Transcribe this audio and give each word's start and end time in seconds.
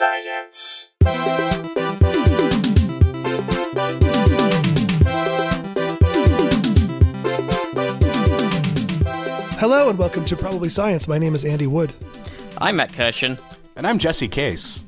Science. 0.00 0.94
Hello 9.58 9.90
and 9.90 9.98
welcome 9.98 10.24
to 10.24 10.36
Probably 10.36 10.68
Science. 10.68 11.06
My 11.06 11.18
name 11.18 11.34
is 11.34 11.44
Andy 11.44 11.66
Wood. 11.66 11.92
I'm 12.56 12.76
Matt 12.76 12.92
Kirshen, 12.92 13.38
And 13.76 13.86
I'm 13.86 13.98
Jesse 13.98 14.26
Case. 14.26 14.84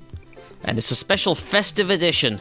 and 0.65 0.79
it's 0.79 0.91
a 0.91 0.95
special 0.95 1.35
festive 1.35 1.91
edition. 1.91 2.41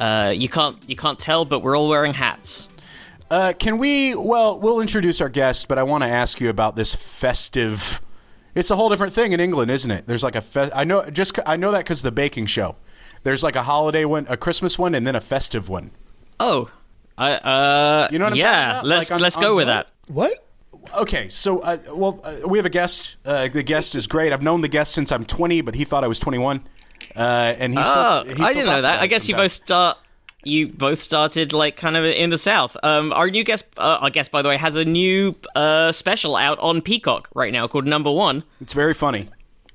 Uh, 0.00 0.32
you 0.36 0.48
can't 0.48 0.76
you 0.88 0.96
can't 0.96 1.18
tell, 1.18 1.44
but 1.44 1.60
we're 1.60 1.76
all 1.78 1.88
wearing 1.88 2.14
hats. 2.14 2.68
Uh, 3.30 3.52
can 3.56 3.78
we? 3.78 4.14
Well, 4.16 4.58
we'll 4.58 4.80
introduce 4.80 5.20
our 5.20 5.28
guest, 5.28 5.68
but 5.68 5.78
I 5.78 5.84
want 5.84 6.02
to 6.02 6.08
ask 6.08 6.40
you 6.40 6.50
about 6.50 6.74
this 6.76 6.94
festive. 6.94 8.00
It's 8.54 8.70
a 8.70 8.76
whole 8.76 8.88
different 8.88 9.12
thing 9.12 9.32
in 9.32 9.40
England, 9.40 9.70
isn't 9.70 9.90
it? 9.90 10.06
There's 10.06 10.22
like 10.22 10.34
a 10.36 10.40
fe- 10.40 10.70
I 10.74 10.84
know 10.84 11.08
just 11.10 11.38
I 11.46 11.56
know 11.56 11.70
that 11.72 11.78
because 11.84 12.02
the 12.02 12.10
baking 12.12 12.46
show. 12.46 12.76
There's 13.22 13.42
like 13.42 13.56
a 13.56 13.62
holiday 13.64 14.04
one, 14.04 14.26
a 14.28 14.36
Christmas 14.36 14.78
one, 14.78 14.94
and 14.94 15.06
then 15.06 15.14
a 15.16 15.20
festive 15.20 15.68
one. 15.68 15.90
Oh, 16.40 16.70
I 17.16 17.32
uh, 17.32 18.08
You 18.10 18.18
know 18.18 18.26
what 18.26 18.32
I'm 18.32 18.38
yeah. 18.38 18.52
talking 18.52 18.70
about? 18.70 18.86
Let's 18.86 19.10
Like 19.10 19.16
on- 19.16 19.22
let's 19.22 19.36
on 19.36 19.42
go 19.42 19.56
with 19.56 19.68
what? 19.68 19.72
that. 19.74 20.12
What? 20.12 20.44
Okay, 21.00 21.28
so 21.28 21.58
uh, 21.58 21.76
well, 21.92 22.20
uh, 22.24 22.48
we 22.48 22.58
have 22.58 22.64
a 22.64 22.70
guest. 22.70 23.16
Uh, 23.24 23.48
the 23.48 23.62
guest 23.62 23.94
is 23.94 24.06
great. 24.06 24.32
I've 24.32 24.42
known 24.42 24.60
the 24.62 24.68
guest 24.68 24.92
since 24.94 25.12
I'm 25.12 25.24
20, 25.24 25.60
but 25.60 25.74
he 25.74 25.84
thought 25.84 26.02
I 26.04 26.06
was 26.06 26.18
21, 26.18 26.66
uh, 27.14 27.54
and 27.58 27.74
he 27.76 27.84
still. 27.84 27.94
Oh, 27.96 28.24
he 28.24 28.42
I 28.42 28.52
didn't 28.54 28.66
know 28.66 28.80
that. 28.80 29.00
I 29.00 29.04
it 29.04 29.08
guess 29.08 29.28
you 29.28 29.34
both 29.34 29.52
start. 29.52 29.98
You 30.44 30.68
both 30.68 31.00
started 31.00 31.52
like 31.52 31.76
kind 31.76 31.96
of 31.96 32.04
in 32.04 32.30
the 32.30 32.38
south. 32.38 32.76
Um, 32.82 33.12
our 33.12 33.28
new 33.28 33.44
guest, 33.44 33.66
uh, 33.76 33.98
our 34.00 34.10
guest 34.10 34.30
by 34.30 34.40
the 34.40 34.48
way, 34.48 34.56
has 34.56 34.76
a 34.76 34.84
new 34.84 35.34
uh, 35.54 35.92
special 35.92 36.36
out 36.36 36.58
on 36.60 36.80
Peacock 36.80 37.28
right 37.34 37.52
now 37.52 37.66
called 37.66 37.86
Number 37.86 38.10
One. 38.10 38.44
It's 38.60 38.72
very 38.72 38.94
funny. 38.94 39.28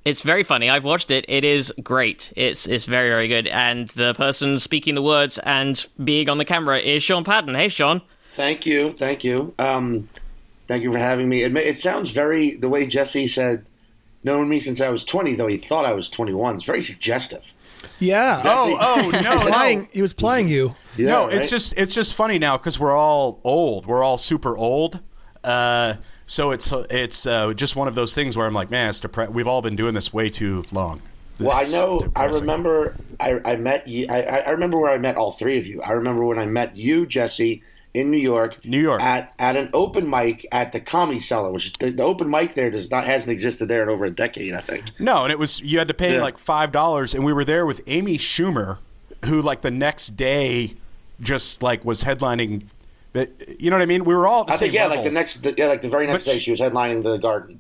It's 0.06 0.22
very 0.22 0.44
funny. 0.44 0.70
I've 0.70 0.84
watched 0.84 1.12
it. 1.12 1.26
It 1.28 1.46
is 1.46 1.74
great. 1.84 2.34
It's 2.36 2.68
it's 2.68 2.86
very 2.86 3.10
very 3.10 3.28
good. 3.28 3.48
And 3.48 3.90
the 3.90 4.14
person 4.14 4.58
speaking 4.58 4.96
the 4.96 5.02
words 5.02 5.38
and 5.40 5.86
being 6.04 6.30
on 6.30 6.38
the 6.38 6.46
camera 6.46 6.80
is 6.80 7.04
Sean 7.04 7.24
Patton. 7.24 7.56
Hey, 7.56 7.70
Sean. 7.70 8.02
Thank 8.36 8.66
you, 8.66 8.96
thank 8.98 9.24
you, 9.24 9.54
um, 9.60 10.10
thank 10.68 10.82
you 10.82 10.92
for 10.92 10.98
having 10.98 11.30
me. 11.30 11.44
It, 11.44 11.56
it 11.56 11.78
sounds 11.78 12.10
very 12.10 12.56
the 12.56 12.68
way 12.68 12.88
Jesse 12.88 13.28
said, 13.28 13.64
known 14.24 14.50
me 14.50 14.60
since 14.60 14.82
I 14.82 14.90
was 14.90 15.04
twenty, 15.04 15.36
though 15.36 15.46
he 15.46 15.58
thought 15.58 15.86
I 15.86 15.94
was 15.94 16.10
twenty-one. 16.10 16.56
It's 16.56 16.66
very 16.66 16.82
suggestive. 16.82 17.54
Yeah. 18.04 18.42
Oh, 18.46 18.78
oh 18.80 19.10
no, 19.12 19.40
plying. 19.48 19.80
no. 19.82 19.88
He 19.92 20.02
was 20.02 20.14
playing 20.14 20.48
you. 20.50 20.76
Yeah, 20.98 21.10
no, 21.10 21.26
right? 21.26 21.34
it's 21.36 21.50
just 21.50 21.78
it's 21.80 21.96
just 21.96 22.14
funny 22.14 22.38
now 22.40 22.58
because 22.58 22.80
we're 22.80 22.96
all 22.96 23.40
old. 23.44 23.86
We're 23.86 24.04
all 24.04 24.18
super 24.18 24.58
old. 24.58 25.00
Uh, 25.44 25.96
so 26.26 26.52
it's 26.52 26.72
it's 26.90 27.26
uh, 27.28 27.54
just 27.54 27.76
one 27.76 27.88
of 27.88 27.96
those 27.96 28.14
things 28.14 28.38
where 28.38 28.46
I'm 28.48 28.54
like, 28.54 28.70
man, 28.72 28.90
it's 28.90 29.02
depre- 29.02 29.30
We've 29.30 29.48
all 29.48 29.62
been 29.62 29.76
doing 29.76 29.94
this 29.94 30.14
way 30.14 30.30
too 30.30 30.64
long. 30.72 31.02
This 31.38 31.48
Well, 31.48 31.58
I 31.58 31.62
is 31.62 31.72
know. 31.74 32.00
I 32.16 32.26
remember. 32.26 32.96
I, 33.20 33.40
I 33.44 33.56
met 33.56 33.88
you. 33.88 34.06
I, 34.10 34.22
I 34.22 34.38
I 34.38 34.50
remember 34.52 34.78
where 34.78 34.92
I 34.92 34.98
met 34.98 35.18
all 35.18 35.32
three 35.34 35.58
of 35.58 35.66
you. 35.68 35.82
I 35.82 35.92
remember 35.92 36.24
when 36.24 36.40
I 36.40 36.46
met 36.46 36.78
you, 36.78 37.06
Jesse, 37.06 37.64
in 37.94 38.10
New 38.10 38.18
York. 38.18 38.64
New 38.66 38.80
York. 38.82 39.02
at 39.02 39.34
at 39.40 39.56
an 39.56 39.70
open 39.74 40.10
mic 40.10 40.46
at 40.52 40.72
the 40.72 40.80
Comedy 40.80 41.20
Cellar, 41.20 41.52
which 41.52 41.74
the, 41.74 41.92
the 41.92 42.04
open 42.04 42.30
mic 42.30 42.56
there 42.56 42.72
does 42.72 42.90
not 42.90 43.06
hasn't 43.06 43.32
existed 43.32 43.68
there 43.68 43.84
in 43.84 43.90
over 43.90 44.06
a 44.06 44.10
decade. 44.12 44.54
I 44.54 44.62
think. 44.62 44.86
No, 45.00 45.24
and 45.24 45.32
it 45.32 45.40
was 45.40 45.62
you 45.62 45.78
had 45.78 45.88
to 45.88 45.94
pay 45.94 46.16
Yeah. 46.16 46.22
like 46.22 46.38
five 46.38 46.72
dollars, 46.72 47.14
and 47.14 47.24
we 47.24 47.34
were 47.34 47.46
there 47.46 47.66
with 47.66 47.82
Amy 47.88 48.18
Schumer, 48.18 48.80
who 49.26 49.42
like 49.42 49.62
the 49.62 49.72
next 49.72 50.18
day 50.18 50.74
just 51.22 51.62
like 51.62 51.86
was 51.86 52.04
headlining. 52.04 52.64
You 53.60 53.70
know 53.70 53.76
what 53.78 53.84
I 53.84 53.86
mean? 53.86 54.06
We 54.06 54.16
were 54.16 54.26
all 54.26 54.42
at 54.42 54.48
the 54.48 54.54
I 54.54 54.56
same 54.56 54.66
think 54.70 54.74
yeah, 54.74 54.82
level. 54.88 54.98
like 54.98 55.04
the 55.06 55.12
next, 55.12 55.44
the, 55.44 55.54
yeah, 55.56 55.68
like 55.68 55.84
the 55.84 55.88
very 55.90 56.08
next 56.08 56.26
But 56.26 56.32
day, 56.32 56.40
she 56.40 56.50
was 56.50 56.60
headlining 56.60 57.04
the 57.04 57.18
Garden. 57.18 57.60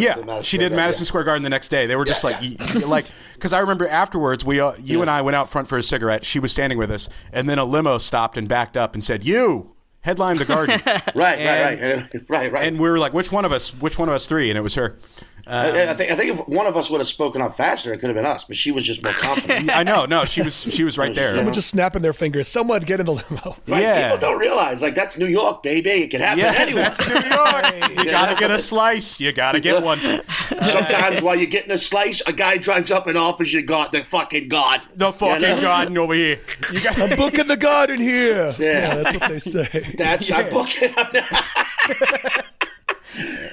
Yeah, 0.00 0.14
the 0.16 0.24
Madison 0.24 0.42
she 0.42 0.56
did 0.58 0.64
Garden, 0.64 0.76
Madison. 0.76 1.04
Square 1.06 1.24
Garden 1.24 1.42
the 1.42 1.50
next 1.50 1.68
day. 1.68 1.86
They 1.86 1.96
were 1.96 2.04
just 2.04 2.24
like, 2.24 2.42
yeah. 2.42 2.56
y- 2.58 2.66
y- 2.76 2.80
like, 2.86 3.06
because 3.34 3.52
I 3.52 3.58
remember 3.60 3.86
afterwards, 3.88 4.44
we, 4.44 4.60
uh, 4.60 4.72
you 4.80 5.00
and 5.02 5.10
I 5.10 5.22
went 5.22 5.36
out 5.36 5.48
front 5.50 5.68
for 5.68 5.76
a 5.78 5.82
cigarette. 5.82 6.24
She 6.24 6.38
was 6.38 6.52
standing 6.52 6.78
with 6.78 6.90
us, 6.90 7.08
and 7.32 7.48
then 7.48 7.58
a 7.58 7.64
limo 7.64 7.98
stopped 7.98 8.36
and 8.36 8.48
backed 8.48 8.76
up 8.76 8.94
and 8.94 9.04
said, 9.04 9.24
"You 9.24 9.74
headline 10.00 10.36
the 10.38 10.44
Garden," 10.44 10.80
Right, 11.14 11.38
And- 11.38 11.90
right, 11.90 12.12
right, 12.12 12.28
right, 12.28 12.52
right. 12.52 12.64
and 12.68 12.78
we 12.80 12.88
were 12.88 12.98
like, 12.98 13.12
"Which 13.12 13.30
one 13.32 13.44
of 13.44 13.52
us? 13.52 13.70
Which 13.74 13.98
one 13.98 14.08
of 14.08 14.14
us 14.14 14.26
three? 14.26 14.50
And 14.50 14.56
it 14.58 14.62
was 14.62 14.74
her. 14.74 14.98
I, 15.46 15.70
um, 15.70 15.88
I 15.88 15.94
think 15.94 16.12
I 16.12 16.16
think 16.16 16.38
if 16.38 16.48
one 16.48 16.66
of 16.66 16.76
us 16.76 16.90
would 16.90 17.00
have 17.00 17.08
spoken 17.08 17.42
up 17.42 17.56
faster, 17.56 17.92
it 17.92 17.98
could 17.98 18.08
have 18.08 18.14
been 18.16 18.26
us. 18.26 18.44
But 18.44 18.56
she 18.56 18.70
was 18.70 18.84
just 18.84 19.02
more 19.02 19.12
confident. 19.12 19.70
I 19.76 19.82
know, 19.82 20.04
no, 20.06 20.24
she 20.24 20.42
was, 20.42 20.62
she 20.72 20.84
was 20.84 20.96
right 20.98 21.14
there. 21.14 21.34
Someone 21.34 21.52
just 21.54 21.68
snapping 21.70 22.02
their 22.02 22.12
fingers. 22.12 22.46
Someone 22.48 22.80
get 22.82 23.00
in 23.00 23.06
the 23.06 23.12
limo. 23.14 23.56
Right? 23.66 23.82
Yeah. 23.82 24.12
People 24.12 24.28
don't 24.30 24.38
realize 24.40 24.82
like 24.82 24.94
that's 24.94 25.18
New 25.18 25.26
York, 25.26 25.62
baby. 25.62 25.90
It 25.90 26.10
can 26.10 26.20
happen 26.20 26.38
Yeah, 26.40 26.52
to 26.52 26.60
anyone. 26.60 26.82
that's 26.82 27.06
New 27.08 27.14
York. 27.14 27.98
You 28.02 28.10
gotta 28.10 28.34
get 28.38 28.50
a 28.50 28.58
slice. 28.58 29.20
You 29.20 29.32
gotta 29.32 29.60
get 29.60 29.82
one. 29.82 29.98
Sometimes 30.00 31.22
while 31.22 31.36
you're 31.36 31.46
getting 31.46 31.70
a 31.72 31.78
slice, 31.78 32.20
a 32.26 32.32
guy 32.32 32.56
drives 32.56 32.90
up 32.90 33.06
and 33.06 33.16
offers 33.18 33.52
you 33.52 33.62
God, 33.62 33.90
the 33.92 34.04
fucking 34.04 34.48
God. 34.48 34.80
The 34.94 35.12
fucking 35.12 35.40
You 35.42 35.54
know? 35.56 35.60
garden 35.60 35.98
over 35.98 36.14
here. 36.14 36.40
You 36.72 36.80
got 36.80 36.98
I'm 37.00 37.16
booking 37.16 37.46
the 37.48 37.56
garden 37.56 38.00
here. 38.00 38.54
Yeah. 38.58 38.96
that's 39.02 39.20
what 39.20 39.30
they 39.30 39.38
say. 39.40 39.94
That's 39.96 40.30
I 40.30 40.48
book 40.48 40.68
it. 40.80 42.44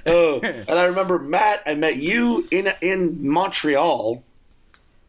Oh, 0.06 0.40
and 0.42 0.72
I 0.72 0.86
remember 0.86 1.20
Matt. 1.20 1.64
I 1.66 1.76
met 1.76 1.98
you 1.98 2.48
in 2.52 2.72
in 2.82 3.28
Montreal. 3.28 4.24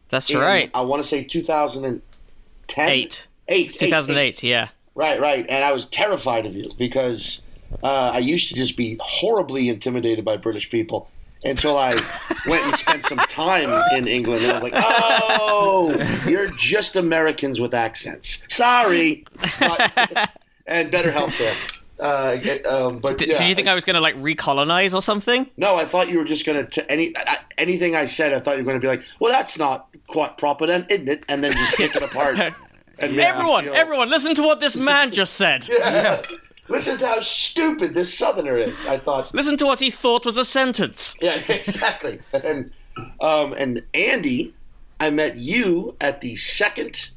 That's 0.09 0.29
in, 0.29 0.39
right. 0.39 0.69
I 0.73 0.81
want 0.81 1.01
to 1.01 1.07
say 1.07 1.23
2010. 1.23 2.89
Eight. 2.89 3.27
Eight. 3.47 3.67
It's 3.67 3.77
2008. 3.77 4.43
Yeah. 4.43 4.69
Right, 4.93 5.19
right. 5.19 5.45
And 5.47 5.63
I 5.63 5.71
was 5.71 5.85
terrified 5.85 6.45
of 6.45 6.55
you 6.55 6.69
because 6.77 7.41
uh, 7.81 8.11
I 8.13 8.19
used 8.19 8.49
to 8.49 8.55
just 8.55 8.75
be 8.75 8.97
horribly 8.99 9.69
intimidated 9.69 10.25
by 10.25 10.37
British 10.37 10.69
people 10.69 11.09
until 11.43 11.77
I 11.77 11.89
went 12.45 12.63
and 12.65 12.75
spent 12.75 13.05
some 13.05 13.17
time 13.19 13.69
in 13.95 14.07
England. 14.07 14.43
And 14.43 14.51
I 14.51 14.53
was 14.55 14.63
like, 14.63 14.73
oh, 14.75 16.25
you're 16.27 16.47
just 16.47 16.95
Americans 16.95 17.59
with 17.59 17.73
accents. 17.73 18.43
Sorry. 18.49 19.25
But, 19.59 20.37
and 20.67 20.91
better 20.91 21.11
healthcare. 21.11 21.55
Uh, 22.01 22.37
um, 22.67 22.97
but 22.99 23.19
D- 23.19 23.27
yeah, 23.29 23.37
Did 23.37 23.47
you 23.47 23.53
think 23.55 23.67
I 23.67 23.75
was 23.75 23.85
going 23.85 23.93
to 23.93 24.01
like 24.01 24.15
recolonize 24.15 24.93
or 24.95 25.01
something? 25.01 25.47
No, 25.55 25.75
I 25.75 25.85
thought 25.85 26.09
you 26.09 26.17
were 26.17 26.25
just 26.25 26.45
going 26.45 26.65
to 26.65 26.91
any 26.91 27.13
I, 27.15 27.37
anything 27.59 27.95
I 27.95 28.05
said. 28.05 28.33
I 28.33 28.39
thought 28.39 28.57
you 28.57 28.63
were 28.63 28.71
going 28.71 28.81
to 28.81 28.83
be 28.83 28.87
like, 28.87 29.03
"Well, 29.19 29.31
that's 29.31 29.57
not 29.59 29.87
quite 30.07 30.37
proper, 30.37 30.65
then, 30.65 30.85
isn't 30.89 31.07
it?" 31.07 31.23
And 31.29 31.43
then 31.43 31.51
just 31.51 31.77
pick 31.77 31.95
it 31.95 32.01
apart. 32.03 32.37
And 32.99 33.15
make 33.15 33.25
Everyone, 33.25 33.63
feel- 33.63 33.73
everyone, 33.73 34.09
listen 34.11 34.35
to 34.35 34.43
what 34.43 34.59
this 34.59 34.77
man 34.77 35.11
just 35.11 35.33
said. 35.33 35.67
listen 36.67 36.97
to 36.99 37.07
how 37.07 37.19
stupid 37.19 37.95
this 37.95 38.15
Southerner 38.15 38.57
is. 38.57 38.85
I 38.85 38.99
thought, 38.99 39.33
Listen 39.33 39.57
to 39.57 39.65
what 39.65 39.79
he 39.79 39.89
thought 39.89 40.23
was 40.23 40.37
a 40.37 40.45
sentence. 40.45 41.15
yeah, 41.19 41.41
exactly. 41.47 42.19
And 42.31 42.71
um, 43.19 43.53
and 43.53 43.81
Andy, 43.95 44.53
I 44.99 45.09
met 45.09 45.37
you 45.37 45.95
at 45.99 46.21
the 46.21 46.35
second 46.35 47.09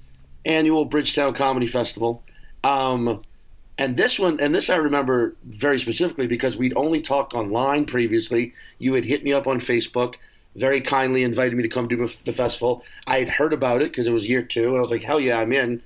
annual 0.47 0.87
Bridgetown 0.87 1.35
Comedy 1.35 1.67
Festival. 1.67 2.23
Um, 2.63 3.21
and 3.77 3.97
this 3.97 4.19
one, 4.19 4.39
and 4.39 4.55
this 4.55 4.71
I 4.71 4.77
remember 4.77 5.35
very 5.45 5.79
specifically 5.81 6.27
because 6.27 6.57
we'd 6.57 6.77
only 6.77 7.01
talked 7.01 7.35
online 7.35 7.87
previously. 7.87 8.55
You 8.79 8.95
had 8.95 9.05
hit 9.05 9.25
me 9.25 9.33
up 9.33 9.47
on 9.47 9.59
Facebook, 9.59 10.17
very 10.55 10.81
kindly 10.81 11.25
invited 11.25 11.57
me 11.57 11.63
to 11.65 11.69
come 11.69 11.89
do 11.89 12.09
the 12.25 12.33
festival. 12.33 12.85
I 13.07 13.19
had 13.19 13.29
heard 13.29 13.53
about 13.53 13.83
it 13.83 13.91
because 13.91 14.07
it 14.07 14.13
was 14.13 14.29
year 14.29 14.43
two, 14.43 14.69
and 14.69 14.79
I 14.79 14.81
was 14.81 14.91
like, 14.91 15.03
hell 15.03 15.19
yeah, 15.19 15.41
I'm 15.41 15.53
in. 15.53 15.83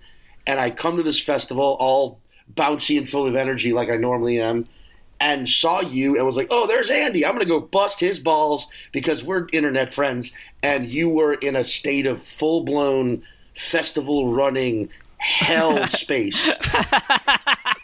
And 0.47 0.61
I 0.61 0.71
come 0.71 0.97
to 0.99 1.03
this 1.03 1.21
festival 1.21 1.77
all 1.81 2.21
bouncy 2.55 2.99
and 2.99 3.09
full 3.09 3.27
of 3.27 3.37
energy 3.37 3.73
like 3.73 3.89
I 3.89 3.97
normally 3.97 4.41
am, 4.41 4.69
and 5.21 5.49
saw 5.49 5.81
you 5.81 6.17
and 6.17 6.27
was 6.27 6.37
like, 6.37 6.49
oh, 6.51 6.67
there's 6.67 6.91
Andy. 6.91 7.25
I'm 7.25 7.33
going 7.33 7.45
to 7.45 7.49
go 7.49 7.61
bust 7.61 8.01
his 8.01 8.19
balls 8.19 8.69
because 8.93 9.25
we're 9.25 9.49
internet 9.53 9.93
friends. 9.93 10.33
And 10.63 10.89
you 10.89 11.09
were 11.09 11.35
in 11.35 11.57
a 11.57 11.65
state 11.65 12.07
of 12.07 12.23
full 12.23 12.63
blown 12.65 13.23
festival 13.55 14.33
running 14.33 14.91
hell 15.19 15.87
space 15.89 16.51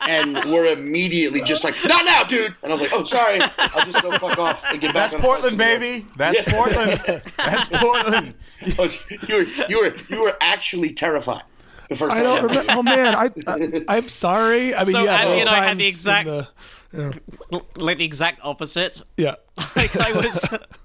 and 0.06 0.34
we're 0.52 0.66
immediately 0.72 1.40
just 1.42 1.64
like, 1.64 1.74
not 1.84 2.04
now, 2.04 2.22
dude. 2.24 2.54
And 2.62 2.70
I 2.72 2.74
was 2.74 2.80
like, 2.82 2.92
oh, 2.92 3.04
sorry. 3.04 3.40
I'll 3.58 3.86
just 3.86 4.02
go 4.02 4.12
fuck 4.18 4.38
off 4.38 4.64
and 4.70 4.80
get 4.80 4.88
back. 4.94 5.10
That's 5.10 5.14
Portland, 5.22 5.58
baby. 5.58 6.06
That's 6.16 6.42
Portland. 6.52 7.22
That's 7.36 7.68
Portland. 7.72 8.34
Oh, 8.78 8.88
you 9.28 9.34
were 9.36 9.42
you 9.68 9.80
were 9.80 9.96
you 10.08 10.22
were 10.22 10.36
actually 10.40 10.92
terrified. 10.92 11.42
The 11.88 11.96
first 11.96 12.14
I 12.14 12.22
time. 12.22 12.24
don't 12.24 12.44
remember. 12.44 12.72
Oh 12.72 12.82
man, 12.82 13.14
I, 13.14 13.30
I 13.46 13.84
I'm 13.88 14.08
sorry. 14.08 14.74
I 14.74 14.84
mean, 14.84 14.92
So 14.92 15.04
yeah, 15.04 15.16
Andy 15.16 15.32
both 15.32 15.40
and 15.40 15.48
I 15.50 15.64
had 15.68 15.78
the 15.78 15.86
exact- 15.86 16.26
the- 16.28 17.20
L- 17.52 17.66
Like 17.76 17.98
the 17.98 18.04
exact 18.04 18.40
opposite. 18.42 19.02
yeah. 19.16 19.34
Like 19.76 19.96
I 19.96 20.12
was, 20.12 20.48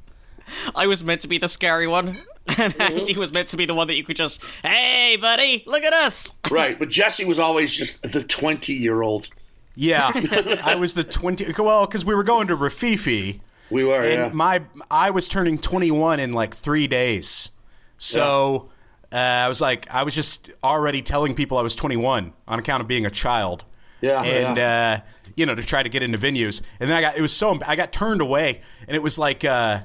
I 0.75 0.87
was 0.87 1.03
meant 1.03 1.21
to 1.21 1.27
be 1.27 1.37
the 1.37 1.47
scary 1.47 1.87
one, 1.87 2.17
and 2.57 2.79
Andy 2.79 3.15
was 3.15 3.31
meant 3.31 3.47
to 3.49 3.57
be 3.57 3.65
the 3.65 3.75
one 3.75 3.87
that 3.87 3.95
you 3.95 4.03
could 4.03 4.15
just, 4.15 4.39
hey, 4.63 5.17
buddy, 5.19 5.63
look 5.65 5.83
at 5.83 5.93
us. 5.93 6.33
Right, 6.51 6.79
but 6.79 6.89
Jesse 6.89 7.25
was 7.25 7.37
always 7.37 7.71
just 7.71 8.01
the 8.01 8.23
twenty-year-old. 8.23 9.29
Yeah, 9.75 10.11
I 10.63 10.75
was 10.75 10.95
the 10.95 11.03
twenty. 11.03 11.45
Well, 11.57 11.85
because 11.85 12.03
we 12.03 12.15
were 12.15 12.23
going 12.23 12.47
to 12.47 12.57
Rififi, 12.57 13.39
We 13.69 13.83
were, 13.83 13.99
and 13.99 14.11
yeah. 14.11 14.31
my 14.33 14.63
I 14.89 15.11
was 15.11 15.27
turning 15.27 15.59
twenty 15.59 15.91
one 15.91 16.19
in 16.19 16.33
like 16.33 16.55
three 16.55 16.87
days. 16.87 17.51
So 17.99 18.71
uh, 19.13 19.15
I 19.15 19.47
was 19.47 19.61
like, 19.61 19.93
I 19.93 20.01
was 20.01 20.15
just 20.15 20.49
already 20.63 21.03
telling 21.03 21.35
people 21.35 21.59
I 21.59 21.61
was 21.61 21.75
twenty 21.75 21.97
one 21.97 22.33
on 22.47 22.57
account 22.57 22.81
of 22.81 22.87
being 22.87 23.05
a 23.05 23.11
child. 23.11 23.63
Yeah, 24.01 24.23
and 24.23 24.57
yeah. 24.57 25.03
Uh, 25.05 25.09
you 25.35 25.45
know 25.45 25.53
to 25.53 25.63
try 25.63 25.83
to 25.83 25.89
get 25.89 26.01
into 26.01 26.17
venues, 26.17 26.63
and 26.79 26.89
then 26.89 26.97
I 26.97 27.01
got 27.01 27.15
it 27.15 27.21
was 27.21 27.33
so 27.33 27.59
I 27.67 27.75
got 27.75 27.93
turned 27.93 28.21
away, 28.21 28.61
and 28.87 28.95
it 28.95 29.03
was 29.03 29.19
like. 29.19 29.45
Uh, 29.45 29.81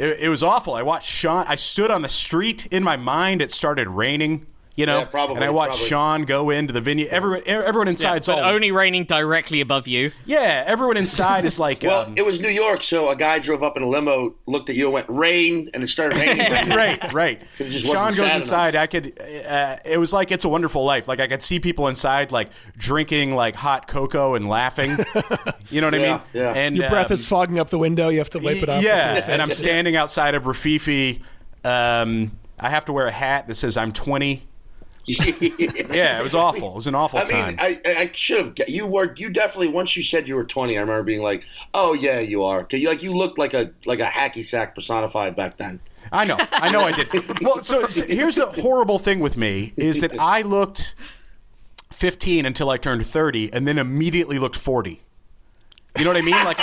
It, 0.00 0.18
it 0.18 0.28
was 0.30 0.42
awful. 0.42 0.72
I 0.72 0.82
watched 0.82 1.10
Sean. 1.10 1.44
I 1.46 1.56
stood 1.56 1.90
on 1.90 2.00
the 2.00 2.08
street 2.08 2.64
in 2.66 2.82
my 2.82 2.96
mind. 2.96 3.42
It 3.42 3.52
started 3.52 3.86
raining. 3.86 4.46
You 4.80 4.86
know, 4.86 5.00
Yeah, 5.00 5.04
probably, 5.04 5.36
and 5.36 5.44
I 5.44 5.50
watched 5.50 5.72
probably. 5.72 5.88
Sean 5.88 6.22
go 6.22 6.48
into 6.48 6.72
the 6.72 6.80
venue. 6.80 7.06
Everyone, 7.06 7.42
everyone 7.44 7.86
Yeah, 7.86 7.90
inside's 7.92 8.26
but 8.28 8.38
all 8.38 8.50
only 8.50 8.72
raining 8.72 9.04
directly 9.04 9.60
above 9.60 9.86
you. 9.86 10.10
yeah. 10.24 10.64
Everyone 10.66 10.96
inside 10.96 11.44
is 11.44 11.58
like, 11.58 11.82
Well, 11.82 12.06
um, 12.06 12.14
it 12.16 12.24
was 12.24 12.40
New 12.40 12.48
York, 12.48 12.82
so 12.82 13.10
a 13.10 13.16
guy 13.16 13.40
drove 13.40 13.62
up 13.62 13.76
in 13.76 13.82
a 13.82 13.88
limo, 13.88 14.34
looked 14.46 14.70
at 14.70 14.76
you, 14.76 14.86
and 14.86 14.94
went 14.94 15.06
rain, 15.10 15.70
and 15.74 15.82
it 15.82 15.88
started 15.88 16.18
raining. 16.18 16.48
right, 16.70 17.12
right. 17.12 17.42
Sean 17.58 18.08
goes 18.08 18.16
sad 18.16 18.36
inside. 18.38 18.74
I 18.74 18.86
could. 18.86 19.20
Uh, 19.20 19.76
it 19.84 19.98
was 19.98 20.14
like 20.14 20.32
it's 20.32 20.46
a 20.46 20.48
wonderful 20.48 20.82
life. 20.84 21.08
Like 21.08 21.20
I 21.20 21.26
could 21.26 21.42
see 21.42 21.60
people 21.60 21.86
inside, 21.86 22.32
like 22.32 22.48
drinking 22.78 23.34
like 23.34 23.56
hot 23.56 23.86
cocoa 23.86 24.34
and 24.34 24.48
laughing. 24.48 24.96
You 25.72 25.80
know 25.80 25.86
what 25.86 25.94
I 25.94 25.98
mean? 25.98 26.20
yeah. 26.32 26.52
And 26.52 26.76
Your 26.76 26.88
breath 26.90 27.12
um, 27.12 27.14
is 27.14 27.24
fogging 27.24 27.60
up 27.60 27.70
the 27.70 27.78
window. 27.78 28.08
You 28.08 28.18
have 28.18 28.30
to 28.30 28.40
wipe 28.40 28.56
it 28.56 28.68
off. 28.68 28.82
Yeah, 28.82 29.24
and 29.28 29.40
I'm 29.40 29.52
standing 29.52 29.94
outside 29.94 30.34
of 30.34 30.42
Rififi. 30.44 31.22
Um, 31.64 32.32
I 32.58 32.70
have 32.70 32.86
to 32.86 32.92
wear 32.92 33.06
a 33.06 33.12
hat 33.12 33.46
that 33.46 33.54
says 33.54 33.76
I'm 33.76 33.92
20. 33.92 34.42
Yeah, 35.90 36.18
it 36.18 36.22
was 36.22 36.34
awful. 36.34 36.72
It 36.72 36.74
was 36.74 36.86
an 36.86 36.94
awful 36.94 37.18
I 37.18 37.24
time. 37.24 37.46
mean, 37.48 37.56
I, 37.58 37.80
I 37.84 38.10
should 38.14 38.58
have. 38.58 38.68
You 38.68 38.86
were. 38.86 39.14
You 39.16 39.30
definitely. 39.30 39.68
Once 39.68 39.96
you 39.96 40.02
said 40.02 40.28
you 40.28 40.34
were 40.36 40.44
twenty, 40.44 40.76
I 40.76 40.80
remember 40.80 41.02
being 41.02 41.22
like, 41.22 41.44
"Oh 41.74 41.92
yeah, 41.94 42.20
you 42.20 42.44
are." 42.44 42.66
you, 42.70 42.88
like 42.88 43.02
you 43.02 43.12
looked 43.12 43.38
like 43.38 43.54
a 43.54 43.72
like 43.86 43.98
a 44.00 44.06
hacky 44.06 44.46
sack 44.46 44.74
personified 44.74 45.34
back 45.36 45.56
then. 45.56 45.80
I 46.12 46.24
know, 46.24 46.36
I 46.52 46.70
know, 46.70 46.80
I 46.80 46.92
did. 46.92 47.08
Well, 47.42 47.62
so, 47.62 47.86
so 47.86 48.04
here's 48.04 48.34
the 48.36 48.46
horrible 48.46 48.98
thing 48.98 49.20
with 49.20 49.36
me 49.36 49.72
is 49.76 50.00
that 50.00 50.18
I 50.18 50.42
looked 50.42 50.94
15 51.92 52.46
until 52.46 52.68
I 52.70 52.78
turned 52.78 53.04
30, 53.06 53.52
and 53.52 53.68
then 53.68 53.78
immediately 53.78 54.38
looked 54.38 54.56
40. 54.56 55.00
You 55.98 56.04
know 56.04 56.10
what 56.10 56.16
I 56.16 56.22
mean? 56.22 56.44
Like, 56.44 56.58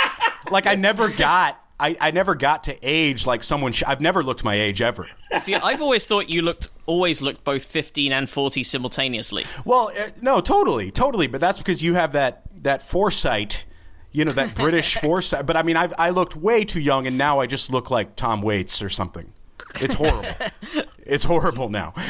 like 0.50 0.66
I 0.66 0.74
never 0.74 1.08
got. 1.08 1.58
I, 1.80 1.96
I 2.00 2.10
never 2.10 2.34
got 2.34 2.64
to 2.64 2.76
age 2.82 3.26
like 3.26 3.44
someone. 3.44 3.72
Sh- 3.72 3.84
I've 3.86 4.00
never 4.00 4.22
looked 4.24 4.42
my 4.44 4.54
age 4.56 4.82
ever. 4.82 5.06
See, 5.40 5.54
I've 5.54 5.80
always 5.80 6.04
thought 6.06 6.28
you 6.28 6.42
looked 6.42 6.68
always 6.86 7.22
looked 7.22 7.44
both 7.44 7.64
15 7.64 8.12
and 8.12 8.28
40 8.28 8.62
simultaneously. 8.64 9.44
Well, 9.64 9.90
uh, 9.98 10.08
no, 10.20 10.40
totally, 10.40 10.90
totally. 10.90 11.26
But 11.28 11.40
that's 11.40 11.58
because 11.58 11.82
you 11.82 11.94
have 11.94 12.12
that 12.12 12.42
that 12.62 12.82
foresight, 12.82 13.64
you 14.12 14.24
know, 14.24 14.32
that 14.32 14.54
British 14.56 14.96
foresight. 15.00 15.46
But 15.46 15.56
I 15.56 15.62
mean, 15.62 15.76
I've, 15.76 15.94
I 15.98 16.10
looked 16.10 16.34
way 16.34 16.64
too 16.64 16.80
young, 16.80 17.06
and 17.06 17.16
now 17.16 17.38
I 17.40 17.46
just 17.46 17.70
look 17.70 17.90
like 17.90 18.16
Tom 18.16 18.42
Waits 18.42 18.82
or 18.82 18.88
something. 18.88 19.32
It's 19.80 19.94
horrible. 19.94 20.28
it's 21.06 21.24
horrible 21.24 21.68
now. 21.68 21.94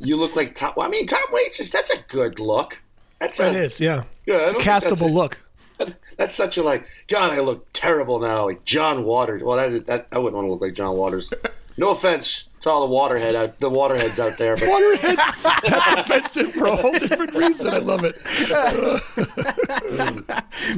You 0.00 0.16
look 0.16 0.36
like 0.36 0.54
Tom. 0.54 0.74
Well, 0.76 0.86
I 0.86 0.90
mean, 0.90 1.08
Tom 1.08 1.20
Waits 1.32 1.58
is 1.58 1.72
that's 1.72 1.90
a 1.90 1.98
good 2.06 2.38
look. 2.38 2.78
That's 3.20 3.40
a, 3.40 3.48
It 3.50 3.56
is, 3.56 3.80
yeah. 3.80 4.04
Yeah, 4.26 4.34
it's 4.36 4.52
a 4.52 4.52
don't 4.52 4.52
think 4.52 4.64
that's 4.64 4.86
castable 4.86 5.10
a- 5.10 5.12
look. 5.12 5.40
That's 6.16 6.34
such 6.36 6.56
a 6.58 6.62
like 6.62 6.84
John. 7.06 7.30
I 7.30 7.40
look 7.40 7.66
terrible 7.72 8.18
now, 8.18 8.46
like 8.46 8.64
John 8.64 9.04
Waters. 9.04 9.42
Well, 9.42 9.56
that, 9.56 9.86
that 9.86 10.08
I 10.12 10.18
wouldn't 10.18 10.34
want 10.36 10.46
to 10.46 10.50
look 10.52 10.60
like 10.60 10.74
John 10.74 10.96
Waters. 10.96 11.30
No 11.76 11.90
offense 11.90 12.44
to 12.62 12.70
all 12.70 12.80
the 12.80 12.92
waterhead 12.92 13.36
out, 13.36 13.60
the 13.60 13.70
waterheads 13.70 14.18
out 14.18 14.36
there, 14.36 14.56
but 14.56 14.66
Waterheads. 14.68 15.22
That's 15.62 15.92
offensive 16.00 16.52
for 16.54 16.66
a 16.66 16.74
whole 16.74 16.92
different 16.92 17.32
reason. 17.34 17.68
I 17.68 17.78
love 17.78 18.00
it. 18.02 18.16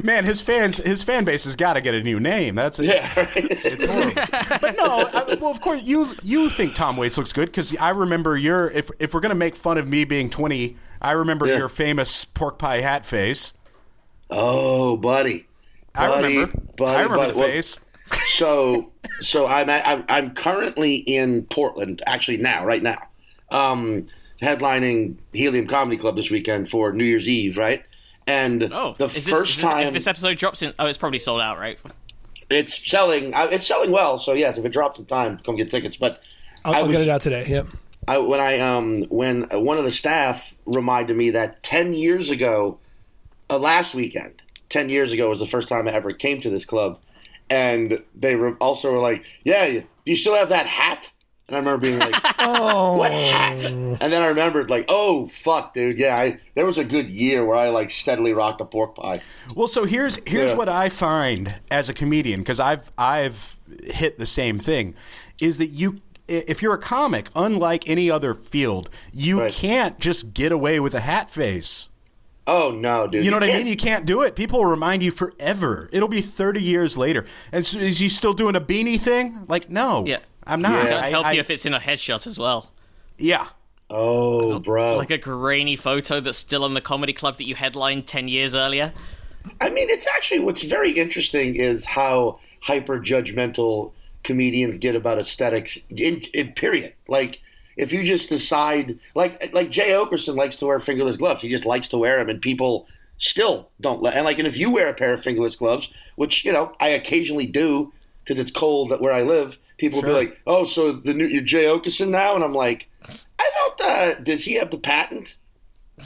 Man, 0.03 0.25
his 0.25 0.41
fans, 0.41 0.77
his 0.77 1.01
fan 1.01 1.23
base 1.25 1.43
has 1.45 1.55
got 1.55 1.73
to 1.73 1.81
get 1.81 1.95
a 1.95 2.03
new 2.03 2.19
name. 2.19 2.53
That's 2.55 2.79
it. 2.79 2.85
yeah, 2.85 3.11
right. 3.19 3.31
It's 3.35 3.85
horrible. 3.85 4.13
but 4.61 4.75
no, 4.77 5.09
I, 5.11 5.37
well, 5.41 5.49
of 5.51 5.59
course 5.61 5.83
you 5.83 6.07
you 6.21 6.49
think 6.49 6.75
Tom 6.75 6.97
Waits 6.97 7.17
looks 7.17 7.33
good 7.33 7.47
because 7.47 7.75
I 7.77 7.89
remember 7.89 8.37
your 8.37 8.69
if 8.69 8.91
if 8.99 9.13
we're 9.15 9.19
gonna 9.21 9.33
make 9.35 9.55
fun 9.55 9.77
of 9.79 9.87
me 9.87 10.05
being 10.05 10.29
twenty, 10.29 10.77
I 11.01 11.11
remember 11.13 11.47
Yeah. 11.47 11.57
your 11.57 11.69
famous 11.69 12.25
pork 12.25 12.59
pie 12.59 12.81
hat 12.81 13.05
face. 13.07 13.53
Oh, 14.31 14.97
buddy. 14.97 15.45
I 15.93 16.07
Buddy, 16.07 16.35
remember. 16.37 16.57
buddy, 16.77 16.91
I 16.97 17.01
remember 17.03 17.17
buddy. 17.17 17.31
the 17.33 17.37
Well, 17.39 17.47
face. 17.49 17.79
so 18.27 18.91
so 19.19 19.45
I'm, 19.45 19.69
I'm 19.69 20.03
I'm 20.07 20.33
currently 20.33 20.95
in 20.95 21.43
Portland, 21.45 22.01
actually 22.07 22.37
now, 22.37 22.65
right 22.65 22.81
now, 22.81 22.97
um, 23.49 24.07
headlining 24.41 25.17
Helium 25.33 25.67
Comedy 25.67 25.97
Club 25.97 26.15
this 26.15 26.29
weekend 26.31 26.69
for 26.69 26.93
New 26.93 27.03
Year's 27.03 27.27
Eve, 27.27 27.57
right? 27.57 27.83
And 28.25 28.63
Oh, 28.71 28.95
the 28.97 29.05
is 29.05 29.13
this, 29.25 29.29
first 29.29 29.49
is 29.51 29.55
this- 29.57 29.63
time 29.65 29.87
if 29.87 29.93
this 29.93 30.07
episode 30.07 30.37
drops 30.37 30.61
in, 30.61 30.73
oh, 30.79 30.85
it's 30.85 30.97
probably 30.97 31.19
sold 31.19 31.41
out, 31.41 31.57
right? 31.59 31.77
it's 32.49 32.89
selling, 32.89 33.33
uh, 33.33 33.47
it's 33.51 33.65
selling 33.67 33.91
well. 33.91 34.17
So 34.17 34.33
yes, 34.33 34.57
if 34.57 34.65
it 34.65 34.69
drops 34.73 34.99
in 34.99 35.05
time, 35.05 35.39
come 35.45 35.55
get 35.57 35.69
tickets. 35.71 35.97
But 35.97 36.21
I'll, 36.65 36.73
I 36.73 36.77
I'll 36.79 36.87
was- 36.87 36.95
get 36.97 37.01
it 37.03 37.09
out 37.09 37.21
today. 37.21 37.45
Yep. 37.47 37.67
I, 38.07 38.17
when 38.17 38.39
I 38.39 38.59
um 38.59 39.03
when 39.09 39.47
uh, 39.53 39.59
one 39.59 39.77
of 39.77 39.83
the 39.83 39.91
staff 39.91 40.55
reminded 40.65 41.15
me 41.17 41.31
that 41.31 41.61
ten 41.63 41.93
years 41.93 42.29
ago, 42.29 42.79
uh, 43.51 43.57
last 43.59 43.93
weekend, 43.93 44.41
ten 44.69 44.89
years 44.89 45.11
ago 45.11 45.29
was 45.29 45.39
the 45.39 45.45
first 45.45 45.67
time 45.67 45.87
I 45.87 45.91
ever 45.91 46.11
came 46.13 46.41
to 46.41 46.49
this 46.49 46.65
club, 46.65 46.99
and 47.49 48.01
they 48.15 48.35
were 48.35 48.55
also 48.55 48.91
were 48.91 48.99
like, 48.99 49.23
"Yeah, 49.43 49.65
you, 49.65 49.83
you 50.05 50.15
still 50.15 50.35
have 50.35 50.49
that 50.49 50.65
hat?" 50.67 51.11
And 51.47 51.57
I 51.57 51.59
remember 51.59 51.85
being 51.85 51.99
like, 51.99 52.15
Oh, 52.39 52.95
"What 52.97 53.11
hat?" 53.11 53.65
And 53.65 53.97
then 53.99 54.21
I 54.21 54.27
remembered 54.27 54.69
like, 54.69 54.85
"Oh 54.87 55.27
fuck, 55.27 55.73
dude, 55.73 55.97
yeah, 55.97 56.15
I, 56.17 56.39
there 56.55 56.65
was 56.65 56.77
a 56.77 56.83
good 56.85 57.09
year 57.09 57.43
where 57.45 57.57
I 57.57 57.69
like 57.69 57.89
steadily 57.91 58.31
rocked 58.33 58.61
a 58.61 58.65
pork 58.65 58.95
pie." 58.95 59.21
Well, 59.53 59.67
so 59.67 59.83
here's 59.85 60.17
here's 60.25 60.51
Yeah. 60.51 60.57
what 60.57 60.69
I 60.69 60.87
find 60.89 61.55
as 61.69 61.89
a 61.89 61.93
comedian 61.93 62.39
because 62.39 62.59
I've 62.59 62.91
I've 62.97 63.55
hit 63.83 64.17
the 64.17 64.25
same 64.25 64.59
thing, 64.59 64.95
is 65.41 65.57
that 65.57 65.67
you 65.67 66.01
if 66.29 66.61
you're 66.61 66.73
a 66.73 66.77
comic, 66.77 67.27
unlike 67.35 67.89
any 67.89 68.09
other 68.09 68.33
field, 68.33 68.89
you 69.11 69.41
Right. 69.41 69.51
can't 69.51 69.99
just 69.99 70.33
get 70.33 70.53
away 70.53 70.79
with 70.79 70.95
a 70.95 71.01
hat 71.01 71.29
face. 71.29 71.89
Oh 72.47 72.71
no, 72.71 73.07
dude, 73.07 73.23
You 73.23 73.31
know 73.31 73.37
what 73.37 73.49
I 73.49 73.53
mean? 73.53 73.67
You 73.67 73.77
can't 73.77 74.05
do 74.05 74.21
it. 74.23 74.35
People 74.35 74.59
will 74.59 74.69
remind 74.69 75.03
you 75.03 75.11
forever. 75.11 75.89
It'll 75.93 76.07
be 76.07 76.21
30 76.21 76.61
years 76.61 76.97
later. 76.97 77.25
And 77.51 77.65
so 77.65 77.77
is 77.77 77.99
he 77.99 78.09
still 78.09 78.33
doing 78.33 78.55
a 78.55 78.61
beanie 78.61 78.99
thing? 78.99 79.45
Like, 79.47 79.69
no. 79.69 80.05
Yeah. 80.05 80.17
I'm 80.45 80.61
not. 80.61 80.73
Yeah. 80.85 80.85
It'll 80.85 80.97
I- 80.99 81.09
help 81.11 81.25
I- 81.27 81.31
you 81.33 81.39
if 81.39 81.49
it's 81.51 81.65
in 81.65 81.73
a 81.73 81.79
headshot 81.79 82.25
as 82.27 82.37
well. 82.39 82.71
yeah. 83.17 83.47
Oh, 83.93 84.57
bro. 84.59 84.95
Like 84.95 85.11
a 85.11 85.17
grainy 85.17 85.75
photo 85.75 86.21
that's 86.21 86.37
still 86.37 86.65
in 86.65 86.73
the 86.75 86.79
comedy 86.81 87.11
club 87.11 87.37
that 87.37 87.43
you 87.45 87.55
headlined 87.55 88.07
10 88.07 88.29
years 88.29 88.55
earlier. 88.55 88.93
I 89.59 89.69
mean, 89.69 89.89
it's 89.89 90.07
actually 90.07 90.39
what's 90.39 90.63
very 90.63 90.91
interesting 90.93 91.55
is 91.57 91.83
how 91.83 92.39
hyper 92.61 93.01
judgmental 93.01 93.91
comedians 94.23 94.77
get 94.77 94.95
about 94.95 95.19
aesthetics. 95.19 95.77
In, 95.89 96.21
in 96.33 96.53
period, 96.53 96.93
like 97.09 97.41
if 97.77 97.93
you 97.93 98.03
just 98.03 98.29
decide, 98.29 98.99
like 99.15 99.53
like 99.53 99.69
Jay 99.69 99.89
Oakerson 99.89 100.35
likes 100.35 100.55
to 100.57 100.65
wear 100.65 100.79
fingerless 100.79 101.17
gloves. 101.17 101.41
He 101.41 101.49
just 101.49 101.65
likes 101.65 101.87
to 101.89 101.97
wear 101.97 102.17
them, 102.17 102.29
and 102.29 102.41
people 102.41 102.87
still 103.17 103.69
don't 103.79 104.01
let. 104.01 104.15
And 104.15 104.25
like, 104.25 104.39
and 104.39 104.47
if 104.47 104.57
you 104.57 104.71
wear 104.71 104.87
a 104.87 104.93
pair 104.93 105.13
of 105.13 105.23
fingerless 105.23 105.55
gloves, 105.55 105.91
which 106.15 106.45
you 106.45 106.51
know 106.51 106.73
I 106.79 106.89
occasionally 106.89 107.47
do 107.47 107.93
because 108.23 108.39
it's 108.39 108.51
cold 108.51 108.91
where 108.99 109.13
I 109.13 109.23
live, 109.23 109.57
people 109.77 110.01
will 110.01 110.07
be 110.07 110.13
like, 110.13 110.37
"Oh, 110.45 110.65
so 110.65 110.91
the 110.91 111.13
new 111.13 111.25
you're 111.25 111.41
Jay 111.43 111.65
Oakerson 111.65 112.09
now?" 112.09 112.35
And 112.35 112.43
I'm 112.43 112.53
like, 112.53 112.89
I 113.39 113.51
don't. 113.55 113.81
Uh, 113.81 114.13
does 114.15 114.45
he 114.45 114.55
have 114.55 114.71
the 114.71 114.77
patent? 114.77 115.35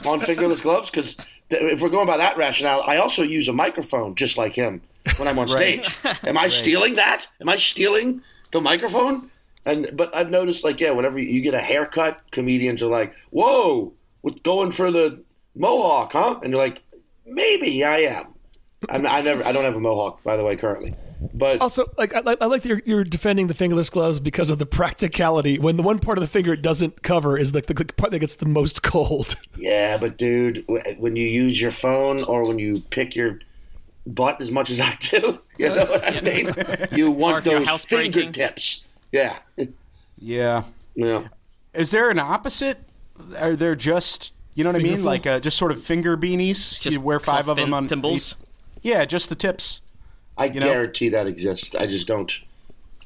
on 0.04 0.20
fingerless 0.20 0.60
gloves 0.62 0.90
because 0.90 1.16
if 1.50 1.80
we're 1.80 1.88
going 1.88 2.06
by 2.06 2.16
that 2.16 2.36
rationale, 2.36 2.82
I 2.82 2.96
also 2.96 3.22
use 3.22 3.48
a 3.48 3.52
microphone 3.52 4.14
just 4.14 4.36
like 4.36 4.54
him 4.54 4.82
when 5.16 5.28
I'm 5.28 5.38
on 5.38 5.48
stage. 5.60 5.96
Am 6.24 6.36
I 6.36 6.48
stealing 6.48 6.96
that? 6.96 7.26
Am 7.40 7.48
I 7.48 7.56
stealing 7.56 8.22
the 8.50 8.60
microphone? 8.60 9.30
And 9.66 9.90
but 9.94 10.14
I've 10.16 10.30
noticed 10.30 10.64
like 10.64 10.80
yeah, 10.80 10.92
whenever 10.92 11.18
you 11.18 11.42
get 11.42 11.52
a 11.52 11.60
haircut, 11.60 12.20
comedians 12.30 12.82
are 12.82 12.86
like, 12.90 13.12
"Whoa, 13.30 13.92
what's 14.22 14.40
going 14.40 14.72
for 14.72 14.90
the 14.90 15.22
mohawk, 15.54 16.12
huh?" 16.12 16.38
And 16.42 16.52
you're 16.52 16.62
like, 16.62 16.82
"Maybe 17.26 17.84
I 17.84 17.98
am." 17.98 18.32
I'm, 18.88 19.04
I 19.06 19.22
never, 19.22 19.44
I 19.44 19.52
don't 19.52 19.64
have 19.64 19.74
a 19.74 19.80
mohawk 19.80 20.22
by 20.22 20.36
the 20.36 20.44
way 20.44 20.54
currently, 20.54 20.94
but 21.34 21.60
Also, 21.62 21.86
like 21.98 22.14
I, 22.14 22.20
like- 22.20 22.40
I 22.42 22.44
like 22.46 22.62
that 22.62 22.68
you're, 22.68 22.82
you're 22.84 23.04
defending 23.04 23.46
the 23.48 23.54
fingerless 23.54 23.88
gloves 23.90 24.20
because 24.20 24.50
of 24.50 24.58
the 24.58 24.66
practicality. 24.66 25.58
When 25.58 25.76
the 25.78 25.82
one 25.82 25.98
part 25.98 26.18
of 26.18 26.22
the 26.22 26.28
finger 26.28 26.52
it 26.52 26.62
doesn't 26.62 27.02
cover 27.02 27.36
is 27.38 27.54
like 27.54 27.66
the, 27.66 27.74
the 27.74 27.86
part 27.86 28.12
that 28.12 28.18
gets 28.20 28.36
the 28.36 28.46
most 28.46 28.82
cold. 28.82 29.34
Yeah, 29.56 29.96
but 29.96 30.18
dude, 30.18 30.64
when 30.98 31.16
you 31.16 31.26
use 31.26 31.58
your 31.60 31.70
phone 31.72 32.22
or 32.24 32.46
when 32.46 32.58
you 32.58 32.80
pick 32.90 33.16
your 33.16 33.40
butt 34.06 34.40
as 34.42 34.50
much 34.50 34.70
as 34.70 34.80
I 34.80 34.96
do, 35.00 35.40
you 35.58 35.68
know 35.70 35.86
what 35.86 36.04
I 36.06 36.20
mean? 36.20 36.52
You 36.92 37.10
want 37.10 37.44
those 37.44 37.66
housebreaking. 37.66 38.12
fingertips. 38.12 38.84
Yeah. 39.12 39.38
Yeah. 40.18 40.62
Yeah. 40.94 41.28
Is 41.74 41.90
there 41.90 42.10
an 42.10 42.18
opposite? 42.18 42.78
Are 43.38 43.56
there 43.56 43.74
just, 43.74 44.34
you 44.54 44.64
know 44.64 44.70
what 44.70 44.80
I 44.80 44.82
mean? 44.82 45.04
Like 45.04 45.26
uh, 45.26 45.40
just 45.40 45.56
sort 45.56 45.70
of 45.72 45.82
finger 45.82 46.16
beanies? 46.16 46.78
Just 46.80 46.98
you 46.98 47.02
wear 47.02 47.18
five 47.20 47.48
of 47.48 47.56
them 47.56 47.66
thim- 47.66 47.74
on 47.74 47.88
thimbles. 47.88 48.36
Yeah, 48.82 49.04
just 49.04 49.28
the 49.28 49.34
tips. 49.34 49.80
I 50.38 50.48
know? 50.48 50.60
guarantee 50.60 51.08
that 51.10 51.26
exists. 51.26 51.74
I 51.74 51.86
just 51.86 52.06
don't, 52.06 52.30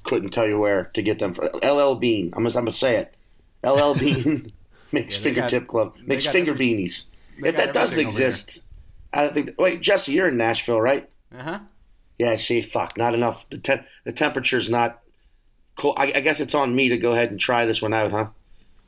couldn't 0.02 0.30
tell 0.30 0.48
you 0.48 0.58
where 0.58 0.84
to 0.94 1.02
get 1.02 1.18
them 1.20 1.32
from. 1.34 1.48
LL 1.62 1.94
Bean. 1.94 2.32
I'm 2.36 2.44
going 2.44 2.66
to 2.66 2.72
say 2.72 2.96
it. 2.96 3.14
LL 3.64 3.94
Bean 3.98 4.52
makes 4.92 5.16
they 5.18 5.32
got- 5.32 5.50
fingertip 5.50 5.66
glove, 5.68 5.94
makes 6.04 6.26
finger 6.26 6.52
everything. 6.52 6.78
beanies. 6.78 7.06
If 7.38 7.56
that 7.56 7.72
doesn't 7.72 7.98
exist, 7.98 8.60
I 9.14 9.22
don't 9.22 9.32
think. 9.34 9.54
Wait, 9.58 9.80
Jesse, 9.80 10.12
you're 10.12 10.28
in 10.28 10.36
Nashville, 10.36 10.80
right? 10.80 11.08
Uh 11.36 11.42
huh. 11.42 11.58
Yeah, 12.18 12.32
I 12.32 12.36
see, 12.36 12.60
fuck, 12.60 12.98
not 12.98 13.14
enough. 13.14 13.48
The 13.48 13.56
te- 13.58 13.82
the 14.04 14.12
temperature's 14.12 14.68
not 14.68 14.99
cool. 15.80 15.94
I, 15.96 16.12
I 16.14 16.20
guess 16.20 16.40
it's 16.40 16.54
on 16.54 16.74
me 16.74 16.88
to 16.90 16.96
go 16.98 17.10
ahead 17.10 17.30
and 17.30 17.40
try 17.40 17.66
this 17.66 17.80
one 17.82 17.92
out, 17.94 18.10
huh? 18.12 18.28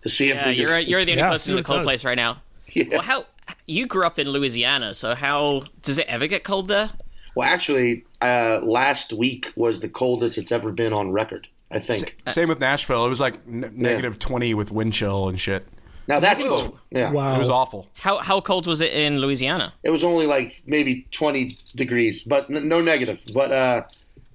To 0.02 0.08
see 0.08 0.30
if 0.30 0.36
Yeah, 0.36 0.48
we 0.48 0.54
just, 0.56 0.68
you're, 0.70 0.78
you're 0.78 1.04
the 1.04 1.12
only 1.12 1.22
Yeah, 1.22 1.30
person 1.30 1.52
in 1.52 1.56
what 1.56 1.64
the 1.64 1.68
cold 1.68 1.78
does. 1.80 1.86
place 1.86 2.04
right 2.04 2.16
now. 2.16 2.40
Yeah. 2.74 2.84
Well, 2.90 3.02
how 3.02 3.26
you 3.66 3.86
grew 3.86 4.06
up 4.06 4.18
in 4.18 4.28
Louisiana, 4.28 4.94
so 4.94 5.14
how 5.14 5.64
does 5.82 5.98
it 5.98 6.06
ever 6.06 6.26
get 6.26 6.42
cold 6.42 6.68
there? 6.68 6.90
Well, 7.34 7.46
actually, 7.46 8.04
uh, 8.22 8.60
last 8.62 9.12
week 9.12 9.52
was 9.56 9.80
the 9.80 9.88
coldest 9.90 10.38
it's 10.38 10.50
ever 10.52 10.72
been 10.72 10.92
on 10.94 11.12
record. 11.12 11.48
I 11.70 11.80
think. 11.80 12.16
Same 12.28 12.48
with 12.48 12.60
Nashville. 12.60 13.04
It 13.04 13.08
was 13.10 13.20
like 13.20 13.34
n- 13.46 13.70
negative 13.74 14.18
20 14.18 14.54
with 14.54 14.70
wind 14.70 14.92
chill 14.94 15.28
and 15.28 15.38
shit. 15.40 15.66
Now 16.08 16.18
that's 16.20 16.42
cold. 16.42 16.78
Yeah. 16.90 17.12
Wow. 17.12 17.34
It 17.34 17.38
was 17.38 17.50
awful. 17.50 17.88
How 17.94 18.18
how 18.18 18.40
cold 18.40 18.66
was 18.66 18.80
it 18.80 18.92
in 18.94 19.20
Louisiana? 19.20 19.72
It 19.82 19.90
was 19.90 20.02
only 20.02 20.26
like 20.26 20.62
maybe 20.66 21.06
20 21.12 21.56
degrees, 21.76 22.22
but 22.22 22.50
n- 22.50 22.68
no 22.68 22.80
negative. 22.80 23.20
But 23.34 23.52
uh, 23.52 23.82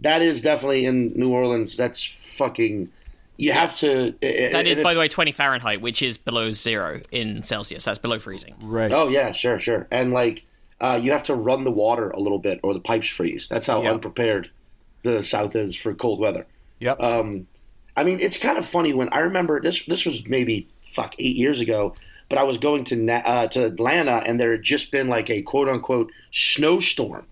that 0.02 0.22
is 0.22 0.42
definitely 0.42 0.86
in 0.86 1.14
New 1.16 1.30
Orleans. 1.32 1.76
That's 1.78 2.04
fucking. 2.04 2.90
You 3.38 3.52
have 3.52 3.78
to. 3.80 4.14
That 4.22 4.66
is, 4.66 4.80
by 4.80 4.94
the 4.96 5.00
way, 5.00 5.08
20 5.08 5.32
Fahrenheit, 5.32 5.80
which 5.82 6.02
is 6.02 6.18
below 6.18 6.50
zero 6.50 7.02
in 7.12 7.44
Celsius. 7.44 7.84
That's 7.86 8.00
below 8.00 8.18
freezing. 8.20 8.56
Right. 8.62 8.92
Oh 8.92 9.10
yeah, 9.10 9.32
sure, 9.32 9.60
sure. 9.60 9.88
And 9.92 10.12
like, 10.12 10.44
uh, 10.82 11.00
you 11.02 11.12
have 11.12 11.24
to 11.24 11.36
run 11.36 11.64
the 11.64 11.72
water 11.72 12.10
a 12.10 12.20
little 12.20 12.40
bit, 12.40 12.60
or 12.64 12.74
the 12.74 12.80
pipes 12.80 13.08
freeze. 13.10 13.48
That's 13.48 13.68
how 13.68 13.82
Yep. 13.84 13.94
unprepared 13.94 14.50
the 15.04 15.24
South 15.24 15.56
is 15.56 15.76
for 15.76 15.94
cold 15.94 16.20
weather. 16.20 16.48
Yep. 16.80 17.00
Um, 17.00 17.48
I 17.96 18.04
mean, 18.04 18.20
it's 18.20 18.38
kind 18.40 18.58
of 18.58 18.66
funny 18.68 18.94
when 18.94 19.10
I 19.10 19.20
remember 19.20 19.62
this. 19.62 19.84
This 19.86 20.06
was 20.06 20.26
maybe 20.28 20.68
fuck 20.92 21.14
eight 21.20 21.36
years 21.36 21.62
ago, 21.62 21.94
but 22.30 22.40
I 22.40 22.44
was 22.44 22.58
going 22.58 22.86
to 22.86 23.12
uh, 23.12 23.48
to 23.50 23.66
Atlanta, 23.66 24.18
and 24.26 24.40
there 24.40 24.52
had 24.52 24.64
just 24.64 24.92
been 24.92 25.08
like 25.10 25.30
a 25.30 25.44
quote 25.44 25.70
unquote 25.70 26.12
snowstorm, 26.32 27.26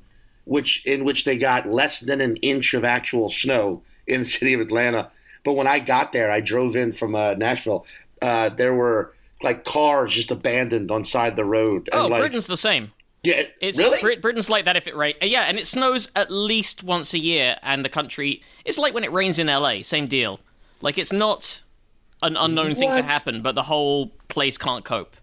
which 0.46 0.86
in 0.86 1.04
which 1.04 1.26
they 1.26 1.38
got 1.38 1.68
less 1.70 2.00
than 2.00 2.22
an 2.22 2.38
inch 2.38 2.74
of 2.74 2.84
actual 2.86 3.30
snow 3.30 3.82
in 4.08 4.22
the 4.22 4.26
city 4.38 4.54
of 4.54 4.62
Atlanta. 4.62 5.12
But 5.44 5.54
when 5.54 5.68
I 5.68 5.80
got 5.80 6.12
there, 6.14 6.32
I 6.32 6.40
drove 6.42 6.76
in 6.76 6.92
from 6.94 7.14
uh, 7.16 7.34
Nashville. 7.36 7.86
Uh, 8.22 8.50
there 8.50 8.74
were 8.74 9.14
like 9.44 9.64
cars 9.66 10.14
just 10.14 10.32
abandoned 10.32 10.90
on 10.90 11.04
side 11.04 11.36
the 11.36 11.46
road. 11.46 11.90
Oh, 11.92 12.04
and, 12.06 12.12
like, 12.12 12.22
Britain's 12.22 12.48
the 12.48 12.58
same. 12.58 12.92
yeah, 13.24 13.44
It's 13.62 13.78
really? 13.78 14.00
Brit- 14.02 14.22
Britain's 14.22 14.50
like 14.50 14.66
that 14.66 14.76
if 14.76 14.88
it 14.88 14.96
rain. 14.96 15.14
uh, 15.22 15.26
Yeah, 15.26 15.42
and 15.44 15.60
it 15.60 15.68
snows 15.68 16.10
at 16.16 16.32
least 16.32 16.84
once 16.84 17.14
a 17.14 17.20
year, 17.20 17.58
and 17.62 17.86
the 17.86 17.90
country. 17.90 18.42
It's 18.64 18.78
like 18.80 18.94
when 18.96 19.04
it 19.04 19.12
rains 19.12 19.38
in 19.38 19.48
LA. 19.48 19.82
Same 19.82 20.08
deal. 20.08 20.40
Like 20.82 20.98
it's 20.98 21.12
not 21.14 21.62
an 22.24 22.38
unknown 22.38 22.74
thing 22.76 22.90
to 22.90 23.04
happen, 23.04 23.42
but 23.44 23.54
the 23.56 23.64
whole 23.64 24.08
place 24.30 24.58
can't 24.58 24.84
cope. 24.86 25.16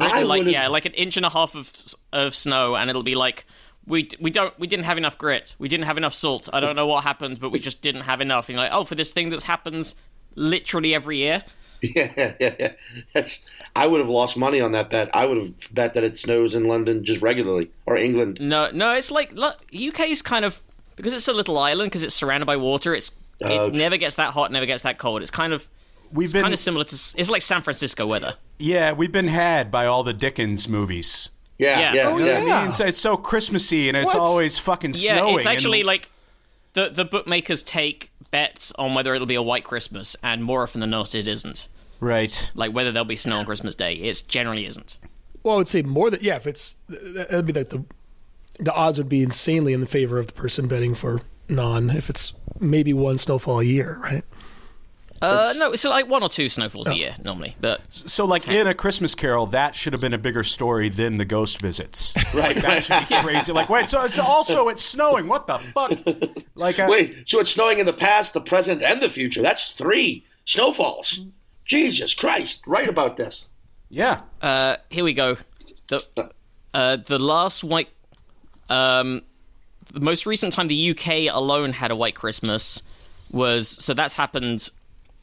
I 0.00 0.08
Britain, 0.08 0.28
like 0.28 0.38
would've- 0.38 0.52
yeah, 0.52 0.66
like 0.68 0.86
an 0.86 0.94
inch 0.94 1.16
and 1.16 1.26
a 1.26 1.30
half 1.30 1.54
of 1.54 1.72
of 2.12 2.34
snow, 2.34 2.74
and 2.76 2.90
it'll 2.90 3.02
be 3.04 3.14
like. 3.14 3.44
We, 3.90 4.08
we 4.20 4.30
don't 4.30 4.58
we 4.58 4.66
didn't 4.66 4.84
have 4.86 4.96
enough 4.96 5.18
grit. 5.18 5.54
We 5.58 5.68
didn't 5.68 5.84
have 5.86 5.98
enough 5.98 6.14
salt. 6.14 6.48
I 6.52 6.60
don't 6.60 6.76
know 6.76 6.86
what 6.86 7.04
happened, 7.04 7.40
but 7.40 7.50
we 7.50 7.58
just 7.58 7.82
didn't 7.82 8.02
have 8.02 8.20
enough. 8.20 8.48
And 8.48 8.54
you're 8.56 8.64
like, 8.64 8.72
oh, 8.72 8.84
for 8.84 8.94
this 8.94 9.12
thing 9.12 9.30
that 9.30 9.42
happens 9.42 9.96
literally 10.34 10.94
every 10.94 11.18
year. 11.18 11.42
Yeah, 11.82 12.12
yeah, 12.14 12.54
yeah. 12.60 12.72
That's. 13.14 13.40
I 13.74 13.86
would 13.86 14.00
have 14.00 14.08
lost 14.10 14.36
money 14.36 14.60
on 14.60 14.72
that 14.72 14.90
bet. 14.90 15.08
I 15.14 15.24
would 15.24 15.38
have 15.38 15.74
bet 15.74 15.94
that 15.94 16.04
it 16.04 16.18
snows 16.18 16.54
in 16.54 16.68
London 16.68 17.06
just 17.06 17.22
regularly 17.22 17.70
or 17.86 17.96
England. 17.96 18.36
No, 18.38 18.70
no, 18.70 18.94
it's 18.94 19.10
like 19.10 19.32
look, 19.32 19.56
UK's 19.74 20.20
kind 20.20 20.44
of 20.44 20.60
because 20.96 21.14
it's 21.14 21.26
a 21.26 21.32
little 21.32 21.56
island 21.56 21.90
because 21.90 22.02
it's 22.02 22.14
surrounded 22.14 22.44
by 22.44 22.58
water. 22.58 22.94
It's 22.94 23.12
Oh, 23.42 23.66
it 23.66 23.72
never 23.74 23.96
gets 23.96 24.16
that 24.16 24.32
hot, 24.32 24.52
never 24.52 24.66
gets 24.66 24.82
that 24.82 24.98
cold. 24.98 25.22
It's 25.22 25.30
kind 25.30 25.52
of 25.52 25.68
We've 26.12 26.32
been 26.32 26.42
kind 26.42 26.52
of 26.52 26.60
similar 26.60 26.84
to 26.84 26.94
it's 26.94 27.30
like 27.30 27.42
San 27.42 27.62
Francisco 27.62 28.06
weather. 28.06 28.34
yeah, 28.58 28.92
we've 28.92 29.12
been 29.12 29.28
had 29.28 29.70
by 29.70 29.86
all 29.86 30.02
the 30.02 30.12
Dickens 30.12 30.68
movies. 30.68 31.30
Yeah, 31.60 31.78
Yeah. 31.80 31.94
yeah, 31.94 32.08
Oh, 32.08 32.18
yeah. 32.18 32.24
You 32.24 32.24
know 32.24 32.44
what 32.46 32.52
I 32.54 32.60
mean, 32.62 32.70
it's, 32.70 32.80
it's 32.80 32.98
so 32.98 33.16
Christmassy 33.16 33.88
and 33.88 33.96
it's 33.96 34.06
What? 34.14 34.16
always 34.16 34.58
fucking 34.58 34.92
Yeah, 34.96 35.18
snowing. 35.18 35.36
it's 35.38 35.46
actually 35.46 35.80
and- 35.80 35.86
like 35.86 36.08
the 36.72 36.88
the 36.88 37.04
bookmakers 37.04 37.62
take 37.62 38.10
bets 38.30 38.72
on 38.78 38.94
whether 38.94 39.14
it'll 39.14 39.26
be 39.26 39.34
a 39.34 39.42
white 39.42 39.64
Christmas, 39.64 40.16
and 40.22 40.42
more 40.44 40.62
often 40.62 40.80
than 40.80 40.90
not, 40.90 41.14
it 41.14 41.26
isn't. 41.28 41.68
right. 42.00 42.50
Like 42.54 42.72
whether 42.72 42.90
there'll 42.92 43.04
be 43.04 43.16
snow 43.16 43.38
on 43.38 43.44
Christmas 43.44 43.74
Day, 43.74 43.94
it 43.94 44.22
generally 44.28 44.66
isn't. 44.66 44.96
Well, 45.42 45.54
I 45.54 45.58
would 45.58 45.68
say 45.68 45.82
more 45.82 46.10
that 46.10 46.22
yeah. 46.22 46.36
If 46.36 46.46
it's 46.46 46.76
that'd 46.88 47.44
be 47.46 47.52
like 47.52 47.68
the 47.70 47.84
the 48.58 48.72
odds 48.72 48.98
would 48.98 49.08
be 49.08 49.22
insanely 49.22 49.72
in 49.72 49.80
the 49.80 49.86
favor 49.86 50.18
of 50.18 50.26
the 50.28 50.32
person 50.32 50.68
betting 50.68 50.94
for 50.94 51.20
non. 51.48 51.90
If 51.90 52.08
it's 52.10 52.32
maybe 52.58 52.92
one 52.92 53.18
snowfall 53.18 53.60
a 53.60 53.64
year, 53.64 53.98
right? 54.02 54.22
Uh, 55.22 55.52
no, 55.58 55.72
it's 55.72 55.84
like 55.84 56.08
one 56.08 56.22
or 56.22 56.28
two 56.30 56.48
snowfalls 56.48 56.88
a 56.88 56.96
year 56.96 57.14
normally, 57.22 57.54
but 57.60 57.80
So, 57.90 58.24
like 58.24 58.48
in 58.48 58.66
a 58.66 58.72
Christmas 58.74 59.14
Carol, 59.14 59.44
that 59.46 59.74
should 59.74 59.92
have 59.92 60.00
been 60.00 60.14
a 60.14 60.18
bigger 60.18 60.42
story 60.42 60.88
than 60.88 61.18
the 61.18 61.26
ghost 61.26 61.60
visits. 61.60 62.14
Right, 62.34 62.56
That 62.56 62.82
should 62.84 63.06
be 63.08 63.14
crazy. 63.16 63.52
Like, 63.52 63.68
wait, 63.68 63.90
so 63.90 64.02
it's 64.04 64.18
also 64.18 64.68
it's 64.68 64.82
snowing. 64.84 65.28
What 65.28 65.46
the 65.46 65.58
fuck? 65.74 65.90
Like, 66.54 66.78
uh, 66.78 66.86
Wait, 66.88 67.28
so 67.28 67.40
it's 67.40 67.50
snowing 67.50 67.80
in 67.80 67.86
the 67.86 67.92
past, 67.92 68.32
the 68.32 68.40
present, 68.40 68.82
and 68.82 69.02
the 69.02 69.08
future. 69.08 69.42
That's 69.42 69.72
three 69.72 70.24
snowfalls. 70.46 71.20
Jesus 71.66 72.14
Christ! 72.14 72.62
Right 72.66 72.88
about 72.88 73.16
this. 73.16 73.46
yeah. 73.90 74.22
Uh, 74.40 74.76
here 74.88 75.04
we 75.04 75.12
go. 75.12 75.36
The 75.88 76.02
uh, 76.72 76.96
the 77.04 77.18
last 77.18 77.62
white, 77.64 77.88
um, 78.68 79.22
the 79.92 80.00
most 80.00 80.24
recent 80.24 80.52
time 80.52 80.68
the 80.68 80.90
UK 80.90 81.34
alone 81.34 81.72
had 81.72 81.90
a 81.90 81.96
white 81.96 82.14
Christmas 82.14 82.82
was 83.30 83.68
so 83.68 83.92
that's 83.92 84.14
happened. 84.14 84.70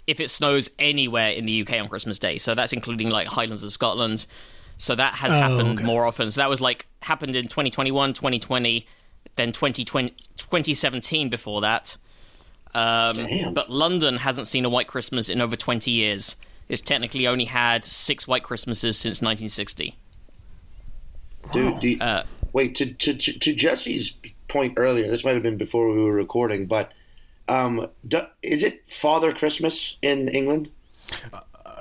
If 0.07 0.19
it 0.19 0.29
snows 0.29 0.69
anywhere 0.79 1.31
in 1.31 1.45
the 1.45 1.61
UK 1.61 1.73
on 1.81 1.89
Christmas 1.89 2.17
Day, 2.17 2.37
so 2.37 2.55
that's 2.55 2.73
including 2.73 3.09
like 3.09 3.27
Highlands 3.27 3.63
of 3.63 3.71
Scotland. 3.73 4.25
So 4.77 4.95
that 4.95 5.15
has 5.15 5.33
happened 5.33 5.79
okay. 5.79 5.83
more 5.83 6.05
often. 6.05 6.29
So 6.31 6.41
that 6.41 6.49
was 6.49 6.61
like 6.61 6.85
happened 7.01 7.35
in 7.35 7.45
2021, 7.45 8.13
2020, 8.13 8.87
then 9.35 9.51
2020, 9.51 10.13
2017 10.37 11.29
before 11.29 11.61
that. 11.61 11.97
Um, 12.73 13.53
but 13.53 13.71
London 13.71 14.17
hasn't 14.17 14.47
seen 14.47 14.65
a 14.65 14.69
white 14.69 14.87
Christmas 14.87 15.29
in 15.29 15.41
over 15.41 15.55
20 15.55 15.89
years. 15.89 16.35
It's 16.69 16.81
technically 16.81 17.25
only 17.25 17.45
had 17.45 17.83
six 17.83 18.27
white 18.27 18.43
Christmases 18.43 18.97
since 18.97 19.21
1960. 19.21 19.95
Dude, 21.53 21.79
do 21.79 21.87
you- 21.87 21.97
Uh, 21.99 22.23
wait 22.53 22.75
to, 22.75 22.85
to 22.85 23.13
to 23.13 23.39
to 23.39 23.55
Jesse's 23.55 24.13
point 24.47 24.73
earlier. 24.77 25.09
This 25.09 25.23
might 25.23 25.33
have 25.33 25.43
been 25.43 25.57
before 25.57 25.89
we 25.91 26.01
were 26.01 26.11
recording, 26.11 26.65
but 26.65 26.91
um, 27.47 27.87
do, 28.07 28.21
is 28.41 28.63
it 28.63 28.89
Father 28.89 29.33
Christmas 29.33 29.97
in 30.01 30.27
England? 30.29 30.71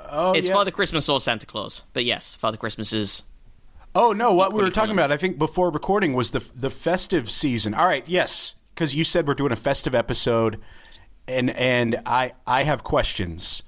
Oh, 0.09 0.33
it's 0.33 0.47
yeah. 0.47 0.53
Father 0.53 0.71
Christmas 0.71 1.09
or 1.09 1.19
Santa 1.19 1.45
Claus, 1.45 1.83
but 1.93 2.05
yes, 2.05 2.35
Father 2.35 2.57
Christmas 2.57 2.93
is. 2.93 3.23
Oh 3.93 4.13
no, 4.13 4.33
what 4.33 4.53
we 4.53 4.61
were 4.61 4.69
talking 4.69 4.89
common. 4.89 4.99
about, 4.99 5.11
I 5.11 5.17
think 5.17 5.37
before 5.37 5.69
recording 5.69 6.13
was 6.13 6.31
the 6.31 6.49
the 6.55 6.69
festive 6.69 7.29
season. 7.29 7.73
All 7.73 7.85
right, 7.85 8.07
yes, 8.07 8.55
because 8.73 8.95
you 8.95 9.03
said 9.03 9.27
we're 9.27 9.33
doing 9.33 9.51
a 9.51 9.57
festive 9.57 9.93
episode, 9.93 10.59
and 11.27 11.49
and 11.51 11.97
I 12.05 12.31
I 12.45 12.63
have 12.63 12.83
questions 12.83 13.63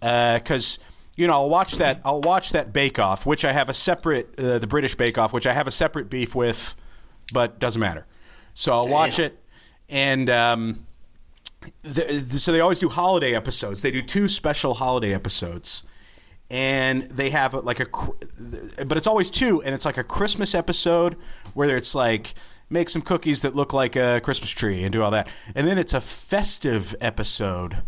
because 0.00 0.78
you 1.16 1.26
know 1.26 1.34
I'll 1.34 1.50
watch 1.50 1.76
that 1.76 2.00
I'll 2.04 2.22
watch 2.22 2.52
that 2.52 2.72
Bake 2.72 2.98
Off, 2.98 3.26
which 3.26 3.44
I 3.44 3.52
have 3.52 3.68
a 3.68 3.74
separate 3.74 4.38
uh, 4.38 4.58
the 4.58 4.66
British 4.66 4.94
Bake 4.94 5.18
Off, 5.18 5.32
which 5.32 5.46
I 5.46 5.52
have 5.52 5.66
a 5.66 5.72
separate 5.72 6.08
beef 6.08 6.34
with, 6.34 6.74
but 7.32 7.58
doesn't 7.58 7.80
matter. 7.80 8.06
So 8.54 8.72
I'll 8.72 8.88
watch 8.88 9.16
Damn. 9.16 9.26
it, 9.26 9.38
and 9.88 10.30
um, 10.30 10.86
the, 11.82 12.02
so 12.38 12.52
they 12.52 12.60
always 12.60 12.78
do 12.78 12.88
holiday 12.88 13.34
episodes. 13.34 13.82
They 13.82 13.90
do 13.90 14.02
two 14.02 14.28
special 14.28 14.74
holiday 14.74 15.14
episodes, 15.14 15.84
and 16.50 17.02
they 17.04 17.30
have 17.30 17.54
like 17.54 17.80
a, 17.80 17.86
but 18.84 18.96
it's 18.96 19.06
always 19.06 19.30
two, 19.30 19.62
and 19.62 19.74
it's 19.74 19.84
like 19.84 19.98
a 19.98 20.04
Christmas 20.04 20.54
episode 20.54 21.16
where 21.54 21.76
it's 21.76 21.94
like 21.94 22.34
make 22.70 22.88
some 22.88 23.02
cookies 23.02 23.42
that 23.42 23.54
look 23.54 23.72
like 23.72 23.96
a 23.96 24.20
Christmas 24.22 24.50
tree 24.50 24.82
and 24.82 24.92
do 24.92 25.02
all 25.02 25.10
that, 25.10 25.30
and 25.54 25.66
then 25.66 25.78
it's 25.78 25.94
a 25.94 26.00
festive 26.00 26.94
episode 27.00 27.82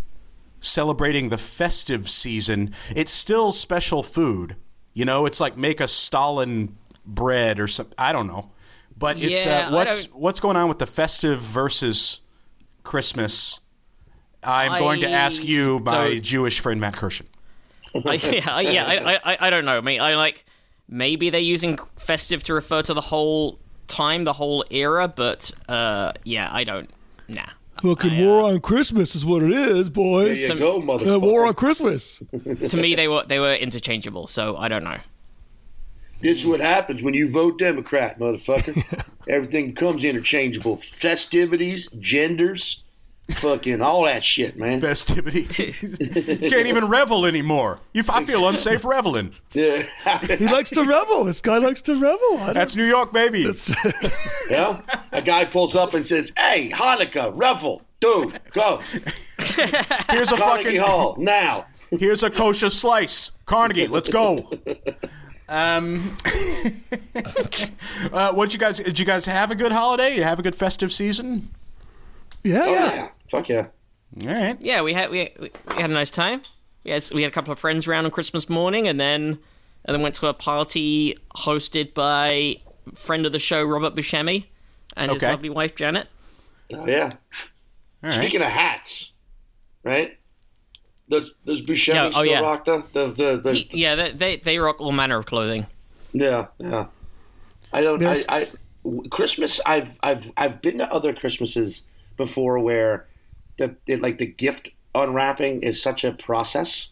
celebrating 0.61 1.29
the 1.29 1.39
festive 1.39 2.09
season. 2.09 2.75
It's 2.95 3.13
still 3.13 3.53
special 3.53 4.03
food, 4.03 4.57
you 4.93 5.05
know. 5.05 5.27
It's 5.27 5.41
like 5.41 5.57
make 5.57 5.81
a 5.81 5.89
stollen 5.89 6.77
bread 7.05 7.61
or 7.61 7.67
something. 7.67 7.95
I 7.99 8.13
don't 8.13 8.27
know, 8.27 8.51
but 8.97 9.19
it's 9.19 9.45
Yeah, 9.45 9.69
uh, 9.69 9.73
what's 9.75 10.07
what's 10.07 10.41
going 10.41 10.57
on 10.57 10.69
with 10.69 10.79
the 10.79 10.87
festive 10.87 11.41
versus 11.41 12.23
Christmas. 12.83 13.61
I'm 14.45 14.79
going 14.79 15.01
to 15.01 15.11
ask 15.11 15.45
you, 15.45 15.79
my 15.81 16.09
don't- 16.11 16.23
Jewish 16.23 16.61
friend 16.61 16.81
Matt 16.81 16.95
Kirshen. 16.95 17.27
I, 18.05 18.15
yeah, 18.15 18.61
yeah. 18.61 18.85
I, 19.25 19.33
I, 19.35 19.39
I 19.47 19.51
don't 19.51 19.65
know. 19.65 19.79
I 19.79 19.81
mean, 19.81 20.01
I 20.01 20.15
like 20.17 20.45
maybe 20.89 21.31
they're 21.31 21.41
using 21.41 21.79
festive 21.97 22.43
to 22.45 22.55
refer 22.55 22.83
to 22.83 22.93
the 22.95 23.01
whole 23.01 23.59
time, 23.87 24.25
the 24.25 24.33
whole 24.33 24.65
era, 24.71 25.07
but 25.07 25.51
uh, 25.69 26.13
yeah, 26.25 26.49
I 26.53 26.65
don't. 26.65 26.91
Nah. 27.29 27.47
Fucking 27.83 28.11
I, 28.13 28.21
uh, 28.21 28.25
war 28.25 28.41
on 28.53 28.61
Christmas 28.61 29.15
is 29.15 29.25
what 29.25 29.43
it 29.43 29.51
is, 29.53 29.91
There 29.91 29.95
boys. 29.95 30.41
you 30.41 30.47
Some- 30.47 30.59
go, 30.59 30.79
Uh, 30.79 30.85
motherfucker. 30.85 31.21
war 31.21 31.47
on 31.47 31.55
Christmas. 31.55 32.23
to 32.69 32.77
me, 32.77 32.95
they 32.95 33.09
were 33.09 33.25
they 33.27 33.39
were 33.39 33.55
interchangeable, 33.55 34.27
so 34.27 34.57
I 34.57 34.69
don't 34.69 34.85
know. 34.85 34.99
This 36.21 36.39
is 36.41 36.47
what 36.47 36.61
happens 36.61 37.03
when 37.03 37.13
you 37.15 37.29
vote 37.31 37.59
Democrat, 37.59 38.19
motherfucker. 38.19 39.05
Everything 39.29 39.67
becomes 39.67 40.05
interchangeable. 40.05 40.77
Festivities, 40.79 41.89
genders, 41.99 42.83
fucking 43.31 43.81
all 43.81 44.05
that 44.05 44.25
shit, 44.25 44.59
man. 44.59 44.81
Festivity. 44.81 45.45
can't 46.49 46.67
even 46.67 46.87
revel 46.89 47.27
anymore. 47.27 47.81
You, 47.93 48.03
I 48.09 48.25
feel 48.25 48.47
unsafe 48.49 48.85
reveling. 48.85 49.35
Yeah. 49.53 49.87
He 50.23 50.47
likes 50.47 50.71
to 50.71 50.85
revel. 50.85 51.25
This 51.25 51.41
guy 51.41 51.59
likes 51.59 51.83
to 51.83 51.95
revel. 51.95 52.39
That's 52.53 52.77
New 52.77 52.85
York, 52.85 53.13
baby. 53.13 53.41
yeah. 54.51 54.81
A 55.13 55.23
guy 55.23 55.45
pulls 55.45 55.75
up 55.75 55.95
and 55.95 56.07
says, 56.07 56.33
"Hey, 56.37 56.71
Hanukkah, 56.71 57.33
revel, 57.35 57.83
dude, 58.01 58.39
go 58.53 58.81
Here's 60.11 60.33
a 60.33 60.37
Carnegie 60.37 60.65
fucking. 60.65 60.81
Hall 60.81 61.17
now." 61.19 61.67
Here's 61.91 62.23
a 62.23 62.31
kosher 62.31 62.71
slice. 62.71 63.31
Carnegie, 63.47 63.87
let's 63.87 64.09
go. 64.09 64.51
Um, 65.49 66.17
uh, 68.13 68.33
what 68.33 68.53
you 68.53 68.59
guys? 68.59 68.79
Did 68.79 68.99
you 68.99 69.05
guys 69.05 69.27
have 69.27 69.51
a 69.51 69.55
good 69.55 69.73
holiday? 69.73 70.17
You 70.17 70.23
have 70.23 70.39
a 70.39 70.43
good 70.43 70.55
festive 70.55 70.93
season? 70.93 71.51
Yeah, 72.43 72.65
Oh 72.65 72.73
yeah. 72.73 73.09
Yeah, 73.25 73.31
fuck 73.31 73.49
yeah. 73.49 73.67
All 74.23 74.29
right. 74.29 74.57
Yeah, 74.61 74.83
we 74.83 74.93
had 74.93 75.11
we, 75.11 75.31
we 75.39 75.51
had 75.77 75.91
a 75.91 75.95
nice 75.95 76.11
time. 76.11 76.43
Yes, 76.85 77.13
we 77.13 77.23
had 77.23 77.33
a 77.33 77.35
couple 77.35 77.53
of 77.53 77.59
friends 77.59 77.87
around 77.87 78.05
on 78.05 78.11
Christmas 78.11 78.49
morning, 78.49 78.87
and 78.87 79.01
then 79.01 79.39
and 79.85 79.95
then 79.95 80.03
went 80.03 80.15
to 80.17 80.27
a 80.29 80.35
party 80.35 81.17
hosted 81.37 81.95
by 81.95 82.57
friend 82.95 83.27
of 83.27 83.33
the 83.33 83.39
show 83.39 83.65
Robert 83.65 83.95
Buscemi 83.95 84.45
and 84.97 85.11
his 85.11 85.23
lovely 85.23 85.51
wife 85.51 85.75
Janet. 85.75 86.09
Oh 86.73 86.87
yeah. 86.87 87.13
All 88.03 88.11
right. 88.11 88.15
Speaking 88.15 88.41
of 88.43 88.49
hats, 88.49 89.13
right? 89.83 90.17
Does 91.09 91.33
does 91.47 91.61
Buscemi 91.63 91.95
Yeah, 91.95 92.05
oh, 92.07 92.11
still 92.11 92.25
yeah. 92.27 92.41
rock 92.41 92.65
the 92.65 92.85
the 92.93 93.07
the, 93.09 93.41
the 93.43 93.53
He- 93.55 93.69
yeah, 93.73 93.95
they, 93.95 94.11
they 94.13 94.37
they 94.37 94.59
rock 94.59 94.81
all 94.81 94.93
manner 94.93 95.19
of 95.19 95.27
clothing. 95.27 95.67
Yeah, 96.13 96.47
yeah. 96.59 96.87
I 97.73 97.83
don't. 97.83 98.03
I, 98.05 98.17
I 98.29 98.45
Christmas. 99.11 99.61
I've 99.67 99.99
I've 100.03 100.31
I've 100.37 100.63
been 100.63 100.79
to 100.79 100.93
other 100.93 101.13
Christmases 101.13 101.83
before 102.17 102.59
where 102.61 103.07
the 103.59 103.75
it, 103.87 104.01
like 104.03 104.19
the 104.19 104.27
gift 104.27 104.71
unwrapping 104.95 105.63
is 105.63 105.83
such 105.83 106.05
a 106.05 106.13
process 106.13 106.89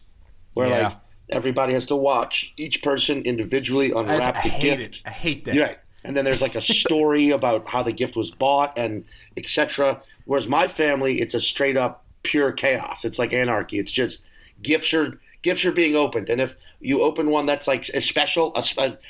where 0.53 0.67
Yeah. 0.69 0.87
like 0.87 0.97
everybody 1.29 1.73
has 1.73 1.85
to 1.87 1.95
watch 1.95 2.53
each 2.57 2.81
person 2.81 3.21
individually 3.23 3.91
unwrap 3.91 4.37
I 4.37 4.41
the 4.41 4.49
hate 4.49 4.77
gift. 4.77 4.95
it. 4.97 5.01
I 5.05 5.09
hate 5.11 5.45
that. 5.45 5.55
You're 5.55 5.65
right. 5.65 5.77
And 6.03 6.15
then 6.17 6.25
there's 6.25 6.41
like 6.41 6.55
a 6.55 6.61
story 6.81 7.29
about 7.29 7.67
how 7.67 7.81
the 7.83 7.93
gift 7.93 8.15
was 8.15 8.29
bought 8.31 8.77
and 8.77 9.05
etc. 9.37 10.01
Whereas 10.25 10.47
my 10.47 10.67
family, 10.67 11.21
it's 11.21 11.33
a 11.33 11.39
straight 11.41 11.77
up 11.77 12.03
pure 12.23 12.51
chaos. 12.51 13.03
It's 13.05 13.19
like 13.19 13.33
anarchy. 13.33 13.79
It's 13.79 13.91
just 13.91 14.21
gifts 14.61 14.93
are 14.93 15.19
gifts 15.41 15.65
are 15.65 15.71
being 15.73 15.95
opened, 15.95 16.29
and 16.29 16.39
if 16.41 16.55
you 16.79 17.01
open 17.01 17.29
one 17.29 17.45
that's 17.45 17.67
like 17.67 17.87
a 17.89 18.01
special, 18.01 18.53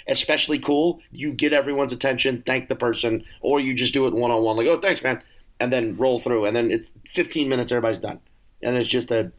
especially 0.08 0.60
cool, 0.60 1.00
you 1.12 1.32
get 1.32 1.54
everyone's 1.54 1.94
attention, 1.94 2.44
thank 2.46 2.70
the 2.70 2.76
person, 2.76 3.24
or 3.42 3.60
you 3.60 3.74
just 3.74 3.94
do 3.94 4.06
it 4.08 4.14
one 4.14 4.32
on 4.32 4.42
one, 4.44 4.58
like 4.58 4.68
oh 4.68 4.80
thanks 4.80 5.04
man, 5.04 5.22
and 5.60 5.72
then 5.72 5.96
roll 5.98 6.20
through, 6.20 6.46
and 6.46 6.56
then 6.56 6.72
it's 6.72 6.90
15 7.08 7.48
minutes, 7.50 7.72
everybody's 7.72 8.00
done, 8.00 8.20
and 8.62 8.76
it's 8.76 8.90
just 8.90 9.12
a 9.12 9.32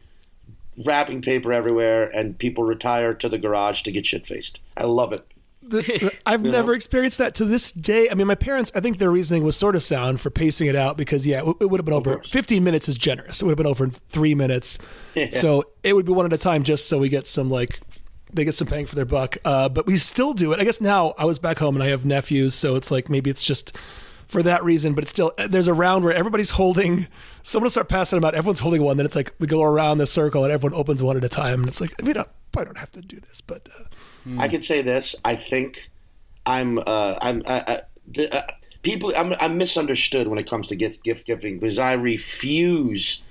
wrapping 0.85 1.21
paper 1.21 1.53
everywhere, 1.53 2.05
and 2.05 2.37
people 2.37 2.63
retire 2.63 3.13
to 3.13 3.29
the 3.29 3.37
garage 3.37 3.81
to 3.83 3.91
get 3.91 4.05
shit 4.05 4.27
faced. 4.27 4.59
I 4.77 4.83
love 4.85 5.13
it. 5.13 5.25
This, 5.61 6.19
I've 6.25 6.43
never 6.43 6.73
experienced 6.73 7.17
that 7.17 7.33
to 7.35 7.45
this 7.45 7.71
day. 7.71 8.09
I 8.09 8.13
mean, 8.13 8.27
my 8.27 8.35
parents, 8.35 8.71
I 8.75 8.81
think 8.81 8.97
their 8.99 9.09
reasoning 9.09 9.43
was 9.43 9.55
sort 9.55 9.75
of 9.75 9.83
sound 9.83 10.21
for 10.21 10.29
pacing 10.29 10.67
it 10.67 10.75
out 10.75 10.97
because, 10.97 11.25
yeah, 11.25 11.41
it, 11.41 11.55
it 11.61 11.65
would 11.69 11.79
have 11.79 11.85
been 11.85 11.93
over. 11.93 12.21
15 12.23 12.63
minutes 12.63 12.87
is 12.87 12.95
generous. 12.95 13.41
It 13.41 13.45
would 13.45 13.51
have 13.51 13.57
been 13.57 13.65
over 13.65 13.85
in 13.85 13.91
three 13.91 14.35
minutes. 14.35 14.77
So 15.31 15.63
it 15.81 15.93
would 15.93 16.05
be 16.05 16.11
one 16.11 16.25
at 16.25 16.33
a 16.33 16.37
time 16.37 16.63
just 16.63 16.89
so 16.89 16.99
we 16.99 17.07
get 17.07 17.25
some, 17.25 17.49
like, 17.49 17.79
they 18.33 18.43
get 18.43 18.53
some 18.53 18.67
bang 18.67 18.85
for 18.85 18.95
their 18.95 19.05
buck. 19.05 19.37
Uh, 19.45 19.69
but 19.69 19.87
we 19.87 19.95
still 19.95 20.33
do 20.33 20.51
it. 20.51 20.59
I 20.59 20.65
guess 20.65 20.81
now 20.81 21.13
I 21.17 21.23
was 21.23 21.39
back 21.39 21.57
home 21.57 21.75
and 21.75 21.81
I 21.81 21.87
have 21.87 22.05
nephews. 22.05 22.53
So 22.53 22.75
it's 22.75 22.91
like 22.91 23.09
maybe 23.09 23.29
it's 23.29 23.43
just 23.43 23.75
for 24.27 24.43
that 24.43 24.63
reason. 24.63 24.93
But 24.93 25.03
it's 25.03 25.11
still, 25.11 25.33
there's 25.49 25.67
a 25.67 25.73
round 25.73 26.03
where 26.03 26.13
everybody's 26.13 26.51
holding, 26.51 27.07
someone 27.43 27.65
will 27.65 27.71
start 27.71 27.89
passing 27.89 28.17
them 28.17 28.25
out. 28.25 28.35
Everyone's 28.35 28.59
holding 28.59 28.81
one. 28.81 28.97
Then 28.97 29.05
it's 29.05 29.15
like 29.15 29.33
we 29.39 29.47
go 29.47 29.63
around 29.63 29.97
the 29.97 30.07
circle 30.07 30.43
and 30.43 30.51
everyone 30.51 30.77
opens 30.79 31.01
one 31.01 31.17
at 31.17 31.23
a 31.23 31.29
time. 31.29 31.61
And 31.61 31.67
it's 31.67 31.81
like, 31.81 31.93
we 32.03 32.13
don't, 32.13 32.29
probably 32.51 32.73
don't 32.73 32.77
have 32.77 32.91
to 32.93 33.01
do 33.01 33.19
this. 33.19 33.41
But 33.41 33.67
uh, 33.77 33.83
I 34.39 34.47
can 34.47 34.61
say 34.61 34.81
this. 34.81 35.15
I 35.23 35.35
think 35.35 35.89
I'm. 36.45 36.79
Uh, 36.79 37.17
I'm. 37.21 37.39
The, 37.39 38.33
uh, 38.33 38.41
people. 38.81 39.13
I'm, 39.15 39.33
I'm 39.39 39.57
misunderstood 39.57 40.27
when 40.27 40.39
it 40.39 40.49
comes 40.49 40.67
to 40.67 40.75
gift 40.75 41.03
gift 41.03 41.25
giving 41.25 41.59
because 41.59 41.79
I 41.79 41.93
refuse 41.93 43.21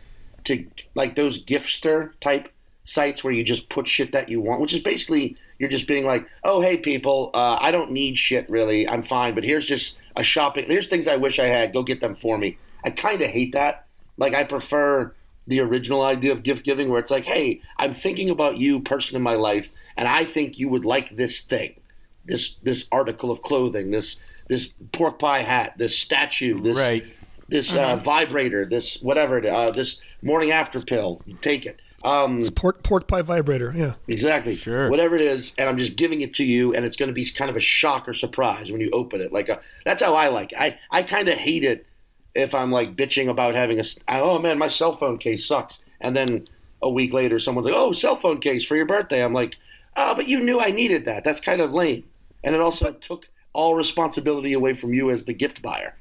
to 0.45 0.67
like 0.95 1.17
those 1.17 1.43
giftster 1.43 2.13
type 2.21 2.49
sites 2.85 3.25
where 3.25 3.33
you 3.33 3.43
just 3.43 3.69
put 3.71 3.89
shit 3.89 4.13
that 4.13 4.29
you 4.29 4.41
want, 4.41 4.61
which 4.61 4.75
is 4.75 4.81
basically 4.81 5.37
you're 5.59 5.71
just 5.71 5.87
being 5.87 6.05
like, 6.05 6.27
oh 6.45 6.61
hey 6.61 6.77
people, 6.77 7.31
uh, 7.35 7.57
I 7.61 7.71
don't 7.71 7.91
need 7.91 8.19
shit 8.19 8.49
really. 8.49 8.87
I'm 8.87 9.03
fine, 9.03 9.35
but 9.35 9.45
here's 9.45 9.67
just 9.67 9.97
a 10.17 10.23
shopping. 10.23 10.67
Here's 10.67 10.87
things 10.87 11.09
I 11.09 11.17
wish 11.17 11.39
I 11.39 11.47
had. 11.47 11.73
Go 11.73 11.83
get 11.83 12.01
them 12.01 12.15
for 12.15 12.39
me. 12.39 12.57
I 12.85 12.91
kind 12.91 13.21
of 13.23 13.31
hate 13.31 13.53
that. 13.53 13.87
Like 14.17 14.35
I 14.35 14.45
prefer 14.45 15.15
the 15.47 15.61
original 15.61 16.03
idea 16.03 16.33
of 16.33 16.43
gift 16.43 16.65
giving 16.65 16.89
where 16.89 17.01
it's 17.01 17.11
like, 17.11 17.25
hey, 17.25 17.61
I'm 17.79 17.95
thinking 17.95 18.31
about 18.31 18.59
you, 18.59 18.81
person 18.81 19.17
in 19.17 19.23
my 19.23 19.35
life, 19.35 19.71
and 19.97 20.09
I 20.09 20.25
think 20.25 20.59
you 20.59 20.69
would 20.69 20.85
like 20.85 21.17
this 21.17 21.41
thing, 21.43 21.75
this 22.25 22.55
this 22.63 22.87
article 22.93 23.31
of 23.31 23.43
clothing, 23.43 23.91
this 23.91 24.17
this 24.49 24.73
pork 24.93 25.19
pie 25.19 25.41
hat, 25.43 25.75
this 25.77 25.99
statue, 25.99 26.61
this 26.61 26.77
Right. 26.77 27.05
this 27.49 27.75
uh, 27.75 27.97
vibrator, 27.97 28.65
this 28.65 28.99
whatever, 29.03 29.39
it- 29.39 29.47
uh, 29.47 29.71
this 29.71 29.99
morning 30.23 30.51
after 30.51 30.81
pill. 30.81 31.21
Take 31.43 31.67
it. 31.67 31.81
Um, 32.05 32.43
pork, 32.55 32.83
pork 32.83 33.09
pie 33.09 33.23
vibrator. 33.23 33.73
Yeah. 33.75 33.95
Exactly. 34.09 34.55
Sure. 34.55 34.91
Whatever 34.91 35.17
it 35.17 35.23
is, 35.23 35.55
and 35.57 35.69
I'm 35.69 35.79
just 35.79 35.97
giving 35.97 36.21
it 36.21 36.35
to 36.35 36.45
you, 36.45 36.75
and 36.75 36.85
it's 36.85 36.97
going 36.99 37.09
to 37.09 37.15
be 37.15 37.25
kind 37.31 37.51
of 37.51 37.57
a 37.57 37.61
shock 37.61 38.07
or 38.09 38.13
surprise 38.13 38.71
when 38.71 38.81
you 38.81 38.91
open 38.93 39.21
it. 39.23 39.33
Like 39.33 39.49
a, 39.49 39.61
that's 39.87 40.03
how 40.03 40.15
I 40.15 40.29
like. 40.29 40.53
It. 40.53 40.59
I 40.61 40.79
I 40.91 41.03
kind 41.03 41.29
of 41.29 41.39
hate 41.39 41.65
it 41.65 41.87
if 42.35 42.55
I'm 42.55 42.71
like 42.71 42.95
bitching 42.95 43.29
about 43.31 43.55
having 43.55 43.79
a. 43.79 43.81
s- 43.81 43.99
Oh 44.07 44.39
man, 44.39 44.59
my 44.59 44.69
cell 44.69 44.93
phone 44.93 45.17
case 45.19 45.47
sucks, 45.47 45.81
and 46.01 46.15
then 46.15 46.47
a 46.83 46.91
week 46.91 47.13
later, 47.15 47.39
someone's 47.39 47.65
like, 47.67 47.75
"Oh, 47.77 47.93
cell 47.93 48.17
phone 48.17 48.39
case 48.39 48.67
for 48.67 48.77
your 48.77 48.85
birthday." 48.87 49.25
I'm 49.25 49.33
like, 49.33 49.57
"Oh, 49.97 50.15
but 50.15 50.29
you 50.29 50.41
knew 50.41 50.61
I 50.61 50.71
needed 50.73 51.07
that. 51.07 51.25
That's 51.25 51.41
kind 51.41 51.63
of 51.63 51.73
lame." 51.73 52.05
And 52.43 52.55
it 52.55 52.61
also 52.61 52.93
took 52.93 53.31
all 53.55 53.77
responsibility 53.77 54.53
away 54.53 54.75
from 54.75 54.93
you 54.93 55.11
as 55.11 55.25
the 55.25 55.33
gift 55.33 55.63
buyer. 55.63 55.97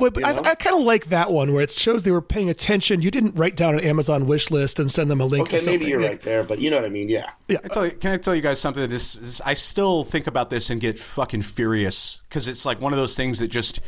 Well, 0.00 0.10
but 0.10 0.26
You 0.26 0.32
know? 0.34 0.40
I, 0.42 0.50
I 0.50 0.54
kind 0.54 0.76
of 0.76 0.82
like 0.82 1.06
that 1.06 1.30
one 1.32 1.52
where 1.52 1.62
it 1.62 1.70
shows 1.70 2.02
they 2.04 2.10
were 2.10 2.22
paying 2.22 2.48
attention. 2.50 3.02
You 3.02 3.10
didn't 3.10 3.34
write 3.36 3.56
down 3.56 3.74
an 3.74 3.80
Amazon 3.80 4.26
wish 4.26 4.50
list 4.50 4.78
and 4.78 4.90
send 4.90 5.10
them 5.10 5.20
a 5.20 5.26
link. 5.26 5.48
or 5.48 5.50
Okay, 5.50 5.58
something. 5.58 5.78
maybe 5.80 5.90
you're 5.90 6.00
Like, 6.00 6.10
right 6.10 6.22
there, 6.22 6.42
but 6.44 6.58
you 6.58 6.70
know 6.70 6.76
what 6.76 6.86
I 6.86 6.88
mean? 6.90 7.08
Yeah. 7.08 7.26
I 7.50 7.54
tell 7.68 7.84
you, 7.86 7.92
can 7.92 8.12
I 8.12 8.16
tell 8.16 8.34
you 8.34 8.42
guys 8.42 8.60
something? 8.60 8.88
This, 8.88 9.14
this 9.14 9.40
I 9.42 9.54
still 9.54 10.02
think 10.04 10.26
about 10.26 10.50
this 10.50 10.70
and 10.70 10.80
get 10.80 10.98
fucking 10.98 11.42
furious 11.42 12.22
because 12.28 12.48
it's 12.48 12.64
like 12.64 12.80
one 12.80 12.92
of 12.92 12.98
those 12.98 13.16
things 13.16 13.38
that 13.38 13.48
just 13.48 13.80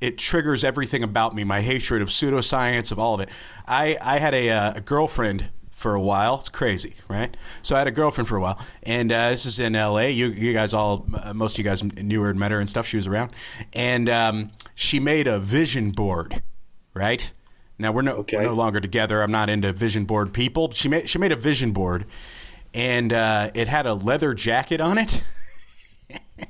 it 0.00 0.16
triggers 0.16 0.64
everything 0.64 1.02
about 1.02 1.34
me. 1.34 1.44
My 1.44 1.60
hatred 1.60 2.00
of 2.02 2.08
pseudoscience, 2.08 2.90
of 2.90 2.98
all 2.98 3.14
of 3.14 3.20
it. 3.20 3.28
I 3.66 3.96
I 4.02 4.18
had 4.18 4.34
a, 4.34 4.48
uh, 4.50 4.72
a 4.76 4.80
girlfriend 4.80 5.50
for 5.70 5.94
a 5.94 6.00
while. 6.00 6.36
It's 6.40 6.48
crazy, 6.48 6.94
right? 7.08 7.36
So 7.62 7.74
I 7.76 7.78
had 7.80 7.88
a 7.88 7.90
girlfriend 7.90 8.26
for 8.28 8.36
a 8.36 8.40
while, 8.40 8.58
and 8.82 9.12
uh, 9.12 9.30
this 9.30 9.44
is 9.46 9.58
in 9.58 9.74
L.A. 9.74 10.10
You 10.10 10.28
you 10.28 10.52
guys 10.54 10.72
all, 10.74 11.06
uh, 11.14 11.34
most 11.34 11.54
of 11.54 11.58
you 11.58 11.64
guys 11.70 11.82
knew 11.84 12.22
her 12.22 12.30
and 12.30 12.38
met 12.38 12.50
her 12.50 12.60
and 12.60 12.68
stuff. 12.68 12.86
She 12.86 12.96
was 12.96 13.06
around, 13.06 13.32
and 13.74 14.08
um, 14.08 14.50
she 14.80 14.98
made 14.98 15.26
a 15.26 15.38
vision 15.38 15.90
board, 15.90 16.42
right? 16.94 17.30
Now 17.78 17.92
we're 17.92 18.00
no 18.02 18.12
Okay. 18.16 18.36
we're 18.38 18.44
no 18.44 18.54
longer 18.54 18.80
together. 18.80 19.22
I'm 19.22 19.30
not 19.30 19.50
into 19.50 19.72
vision 19.74 20.06
board 20.06 20.32
people. 20.32 20.70
She 20.72 20.88
made 20.88 21.08
she 21.08 21.18
made 21.18 21.32
a 21.32 21.36
vision 21.36 21.72
board, 21.72 22.06
and 22.72 23.12
uh, 23.12 23.50
it 23.54 23.68
had 23.68 23.84
a 23.86 23.92
leather 23.92 24.32
jacket 24.32 24.80
on 24.80 24.96
it. 24.96 25.22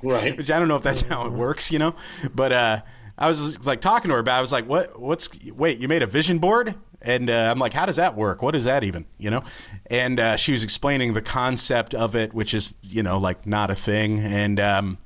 Right. 0.03 0.37
Which 0.38 0.49
I 0.51 0.59
don't 0.61 0.69
know 0.69 0.77
if 0.77 0.83
that's 0.83 1.03
how 1.03 1.27
it 1.27 1.33
works, 1.33 1.73
you 1.73 1.79
know. 1.81 1.95
But 2.33 2.53
uh, 2.53 2.81
I 3.19 3.27
was 3.27 3.66
like 3.66 3.81
talking 3.81 4.09
to 4.11 4.14
her 4.14 4.21
about. 4.21 4.37
it. 4.37 4.38
I 4.38 4.40
was 4.43 4.53
like, 4.53 4.66
"What? 4.69 5.01
What's? 5.01 5.29
Wait, 5.53 5.79
you 5.79 5.88
made 5.88 6.03
a 6.03 6.07
vision 6.07 6.38
board?" 6.38 6.75
And 7.03 7.29
uh, 7.31 7.49
I'm 7.51 7.59
like, 7.59 7.73
"How 7.73 7.87
does 7.87 7.97
that 7.97 8.16
work? 8.16 8.43
What 8.43 8.55
is 8.55 8.64
that 8.64 8.85
even?" 8.85 9.07
You 9.19 9.31
know. 9.31 9.43
And 9.90 10.21
uh, 10.21 10.37
she 10.37 10.53
was 10.53 10.62
explaining 10.62 11.14
the 11.14 11.23
concept 11.23 11.95
of 11.95 12.14
it, 12.14 12.33
which 12.33 12.55
is 12.55 12.75
you 12.83 13.03
know 13.03 13.19
like 13.19 13.45
not 13.47 13.71
a 13.71 13.75
thing, 13.75 14.21
and 14.21 14.59
um, 14.61 14.99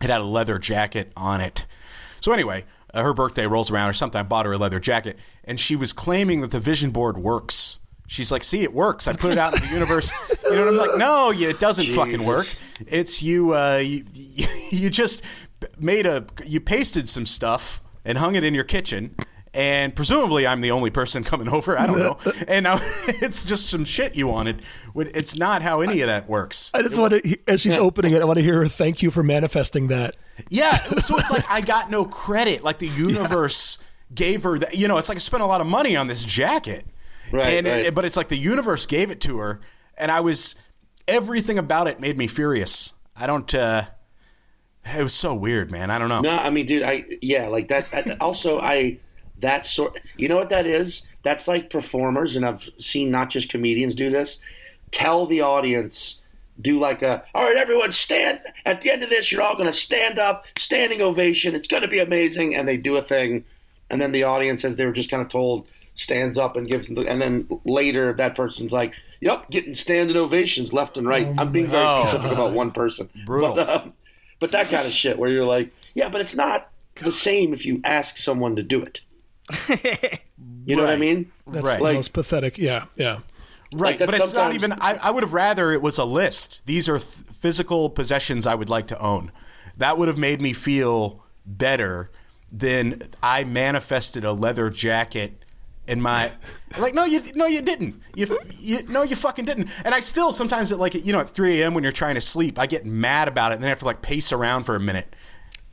it 0.00 0.08
had 0.10 0.20
a 0.22 0.24
leather 0.24 0.58
jacket 0.58 1.12
on 1.16 1.40
it. 1.40 1.66
So 2.20 2.32
anyway, 2.32 2.64
uh, 2.94 3.02
her 3.02 3.12
birthday 3.14 3.46
rolls 3.46 3.70
around 3.70 3.88
or 3.90 3.92
something. 3.92 4.18
I 4.18 4.22
bought 4.22 4.46
her 4.46 4.52
a 4.52 4.58
leather 4.58 4.80
jacket, 4.80 5.18
and 5.44 5.58
she 5.60 5.76
was 5.76 5.92
claiming 5.92 6.40
that 6.40 6.50
the 6.50 6.60
vision 6.60 6.90
board 6.90 7.18
works. 7.18 7.78
She's 8.06 8.32
like, 8.32 8.42
"See, 8.42 8.62
it 8.62 8.72
works. 8.72 9.06
I 9.06 9.12
put 9.12 9.32
it 9.32 9.38
out 9.38 9.54
in 9.54 9.60
the 9.60 9.68
universe." 9.74 10.12
You 10.44 10.54
know, 10.54 10.68
and 10.68 10.70
I'm 10.70 10.76
like, 10.88 10.98
"No, 10.98 11.30
you- 11.30 11.48
it 11.50 11.60
doesn't 11.60 11.86
fucking 11.94 12.24
work. 12.24 12.46
It's 12.86 13.22
you. 13.22 13.54
Uh, 13.54 13.76
you, 13.84 14.04
you 14.70 14.88
just 14.90 15.22
made 15.78 16.06
a. 16.06 16.24
You 16.46 16.60
pasted 16.60 17.08
some 17.08 17.26
stuff 17.26 17.82
and 18.04 18.16
hung 18.18 18.34
it 18.34 18.44
in 18.44 18.54
your 18.54 18.64
kitchen." 18.64 19.14
And 19.58 19.94
presumably, 19.96 20.46
I'm 20.46 20.60
the 20.60 20.70
only 20.70 20.90
person 20.90 21.24
coming 21.32 21.48
over. 21.48 21.76
I 21.76 21.86
don't 21.86 21.98
know. 21.98 22.16
And 22.48 22.62
now 22.62 22.78
it's 23.08 23.44
just 23.44 23.68
some 23.68 23.84
shit 23.84 24.14
you 24.16 24.28
wanted. 24.28 24.62
It's 24.94 25.34
not 25.36 25.62
how 25.62 25.80
any 25.80 26.00
of 26.00 26.06
that 26.06 26.28
works. 26.28 26.70
I 26.72 26.82
just 26.82 26.96
want 26.96 27.12
to, 27.14 27.38
as 27.48 27.60
she's 27.60 27.76
opening 27.76 28.12
it, 28.12 28.22
I 28.22 28.24
want 28.24 28.36
to 28.38 28.42
hear 28.44 28.58
her 28.62 28.68
thank 28.68 29.02
you 29.02 29.10
for 29.10 29.22
manifesting 29.24 29.88
that. 29.88 30.16
Yeah, 30.48 30.76
so 30.78 31.18
it's 31.18 31.30
like 31.32 31.44
I 31.50 31.60
got 31.60 31.90
no 31.90 32.04
credit. 32.04 32.62
Like 32.62 32.78
the 32.78 32.86
universe 32.88 33.78
gave 34.14 34.44
her 34.44 34.58
that. 34.60 34.76
You 34.76 34.86
know, 34.86 34.96
it's 34.96 35.08
like 35.08 35.16
I 35.16 35.20
spent 35.20 35.42
a 35.42 35.46
lot 35.46 35.60
of 35.60 35.66
money 35.66 35.96
on 35.96 36.06
this 36.06 36.24
jacket, 36.24 36.86
Right, 37.32 37.54
And 37.54 37.66
it- 37.66 37.70
right. 37.86 37.94
but 37.94 38.04
it's 38.04 38.16
like 38.16 38.28
the 38.28 38.38
universe 38.38 38.86
gave 38.86 39.10
it 39.10 39.20
to 39.22 39.38
her, 39.38 39.60
and 39.98 40.10
I 40.12 40.20
was 40.20 40.54
everything 41.08 41.58
about 41.58 41.88
it 41.88 41.98
made 42.00 42.16
me 42.16 42.28
furious. 42.28 42.92
I 43.16 43.26
don't. 43.26 43.52
uh 43.54 43.86
It 44.86 45.02
was 45.02 45.14
so 45.14 45.34
weird, 45.34 45.70
man. 45.72 45.90
I 45.90 45.98
don't 45.98 46.08
know. 46.08 46.20
No, 46.20 46.30
I 46.30 46.48
mean, 46.50 46.66
dude, 46.66 46.84
I 46.84 47.04
yeah, 47.20 47.48
like 47.48 47.68
that. 47.68 47.90
that 47.90 48.20
also, 48.22 48.60
I 48.60 48.98
that 49.40 49.66
sort. 49.66 50.00
You 50.16 50.28
know 50.28 50.36
what 50.36 50.50
that 50.50 50.66
is? 50.66 51.02
That's 51.22 51.48
like 51.48 51.70
performers, 51.70 52.36
and 52.36 52.44
I've 52.46 52.68
seen 52.78 53.10
not 53.10 53.30
just 53.30 53.48
comedians 53.48 53.94
do 53.94 54.10
this. 54.10 54.38
Tell 54.90 55.26
the 55.26 55.40
audience, 55.42 56.16
do 56.60 56.78
like 56.80 57.02
a, 57.02 57.24
all 57.34 57.44
right, 57.44 57.56
everyone, 57.56 57.92
stand. 57.92 58.40
At 58.64 58.80
the 58.82 58.90
end 58.90 59.02
of 59.02 59.10
this, 59.10 59.30
you're 59.30 59.42
all 59.42 59.54
going 59.54 59.66
to 59.66 59.72
stand 59.72 60.18
up, 60.18 60.46
standing 60.56 61.02
ovation. 61.02 61.54
It's 61.54 61.68
going 61.68 61.82
to 61.82 61.88
be 61.88 61.98
amazing, 61.98 62.54
and 62.54 62.66
they 62.66 62.76
do 62.76 62.96
a 62.96 63.02
thing, 63.02 63.44
and 63.90 64.00
then 64.00 64.12
the 64.12 64.22
audience, 64.24 64.64
as 64.64 64.76
they 64.76 64.86
were 64.86 64.92
just 64.92 65.10
kind 65.10 65.22
of 65.22 65.28
told, 65.28 65.66
stands 65.94 66.38
up 66.38 66.56
and 66.56 66.68
gives, 66.68 66.88
and 66.88 67.20
then 67.20 67.48
later 67.64 68.12
that 68.14 68.34
person's 68.36 68.72
like, 68.72 68.94
"Yep, 69.20 69.50
getting 69.50 69.74
standing 69.74 70.16
ovations 70.16 70.72
left 70.72 70.96
and 70.96 71.06
right." 71.08 71.26
I'm 71.36 71.50
being 71.52 71.66
very 71.66 71.84
Oh. 71.84 72.06
specific 72.06 72.32
about 72.32 72.52
one 72.52 72.70
person, 72.70 73.10
Brutal. 73.26 73.56
But, 73.56 73.68
um, 73.68 73.92
but 74.40 74.52
that 74.52 74.68
kind 74.70 74.86
of 74.86 74.92
shit 74.92 75.18
where 75.18 75.28
you're 75.28 75.44
like, 75.44 75.70
"Yeah, 75.94 76.08
but 76.08 76.20
it's 76.20 76.36
not 76.36 76.70
the 77.02 77.12
same 77.12 77.52
if 77.52 77.66
you 77.66 77.80
ask 77.84 78.16
someone 78.16 78.54
to 78.56 78.62
do 78.62 78.80
it." 78.80 79.00
You 80.66 80.76
know 80.76 80.82
what 80.82 80.90
I 80.92 80.96
mean? 80.96 81.32
That's 81.46 81.64
Right. 81.66 81.78
the 81.78 81.82
Like- 81.82 81.94
most 81.94 82.12
pathetic. 82.12 82.58
Yeah, 82.58 82.84
yeah. 82.96 83.20
Right, 83.72 83.98
that 83.98 84.06
but 84.06 84.14
it's 84.14 84.34
not 84.34 84.54
even. 84.54 84.72
I, 84.72 84.98
I 85.02 85.10
would 85.10 85.22
have 85.22 85.32
rather 85.34 85.72
it 85.72 85.80
was 85.82 85.96
a 85.98 86.04
list. 86.04 86.62
These 86.66 86.88
are 86.88 86.98
th- 86.98 87.24
physical 87.38 87.88
possessions 87.90 88.46
I 88.46 88.54
would 88.54 88.68
like 88.70 88.86
to 88.88 88.98
own. 88.98 89.30
That 89.78 89.96
would 89.98 90.08
have 90.08 90.16
made 90.18 90.40
me 90.42 90.52
feel 90.52 91.22
better 91.46 92.10
than 92.52 93.02
I 93.22 93.44
manifested 93.44 94.24
a 94.24 94.32
leather 94.32 94.68
jacket 94.70 95.44
in 95.86 96.00
my. 96.00 96.30
Like 96.78 96.94
no, 96.94 97.06
you 97.06 97.22
no, 97.34 97.46
you 97.46 97.62
didn't. 97.62 98.02
You, 98.14 98.38
you 98.58 98.80
no, 98.90 99.02
you 99.02 99.16
fucking 99.16 99.46
didn't. 99.46 99.70
And 99.86 99.94
I 99.94 100.00
still 100.00 100.32
sometimes 100.32 100.70
at 100.70 100.78
like 100.78 100.92
you 100.94 101.14
know 101.14 101.20
at 101.20 101.30
3 101.30 101.62
a.m. 101.62 101.72
when 101.72 101.82
you're 101.82 101.92
trying 101.92 102.14
to 102.14 102.20
sleep, 102.20 102.58
I 102.58 102.66
get 102.66 102.84
mad 102.84 103.26
about 103.26 103.52
it, 103.52 103.54
and 103.54 103.62
then 103.64 103.68
I 103.68 103.70
have 103.70 103.78
to 103.78 103.86
like 103.86 104.02
pace 104.02 104.30
around 104.32 104.64
for 104.64 104.76
a 104.76 104.80
minute. 104.80 105.16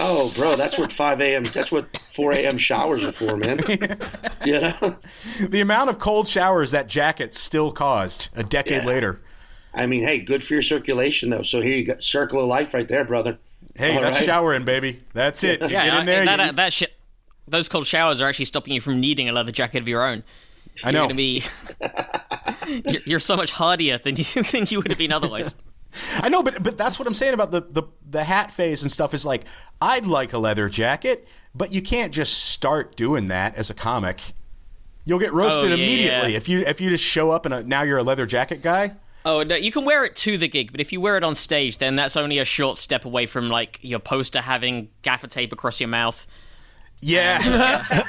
Oh, 0.00 0.32
bro, 0.36 0.56
that's 0.56 0.78
what 0.78 0.90
5 0.92 1.20
a.m. 1.20 1.44
That's 1.44 1.70
what 1.72 1.96
4 2.12 2.32
a.m. 2.32 2.58
showers 2.58 3.04
are 3.04 3.12
for, 3.12 3.36
man. 3.36 3.58
you 4.44 4.60
know? 4.60 4.96
The 5.40 5.60
amount 5.60 5.90
of 5.90 5.98
cold 5.98 6.26
showers 6.28 6.70
that 6.72 6.88
jacket 6.88 7.34
still 7.34 7.70
caused 7.72 8.30
a 8.36 8.42
decade 8.42 8.82
Yeah. 8.82 8.88
later. 8.88 9.20
I 9.72 9.86
mean, 9.86 10.02
hey, 10.02 10.20
good 10.20 10.42
for 10.44 10.54
your 10.54 10.62
circulation, 10.62 11.30
though. 11.30 11.42
So 11.42 11.60
here 11.60 11.74
you 11.76 11.84
go, 11.84 11.98
circle 11.98 12.40
of 12.40 12.46
life 12.48 12.74
right 12.74 12.86
there, 12.86 13.04
brother. 13.04 13.38
Hey, 13.74 13.96
All 13.96 14.02
that's 14.02 14.16
right? 14.18 14.24
showering, 14.24 14.64
baby. 14.64 15.00
That's 15.14 15.42
it. 15.44 15.60
You 15.60 15.68
Yeah, 15.68 15.84
get 15.86 16.00
in 16.00 16.06
there. 16.06 16.24
that, 16.26 16.38
you- 16.38 16.44
uh, 16.46 16.52
that 16.52 16.72
shit. 16.72 16.92
Those 17.46 17.68
cold 17.68 17.86
showers 17.86 18.20
are 18.20 18.28
actually 18.28 18.46
stopping 18.46 18.72
you 18.72 18.80
from 18.80 19.00
needing 19.00 19.28
a 19.28 19.32
leather 19.32 19.52
jacket 19.52 19.78
of 19.82 19.88
your 19.88 20.06
own. 20.06 20.22
I 20.82 20.90
You're 20.90 20.92
know. 20.92 20.98
going 21.08 21.08
to 21.10 21.14
be. 21.16 21.42
you're, 22.90 23.02
you're 23.04 23.20
so 23.20 23.36
much 23.36 23.50
hardier 23.50 23.98
than 23.98 24.16
you 24.16 24.24
than 24.52 24.64
you 24.68 24.78
would 24.78 24.88
have 24.88 24.98
been 24.98 25.12
otherwise. 25.12 25.54
I 26.18 26.28
know, 26.28 26.42
but 26.42 26.62
but 26.62 26.76
that's 26.78 26.98
what 26.98 27.06
I'm 27.06 27.14
saying 27.14 27.34
about 27.34 27.50
the, 27.50 27.60
the 27.60 27.82
the 28.08 28.24
hat 28.24 28.50
phase 28.52 28.82
and 28.82 28.90
stuff. 28.90 29.14
Is 29.14 29.24
like 29.24 29.44
I'd 29.80 30.06
like 30.06 30.32
a 30.32 30.38
leather 30.38 30.68
jacket, 30.68 31.26
but 31.54 31.72
you 31.72 31.82
can't 31.82 32.12
just 32.12 32.44
start 32.46 32.96
doing 32.96 33.28
that 33.28 33.54
as 33.56 33.70
a 33.70 33.74
comic. 33.74 34.32
You'll 35.04 35.18
get 35.18 35.32
roasted 35.32 35.72
Oh, 35.72 35.74
yeah, 35.76 35.84
immediately 35.84 36.30
yeah. 36.32 36.36
if 36.36 36.48
you 36.48 36.60
if 36.60 36.80
you 36.80 36.90
just 36.90 37.04
show 37.04 37.30
up 37.30 37.44
and 37.44 37.54
uh, 37.54 37.62
now 37.62 37.82
you're 37.82 37.98
a 37.98 38.02
leather 38.02 38.26
jacket 38.26 38.62
guy. 38.62 38.94
Oh 39.26 39.42
no, 39.42 39.54
you 39.56 39.72
can 39.72 39.84
wear 39.84 40.04
it 40.04 40.16
to 40.16 40.36
the 40.36 40.48
gig, 40.48 40.70
but 40.70 40.80
if 40.80 40.92
you 40.92 41.00
wear 41.00 41.16
it 41.16 41.24
on 41.24 41.34
stage, 41.34 41.78
then 41.78 41.96
that's 41.96 42.16
only 42.16 42.38
a 42.38 42.44
short 42.44 42.76
step 42.76 43.04
away 43.04 43.26
from 43.26 43.48
like 43.48 43.78
your 43.82 43.98
poster 43.98 44.40
having 44.40 44.88
gaffer 45.02 45.26
tape 45.26 45.52
across 45.52 45.80
your 45.80 45.88
mouth. 45.88 46.26
Yeah, 47.00 47.38
uh, 47.44 48.02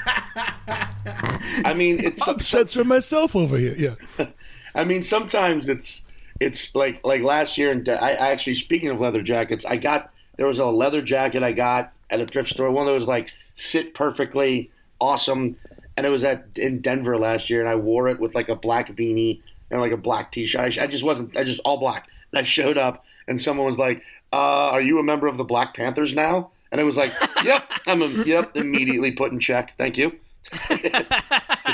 I 1.66 1.74
mean, 1.74 2.00
it's 2.04 2.26
Upsets 2.28 2.74
for 2.74 2.84
myself 2.84 3.36
over 3.36 3.58
here. 3.58 3.76
Yeah. 3.78 4.26
I 4.76 4.84
mean, 4.84 5.04
sometimes 5.04 5.70
it's 5.70 6.02
it's 6.40 6.74
like 6.76 7.06
like 7.06 7.22
last 7.22 7.58
year, 7.58 7.72
and 7.72 7.88
I 7.88 8.12
I 8.12 8.32
actually 8.32 8.56
speaking 8.56 8.90
of 8.90 9.00
leather 9.00 9.22
jackets, 9.22 9.66
I 9.66 9.78
got 9.78 10.12
there 10.38 10.48
was 10.48 10.60
a 10.60 10.66
leather 10.66 11.02
jacket 11.02 11.44
I 11.44 11.52
got 11.52 11.94
at 12.10 12.22
a 12.22 12.26
thrift 12.26 12.50
store, 12.50 12.70
one 12.72 12.86
that 12.86 12.94
was 12.94 13.08
like 13.08 13.32
fit 13.56 13.94
perfectly, 13.94 14.70
awesome, 15.00 15.58
and 15.98 16.06
it 16.06 16.10
was 16.10 16.24
at 16.24 16.48
in 16.58 16.82
Denver 16.82 17.18
last 17.18 17.50
year, 17.50 17.62
and 17.62 17.70
I 17.70 17.76
wore 17.76 18.08
it 18.08 18.20
with 18.20 18.36
like 18.36 18.50
a 18.50 18.56
black 18.56 18.90
beanie 18.96 19.42
and 19.72 19.80
like 19.80 19.92
a 19.92 19.98
black 19.98 20.32
t-shirt. 20.32 20.78
I, 20.78 20.84
I 20.84 20.88
just 20.88 21.04
wasn't, 21.04 21.36
I 21.38 21.44
just 21.44 21.60
all 21.66 21.78
black. 21.78 22.08
And 22.32 22.40
I 22.40 22.44
showed 22.44 22.78
up, 22.78 23.06
and 23.28 23.42
someone 23.42 23.66
was 23.66 23.78
like, 23.78 24.04
uh, 24.34 24.72
"Are 24.72 24.82
you 24.82 25.00
a 25.00 25.04
member 25.04 25.28
of 25.28 25.38
the 25.38 25.44
Black 25.44 25.74
Panthers 25.76 26.14
now?" 26.14 26.52
And 26.72 26.82
I 26.82 26.84
was 26.84 26.98
like, 26.98 27.14
"Yep, 27.44 27.72
I'm 27.88 28.02
a 28.02 28.08
yep." 28.08 28.56
Immediately 28.56 29.12
put 29.12 29.32
in 29.32 29.40
check. 29.40 29.74
Thank 29.78 29.98
you. 29.98 30.20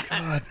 God. 0.09 0.43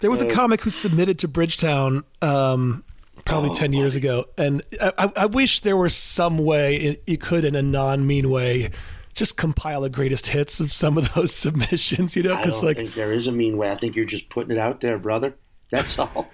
There 0.00 0.10
was 0.10 0.20
a 0.20 0.28
comic 0.28 0.60
who 0.62 0.70
submitted 0.70 1.18
to 1.20 1.28
Bridgetown 1.28 2.04
um, 2.20 2.84
probably 3.26 3.50
10 3.50 3.72
years 3.72 3.94
ago. 3.94 4.26
And 4.38 4.62
I, 4.80 5.12
I- 5.16 5.26
wish 5.26 5.60
there 5.60 5.76
was 5.76 5.94
some 5.94 6.38
way 6.38 6.98
you 7.06 7.18
could, 7.18 7.44
in 7.44 7.54
a 7.54 7.62
non 7.62 8.06
mean 8.06 8.30
way, 8.30 8.70
just 9.12 9.36
compile 9.36 9.82
the 9.82 9.90
greatest 9.90 10.28
hits 10.28 10.60
of 10.60 10.72
some 10.72 10.96
of 10.96 11.12
those 11.14 11.34
submissions, 11.34 12.16
you 12.16 12.22
know? 12.22 12.36
Because, 12.36 12.62
like, 12.62 12.76
think 12.78 12.94
there 12.94 13.12
is 13.12 13.26
a 13.26 13.32
mean 13.32 13.56
way. 13.58 13.70
I 13.70 13.74
think 13.74 13.96
you're 13.96 14.06
just 14.06 14.28
putting 14.30 14.56
it 14.56 14.58
out 14.58 14.80
there, 14.80 14.98
brother. 14.98 15.34
That's 15.70 15.98
all. 15.98 16.30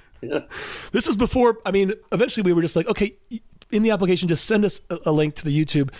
this 0.92 1.06
was 1.06 1.16
before, 1.16 1.58
I 1.66 1.72
mean, 1.72 1.94
eventually 2.12 2.44
we 2.44 2.52
were 2.52 2.62
just 2.62 2.76
like, 2.76 2.86
okay, 2.86 3.16
in 3.70 3.82
the 3.82 3.90
application, 3.90 4.28
just 4.28 4.44
send 4.44 4.64
us 4.64 4.80
a, 4.90 4.98
a 5.06 5.12
link 5.12 5.34
to 5.36 5.44
the 5.44 5.64
YouTube. 5.64 5.92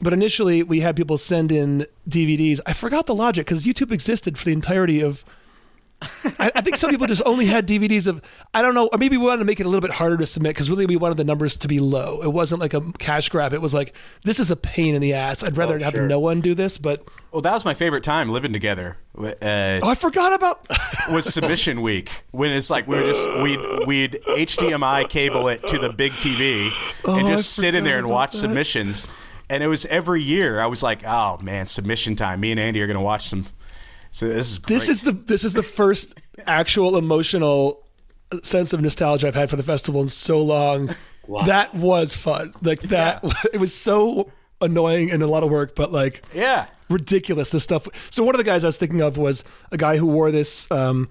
But 0.00 0.12
initially, 0.12 0.62
we 0.62 0.80
had 0.80 0.94
people 0.94 1.18
send 1.18 1.50
in 1.50 1.86
DVDs. 2.08 2.60
I 2.66 2.72
forgot 2.74 3.06
the 3.06 3.14
logic 3.14 3.46
because 3.46 3.64
YouTube 3.64 3.90
existed 3.92 4.38
for 4.38 4.44
the 4.44 4.52
entirety 4.52 5.00
of. 5.00 5.24
I, 6.02 6.52
I 6.56 6.60
think 6.60 6.76
some 6.76 6.90
people 6.90 7.06
just 7.06 7.22
only 7.24 7.46
had 7.46 7.66
DVDs 7.66 8.06
of. 8.06 8.20
I 8.52 8.60
don't 8.62 8.74
know, 8.74 8.88
or 8.92 8.98
maybe 8.98 9.16
we 9.16 9.24
wanted 9.24 9.38
to 9.38 9.44
make 9.46 9.60
it 9.60 9.66
a 9.66 9.68
little 9.68 9.80
bit 9.80 9.92
harder 9.96 10.16
to 10.18 10.26
submit 10.26 10.50
because 10.50 10.68
really 10.68 10.84
we 10.86 10.96
wanted 10.96 11.16
the 11.16 11.24
numbers 11.24 11.56
to 11.58 11.68
be 11.68 11.80
low. 11.80 12.20
It 12.22 12.28
wasn't 12.32 12.60
like 12.60 12.74
a 12.74 12.80
cash 12.98 13.28
grab. 13.30 13.52
It 13.54 13.62
was 13.62 13.72
like 13.72 13.94
this 14.22 14.38
is 14.38 14.50
a 14.50 14.56
pain 14.56 14.94
in 14.94 15.00
the 15.00 15.14
ass. 15.14 15.42
I'd 15.42 15.56
rather 15.56 15.76
Oh, 15.78 15.82
have 15.82 15.94
sure. 15.94 16.06
no 16.06 16.20
one 16.20 16.40
do 16.42 16.54
this. 16.54 16.76
But 16.76 17.02
well, 17.32 17.40
that 17.42 17.52
was 17.52 17.64
my 17.64 17.72
favorite 17.74 18.02
time 18.04 18.28
living 18.28 18.52
together. 18.52 18.98
Uh, 19.18 19.32
oh, 19.42 19.80
I 19.88 19.94
forgot 19.94 20.34
about. 20.34 20.66
was 21.10 21.32
submission 21.32 21.80
week 21.80 22.24
when 22.30 22.50
it's 22.52 22.68
like 22.68 22.86
we 22.86 22.96
were 22.96 23.02
just 23.06 23.26
we'd 23.40 23.86
we'd 23.86 24.12
HDMI 24.28 25.08
cable 25.08 25.48
it 25.48 25.66
to 25.68 25.78
the 25.78 25.90
big 25.92 26.12
TV 26.12 26.64
and 26.66 26.72
Oh, 27.04 27.14
I 27.26 27.30
just 27.30 27.54
sit 27.54 27.74
in 27.74 27.84
there 27.84 27.98
and 27.98 28.08
watch 28.08 28.32
that. 28.32 28.38
submissions. 28.38 29.06
And 29.48 29.62
it 29.62 29.68
was 29.68 29.86
every 29.86 30.22
year. 30.22 30.60
I 30.60 30.66
was 30.66 30.82
like, 30.82 31.02
oh 31.06 31.38
man, 31.40 31.66
submission 31.66 32.16
time. 32.16 32.40
Me 32.40 32.50
and 32.50 32.58
Andy 32.60 32.82
are 32.82 32.86
gonna 32.86 33.00
watch 33.00 33.28
some. 33.28 33.46
So 34.16 34.26
this 34.26 34.52
is 34.52 34.58
great. 34.60 34.74
This 34.74 34.88
is 34.88 35.00
the 35.02 35.12
this 35.12 35.44
is 35.44 35.52
the 35.52 35.62
first 35.62 36.18
actual 36.46 36.96
emotional 36.96 37.84
sense 38.42 38.72
of 38.72 38.80
nostalgia 38.80 39.28
I've 39.28 39.34
had 39.34 39.50
for 39.50 39.56
the 39.56 39.62
festival 39.62 40.00
in 40.00 40.08
so 40.08 40.40
long. 40.40 40.88
Wow. 41.26 41.42
That 41.42 41.74
was 41.74 42.14
fun. 42.14 42.54
Like 42.62 42.80
that, 42.82 43.22
it 43.52 43.60
was 43.60 43.74
so 43.74 44.30
annoying 44.62 45.10
and 45.10 45.22
a 45.22 45.26
lot 45.26 45.42
of 45.42 45.50
work, 45.50 45.74
but 45.74 45.92
like 45.92 46.22
yeah. 46.32 46.64
ridiculous. 46.88 47.50
The 47.50 47.60
stuff. 47.60 47.88
So 48.08 48.24
one 48.24 48.34
of 48.34 48.38
the 48.38 48.44
guys 48.44 48.64
I 48.64 48.68
was 48.68 48.78
thinking 48.78 49.02
of 49.02 49.18
was 49.18 49.44
a 49.70 49.76
guy 49.76 49.98
who 49.98 50.06
wore 50.06 50.30
this. 50.30 50.66
Um, 50.70 51.10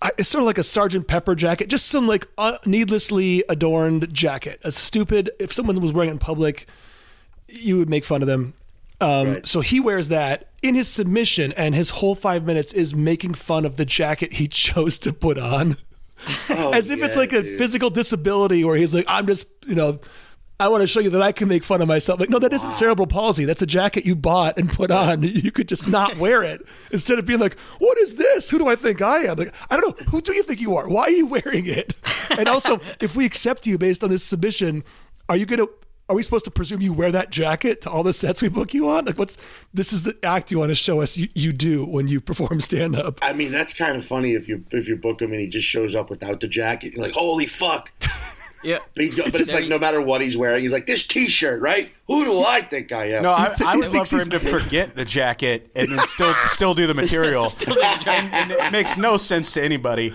I- 0.00 0.12
it's 0.16 0.30
sort 0.30 0.40
of 0.40 0.46
like 0.46 0.56
a 0.56 0.62
Sergeant 0.62 1.06
Pepper 1.08 1.34
jacket, 1.34 1.68
just 1.68 1.88
some 1.88 2.06
like 2.06 2.26
uh, 2.38 2.56
needlessly 2.64 3.44
adorned 3.50 4.14
jacket. 4.14 4.60
A 4.64 4.72
stupid. 4.72 5.30
If 5.38 5.52
someone 5.52 5.78
was 5.82 5.92
wearing 5.92 6.08
it 6.08 6.12
in 6.12 6.18
public, 6.20 6.66
you 7.48 7.76
would 7.76 7.90
make 7.90 8.06
fun 8.06 8.22
of 8.22 8.28
them. 8.28 8.54
Um, 9.00 9.26
Right. 9.28 9.46
So 9.46 9.60
he 9.60 9.78
wears 9.80 10.08
that 10.08 10.48
in 10.62 10.74
his 10.74 10.88
submission, 10.88 11.52
and 11.52 11.74
his 11.74 11.90
whole 11.90 12.14
five 12.14 12.44
minutes 12.44 12.72
is 12.72 12.94
making 12.94 13.34
fun 13.34 13.64
of 13.64 13.76
the 13.76 13.84
jacket 13.84 14.34
he 14.34 14.48
chose 14.66 14.98
to 15.00 15.12
put 15.12 15.38
on, 15.38 15.76
Oh, 16.50 16.70
as 16.70 16.88
if 16.90 17.02
it's 17.02 17.14
yeah, 17.14 17.20
like 17.20 17.32
a 17.32 17.42
dude. 17.42 17.58
physical 17.58 17.90
disability, 17.90 18.64
where 18.64 18.76
he's 18.76 18.94
like, 18.94 19.04
"I'm 19.08 19.26
just, 19.26 19.46
you 19.66 19.74
know." 19.74 20.00
I 20.58 20.68
want 20.68 20.80
to 20.80 20.86
show 20.86 21.00
you 21.00 21.10
that 21.10 21.20
I 21.20 21.32
can 21.32 21.48
make 21.48 21.62
fun 21.62 21.82
of 21.82 21.88
myself. 21.88 22.18
Like, 22.18 22.30
no, 22.30 22.38
that 22.38 22.50
not 22.50 22.72
cerebral 22.72 23.06
palsy. 23.06 23.44
That's 23.44 23.60
a 23.60 23.66
jacket 23.66 24.06
you 24.06 24.16
bought 24.16 24.58
and 24.58 24.70
put 24.70 24.90
on. 24.90 25.22
You 25.22 25.52
could 25.52 25.68
just 25.68 25.86
not 25.86 26.16
wear 26.16 26.42
it 26.42 26.62
instead 26.90 27.18
of 27.18 27.26
being 27.26 27.40
like, 27.40 27.58
"What 27.78 27.98
is 27.98 28.14
this? 28.14 28.48
Who 28.48 28.56
do 28.58 28.66
I 28.66 28.74
think 28.74 29.02
I 29.02 29.24
am?" 29.24 29.36
Like, 29.36 29.52
I 29.70 29.76
don't 29.76 30.00
know. 30.00 30.06
Who 30.06 30.22
do 30.22 30.32
you 30.32 30.42
think 30.42 30.62
you 30.62 30.74
are? 30.76 30.88
Why 30.88 31.02
are 31.02 31.10
you 31.10 31.26
wearing 31.26 31.66
it? 31.66 31.94
And 32.38 32.48
also, 32.48 32.80
if 33.02 33.14
we 33.14 33.26
accept 33.26 33.66
you 33.66 33.76
based 33.76 34.02
on 34.02 34.08
this 34.08 34.24
submission, 34.24 34.82
are 35.28 35.36
you 35.36 35.44
gonna? 35.44 35.66
Are 36.08 36.14
we 36.14 36.22
supposed 36.22 36.44
to 36.44 36.52
presume 36.52 36.80
you 36.82 36.92
wear 36.92 37.10
that 37.10 37.30
jacket 37.30 37.80
to 37.80 37.90
all 37.90 38.04
the 38.04 38.12
sets 38.12 38.40
we 38.40 38.48
book 38.48 38.72
you 38.72 38.88
on? 38.88 39.06
Like, 39.06 39.18
what's 39.18 39.36
this? 39.74 39.92
Is 39.92 40.04
the 40.04 40.16
act 40.22 40.52
you 40.52 40.60
want 40.60 40.70
to 40.70 40.76
show 40.76 41.00
us 41.00 41.18
you, 41.18 41.28
you 41.34 41.52
do 41.52 41.84
when 41.84 42.06
you 42.06 42.20
perform 42.20 42.60
stand 42.60 42.94
up? 42.94 43.18
I 43.22 43.32
mean, 43.32 43.50
that's 43.50 43.74
kind 43.74 43.96
of 43.96 44.06
funny 44.06 44.34
if 44.34 44.48
you 44.48 44.64
if 44.70 44.86
you 44.86 44.96
book 44.96 45.20
him 45.20 45.32
and 45.32 45.40
he 45.40 45.48
just 45.48 45.66
shows 45.66 45.96
up 45.96 46.08
without 46.08 46.40
the 46.40 46.46
jacket. 46.46 46.92
You're 46.92 47.02
like, 47.02 47.14
holy 47.14 47.46
fuck! 47.46 47.90
Yeah. 48.62 48.78
But 48.94 49.04
he's 49.04 49.14
got, 49.14 49.30
but 49.30 49.40
it's 49.40 49.52
like 49.52 49.68
no 49.68 49.78
matter 49.78 50.00
what 50.00 50.20
he's 50.20 50.36
wearing, 50.36 50.62
he's 50.62 50.72
like 50.72 50.86
this 50.86 51.06
T-shirt, 51.06 51.60
right? 51.60 51.88
Who 52.08 52.24
do 52.24 52.42
I 52.42 52.62
think 52.62 52.90
I 52.90 53.10
am? 53.12 53.22
No, 53.22 53.30
I, 53.30 53.54
I 53.64 53.76
would 53.76 53.92
love 53.92 54.08
for 54.08 54.18
him 54.18 54.30
to 54.30 54.40
forget 54.40 54.96
the 54.96 55.04
jacket 55.04 55.70
and 55.76 55.92
then 55.92 55.98
still 56.06 56.34
still 56.46 56.74
do 56.74 56.86
the 56.88 56.94
material. 56.94 57.48
and, 57.66 58.34
and 58.34 58.50
it 58.50 58.72
makes 58.72 58.96
no 58.96 59.18
sense 59.18 59.52
to 59.52 59.62
anybody. 59.62 60.12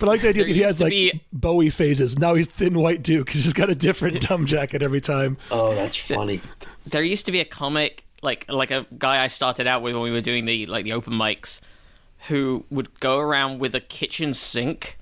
But 0.00 0.08
I 0.08 0.12
like 0.12 0.22
the 0.22 0.30
idea 0.30 0.42
There 0.44 0.48
that 0.48 0.56
he 0.56 0.62
has 0.62 0.80
like 0.80 0.90
be- 0.90 1.20
Bowie 1.32 1.70
phases. 1.70 2.18
Now 2.18 2.34
he's 2.34 2.48
thin 2.48 2.76
white 2.78 3.02
Duke. 3.04 3.30
He's 3.30 3.44
just 3.44 3.54
got 3.54 3.70
a 3.70 3.74
different 3.76 4.20
dumb 4.28 4.46
jacket 4.46 4.82
every 4.82 5.00
time. 5.00 5.36
oh, 5.52 5.74
that's 5.76 5.96
funny. 5.96 6.40
there 6.86 7.04
used 7.04 7.26
to 7.26 7.32
be 7.32 7.38
a 7.40 7.44
comic 7.44 8.04
like 8.22 8.46
like 8.50 8.70
a 8.72 8.84
guy 8.98 9.22
I 9.22 9.28
started 9.28 9.66
out 9.68 9.80
with 9.82 9.94
when 9.94 10.02
we 10.02 10.10
were 10.10 10.20
doing 10.20 10.44
the 10.46 10.66
like 10.66 10.84
the 10.84 10.92
open 10.94 11.12
mics 11.12 11.60
who 12.28 12.64
would 12.70 12.98
go 13.00 13.18
around 13.18 13.60
with 13.60 13.74
a 13.74 13.80
kitchen 13.80 14.34
sink 14.34 14.98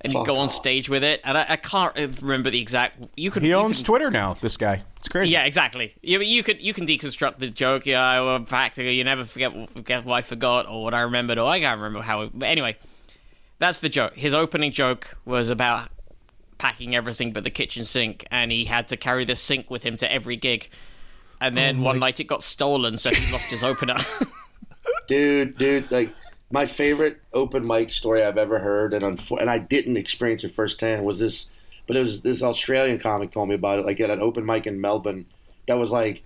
and 0.00 0.12
he'd 0.12 0.24
go 0.26 0.36
on 0.36 0.48
stage 0.48 0.88
with 0.88 1.02
it 1.02 1.20
and 1.24 1.36
I, 1.38 1.46
I 1.50 1.56
can't 1.56 1.94
remember 2.20 2.50
the 2.50 2.60
exact 2.60 3.02
you 3.16 3.30
could 3.32 3.42
He 3.42 3.48
you 3.48 3.54
owns 3.56 3.78
can- 3.78 3.86
Twitter 3.86 4.10
now. 4.10 4.34
This 4.34 4.56
guy, 4.56 4.84
it's 4.98 5.08
crazy. 5.08 5.32
yeah 5.32 5.44
exactly 5.44 5.94
you, 6.02 6.20
you 6.20 6.42
could 6.44 6.60
you 6.62 6.72
can 6.74 6.86
deconstruct 6.86 7.38
the 7.38 7.48
joke 7.50 7.86
yeah 7.86 8.20
well, 8.20 8.38
practically 8.40 8.94
you 8.94 9.02
never 9.02 9.24
forget 9.24 9.52
forget 9.70 10.04
what 10.04 10.14
I 10.14 10.22
forgot 10.22 10.68
or 10.68 10.84
what 10.84 10.94
I 10.94 11.00
remembered 11.00 11.38
or 11.38 11.48
I 11.50 11.58
can't 11.58 11.78
remember 11.80 12.02
how 12.02 12.22
it, 12.22 12.30
but 12.34 12.46
anyway 12.46 12.76
that's 13.58 13.80
the 13.80 13.88
joke. 13.88 14.14
His 14.14 14.34
opening 14.34 14.72
joke 14.72 15.16
was 15.24 15.48
about 15.48 15.88
packing 16.58 16.94
everything 16.94 17.32
but 17.32 17.44
the 17.44 17.50
kitchen 17.50 17.84
sink 17.84 18.24
and 18.30 18.52
he 18.52 18.64
had 18.64 18.88
to 18.88 18.96
carry 18.96 19.24
the 19.24 19.36
sink 19.36 19.70
with 19.70 19.82
him 19.82 19.96
to 19.96 20.10
every 20.10 20.36
gig. 20.36 20.70
And 21.40 21.56
then 21.56 21.80
one 21.80 21.98
night 21.98 22.20
it 22.20 22.24
got 22.24 22.42
stolen 22.42 22.96
so 22.96 23.10
he 23.10 23.32
lost 23.32 23.50
his 23.50 23.62
opener. 23.62 23.96
Dude, 25.06 25.58
dude, 25.58 25.90
like 25.90 26.14
my 26.50 26.66
favorite 26.66 27.20
open 27.32 27.66
mic 27.66 27.90
story 27.90 28.22
I've 28.22 28.38
ever 28.38 28.58
heard, 28.58 28.94
and 28.94 29.02
unfo- 29.02 29.40
and 29.40 29.50
I 29.50 29.58
didn't 29.58 29.96
experience 29.96 30.44
it 30.44 30.54
firsthand 30.54 31.04
was 31.04 31.18
this, 31.18 31.46
but 31.86 31.96
it 31.96 32.00
was 32.00 32.20
this 32.20 32.42
Australian 32.42 32.98
comic 32.98 33.32
told 33.32 33.48
me 33.48 33.56
about 33.56 33.80
it. 33.80 33.84
Like 33.84 34.00
at 34.00 34.10
an 34.10 34.20
open 34.20 34.46
mic 34.46 34.66
in 34.66 34.80
Melbourne, 34.80 35.26
that 35.66 35.74
was 35.74 35.90
like, 35.90 36.22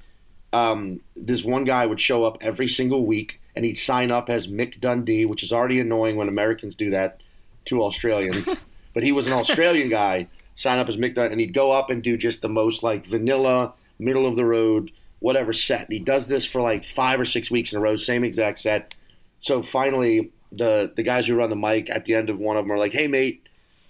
um, 0.52 1.00
this 1.16 1.44
one 1.44 1.64
guy 1.64 1.86
would 1.86 2.00
show 2.00 2.24
up 2.24 2.38
every 2.40 2.68
single 2.68 3.06
week, 3.06 3.40
and 3.58 3.66
he'd 3.66 3.76
sign 3.76 4.10
up 4.10 4.30
as 4.30 4.46
Mick 4.46 4.80
Dundee, 4.80 5.26
which 5.26 5.42
is 5.42 5.52
already 5.52 5.80
annoying 5.80 6.16
when 6.16 6.28
Americans 6.28 6.74
do 6.74 6.90
that 6.90 7.20
to 7.66 7.82
Australians. 7.82 8.48
but 8.94 9.02
he 9.02 9.12
was 9.12 9.26
an 9.26 9.34
Australian 9.34 9.90
guy, 9.90 10.28
sign 10.56 10.78
up 10.78 10.88
as 10.88 10.96
Mick 10.96 11.14
Dundee, 11.14 11.32
and 11.32 11.40
he'd 11.40 11.52
go 11.52 11.72
up 11.72 11.90
and 11.90 12.02
do 12.02 12.16
just 12.16 12.40
the 12.40 12.48
most 12.48 12.82
like 12.82 13.04
vanilla, 13.04 13.74
middle 13.98 14.24
of 14.24 14.36
the 14.36 14.44
road, 14.44 14.90
whatever 15.18 15.52
set. 15.52 15.82
And 15.82 15.92
he 15.92 15.98
does 15.98 16.26
this 16.26 16.46
for 16.46 16.62
like 16.62 16.84
five 16.84 17.20
or 17.20 17.26
six 17.26 17.50
weeks 17.50 17.72
in 17.72 17.78
a 17.78 17.82
row, 17.82 17.96
same 17.96 18.24
exact 18.24 18.60
set 18.60 18.94
so 19.40 19.62
finally, 19.62 20.32
the 20.52 20.92
the 20.96 21.02
guys 21.02 21.26
who 21.26 21.34
run 21.34 21.50
the 21.50 21.56
mic 21.56 21.90
at 21.90 22.04
the 22.04 22.14
end 22.14 22.30
of 22.30 22.38
one 22.38 22.56
of 22.56 22.64
them 22.64 22.72
are 22.72 22.78
like, 22.78 22.92
"Hey, 22.92 23.06
mate, 23.06 23.46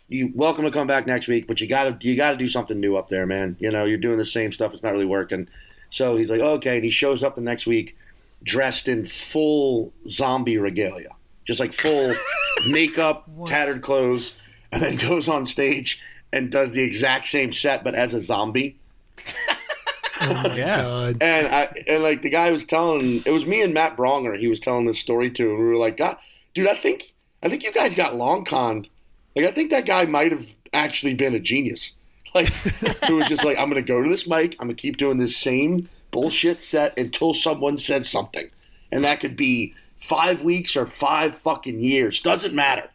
you 0.08 0.30
welcome 0.34 0.64
to 0.64 0.70
come 0.70 0.86
back 0.86 1.06
next 1.06 1.28
week, 1.28 1.46
but 1.46 1.60
you 1.60 1.66
gotta 1.66 1.96
you 2.00 2.16
gotta 2.16 2.36
do 2.36 2.48
something 2.48 2.78
new 2.78 2.96
up 2.96 3.08
there, 3.08 3.26
man. 3.26 3.56
You 3.58 3.70
know, 3.70 3.84
you're 3.84 3.98
doing 3.98 4.18
the 4.18 4.24
same 4.24 4.52
stuff; 4.52 4.74
it's 4.74 4.82
not 4.82 4.92
really 4.92 5.04
working." 5.06 5.48
So 5.90 6.16
he's 6.16 6.30
like, 6.30 6.40
"Okay," 6.40 6.76
and 6.76 6.84
he 6.84 6.90
shows 6.90 7.24
up 7.24 7.34
the 7.34 7.40
next 7.40 7.66
week 7.66 7.96
dressed 8.42 8.88
in 8.88 9.06
full 9.06 9.92
zombie 10.08 10.58
regalia, 10.58 11.10
just 11.44 11.60
like 11.60 11.72
full 11.72 12.14
makeup, 12.68 13.28
tattered 13.46 13.82
clothes, 13.82 14.38
and 14.72 14.82
then 14.82 14.96
goes 14.96 15.28
on 15.28 15.46
stage 15.46 16.00
and 16.32 16.50
does 16.50 16.72
the 16.72 16.82
exact 16.82 17.28
same 17.28 17.52
set 17.52 17.84
but 17.84 17.94
as 17.94 18.14
a 18.14 18.20
zombie. 18.20 18.78
oh 20.20 20.54
yeah. 20.54 20.82
God. 20.82 21.22
And 21.22 21.46
I 21.46 21.84
and 21.86 22.02
like 22.02 22.22
the 22.22 22.30
guy 22.30 22.50
was 22.50 22.64
telling 22.64 23.22
it 23.24 23.30
was 23.30 23.46
me 23.46 23.62
and 23.62 23.74
Matt 23.74 23.96
Braunger 23.96 24.36
he 24.36 24.48
was 24.48 24.60
telling 24.60 24.86
this 24.86 24.98
story 24.98 25.30
to 25.32 25.50
and 25.50 25.58
we 25.58 25.64
were 25.64 25.76
like, 25.76 25.96
God 25.96 26.16
dude, 26.58 26.68
I 26.68 26.74
think 26.74 27.14
I 27.42 27.48
think 27.48 27.62
you 27.62 27.72
guys 27.72 27.94
got 27.94 28.16
long 28.16 28.44
conned. 28.44 28.88
Like 29.36 29.46
I 29.46 29.52
think 29.52 29.70
that 29.70 29.86
guy 29.86 30.04
might 30.06 30.32
have 30.32 30.46
actually 30.72 31.14
been 31.14 31.34
a 31.34 31.40
genius. 31.40 31.92
Like 32.34 32.48
who 33.06 33.16
was 33.16 33.28
just 33.28 33.44
like, 33.44 33.58
I'm 33.58 33.68
gonna 33.68 33.82
go 33.82 34.02
to 34.02 34.08
this 34.08 34.26
mic, 34.26 34.54
I'm 34.54 34.66
gonna 34.66 34.74
keep 34.74 34.96
doing 34.96 35.18
this 35.18 35.36
same 35.36 35.88
bullshit 36.10 36.60
set 36.62 36.96
until 36.98 37.34
someone 37.34 37.78
says 37.78 38.08
something. 38.08 38.50
And 38.92 39.04
that 39.04 39.20
could 39.20 39.36
be 39.36 39.74
five 39.98 40.42
weeks 40.42 40.76
or 40.76 40.86
five 40.86 41.36
fucking 41.36 41.80
years. 41.80 42.20
Doesn't 42.20 42.54
matter. 42.54 42.88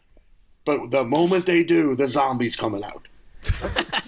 But 0.64 0.90
the 0.90 1.04
moment 1.04 1.46
they 1.46 1.62
do, 1.62 1.94
the 1.94 2.08
zombies 2.08 2.56
coming 2.56 2.82
out. 2.84 3.06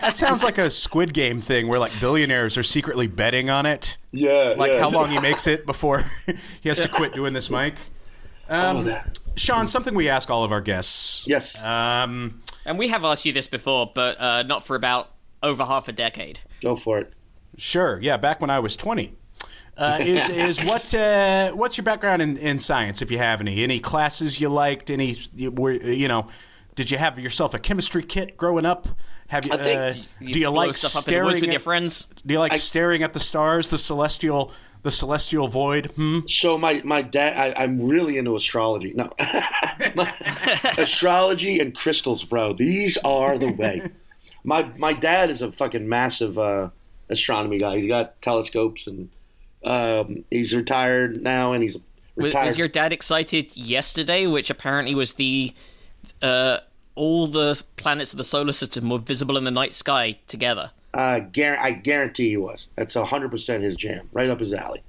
That 0.00 0.16
sounds 0.16 0.42
like 0.42 0.56
a 0.56 0.70
Squid 0.70 1.12
Game 1.12 1.40
thing 1.40 1.68
where 1.68 1.78
like 1.78 1.92
billionaires 2.00 2.56
are 2.56 2.62
secretly 2.62 3.06
betting 3.06 3.50
on 3.50 3.66
it. 3.66 3.98
Yeah. 4.12 4.54
Like 4.56 4.72
yeah. 4.72 4.80
how 4.80 4.88
long 4.90 5.10
he 5.10 5.20
makes 5.20 5.46
it 5.46 5.66
before 5.66 6.04
he 6.62 6.68
has 6.70 6.80
to 6.80 6.88
quit 6.88 7.12
doing 7.12 7.34
this 7.34 7.50
mic. 7.50 7.74
Um, 8.48 8.76
Oh, 8.78 8.82
that- 8.84 9.18
Sean, 9.36 9.68
something 9.68 9.94
we 9.94 10.08
ask 10.08 10.30
all 10.30 10.44
of 10.44 10.52
our 10.52 10.62
guests. 10.62 11.26
Yes. 11.26 11.60
Um, 11.62 12.40
And 12.64 12.78
we 12.78 12.88
have 12.88 13.04
asked 13.04 13.26
you 13.26 13.32
this 13.34 13.46
before, 13.48 13.92
but 13.94 14.18
uh, 14.18 14.42
not 14.44 14.64
for 14.64 14.74
about 14.74 15.10
over 15.42 15.62
half 15.64 15.88
a 15.88 15.92
decade. 15.92 16.40
Go 16.62 16.74
for 16.74 16.98
it. 16.98 17.12
Sure. 17.56 17.98
Yeah, 18.00 18.16
back 18.16 18.40
when 18.40 18.50
I 18.50 18.58
was 18.58 18.76
20. 18.76 19.14
Uh, 19.76 19.98
is 20.00 20.28
is 20.30 20.64
what 20.64 20.94
uh, 20.94 21.50
what's 21.52 21.76
your 21.76 21.84
background 21.84 22.22
in, 22.22 22.38
in 22.38 22.58
science 22.58 23.02
if 23.02 23.10
you 23.10 23.18
have 23.18 23.42
any 23.42 23.62
any 23.62 23.78
classes 23.78 24.40
you 24.40 24.48
liked 24.48 24.90
any 24.90 25.14
you- 25.34 25.50
were 25.50 25.72
you 25.72 26.08
know 26.08 26.26
did 26.76 26.90
you 26.90 26.96
have 26.96 27.18
yourself 27.18 27.52
a 27.52 27.58
chemistry 27.58 28.02
kit 28.02 28.38
growing 28.38 28.64
up 28.64 28.88
have 29.28 29.44
you, 29.44 29.52
I 29.52 29.56
think 29.58 29.78
uh, 29.78 29.92
You 30.20 30.32
do 30.32 30.38
you 30.40 30.46
blow 30.46 30.64
like 30.64 30.74
stuff 30.74 30.96
up 30.96 31.02
in 31.02 31.04
the 31.04 31.10
staring 31.10 31.26
woods 31.26 31.40
with 31.42 31.50
at, 31.50 31.52
your 31.52 31.60
friends? 31.60 32.06
do 32.24 32.32
you 32.32 32.40
like 32.40 32.54
I- 32.54 32.56
staring 32.56 33.02
at 33.02 33.12
the 33.12 33.20
stars 33.20 33.68
the 33.68 33.76
celestial 33.76 34.50
the 34.82 34.90
celestial 34.90 35.46
void 35.48 35.86
hmm? 35.96 36.20
So 36.26 36.56
my 36.56 36.80
my 36.82 37.02
dad, 37.02 37.36
I, 37.36 37.62
I'm 37.62 37.78
really 37.86 38.16
into 38.16 38.34
astrology. 38.34 38.94
No, 38.94 39.10
astrology 40.78 41.60
and 41.60 41.74
crystals, 41.74 42.24
bro. 42.24 42.52
These 42.52 42.96
are 42.98 43.36
the 43.38 43.52
way. 43.52 43.82
My 44.44 44.62
my 44.76 44.92
dad 44.92 45.30
is 45.30 45.42
a 45.42 45.50
fucking 45.50 45.88
massive 45.88 46.38
uh, 46.38 46.70
astronomy 47.08 47.58
guy. 47.58 47.76
He's 47.76 47.86
got 47.86 48.20
telescopes 48.22 48.86
and 48.86 49.08
um, 49.64 50.24
he's 50.30 50.54
retired 50.54 51.22
now, 51.22 51.52
and 51.52 51.62
he's 51.62 51.76
Was, 52.14 52.26
retired. 52.26 52.46
was 52.46 52.58
your 52.58 52.68
dad 52.68 52.92
excited 52.92 53.56
yesterday, 53.56 54.26
which 54.26 54.48
apparently 54.50 54.94
was 54.94 55.14
the 55.14 55.52
uh, 56.22 56.58
all 56.94 57.26
the 57.26 57.60
planets 57.76 58.12
of 58.12 58.16
the 58.16 58.24
solar 58.24 58.52
system 58.52 58.88
were 58.88 58.98
visible 58.98 59.36
in 59.36 59.44
the 59.44 59.50
night 59.50 59.74
sky 59.74 60.18
together? 60.26 60.70
Uh, 60.94 61.20
I 61.36 61.72
guarantee 61.72 62.30
he 62.30 62.36
was. 62.36 62.68
That's 62.76 62.94
hundred 62.94 63.30
percent 63.30 63.62
his 63.62 63.74
jam, 63.74 64.08
right 64.12 64.30
up 64.30 64.40
his 64.40 64.54
alley. 64.54 64.82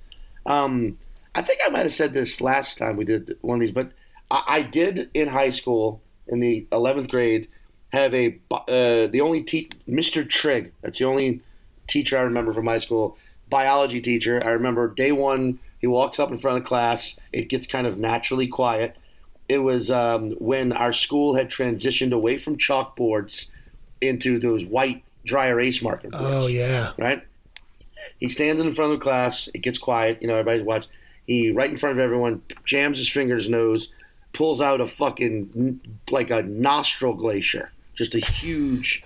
Um, 0.45 0.97
I 1.35 1.41
think 1.41 1.59
I 1.65 1.69
might 1.69 1.83
have 1.83 1.93
said 1.93 2.13
this 2.13 2.39
last 2.39 2.77
time 2.77 2.95
we 2.97 3.03
did 3.03 3.37
one 3.41 3.55
of 3.57 3.61
these, 3.61 3.71
but 3.71 3.91
I, 4.31 4.43
I 4.47 4.61
did 4.61 5.09
in 5.13 5.27
high 5.27 5.51
school 5.51 6.01
in 6.27 6.39
the 6.39 6.67
eleventh 6.71 7.09
grade 7.09 7.47
have 7.89 8.13
a 8.13 8.39
uh, 8.51 9.07
the 9.07 9.21
only 9.21 9.43
te- 9.43 9.69
Mr. 9.87 10.27
Trigg. 10.27 10.71
That's 10.81 10.99
the 10.99 11.05
only 11.05 11.41
teacher 11.87 12.17
I 12.17 12.21
remember 12.21 12.53
from 12.53 12.67
high 12.67 12.77
school. 12.79 13.17
Biology 13.49 14.01
teacher. 14.01 14.41
I 14.43 14.49
remember 14.49 14.87
day 14.93 15.11
one. 15.11 15.59
He 15.79 15.87
walks 15.87 16.19
up 16.19 16.31
in 16.31 16.37
front 16.37 16.57
of 16.57 16.63
the 16.63 16.67
class. 16.67 17.15
It 17.31 17.49
gets 17.49 17.67
kind 17.67 17.87
of 17.87 17.97
naturally 17.97 18.47
quiet. 18.47 18.95
It 19.47 19.59
was 19.59 19.89
um, 19.89 20.31
when 20.31 20.73
our 20.73 20.91
school 20.91 21.35
had 21.35 21.49
transitioned 21.49 22.11
away 22.11 22.37
from 22.37 22.57
chalkboards 22.57 23.47
into 24.01 24.39
those 24.39 24.65
white 24.65 25.03
dry 25.25 25.47
erase 25.47 25.81
marker 25.81 26.09
boards 26.09 26.25
Oh 26.25 26.47
yeah. 26.47 26.93
right? 26.97 27.23
He 28.19 28.27
stands 28.29 28.61
in 28.61 28.73
front 28.73 28.93
of 28.93 28.99
the 28.99 29.03
class. 29.03 29.47
It 29.53 29.59
gets 29.59 29.77
quiet. 29.77 30.21
You 30.21 30.27
know, 30.27 30.33
everybody's 30.35 30.65
watching. 30.65 30.89
He, 31.27 31.51
right 31.51 31.69
in 31.69 31.77
front 31.77 31.97
of 31.97 32.03
everyone, 32.03 32.41
jams 32.65 32.97
his 32.97 33.09
finger 33.09 33.33
in 33.33 33.39
his 33.39 33.49
nose, 33.49 33.89
pulls 34.33 34.61
out 34.61 34.81
a 34.81 34.87
fucking, 34.87 35.79
like 36.09 36.31
a 36.31 36.41
nostril 36.41 37.13
glacier. 37.13 37.71
Just 37.95 38.15
a 38.15 38.19
huge, 38.19 39.03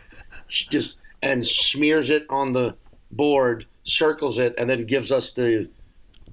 just, 0.47 0.95
and 1.21 1.45
smears 1.45 2.09
it 2.09 2.25
on 2.29 2.53
the 2.53 2.75
board, 3.11 3.65
circles 3.83 4.37
it, 4.37 4.55
and 4.57 4.69
then 4.69 4.85
gives 4.85 5.11
us 5.11 5.31
the 5.31 5.69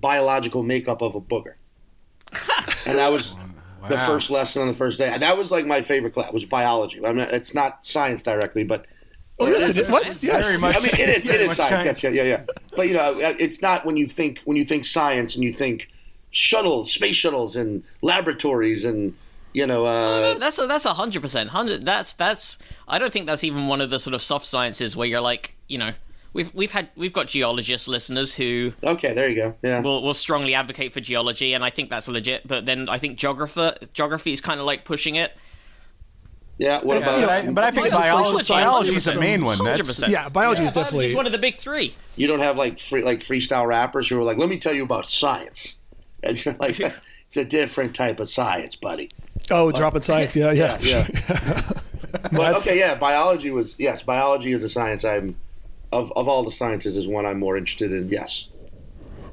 biological 0.01 0.63
makeup 0.63 1.03
of 1.03 1.15
a 1.15 1.21
booger. 1.21 1.55
And 2.87 2.99
that 2.99 3.11
was 3.11 3.35
the 3.89 3.99
first 3.99 4.31
lesson 4.31 4.63
on 4.63 4.69
the 4.69 4.75
first 4.75 4.99
day. 4.99 5.17
That 5.19 5.37
was 5.37 5.51
like 5.51 5.67
my 5.67 5.83
favorite 5.83 6.15
class. 6.15 6.33
Was 6.33 6.45
biology. 6.45 7.05
I 7.05 7.13
mean, 7.13 7.27
it's 7.31 7.55
not 7.55 7.87
science 7.87 8.23
directly, 8.23 8.65
but 8.65 8.87
Oh 9.41 9.47
yes, 9.47 9.63
It 9.63 9.65
it 9.65 9.71
is 9.71 9.87
is. 9.87 9.93
What? 9.93 10.03
science. 10.03 10.25
Yes. 10.25 10.49
Very 10.49 10.61
much. 10.61 10.77
I 10.77 10.81
mean, 10.81 10.91
it 10.95 11.17
is. 11.17 11.25
It 11.27 11.31
Very 11.31 11.43
is 11.45 11.49
much 11.49 11.57
science. 11.59 11.83
science. 11.85 12.03
Yes, 12.03 12.13
yeah, 12.15 12.23
yeah, 12.23 12.29
yeah. 12.29 12.45
But 12.75 12.89
you 12.89 12.95
know, 12.95 13.13
uh, 13.21 13.35
it's 13.39 13.63
not 13.63 13.87
when 13.87 13.97
you 13.97 14.07
think 14.07 14.41
when 14.45 14.57
you 14.57 14.65
think 14.65 14.85
science 14.85 15.37
and 15.37 15.45
you 15.45 15.53
think 15.53 15.89
shuttles, 16.31 16.93
space 16.93 17.15
shuttles, 17.15 17.55
and 17.57 17.85
laboratories, 18.03 18.85
and 18.85 19.15
you 19.53 19.67
know, 19.67 19.87
uh, 19.87 20.21
No, 20.21 20.39
that's 20.39 20.59
a, 20.59 20.67
that's 20.67 20.85
a 20.85 20.95
hundred 20.95 21.23
percent. 21.23 21.51
Hundred. 21.51 21.85
That's 21.85 22.13
that's. 22.13 22.59
I 22.87 22.99
don't 22.99 23.13
think 23.13 23.27
that's 23.27 23.45
even 23.45 23.67
one 23.67 23.81
of 23.81 23.91
the 23.91 23.99
sort 23.99 24.15
of 24.15 24.23
soft 24.23 24.47
sciences 24.47 24.97
where 24.97 25.07
you're 25.07 25.21
like, 25.21 25.57
you 25.69 25.79
know, 25.79 25.93
we've 26.33 26.55
we've 26.55 26.73
had 26.73 26.91
we've 26.97 27.13
got 27.13 27.27
geologist 27.29 27.89
listeners 27.89 28.35
who 28.35 28.73
okay, 28.83 29.13
there 29.15 29.29
you 29.29 29.37
go. 29.37 29.55
Yeah, 29.63 29.81
will 29.81 30.03
will 30.03 30.15
strongly 30.15 30.55
advocate 30.55 30.93
for 30.93 31.01
geology, 31.01 31.55
and 31.55 31.65
I 31.65 31.71
think 31.71 31.91
that's 31.91 32.09
legit. 32.09 32.47
But 32.47 32.67
then 32.67 32.89
I 32.89 32.99
think 32.99 33.19
geographer 33.19 33.75
geography 33.93 34.33
is 34.33 34.41
kind 34.41 34.61
of 34.61 34.67
like 34.67 34.85
pushing 34.85 35.17
it. 35.17 35.33
yeah. 36.59 36.83
What 36.83 37.01
Yeah, 37.01 37.03
about? 37.03 37.21
but, 37.21 37.31
I, 37.31 37.51
but 37.53 37.65
I 37.65 37.71
think 37.71 37.91
biology, 37.91 38.47
biology 38.53 38.97
is 38.97 39.05
the 39.05 39.19
main 39.21 39.45
one. 39.45 39.63
That's 39.65 39.81
100%. 39.81 40.09
Yeah, 40.09 40.29
biology 40.29 40.63
is 40.63 40.69
It's 40.69 40.77
definitely. 40.77 41.15
one 41.15 41.27
of 41.27 41.33
the 41.33 41.39
big 41.39 41.57
three. 41.57 41.95
you 42.17 42.27
don't 42.27 42.41
have 42.41 42.57
like 42.57 42.79
free 42.81 43.03
like 43.03 43.21
freestyle 43.21 43.67
rappers 43.67 44.09
who 44.09 44.19
are 44.19 44.25
like, 44.25 44.39
"Let 44.39 44.49
me 44.49 44.59
tell 44.59 44.75
you 44.75 44.83
about 44.85 45.09
science," 45.11 45.77
and 46.23 46.43
you're 46.45 46.57
like, 46.59 46.79
"It's 47.29 47.37
a 47.37 47.45
different 47.45 47.95
type 47.95 48.21
of 48.21 48.29
science, 48.29 48.77
buddy." 48.77 49.11
Oh, 49.51 49.71
dropping 49.73 50.03
science. 50.03 50.37
Yeah, 50.37 50.53
yeah. 50.53 50.79
Yeah. 50.81 51.09
but 52.33 52.59
okay, 52.59 52.79
yeah, 52.79 52.95
biology 52.97 53.51
was 53.51 53.77
yes, 53.79 54.03
biology 54.03 54.53
is 54.53 54.63
a 54.63 54.69
science 54.69 55.05
I'm 55.05 55.37
of 55.93 56.13
of 56.17 56.29
all 56.29 56.45
the 56.45 56.53
sciences 56.53 56.97
is 56.97 57.07
one 57.07 57.27
I'm 57.27 57.39
more 57.39 57.57
interested 57.57 57.93
in. 57.93 58.09
Yes. 58.09 58.47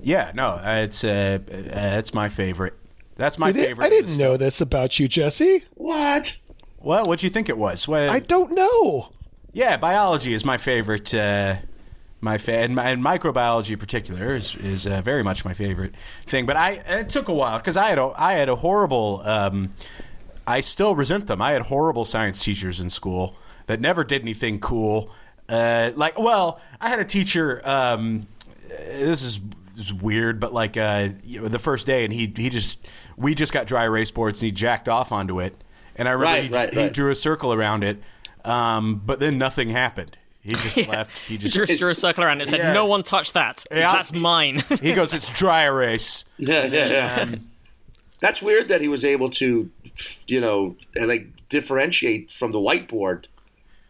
yeah, 0.01 0.31
no, 0.33 0.51
uh, 0.51 0.81
it's 0.83 1.03
uh, 1.03 1.39
uh, 1.49 1.97
it's 1.99 2.13
my 2.13 2.29
favorite. 2.29 2.73
That's 3.17 3.39
my 3.39 3.51
did, 3.51 3.65
favorite. 3.65 3.85
I 3.85 3.89
didn't 3.89 4.17
know 4.17 4.35
this 4.37 4.59
about 4.61 4.99
you, 4.99 5.07
Jesse. 5.07 5.63
What? 5.75 6.37
Well, 6.79 7.07
what 7.07 7.19
do 7.19 7.25
you 7.25 7.31
think 7.31 7.49
it 7.49 7.57
was? 7.57 7.87
Well, 7.87 8.11
I 8.11 8.19
don't 8.19 8.51
know. 8.51 9.09
yeah, 9.53 9.77
biology 9.77 10.33
is 10.33 10.45
my 10.45 10.57
favorite. 10.57 11.13
Uh, 11.13 11.57
my 12.25 12.37
fa- 12.37 12.57
and, 12.57 12.77
and 12.77 13.01
microbiology 13.01 13.71
in 13.71 13.77
particular 13.79 14.35
is 14.35 14.55
is 14.55 14.85
uh, 14.85 15.01
very 15.01 15.23
much 15.23 15.45
my 15.45 15.53
favorite 15.53 15.95
thing. 16.25 16.45
But 16.45 16.57
I 16.57 16.71
it 16.99 17.07
took 17.09 17.29
a 17.29 17.33
while 17.33 17.57
because 17.59 17.77
I 17.77 17.87
had 17.87 17.97
a 17.97 18.11
I 18.17 18.33
had 18.33 18.49
a 18.49 18.57
horrible. 18.57 19.21
Um, 19.23 19.69
I 20.47 20.59
still 20.61 20.95
resent 20.95 21.27
them. 21.27 21.41
I 21.41 21.51
had 21.53 21.63
horrible 21.63 22.05
science 22.05 22.43
teachers 22.43 22.79
in 22.79 22.89
school 22.89 23.35
that 23.67 23.79
never 23.81 24.03
did 24.03 24.21
anything 24.21 24.59
cool. 24.59 25.09
Uh, 25.49 25.91
like, 25.95 26.19
well, 26.19 26.59
I 26.81 26.89
had 26.89 26.99
a 26.99 27.05
teacher. 27.05 27.61
Um, 27.65 28.27
this 28.67 29.21
is, 29.23 29.39
this 29.75 29.85
is 29.87 29.93
weird, 29.93 30.39
but 30.39 30.53
like 30.53 30.77
uh, 30.77 31.09
the 31.23 31.59
first 31.59 31.87
day, 31.87 32.03
and 32.03 32.13
he 32.13 32.31
he 32.35 32.49
just 32.49 32.85
we 33.17 33.33
just 33.33 33.53
got 33.53 33.65
dry 33.67 33.85
erase 33.85 34.11
boards, 34.11 34.39
and 34.41 34.45
he 34.45 34.51
jacked 34.51 34.89
off 34.89 35.11
onto 35.11 35.39
it. 35.39 35.55
And 35.95 36.07
I 36.07 36.11
remember 36.11 36.31
Right, 36.33 36.43
he, 36.43 36.49
right, 36.49 36.73
he 36.73 36.79
right. 36.81 36.93
drew 36.93 37.09
a 37.09 37.15
circle 37.15 37.53
around 37.53 37.83
it, 37.83 37.97
um, 38.43 39.01
but 39.05 39.19
then 39.19 39.37
nothing 39.37 39.69
happened. 39.69 40.17
He 40.45 40.53
just 40.63 40.77
left. 40.87 41.25
He 41.27 41.37
just 41.37 41.55
Just 41.55 41.79
drew 41.79 41.89
a 41.89 41.95
circle 41.95 42.23
around 42.23 42.37
it 42.37 42.43
and 42.43 42.49
said, 42.51 42.59
Yeah. 42.59 42.73
"No 42.73 42.85
one 42.85 43.01
touch 43.03 43.33
that. 43.33 43.65
Yeah. 43.71 43.91
That's 43.93 44.13
mine." 44.13 44.63
he 44.81 44.93
goes, 44.93 45.13
"It's 45.13 45.37
dry 45.37 45.63
erase." 45.63 46.25
Yeah, 46.37 46.65
yeah, 46.65 46.87
yeah. 46.87 47.21
Um, 47.23 47.49
that's 48.21 48.41
weird 48.41 48.67
that 48.69 48.79
he 48.81 48.87
was 48.87 49.03
able 49.03 49.29
to, 49.31 49.69
you 50.27 50.39
know, 50.41 50.75
like 50.95 51.27
differentiate 51.49 52.31
from 52.31 52.51
the 52.51 52.59
whiteboard 52.59 53.25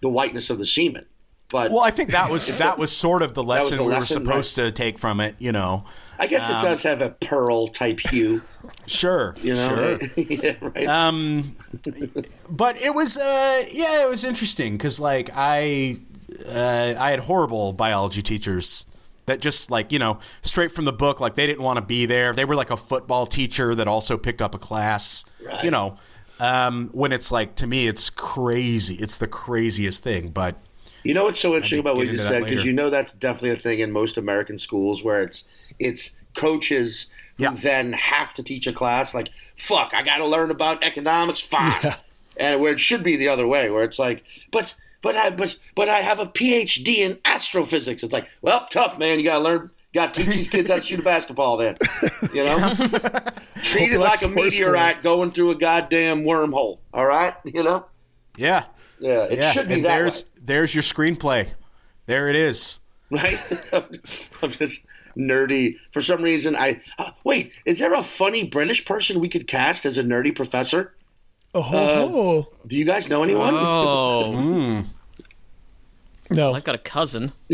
the 0.02 0.10
whiteness 0.10 0.50
of 0.50 0.58
the 0.60 0.66
semen. 0.66 1.06
But 1.52 1.72
Well, 1.72 1.82
I 1.82 1.92
think 1.92 2.10
that 2.12 2.30
was 2.32 2.56
that 2.58 2.78
was 2.78 2.92
sort 2.96 3.22
of 3.22 3.34
the 3.34 3.44
lesson 3.44 3.78
the 3.78 3.84
we 3.84 3.90
were 3.90 3.94
lesson, 4.00 4.24
supposed 4.24 4.56
to 4.56 4.72
take 4.72 4.98
from 4.98 5.20
it. 5.20 5.36
You 5.40 5.52
know, 5.52 5.86
I 6.18 6.28
guess 6.28 6.50
it 6.50 6.54
does 6.66 6.82
have 6.84 7.02
a 7.02 7.12
pearl 7.12 7.68
type 7.68 8.00
hue. 8.00 8.42
sure, 8.88 9.36
You 9.42 9.54
know, 9.54 9.98
sure. 10.00 10.10
yeah, 10.18 10.56
right. 10.62 10.88
Um, 10.88 11.56
but 12.50 12.82
it 12.82 12.94
was 12.96 13.18
uh, 13.18 13.64
yeah, 13.72 14.04
it 14.04 14.10
was 14.10 14.24
interesting 14.24 14.74
because 14.74 15.00
like 15.00 15.30
I 15.36 15.98
uh, 16.48 16.96
I 17.00 17.12
had 17.12 17.22
horrible 17.22 17.74
biology 17.74 18.22
teachers 18.22 18.86
that 19.26 19.42
just 19.42 19.72
like 19.72 19.92
you 19.92 20.00
know 20.00 20.20
straight 20.42 20.72
from 20.72 20.86
the 20.86 20.94
book 20.94 21.20
like 21.20 21.36
they 21.36 21.48
didn't 21.48 21.64
want 21.64 21.78
to 21.78 21.86
be 21.86 22.06
there. 22.06 22.34
They 22.34 22.46
were 22.46 22.56
like 22.56 22.72
a 22.72 22.78
football 22.78 23.26
teacher 23.26 23.74
that 23.76 23.88
also 23.88 24.18
picked 24.18 24.42
up 24.42 24.54
a 24.56 24.60
class. 24.60 25.26
Right. 25.46 25.64
You 25.64 25.72
know, 25.72 25.98
um, 26.40 26.90
when 26.94 27.12
it's 27.12 27.32
like 27.32 27.56
to 27.56 27.68
me 27.68 27.88
it's 27.88 28.10
crazy. 28.10 28.96
It's 28.96 29.18
the 29.18 29.28
craziest 29.28 30.04
thing, 30.04 30.30
but. 30.30 30.56
You 31.04 31.14
know 31.14 31.26
what's 31.26 31.40
so 31.40 31.54
interesting 31.54 31.78
about 31.78 31.98
what 31.98 32.08
you 32.08 32.18
said 32.18 32.46
because 32.46 32.66
you 32.66 32.74
know 32.74 32.90
that's 32.90 33.14
definitely 33.14 33.52
a 33.52 33.58
thing 33.58 33.80
in 33.80 33.92
most 33.92 34.18
American 34.18 34.58
schools 34.58 35.04
where 35.04 35.22
it's 35.22 35.44
it's 35.78 36.10
coaches 36.36 37.06
who 37.38 37.44
Yeah. 37.44 37.52
then 37.52 37.94
have 37.94 38.34
to 38.34 38.42
teach 38.42 38.66
a 38.66 38.74
class 38.74 39.14
like 39.14 39.30
fuck 39.56 39.94
I 39.94 40.02
got 40.02 40.18
to 40.18 40.26
learn 40.26 40.50
about 40.50 40.84
economics 40.84 41.42
fine 41.42 41.96
and 42.38 42.60
where 42.60 42.74
it 42.74 42.80
should 42.80 43.04
be 43.04 43.18
the 43.18 43.28
other 43.28 43.46
way 43.46 43.70
where 43.70 43.84
it's 43.84 44.00
like 44.00 44.24
but 44.52 44.74
but 45.06 45.16
I 45.16 45.30
but 45.30 45.56
but 45.76 45.88
I 45.88 46.00
have 46.02 46.20
a 46.20 46.26
PhD 46.26 46.98
in 46.98 47.20
astrophysics 47.24 48.02
it's 48.04 48.12
like 48.12 48.28
well 48.42 48.66
tough 48.72 48.98
man 48.98 49.20
you 49.20 49.24
got 49.26 49.38
to 49.38 49.44
learn 49.44 49.70
got 49.94 50.14
to 50.16 50.24
teach 50.24 50.36
these 50.36 50.50
kids 50.50 50.70
how 50.72 50.78
to 50.78 50.82
shoot 50.82 51.00
a 51.00 51.04
basketball 51.04 51.58
then 51.58 51.78
you 52.34 52.44
know 52.44 52.58
treat 53.64 53.94
it 53.94 54.00
like 54.00 54.24
a 54.24 54.28
meteorite 54.28 55.04
going 55.04 55.32
through 55.32 55.52
a 55.52 55.56
goddamn 55.56 56.24
wormhole 56.24 56.80
all 56.94 57.06
right 57.06 57.36
you 57.46 57.62
know 57.64 57.86
Yeah. 58.36 58.66
yeah 59.00 59.24
it 59.26 59.38
yeah. 59.38 59.52
should 59.52 59.68
be 59.68 59.76
and 59.76 59.86
that 59.86 59.96
there's 59.96 60.24
way. 60.26 60.30
there's 60.44 60.74
your 60.76 60.82
screenplay. 60.84 61.50
There 62.08 62.28
it 62.30 62.36
is. 62.36 62.80
right? 63.12 63.38
I'm 64.42 64.52
just 64.52 64.86
nerdy. 65.18 65.78
For 65.92 66.02
some 66.02 66.22
reason, 66.22 66.56
I 66.56 66.82
uh, 67.00 67.12
wait. 67.24 67.52
Is 67.66 67.80
there 67.80 67.94
a 67.94 68.04
funny 68.04 68.44
British 68.44 68.86
person 68.86 69.20
we 69.20 69.30
could 69.30 69.48
cast 69.48 69.86
as 69.86 69.98
a 69.98 70.04
nerdy 70.04 70.36
professor? 70.36 70.94
Oh, 71.56 71.62
ho, 71.62 72.48
Do 72.68 72.78
you 72.78 72.84
guys 72.86 73.08
know 73.08 73.24
anyone? 73.24 73.56
Oh, 73.56 74.84
no. 76.30 76.54
I've 76.54 76.64
got 76.64 76.76
a 76.76 76.80
cousin. 76.80 77.32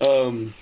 Um, 0.00 0.54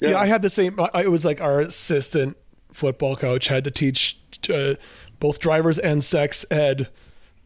yeah, 0.00 0.18
I 0.18 0.26
had 0.26 0.42
the 0.42 0.50
same. 0.50 0.78
I, 0.78 1.04
it 1.04 1.10
was 1.10 1.24
like 1.24 1.40
our 1.40 1.60
assistant 1.60 2.36
football 2.72 3.16
coach 3.16 3.48
had 3.48 3.64
to 3.64 3.70
teach 3.70 4.18
uh, 4.52 4.74
both 5.20 5.38
drivers 5.38 5.78
and 5.78 6.04
sex 6.04 6.44
ed, 6.50 6.88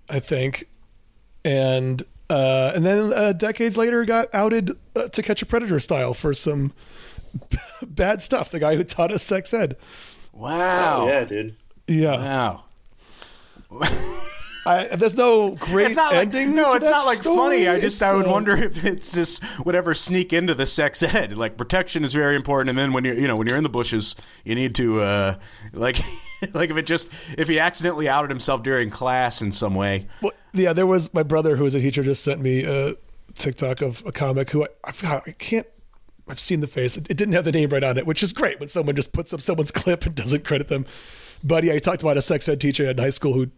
I 0.08 0.18
think, 0.18 0.64
and 1.44 2.04
uh, 2.28 2.72
and 2.74 2.84
then 2.84 3.12
uh, 3.12 3.32
decades 3.32 3.76
later 3.76 4.04
got 4.04 4.28
outed 4.34 4.76
uh, 4.96 5.08
to 5.08 5.22
Catch 5.22 5.42
a 5.42 5.46
Predator 5.46 5.78
style 5.78 6.14
for 6.14 6.34
some 6.34 6.72
bad 7.86 8.20
stuff. 8.20 8.50
The 8.50 8.58
guy 8.58 8.74
who 8.76 8.84
taught 8.84 9.12
us 9.12 9.22
sex 9.22 9.54
ed. 9.54 9.76
Wow. 10.32 11.06
yeah, 11.08 11.24
dude. 11.24 11.56
Yeah, 11.86 12.16
Wow. 12.16 12.64
I, 14.68 14.96
there's 14.96 15.16
no 15.16 15.52
great 15.52 15.86
It's 15.86 15.96
not 15.96 16.12
like 16.12 16.30
no, 16.34 16.74
it's 16.74 16.84
not 16.84 17.06
like 17.06 17.18
story. 17.18 17.36
funny. 17.36 17.68
I 17.68 17.80
just 17.80 18.02
I 18.02 18.14
would 18.14 18.26
wonder 18.26 18.54
if 18.54 18.84
it's 18.84 19.14
just 19.14 19.42
whatever 19.64 19.94
sneak 19.94 20.30
into 20.32 20.54
the 20.54 20.66
sex 20.66 21.02
ed. 21.02 21.36
Like 21.38 21.56
protection 21.56 22.04
is 22.04 22.12
very 22.12 22.36
important, 22.36 22.68
and 22.68 22.78
then 22.78 22.92
when 22.92 23.04
you're 23.04 23.14
you 23.14 23.26
know 23.26 23.36
when 23.36 23.46
you're 23.46 23.56
in 23.56 23.62
the 23.62 23.70
bushes, 23.70 24.14
you 24.44 24.54
need 24.54 24.74
to 24.74 25.00
uh, 25.00 25.38
like 25.72 25.96
like 26.52 26.68
if 26.68 26.76
it 26.76 26.86
just 26.86 27.08
if 27.38 27.48
he 27.48 27.58
accidentally 27.58 28.10
outed 28.10 28.28
himself 28.30 28.62
during 28.62 28.90
class 28.90 29.40
in 29.40 29.52
some 29.52 29.74
way. 29.74 30.06
Well, 30.20 30.32
yeah, 30.52 30.74
there 30.74 30.86
was 30.86 31.14
my 31.14 31.22
brother 31.22 31.56
who 31.56 31.64
was 31.64 31.74
a 31.74 31.80
teacher 31.80 32.02
just 32.02 32.22
sent 32.22 32.42
me 32.42 32.64
a 32.64 32.94
TikTok 33.36 33.80
of 33.80 34.02
a 34.04 34.12
comic 34.12 34.50
who 34.50 34.64
I, 34.64 34.68
I 34.84 34.92
forgot. 34.92 35.22
I 35.26 35.32
can't. 35.32 35.66
I've 36.28 36.40
seen 36.40 36.60
the 36.60 36.66
face. 36.66 36.98
It, 36.98 37.10
it 37.10 37.16
didn't 37.16 37.32
have 37.32 37.46
the 37.46 37.52
name 37.52 37.70
right 37.70 37.82
on 37.82 37.96
it, 37.96 38.06
which 38.06 38.22
is 38.22 38.34
great 38.34 38.60
when 38.60 38.68
someone 38.68 38.96
just 38.96 39.14
puts 39.14 39.32
up 39.32 39.40
someone's 39.40 39.70
clip 39.80 40.04
and 40.04 40.14
doesn't 40.14 40.44
credit 40.44 40.68
them. 40.68 40.84
But 41.42 41.64
yeah, 41.64 41.72
he 41.72 41.80
talked 41.80 42.02
about 42.02 42.18
a 42.18 42.22
sex 42.22 42.46
ed 42.50 42.60
teacher 42.60 42.84
in 42.90 42.98
high 42.98 43.10
school 43.10 43.32
who 43.32 43.50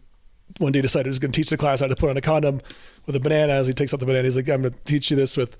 one 0.57 0.71
day 0.71 0.81
decided 0.81 1.05
he 1.07 1.09
was 1.09 1.19
going 1.19 1.31
to 1.31 1.39
teach 1.39 1.49
the 1.49 1.57
class 1.57 1.79
how 1.79 1.87
to 1.87 1.95
put 1.95 2.09
on 2.09 2.17
a 2.17 2.21
condom 2.21 2.61
with 3.05 3.15
a 3.15 3.19
banana. 3.19 3.53
As 3.53 3.67
he 3.67 3.73
takes 3.73 3.93
out 3.93 3.99
the 3.99 4.05
banana, 4.05 4.23
he's 4.23 4.35
like, 4.35 4.49
"I'm 4.49 4.61
going 4.61 4.73
to 4.73 4.79
teach 4.85 5.09
you 5.11 5.17
this 5.17 5.37
with 5.37 5.57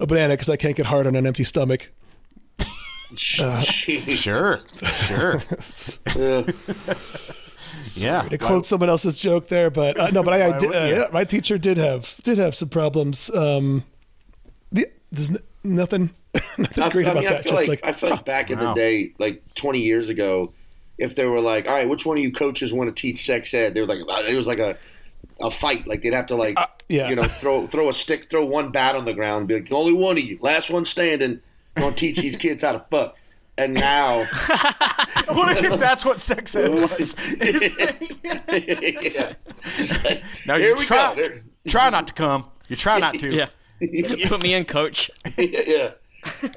a 0.00 0.06
banana 0.06 0.34
because 0.34 0.50
I 0.50 0.56
can't 0.56 0.76
get 0.76 0.86
hard 0.86 1.06
on 1.06 1.16
an 1.16 1.26
empty 1.26 1.44
stomach." 1.44 1.90
Jeez. 3.14 4.10
Sure, 4.10 4.58
sure, 4.82 5.42
Yeah. 7.96 8.22
yeah. 8.22 8.28
to 8.28 8.38
quote 8.38 8.66
someone 8.66 8.88
else's 8.88 9.18
joke 9.18 9.48
there, 9.48 9.70
but 9.70 9.98
uh, 9.98 10.10
no, 10.10 10.22
but 10.22 10.32
I, 10.34 10.54
I 10.54 10.58
did, 10.58 10.74
uh, 10.74 10.84
yeah, 10.84 11.06
my 11.12 11.24
teacher 11.24 11.58
did 11.58 11.76
have 11.76 12.16
did 12.22 12.38
have 12.38 12.54
some 12.54 12.68
problems. 12.68 13.30
Um, 13.34 13.84
the, 14.72 14.86
there's 15.12 15.30
n- 15.30 15.38
nothing, 15.62 16.10
nothing 16.58 16.82
I, 16.82 16.88
great 16.90 17.06
I 17.06 17.10
about 17.10 17.20
mean, 17.22 17.28
I 17.28 17.34
that. 17.34 17.42
feel 17.44 17.52
Just 17.52 17.68
like, 17.68 17.84
like, 17.84 17.94
I 17.94 17.96
feel 17.98 18.10
like 18.10 18.24
back 18.24 18.50
in 18.50 18.58
wow. 18.58 18.74
the 18.74 18.80
day, 18.80 19.12
like 19.18 19.42
20 19.54 19.80
years 19.80 20.08
ago, 20.08 20.52
if 20.98 21.14
they 21.16 21.24
were 21.26 21.40
like, 21.40 21.66
"All 21.68 21.74
right, 21.74 21.88
which 21.88 22.04
one 22.06 22.16
of 22.16 22.22
you 22.22 22.32
coaches 22.32 22.72
want 22.72 22.94
to 22.94 23.00
teach 23.00 23.24
sex 23.24 23.52
ed?" 23.54 23.74
They 23.74 23.80
were 23.80 23.86
like, 23.86 24.00
it 24.28 24.36
was 24.36 24.46
like 24.46 24.58
a 24.58 24.76
a 25.40 25.50
fight. 25.50 25.86
Like 25.86 26.02
they'd 26.02 26.12
have 26.14 26.26
to 26.26 26.36
like, 26.36 26.54
Uh, 26.58 26.66
yeah. 26.88 27.08
you 27.08 27.16
know, 27.16 27.22
throw 27.22 27.66
throw 27.66 27.88
a 27.88 27.94
stick, 27.94 28.30
throw 28.30 28.44
one 28.44 28.70
bat 28.70 28.94
on 28.94 29.04
the 29.04 29.12
ground, 29.14 29.38
and 29.38 29.48
be 29.48 29.54
like, 29.54 29.72
"Only 29.72 29.92
one 29.92 30.16
of 30.18 30.24
you, 30.24 30.38
last 30.40 30.70
one 30.70 30.84
standing, 30.84 31.40
gonna 31.76 31.94
teach 31.94 32.18
these 32.20 32.36
kids 32.36 32.62
how 32.62 32.72
to 32.72 32.84
fuck." 32.90 33.16
And 33.56 33.74
now, 33.74 34.18
What 35.28 35.56
if 35.64 35.78
that's 35.78 36.04
what 36.04 36.18
sex 36.20 36.56
ed 36.56 36.74
was? 36.74 37.14
yeah. 37.40 39.32
Like, 40.04 40.24
now 40.46 40.56
you 40.56 40.74
we 40.76 40.84
try 40.84 41.14
go. 41.14 41.22
Try 41.68 41.88
not 41.90 42.08
to 42.08 42.12
come. 42.14 42.48
You 42.68 42.74
try 42.76 42.98
not 42.98 43.18
to. 43.20 43.32
Yeah. 43.32 43.46
Put 44.28 44.42
me 44.42 44.54
in, 44.54 44.64
coach. 44.64 45.08
yeah. 45.36 45.92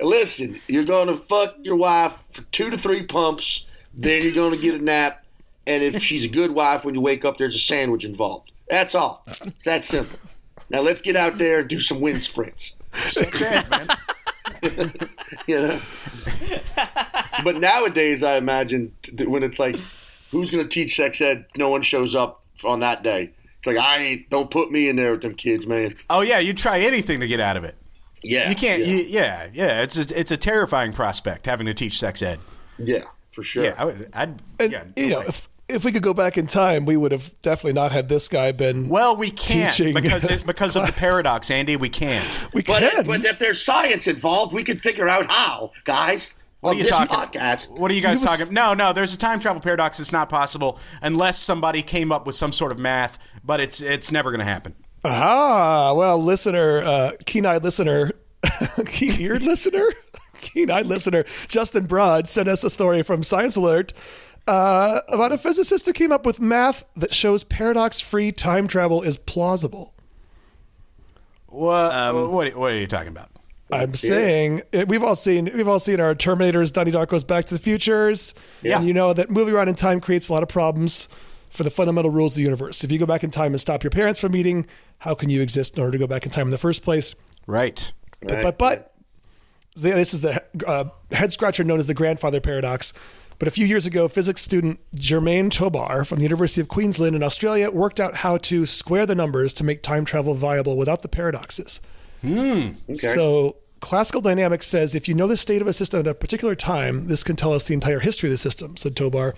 Listen, 0.02 0.60
you're 0.68 0.86
going 0.86 1.08
to 1.08 1.16
fuck 1.18 1.56
your 1.62 1.76
wife 1.76 2.24
for 2.32 2.42
two 2.52 2.70
to 2.70 2.78
three 2.78 3.04
pumps, 3.04 3.66
then 3.98 4.24
you're 4.24 4.34
going 4.34 4.54
to 4.54 4.62
get 4.62 4.80
a 4.80 4.84
nap, 4.84 5.26
and 5.66 5.84
if 5.84 6.02
she's 6.02 6.26
a 6.26 6.30
good 6.30 6.52
wife, 6.52 6.86
when 6.86 6.96
you 6.96 7.02
wake 7.02 7.26
up, 7.26 7.38
there's 7.38 7.56
a 7.56 7.60
sandwich 7.60 8.06
involved. 8.06 8.52
That's 8.70 8.96
all. 8.96 9.24
It's 9.28 9.66
that 9.66 9.84
simple. 9.84 10.20
Now 10.70 10.82
let's 10.82 11.02
get 11.02 11.16
out 11.16 11.38
there 11.38 11.60
and 11.60 11.68
do 11.68 11.80
some 11.80 12.00
wind 12.00 12.22
sprints. 12.24 12.76
Sex 12.94 13.42
ed, 13.42 13.70
man. 13.70 13.88
You 15.46 15.62
know. 15.62 15.80
but 17.44 17.58
nowadays, 17.58 18.24
I 18.24 18.38
imagine 18.38 18.94
when 19.26 19.44
it's 19.44 19.60
like, 19.60 19.76
who's 20.32 20.50
going 20.50 20.64
to 20.64 20.70
teach 20.70 20.96
sex 20.96 21.22
ed? 21.22 21.46
No 21.56 21.70
one 21.70 21.82
shows 21.82 22.16
up 22.16 22.42
on 22.64 22.80
that 22.80 23.04
day. 23.04 23.32
It's 23.60 23.68
like 23.68 23.78
I 23.78 23.98
ain't. 24.00 24.30
Don't 24.30 24.50
put 24.50 24.72
me 24.72 24.90
in 24.90 24.96
there 24.96 25.12
with 25.12 25.22
them 25.22 25.36
kids, 25.36 25.68
man. 25.68 25.96
Oh 26.10 26.22
yeah, 26.22 26.40
you 26.40 26.54
try 26.54 26.80
anything 26.80 27.20
to 27.20 27.28
get 27.28 27.40
out 27.40 27.58
of 27.58 27.64
it. 27.64 27.76
Yeah, 28.24 28.50
You 28.50 28.56
can't. 28.56 28.82
Yeah, 28.82 28.88
You, 28.88 28.98
yeah, 29.08 29.50
yeah. 29.54 29.82
It's 29.84 29.98
a, 30.12 30.20
it's 30.20 30.32
a 30.32 30.38
terrifying 30.38 30.92
prospect 30.92 31.46
having 31.46 31.68
to 31.68 31.74
teach 31.74 32.00
sex 32.00 32.22
ed. 32.22 32.40
yeah 32.78 33.04
for 33.38 33.44
sure. 33.44 33.64
Yeah, 33.66 33.76
I 33.78 33.86
would. 33.86 34.10
I'd. 34.16 34.42
and, 34.60 34.72
yeah, 34.72 34.84
you 34.96 35.10
know, 35.12 35.20
if 35.22 35.48
if 35.70 35.86
we 35.86 35.92
could 35.92 36.02
go 36.02 36.14
back 36.16 36.40
in 36.40 36.48
time, 36.48 36.88
we 36.88 36.98
would 36.98 37.12
have 37.12 37.40
definitely 37.44 37.74
not 37.74 37.92
had 37.92 38.10
this 38.10 38.28
guy 38.28 38.52
been. 38.52 38.90
well, 38.90 39.16
we 39.16 39.30
can't 39.30 39.72
teaching 39.72 39.94
because 39.94 40.28
it, 40.28 40.44
because 40.48 40.76
of 40.76 40.88
the 40.88 40.92
paradox, 40.94 41.52
Andy. 41.52 41.76
We 41.76 41.88
can't. 41.90 42.42
we 42.52 42.64
But, 42.64 42.82
can. 42.82 43.06
but 43.06 43.24
if 43.24 43.38
there's 43.38 43.62
science 43.64 44.08
involved, 44.08 44.54
we 44.54 44.64
could 44.64 44.82
figure 44.82 45.08
out 45.08 45.28
how, 45.30 45.72
guys. 45.84 46.34
What 46.62 46.72
are 46.72 46.78
you 46.78 46.84
this 46.84 46.92
talking? 46.92 47.16
podcast. 47.16 47.70
What 47.70 47.92
are 47.92 47.94
you 47.94 48.02
guys 48.02 48.22
was- 48.22 48.40
talking? 48.40 48.52
No, 48.52 48.74
no. 48.74 48.92
There's 48.92 49.14
a 49.14 49.18
time 49.20 49.40
travel 49.40 49.62
paradox. 49.62 50.00
It's 50.00 50.12
not 50.12 50.28
possible 50.30 50.80
unless 51.04 51.38
somebody 51.38 51.84
came 51.84 52.12
up 52.12 52.26
with 52.26 52.34
some 52.36 52.52
sort 52.52 52.72
of 52.72 52.80
math. 52.80 53.20
But 53.44 53.60
it's 53.60 53.80
it's 53.80 54.12
never 54.12 54.32
going 54.32 54.40
to 54.40 54.46
happen. 54.46 54.74
ah, 55.06 55.94
well, 55.94 56.18
listener, 56.22 56.82
uh, 56.82 57.12
keen-eyed 57.28 57.64
listener, 57.64 58.12
keen-eared 58.88 59.42
listener, 59.44 59.94
keen-eyed 60.42 60.86
listener, 60.86 61.26
Justin 61.48 61.86
Broad 61.86 62.28
sent 62.28 62.48
us 62.48 62.64
a 62.64 62.70
story 62.70 63.04
from 63.04 63.24
Science 63.24 63.56
Alert. 63.56 63.94
Uh, 64.48 65.02
about 65.10 65.34
a 65.34 65.38
physicist 65.38 65.86
who 65.86 65.94
came 65.94 66.12
up 66.12 66.26
with 66.26 66.40
math 66.40 66.86
that 66.96 67.14
shows 67.14 67.44
paradox-free 67.44 68.32
time 68.32 68.68
travel 68.68 69.02
is 69.02 69.18
plausible. 69.18 69.94
What 71.48 72.14
what, 72.32 72.56
what 72.56 72.72
are 72.72 72.78
you 72.78 72.88
talking 72.88 73.10
about? 73.10 73.30
I'm 73.72 73.92
see 73.92 74.08
saying 74.08 74.62
it. 74.72 74.88
we've 74.88 75.04
all 75.04 75.16
seen 75.16 75.52
we've 75.54 75.68
all 75.68 75.80
seen 75.80 76.00
our 76.00 76.16
Terminators, 76.16 76.72
Donnie 76.72 76.92
Darko's 76.92 77.24
Back 77.24 77.46
to 77.46 77.56
the 77.56 77.60
Futures. 77.60 78.34
Yeah. 78.62 78.78
And 78.78 78.88
you 78.88 78.94
know 78.94 79.12
that 79.14 79.30
moving 79.30 79.54
around 79.54 79.68
in 79.68 79.76
time 79.76 80.00
creates 80.00 80.30
a 80.30 80.34
lot 80.34 80.44
of 80.44 80.50
problems 80.50 81.10
for 81.50 81.64
the 81.64 81.70
fundamental 81.70 82.12
rules 82.12 82.34
of 82.34 82.38
the 82.38 82.44
universe. 82.44 82.84
If 82.84 82.92
you 82.92 83.00
go 83.00 83.06
back 83.06 83.24
in 83.24 83.32
time 83.32 83.54
and 83.54 83.60
stop 83.60 83.84
your 83.84 83.92
parents 83.92 84.20
from 84.20 84.32
meeting, 84.32 84.68
how 85.00 85.16
can 85.16 85.30
you 85.30 85.42
exist 85.42 85.76
in 85.76 85.82
order 85.82 85.94
to 85.94 85.98
go 85.98 86.08
back 86.08 86.26
in 86.26 86.32
time 86.32 86.48
in 86.48 86.52
the 86.52 86.58
first 86.58 86.84
place? 86.84 87.16
Right. 87.46 87.92
But 88.22 88.42
but, 88.42 88.58
but 88.58 88.94
this 89.82 90.14
is 90.14 90.22
the 90.22 90.44
uh, 90.66 90.86
head 91.12 91.32
scratcher 91.32 91.64
known 91.64 91.80
as 91.80 91.88
the 91.88 91.94
grandfather 91.94 92.42
paradox. 92.42 92.94
But 93.40 93.48
a 93.48 93.52
few 93.52 93.68
years 93.68 93.86
ago, 93.86 94.08
physics 94.08 94.42
student 94.42 94.80
Germain 94.96 95.52
Tobar 95.52 96.06
from 96.06 96.18
the 96.18 96.24
University 96.24 96.60
of 96.60 96.68
Queensland 96.68 97.16
in 97.16 97.22
Australia 97.22 97.70
worked 97.70 98.00
out 98.00 98.16
how 98.16 98.38
to 98.38 98.66
square 98.66 99.06
the 99.06 99.14
numbers 99.14 99.54
to 99.54 99.64
make 99.64 99.84
time 99.84 100.06
travel 100.06 100.34
viable 100.34 100.76
without 100.76 101.04
the 101.04 101.08
paradoxes. 101.08 101.80
Okay. 102.90 102.96
So 102.96 103.58
Classical 103.80 104.22
dynamics 104.22 104.66
says 104.66 104.96
if 104.96 105.08
you 105.08 105.14
know 105.14 105.28
the 105.28 105.38
state 105.38 105.62
of 105.62 105.68
a 105.68 105.74
system 105.74 106.00
at 106.00 106.08
a 106.08 106.16
particular 106.16 106.56
time, 106.56 107.08
this 107.08 107.24
can 107.24 107.36
tell 107.36 107.54
us 107.54 107.66
the 107.66 107.76
entire 107.76 108.00
history 108.00 108.30
of 108.30 108.32
the 108.32 108.38
system, 108.38 108.76
said 108.76 108.96
Tobar. 108.96 109.36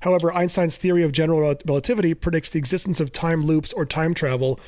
However, 0.00 0.32
Einstein's 0.32 0.76
theory 0.76 1.02
of 1.02 1.12
general 1.12 1.56
relativity 1.66 2.14
predicts 2.14 2.50
the 2.50 2.58
existence 2.58 3.00
of 3.00 3.12
time 3.12 3.44
loops 3.44 3.72
or 3.72 3.84
time 3.84 4.14
travel, 4.14 4.58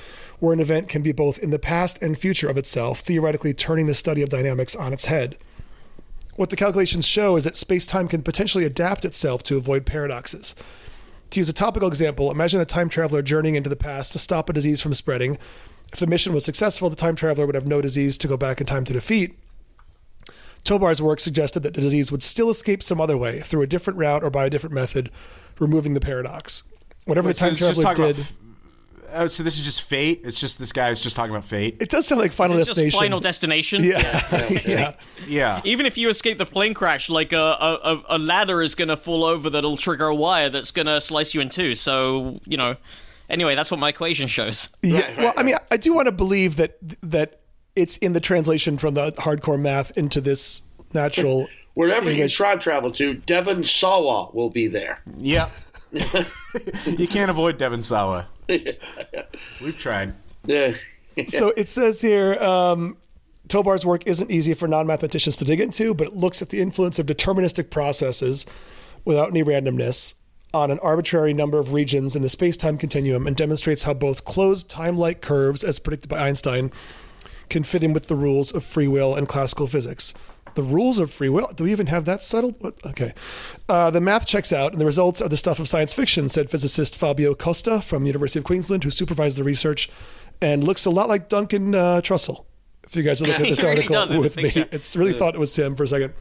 where 0.41 0.53
an 0.53 0.61
event 0.61 0.89
can 0.89 1.03
be 1.03 1.13
both 1.13 1.39
in 1.39 1.51
the 1.51 1.59
past 1.59 2.01
and 2.03 2.19
future 2.19 2.49
of 2.49 2.57
itself, 2.57 3.01
theoretically 3.01 3.55
turning 3.55 3.87
the 3.87 3.95
study 3.95 4.23
of 4.23 4.29
dynamics 4.29 4.77
on 4.77 4.93
its 4.93 5.07
head. 5.07 5.37
What 6.37 6.51
the 6.51 6.57
calculations 6.57 7.07
show 7.07 7.37
is 7.37 7.45
that 7.45 7.57
space 7.57 7.87
time 7.87 8.07
can 8.07 8.23
potentially 8.23 8.65
adapt 8.65 9.05
itself 9.05 9.43
to 9.45 9.57
avoid 9.57 9.85
paradoxes. 9.85 10.55
To 11.31 11.41
use 11.41 11.49
a 11.49 11.53
topical 11.53 11.89
example, 11.89 12.31
imagine 12.31 12.61
a 12.61 12.65
time 12.65 12.89
traveler 12.89 13.23
journeying 13.23 13.57
into 13.57 13.69
the 13.69 13.77
past 13.77 14.13
to 14.13 14.19
stop 14.19 14.49
a 14.49 14.53
disease 14.53 14.81
from 14.81 14.95
spreading. 14.95 15.37
If 15.93 15.99
the 15.99 16.07
mission 16.07 16.33
was 16.33 16.45
successful, 16.45 16.89
the 16.89 16.97
time 16.97 17.17
traveler 17.17 17.45
would 17.45 17.55
have 17.55 17.67
no 17.67 17.81
disease 17.81 18.17
to 18.19 18.29
go 18.29 18.37
back 18.37 18.61
in 18.61 18.67
time 18.67 18.85
to 18.85 18.93
defeat. 18.93 19.37
Tobar's 20.65 21.03
work 21.03 21.19
suggested 21.19 21.61
that 21.65 21.75
the 21.75 21.81
disease 21.81 22.13
would 22.13 22.23
still 22.23 22.51
escape 22.51 22.83
some 22.83 23.01
other 23.01 23.17
way, 23.17 23.41
through 23.41 23.63
a 23.63 23.67
different 23.67 23.99
route 23.99 24.23
or 24.23 24.31
by 24.31 24.47
a 24.47 24.51
different 24.51 24.75
method, 24.75 25.11
removing 25.59 25.95
the 25.95 26.01
paradox. 26.01 26.63
Whatever 27.05 27.29
the 27.29 27.35
time 27.35 27.55
just 27.55 27.81
traveler 27.81 28.13
did. 28.13 28.27
Oh, 29.15 29.27
so 29.27 29.43
this 29.43 29.59
is 29.59 29.65
just 29.65 29.83
fate. 29.83 30.21
It's 30.25 30.39
just 30.41 30.59
this 30.59 30.73
guy 30.73 30.91
is 30.91 31.03
just 31.03 31.17
talking 31.17 31.31
about 31.31 31.45
fate. 31.45 31.77
it 31.81 31.89
does 31.89 32.07
sound 32.07 32.21
like 32.21 32.33
Final 32.33 32.57
It's 32.57 32.67
just 32.67 32.77
Destination. 32.77 32.99
Final 32.99 33.21
Destination. 33.21 33.85
yeah, 33.85 34.47
yeah. 34.67 34.93
Yeah. 35.27 35.61
Even 35.65 35.87
if 35.87 35.97
you 35.97 36.09
escape 36.09 36.39
the 36.39 36.47
plane 36.47 36.75
crash, 36.75 37.09
like 37.09 37.33
a, 37.33 37.37
a, 37.39 37.75
a- 37.95 38.03
a 38.17 38.19
ladder 38.19 38.63
is 38.63 38.75
going 38.75 38.89
to 38.89 38.97
fall 38.97 39.25
over 39.25 39.49
that'll 39.51 39.77
trigger 39.77 40.07
a 40.07 40.15
wire 40.15 40.49
that's 40.51 40.71
going 40.71 40.87
to 40.87 41.01
slice 41.01 41.35
you 41.35 41.41
in 41.41 41.49
two. 41.49 41.75
So, 41.75 42.41
you 42.45 42.57
know, 42.57 42.77
anyway, 43.31 43.55
that's 43.55 43.71
what 43.71 43.81
my 43.81 43.89
equation 43.89 44.29
shows. 44.29 44.69
Yeah, 44.83 45.01
Right, 45.01 45.09
right, 45.09 45.19
well, 45.19 45.33
I 45.37 45.43
mean, 45.43 45.57
I 45.71 45.77
do 45.77 45.93
want 45.95 46.07
to 46.07 46.13
believe 46.13 46.57
that 46.57 46.79
that 47.03 47.41
it's 47.77 47.97
in 47.99 48.13
the 48.13 48.21
translation 48.21 48.77
from 48.79 48.95
the 48.95 49.13
hardcore 49.13 49.61
math 49.61 49.97
into 49.97 50.21
this 50.21 50.63
natural. 50.93 51.49
Wherever 51.75 52.07
you 52.07 52.13
English. 52.17 52.35
tribe 52.35 52.61
travel 52.61 52.91
to, 52.93 53.15
Devon 53.15 53.63
Sawa 53.63 54.31
will 54.33 54.51
be 54.51 54.67
there. 54.67 55.01
Yeah. 55.15 55.49
you 56.87 57.07
can't 57.07 57.31
avoid 57.31 57.57
Devon 57.57 57.83
Sawa. 57.85 58.29
We've 59.61 59.77
tried. 59.77 60.15
Yeah. 60.45 60.75
So 61.27 61.53
it 61.57 61.69
says 61.69 62.01
here, 62.01 62.35
um, 62.35 62.97
Tobar's 63.49 63.85
work 63.85 64.07
isn't 64.07 64.31
easy 64.31 64.55
for 64.55 64.69
non-mathematicians 64.69 65.37
to 65.39 65.45
dig 65.45 65.61
into, 65.61 65.95
but 65.95 66.09
it 66.09 66.15
looks 66.15 66.43
at 66.43 66.51
the 66.51 66.61
influence 66.61 66.99
of 66.99 67.07
deterministic 67.07 67.71
processes 67.71 68.47
without 69.05 69.31
any 69.31 69.43
randomness 69.43 70.15
on 70.55 70.71
an 70.71 70.79
arbitrary 70.79 71.35
number 71.35 71.59
of 71.59 71.73
regions 71.73 72.17
in 72.17 72.23
the 72.23 72.29
space-time 72.29 72.79
continuum 72.79 73.27
and 73.27 73.37
demonstrates 73.37 73.83
how 73.83 73.95
both 73.95 74.25
closed 74.25 74.69
time-like 74.71 75.21
curves, 75.21 75.63
as 75.63 75.79
predicted 75.79 76.09
by 76.09 76.19
Einstein, 76.27 76.71
can 77.51 77.63
fit 77.63 77.83
in 77.83 77.93
with 77.93 78.09
the 78.09 78.17
rules 78.17 78.53
of 78.53 78.65
free 78.65 78.89
will 78.89 79.15
and 79.15 79.29
classical 79.29 79.67
physics. 79.67 80.15
The 80.59 80.65
rules 80.65 80.99
of 80.99 81.13
free 81.13 81.29
will? 81.29 81.53
Do 81.55 81.63
we 81.63 81.71
even 81.71 81.87
have 81.87 82.05
that 82.07 82.21
settled? 82.21 82.57
What? 82.59 82.85
Okay. 82.85 83.15
Uh, 83.69 83.93
the 83.93 84.01
math 84.01 84.27
checks 84.27 84.53
out, 84.53 84.73
and 84.73 84.81
the 84.81 84.85
results 84.85 85.23
are 85.23 85.29
the 85.29 85.37
stuff 85.37 85.61
of 85.61 85.69
science 85.69 85.95
fiction, 85.95 86.29
said 86.29 86.51
physicist 86.51 86.99
Fabio 86.99 87.37
Costa 87.37 87.81
from 87.81 88.07
University 88.07 88.41
of 88.41 88.45
Queensland, 88.45 88.83
who 88.83 88.91
supervised 88.91 89.39
the 89.39 89.45
research, 89.45 89.89
and 90.43 90.65
looks 90.65 90.85
a 90.85 90.91
lot 90.91 91.09
like 91.09 91.29
Duncan 91.29 91.77
uh, 91.77 92.01
Trussell. 92.01 92.47
If 92.83 92.97
you 92.97 93.05
guys 93.05 93.23
are 93.23 93.27
looking 93.27 93.45
at 93.45 93.51
this 93.51 93.63
really 93.63 93.77
article 93.77 93.95
does 93.95 94.13
with 94.13 94.37
me, 94.37 94.51
picture. 94.51 94.69
it's 94.73 94.97
really 94.97 95.13
thought 95.13 95.37
it 95.37 95.39
was 95.39 95.57
him 95.57 95.77
for 95.77 95.85
a 95.85 95.87
second. 95.87 96.13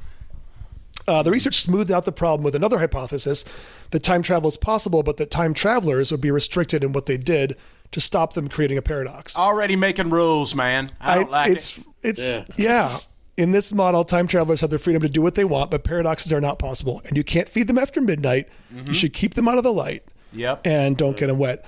Uh, 1.08 1.24
the 1.24 1.32
research 1.32 1.60
smoothed 1.60 1.90
out 1.90 2.06
the 2.06 2.12
problem 2.12 2.44
with 2.44 2.54
another 2.54 2.78
hypothesis 2.78 3.44
that 3.90 4.04
time 4.04 4.22
travel 4.22 4.50
is 4.50 4.58
possible, 4.58 5.02
but 5.02 5.18
that 5.18 5.32
time 5.32 5.56
travelers 5.56 6.12
would 6.12 6.22
be 6.22 6.30
restricted 6.30 6.84
in 6.84 6.94
what 6.94 7.08
they 7.08 7.18
did 7.18 7.56
to 7.92 8.00
stop 8.00 8.34
them 8.34 8.50
creating 8.50 8.78
a 8.78 8.84
paradox. 8.84 9.36
Already 9.36 9.76
making 9.76 10.12
rules, 10.12 10.54
man. 10.54 10.92
I 11.02 11.16
don't 11.16 11.32
like 11.32 11.54
it's 11.54 11.76
it. 11.76 11.86
it's 12.04 12.34
Yeah. 12.34 12.46
yeah. 12.56 13.00
In 13.38 13.52
this 13.52 13.72
model, 13.72 14.04
time 14.04 14.26
travelers 14.26 14.62
have 14.62 14.72
the 14.72 14.80
freedom 14.80 15.04
to 15.04 15.10
do 15.10 15.22
what 15.22 15.36
they 15.36 15.46
want, 15.46 15.70
but 15.70 15.84
paradoxes 15.84 16.34
are 16.34 16.42
not 16.42 16.58
possible, 16.58 17.02
and 17.06 17.16
you 17.16 17.24
can't 17.24 17.48
feed 17.48 17.68
them 17.68 17.78
after 17.78 18.02
midnight. 18.02 18.50
You 18.86 18.94
should 18.96 19.14
keep 19.14 19.36
them 19.36 19.48
out 19.48 19.60
of 19.60 19.64
the 19.64 19.72
light. 19.72 20.04
Yep. 20.34 20.62
And 20.66 20.98
don't 20.98 21.16
get 21.16 21.28
them 21.28 21.38
wet. 21.38 21.64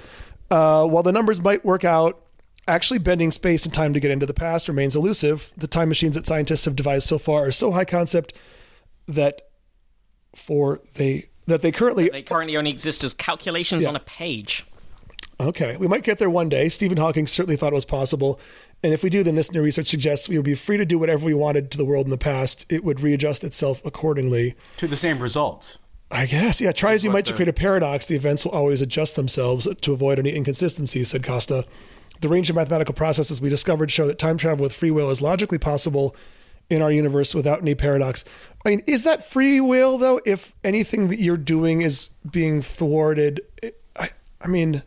Uh, 0.49 0.85
while 0.87 1.03
the 1.03 1.11
numbers 1.11 1.39
might 1.39 1.63
work 1.63 1.83
out, 1.85 2.21
actually 2.67 2.97
bending 2.97 3.29
space 3.31 3.65
and 3.65 3.73
time 3.73 3.93
to 3.93 3.99
get 3.99 4.09
into 4.09 4.25
the 4.25 4.33
past 4.33 4.67
remains 4.67 4.95
elusive. 4.95 5.53
The 5.57 5.67
time 5.67 5.89
machines 5.89 6.15
that 6.15 6.25
scientists 6.25 6.65
have 6.65 6.75
devised 6.75 7.07
so 7.07 7.19
far 7.19 7.45
are 7.45 7.51
so 7.51 7.71
high 7.71 7.85
concept 7.85 8.33
that 9.07 9.43
for 10.35 10.81
they 10.95 11.29
that 11.47 11.61
they 11.61 11.71
currently 11.71 12.09
They 12.09 12.21
currently 12.21 12.57
only 12.57 12.69
exist 12.71 13.03
as 13.03 13.13
calculations 13.13 13.83
Yeah. 13.83 13.89
on 13.89 13.95
a 13.95 13.99
page. 13.99 14.65
Okay, 15.39 15.77
we 15.77 15.87
might 15.87 16.03
get 16.03 16.19
there 16.19 16.29
one 16.29 16.49
day. 16.49 16.67
Stephen 16.69 16.97
Hawking 16.97 17.25
certainly 17.25 17.55
thought 17.55 17.71
it 17.71 17.75
was 17.75 17.85
possible. 17.85 18.39
And 18.83 18.93
if 18.93 19.03
we 19.03 19.09
do, 19.09 19.23
then 19.23 19.35
this 19.35 19.51
new 19.51 19.61
research 19.61 19.87
suggests 19.87 20.29
we 20.29 20.37
would 20.37 20.45
be 20.45 20.55
free 20.55 20.77
to 20.77 20.85
do 20.85 20.97
whatever 20.97 21.25
we 21.25 21.33
wanted 21.33 21.69
to 21.71 21.77
the 21.77 21.85
world 21.85 22.05
in 22.05 22.11
the 22.11 22.17
past. 22.17 22.65
It 22.69 22.83
would 22.83 23.01
readjust 23.01 23.43
itself 23.43 23.81
accordingly. 23.85 24.55
To 24.77 24.87
the 24.87 24.95
same 24.95 25.19
results. 25.19 25.79
I 26.11 26.25
guess. 26.25 26.59
Yeah, 26.59 26.71
try 26.71 26.93
as 26.93 27.03
you 27.03 27.11
might 27.11 27.25
to 27.25 27.33
create 27.33 27.49
a 27.49 27.53
paradox, 27.53 28.05
the 28.05 28.15
events 28.15 28.43
will 28.43 28.51
always 28.51 28.81
adjust 28.81 29.15
themselves 29.15 29.67
to 29.81 29.93
avoid 29.93 30.17
any 30.17 30.35
inconsistencies, 30.35 31.09
said 31.09 31.23
Costa. 31.23 31.65
The 32.21 32.29
range 32.29 32.49
of 32.49 32.55
mathematical 32.55 32.93
processes 32.95 33.39
we 33.39 33.49
discovered 33.49 33.91
show 33.91 34.07
that 34.07 34.17
time 34.17 34.37
travel 34.37 34.63
with 34.63 34.73
free 34.73 34.91
will 34.91 35.09
is 35.11 35.21
logically 35.21 35.57
possible 35.57 36.15
in 36.69 36.81
our 36.81 36.91
universe 36.91 37.35
without 37.35 37.61
any 37.61 37.75
paradox. 37.75 38.25
I 38.65 38.69
mean, 38.69 38.83
is 38.87 39.03
that 39.03 39.29
free 39.29 39.59
will, 39.61 39.97
though, 39.97 40.19
if 40.25 40.53
anything 40.63 41.07
that 41.09 41.19
you're 41.19 41.37
doing 41.37 41.81
is 41.81 42.09
being 42.29 42.61
thwarted? 42.61 43.41
I, 43.95 44.09
I 44.41 44.47
mean, 44.47 44.83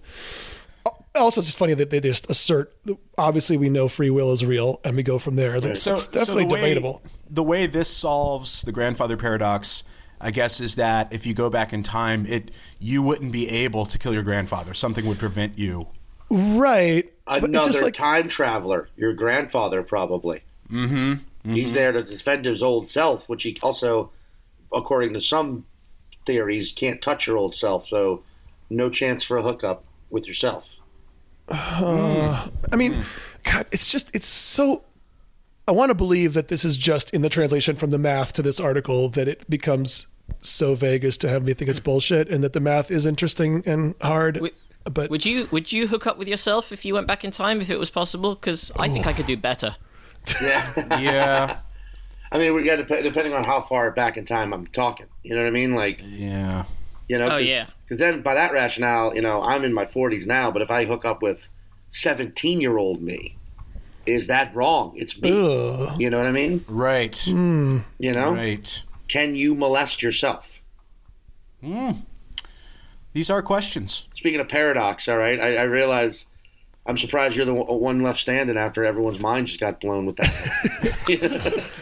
also 1.15 1.41
it's 1.41 1.49
just 1.49 1.59
funny 1.59 1.75
that 1.75 1.91
they 1.91 2.01
just 2.01 2.29
assert 2.31 2.75
obviously 3.19 3.57
we 3.57 3.69
know 3.69 3.89
free 3.89 4.11
will 4.11 4.33
is 4.33 4.45
real 4.45 4.81
and 4.85 4.97
we 4.97 5.03
go 5.03 5.19
from 5.19 5.37
there 5.37 5.55
it's, 5.55 5.65
like, 5.65 5.77
So, 5.77 5.95
it's 5.95 6.05
so 6.05 6.13
definitely 6.13 6.47
the 6.47 6.55
way, 6.55 6.61
debatable 6.61 7.03
The 7.29 7.43
way 7.43 7.67
this 7.67 7.89
solves 7.89 8.63
the 8.63 8.73
grandfather 8.73 9.17
paradox, 9.17 9.85
I 10.21 10.31
guess, 10.31 10.61
is 10.61 10.77
that 10.77 11.13
if 11.13 11.27
you 11.27 11.35
go 11.35 11.51
back 11.51 11.73
in 11.73 11.83
time, 11.83 12.27
it 12.27 12.51
you 12.79 13.03
wouldn't 13.03 13.33
be 13.33 13.49
able 13.49 13.87
to 13.87 13.99
kill 13.99 14.15
your 14.15 14.23
grandfather. 14.23 14.75
Something 14.75 15.07
would 15.07 15.19
prevent 15.19 15.59
you. 15.59 15.89
right 16.31 17.13
but 17.27 17.45
Another 17.45 17.59
it's 17.59 17.67
just 17.67 17.83
like 17.83 17.95
time 17.95 18.29
traveler, 18.29 18.89
your 18.97 19.13
grandfather 19.13 19.83
probably. 19.83 20.43
Mm-hmm. 20.71 21.55
He's 21.55 21.73
there 21.73 21.93
to 21.93 22.03
defend 22.03 22.45
his 22.45 22.63
old 22.63 22.89
self, 22.89 23.29
which 23.29 23.43
he 23.43 23.57
also, 23.63 24.11
according 24.73 25.13
to 25.15 25.21
some 25.21 25.67
theories, 26.27 26.73
can't 26.73 27.01
touch 27.03 27.27
your 27.27 27.37
old 27.37 27.55
self. 27.55 27.87
So, 27.87 28.23
no 28.71 28.91
chance 28.91 29.25
for 29.25 29.37
a 29.37 29.43
hookup 29.43 29.85
with 30.11 30.27
yourself. 30.27 30.69
I 31.53 32.77
mean 32.77 32.95
Hmm. 32.95 33.01
god 33.45 33.67
it's 33.73 33.91
just 33.91 34.11
it's 34.15 34.27
so 34.27 34.83
i 35.69 35.73
want 35.73 35.91
to 35.91 35.95
believe 35.95 36.33
that 36.35 36.49
this 36.49 36.65
is 36.65 36.77
just 36.77 37.11
in 37.11 37.23
the 37.23 37.29
translation 37.29 37.77
from 37.77 37.91
the 37.91 37.99
math 37.99 38.33
to 38.35 38.43
this 38.43 38.59
article 38.61 39.09
that 39.11 39.29
it 39.29 39.49
becomes 39.51 40.07
so 40.41 40.75
vague 40.75 41.05
as 41.05 41.19
to 41.19 41.29
have 41.29 41.45
me 41.45 41.53
think 41.55 41.69
it's 41.71 41.81
bullshit 41.81 42.29
and 42.31 42.43
that 42.43 42.53
the 42.53 42.61
math 42.61 42.91
is 42.91 43.05
interesting 43.07 43.63
and 43.67 43.95
hard 44.01 44.41
Would- 44.41 44.53
but 44.93 45.11
Would 45.11 45.25
you 45.25 45.47
would 45.53 45.71
you 45.71 45.87
hook 45.87 46.09
up 46.09 46.19
with 46.19 46.27
yourself 46.27 46.73
if 46.73 46.85
you 46.85 46.95
went 46.95 47.07
back 47.07 47.25
in 47.25 47.31
time 47.31 47.61
if 47.61 47.71
it 47.71 47.79
was 47.79 47.89
possible? 47.89 48.35
Because 48.35 48.73
I 48.77 48.89
think 48.89 49.07
I 49.07 49.13
could 49.13 49.27
do 49.27 49.37
better. 49.37 49.77
Yeah. 50.43 50.73
Yeah, 51.01 51.59
I 52.33 52.39
mean, 52.39 52.53
we 52.53 52.65
got 52.65 52.77
to 52.85 53.03
depending 53.03 53.33
on 53.33 53.45
how 53.45 53.61
far 53.61 53.93
back 53.93 54.17
in 54.17 54.25
time 54.25 54.53
I'm 54.53 54.67
talking. 54.67 55.07
You 55.23 55.37
know 55.37 55.43
what 55.43 55.47
I 55.47 55.51
mean? 55.53 55.77
Like, 55.77 56.01
yeah. 56.05 56.65
You 57.13 57.19
know, 57.19 57.29
Oh, 57.33 57.37
yeah. 57.37 57.67
Because 57.85 57.99
then, 57.99 58.23
by 58.23 58.33
that 58.35 58.53
rationale, 58.55 59.15
you 59.15 59.21
know, 59.21 59.43
I'm 59.43 59.65
in 59.65 59.75
my 59.75 59.85
40s 59.85 60.27
now. 60.27 60.51
But 60.51 60.63
if 60.63 60.71
I 60.71 60.87
hook 60.87 61.05
up 61.05 61.21
with 61.21 61.47
17 61.91 62.61
year 62.61 62.79
old 62.79 63.03
me, 63.03 63.37
is 64.07 64.27
that 64.29 64.55
wrong? 64.55 64.95
It's 64.97 65.21
me. 65.21 65.31
Ugh. 65.31 66.01
You 66.01 66.09
know 66.09 66.17
what 66.17 66.27
I 66.27 66.33
mean? 66.33 66.65
Right. 66.67 67.17
Hmm. 67.29 67.81
You 67.99 68.13
know, 68.13 68.33
Right. 68.33 68.83
can 69.09 69.37
you 69.37 69.55
molest 69.55 70.03
yourself? 70.03 70.61
These 73.13 73.29
are 73.31 73.43
questions. 73.43 74.09
Speaking 74.15 74.41
of 74.41 74.49
paradox, 74.49 75.07
all 75.07 75.19
right, 75.19 75.39
I, 75.39 75.57
I 75.57 75.63
realize 75.65 76.27
I'm 76.87 76.97
surprised 76.99 77.37
you're 77.37 77.45
the 77.47 77.55
one- 77.55 77.81
one 77.81 78.03
left 78.03 78.21
standing 78.21 78.57
after 78.57 78.85
everyone's 78.85 79.21
mind 79.21 79.47
just 79.49 79.61
got 79.61 79.81
blown 79.81 80.07
with 80.07 80.17
that. 80.17 81.65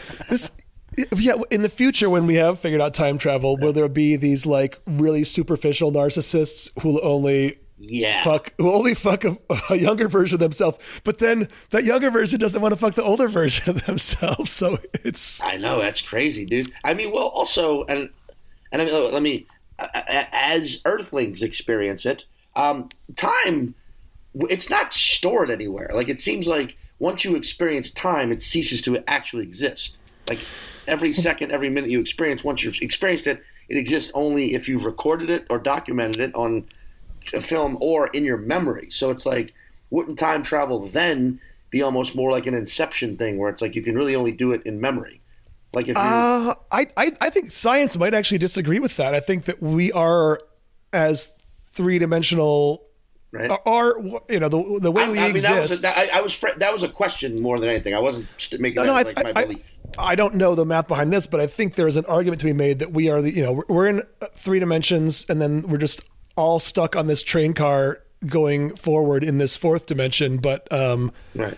yeah 1.15 1.33
in 1.49 1.61
the 1.61 1.69
future 1.69 2.09
when 2.09 2.25
we 2.25 2.35
have 2.35 2.59
figured 2.59 2.81
out 2.81 2.93
time 2.93 3.17
travel 3.17 3.57
will 3.57 3.73
there 3.73 3.89
be 3.89 4.15
these 4.15 4.45
like 4.45 4.79
really 4.85 5.23
superficial 5.23 5.91
narcissists 5.91 6.69
who'll 6.81 7.03
only 7.05 7.57
yeah. 7.77 8.23
fuck 8.23 8.53
who 8.57 8.71
only 8.71 8.93
fuck 8.93 9.23
a, 9.25 9.37
a 9.69 9.75
younger 9.75 10.07
version 10.07 10.35
of 10.35 10.39
themselves 10.39 10.77
but 11.03 11.17
then 11.17 11.47
that 11.71 11.83
younger 11.83 12.11
version 12.11 12.39
doesn't 12.39 12.61
want 12.61 12.73
to 12.73 12.79
fuck 12.79 12.93
the 12.95 13.03
older 13.03 13.27
version 13.29 13.69
of 13.69 13.85
themselves 13.85 14.51
so 14.51 14.77
it's 15.03 15.41
I 15.43 15.57
know 15.57 15.79
that's 15.79 16.01
crazy, 16.01 16.45
dude. 16.45 16.71
I 16.83 16.93
mean, 16.93 17.11
well, 17.11 17.27
also, 17.27 17.83
and 17.85 18.09
and 18.71 18.81
I 18.81 18.85
mean, 18.85 19.11
let 19.11 19.21
me, 19.21 19.45
as 19.79 20.81
Earthlings 20.85 21.41
experience 21.41 22.05
it, 22.05 22.25
um, 22.55 22.89
time, 23.15 23.75
it's 24.35 24.69
not 24.69 24.93
stored 24.93 25.49
anywhere. 25.49 25.91
Like 25.93 26.09
it 26.09 26.19
seems 26.19 26.47
like 26.47 26.77
once 26.99 27.25
you 27.25 27.35
experience 27.35 27.89
time, 27.91 28.31
it 28.31 28.41
ceases 28.41 28.81
to 28.83 29.03
actually 29.09 29.43
exist. 29.43 29.97
Like 30.29 30.39
every 30.87 31.13
second, 31.13 31.51
every 31.51 31.69
minute 31.69 31.89
you 31.89 31.99
experience, 31.99 32.43
once 32.43 32.63
you've 32.63 32.81
experienced 32.81 33.27
it, 33.27 33.43
it 33.69 33.77
exists 33.77 34.11
only 34.13 34.53
if 34.53 34.67
you've 34.67 34.85
recorded 34.85 35.29
it 35.29 35.45
or 35.49 35.57
documented 35.59 36.21
it 36.21 36.35
on 36.35 36.65
a 37.33 37.41
film 37.41 37.77
or 37.81 38.07
in 38.07 38.23
your 38.23 38.37
memory. 38.37 38.89
So 38.91 39.11
it's 39.11 39.25
like, 39.25 39.53
wouldn't 39.89 40.19
time 40.19 40.43
travel 40.43 40.87
then 40.87 41.39
be 41.69 41.81
almost 41.81 42.15
more 42.15 42.31
like 42.31 42.47
an 42.47 42.53
Inception 42.53 43.17
thing, 43.17 43.37
where 43.37 43.49
it's 43.49 43.61
like 43.61 43.75
you 43.75 43.81
can 43.81 43.95
really 43.95 44.15
only 44.15 44.31
do 44.31 44.51
it 44.51 44.61
in 44.65 44.81
memory. 44.81 45.21
Like 45.73 45.87
if 45.87 45.95
you, 45.95 46.01
Uh, 46.01 46.55
I, 46.71 46.87
I 46.97 47.11
I 47.21 47.29
think 47.29 47.49
science 47.51 47.97
might 47.97 48.13
actually 48.13 48.39
disagree 48.39 48.79
with 48.79 48.97
that. 48.97 49.13
I 49.13 49.21
think 49.21 49.45
that 49.45 49.61
we 49.61 49.91
are 49.93 50.39
as 50.91 51.31
three 51.71 51.97
dimensional 51.97 52.83
right? 53.31 53.51
are 53.65 53.95
you 54.29 54.39
know 54.39 54.49
the 54.49 54.79
the 54.81 54.91
way 54.91 55.03
I, 55.03 55.09
we 55.09 55.19
I 55.19 55.27
mean, 55.27 55.35
exist. 55.35 55.53
that 55.53 55.61
was, 55.61 55.79
a, 55.79 55.81
that, 55.81 56.13
I, 56.13 56.21
was 56.21 56.33
fr- 56.33 56.57
that 56.57 56.73
was 56.73 56.83
a 56.83 56.89
question 56.89 57.41
more 57.41 57.59
than 57.59 57.69
anything. 57.69 57.93
I 57.93 57.99
wasn't 57.99 58.27
making 58.59 58.75
No, 58.75 58.83
no, 58.85 58.95
I, 58.95 59.03
like 59.03 59.23
my 59.23 59.33
I, 59.35 59.45
belief. 59.45 59.77
I, 59.97 60.15
don't 60.15 60.35
know 60.35 60.55
the 60.55 60.65
math 60.65 60.87
behind 60.87 61.11
this, 61.11 61.27
but 61.27 61.39
I 61.39 61.47
think 61.47 61.75
there 61.75 61.87
is 61.87 61.97
an 61.97 62.05
argument 62.05 62.39
to 62.41 62.45
be 62.45 62.53
made 62.53 62.79
that 62.79 62.91
we 62.91 63.09
are 63.09 63.21
the 63.21 63.31
you 63.31 63.43
know 63.43 63.53
we're, 63.53 63.65
we're 63.67 63.87
in 63.87 63.99
uh, 64.21 64.27
three 64.33 64.59
dimensions, 64.59 65.25
and 65.29 65.41
then 65.41 65.63
we're 65.63 65.77
just 65.77 66.03
all 66.35 66.59
stuck 66.59 66.95
on 66.95 67.07
this 67.07 67.23
train 67.23 67.53
car 67.53 68.01
going 68.25 68.75
forward 68.75 69.23
in 69.23 69.37
this 69.37 69.57
fourth 69.57 69.85
dimension, 69.85 70.37
but 70.37 70.71
um, 70.71 71.11
right. 71.35 71.57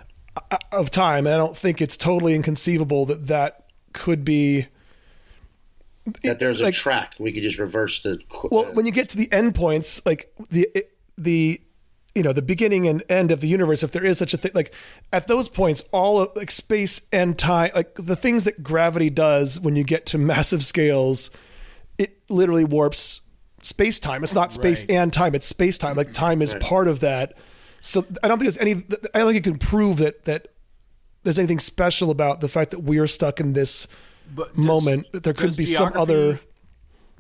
of 0.72 0.90
time. 0.90 1.26
And 1.28 1.34
I 1.34 1.38
don't 1.38 1.58
think 1.58 1.82
it's 1.82 1.98
totally 1.98 2.36
inconceivable 2.36 3.06
that 3.08 3.28
that 3.28 3.66
could 3.94 4.24
be. 4.24 4.68
That 6.24 6.40
there's 6.40 6.60
a 6.60 6.66
like- 6.66 6.74
track 6.74 7.14
we 7.20 7.32
could 7.32 7.44
just 7.44 7.58
reverse 7.58 8.02
the. 8.02 8.20
Well, 8.52 8.66
uh, 8.66 8.74
when 8.74 8.86
you 8.86 8.92
get 8.92 9.10
to 9.10 9.18
the 9.18 9.28
endpoints, 9.28 10.06
like 10.06 10.34
the 10.50 10.68
the 11.18 11.62
you 12.16 12.22
know 12.24 12.34
the 12.34 12.42
beginning 12.42 12.88
and 12.88 13.04
end 13.10 13.32
of 13.32 13.42
the 13.42 13.48
universe, 13.48 13.84
if 13.84 13.92
there 13.92 14.06
is 14.06 14.18
such 14.18 14.34
a 14.34 14.38
thing, 14.38 14.52
like 14.54 14.74
at 15.12 15.28
those 15.28 15.48
points, 15.50 15.84
all 15.92 16.20
of 16.20 16.30
like 16.36 16.52
space 16.52 17.02
and 17.12 17.38
time, 17.38 17.72
like 17.76 17.96
the 17.96 18.16
things 18.16 18.44
that 18.44 18.62
gravity 18.64 19.10
does 19.10 19.60
when 19.60 19.76
you 19.76 19.84
get 19.84 20.06
to 20.08 20.18
massive 20.18 20.64
scales, 20.64 21.32
it 21.98 22.18
literally 22.30 22.66
warps 22.66 23.22
space 23.62 24.00
time. 24.00 24.24
It's 24.24 24.36
not 24.36 24.54
space 24.54 24.82
Right. 24.84 24.92
and 24.92 25.12
time; 25.14 25.34
it's 25.36 25.48
space 25.48 25.78
time. 25.78 25.96
Like 25.96 26.14
time 26.14 26.42
is 26.42 26.54
part 26.56 26.88
of 26.88 27.00
that. 27.00 27.34
So 27.82 28.06
I 28.24 28.28
don't 28.28 28.38
think 28.40 28.54
there's 28.54 28.58
any. 28.60 28.72
I 29.14 29.20
don't 29.20 29.34
think 29.34 29.46
you 29.46 29.52
can 29.52 29.58
prove 29.60 29.98
that 29.98 30.26
that 30.26 30.50
there's 31.24 31.40
anything 31.40 31.60
special 31.60 32.12
about 32.12 32.42
the 32.42 32.48
fact 32.50 32.72
that 32.72 32.80
we're 32.84 33.08
stuck 33.08 33.40
in 33.40 33.54
this 33.54 33.88
But 34.36 34.56
does- 34.56 34.66
moment. 34.66 35.12
That 35.14 35.24
there 35.24 35.34
could 35.34 35.56
be 35.58 35.66
some 35.66 35.92
other. 35.96 36.40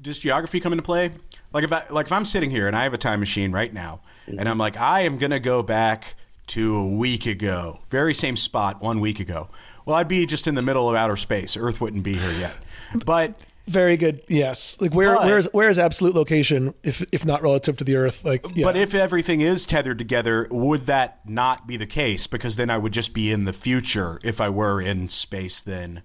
Does 0.01 0.19
geography 0.19 0.59
come 0.59 0.73
into 0.73 0.83
play? 0.83 1.11
Like 1.53 1.63
if 1.63 1.71
I 1.73 1.83
like 1.89 2.05
if 2.07 2.11
I'm 2.11 2.25
sitting 2.25 2.51
here 2.51 2.67
and 2.67 2.75
I 2.75 2.83
have 2.83 2.93
a 2.93 2.97
time 2.97 3.19
machine 3.21 3.51
right 3.51 3.73
now, 3.73 4.01
and 4.27 4.47
I'm 4.47 4.57
like 4.57 4.77
I 4.77 5.01
am 5.01 5.17
gonna 5.17 5.39
go 5.39 5.63
back 5.63 6.15
to 6.47 6.75
a 6.75 6.87
week 6.87 7.25
ago, 7.25 7.79
very 7.89 8.13
same 8.13 8.35
spot 8.37 8.81
one 8.81 8.99
week 8.99 9.19
ago. 9.19 9.49
Well, 9.85 9.95
I'd 9.95 10.07
be 10.07 10.25
just 10.25 10.47
in 10.47 10.55
the 10.55 10.61
middle 10.61 10.89
of 10.89 10.95
outer 10.95 11.15
space. 11.15 11.55
Earth 11.57 11.79
wouldn't 11.81 12.03
be 12.03 12.15
here 12.15 12.31
yet. 12.31 12.53
But 13.05 13.43
Very 13.65 13.95
good. 13.95 14.21
Yes. 14.27 14.77
Like 14.81 14.93
where 14.93 15.15
But- 15.15 15.25
where's 15.25 15.45
where's 15.53 15.79
absolute 15.79 16.13
location 16.15 16.73
if 16.83 17.01
if 17.13 17.25
not 17.25 17.41
relative 17.41 17.77
to 17.77 17.83
the 17.85 17.95
Earth? 17.95 18.25
Like 18.25 18.45
yeah. 18.53 18.65
But 18.65 18.75
if 18.75 18.93
everything 18.93 19.39
is 19.39 19.65
tethered 19.65 19.97
together, 19.97 20.47
would 20.51 20.81
that 20.81 21.19
not 21.25 21.65
be 21.65 21.77
the 21.77 21.87
case? 21.87 22.27
Because 22.27 22.57
then 22.57 22.69
I 22.69 22.77
would 22.77 22.91
just 22.91 23.13
be 23.13 23.31
in 23.31 23.45
the 23.45 23.53
future 23.53 24.19
if 24.23 24.41
I 24.41 24.49
were 24.49 24.81
in 24.81 25.07
space. 25.07 25.61
Then, 25.61 26.03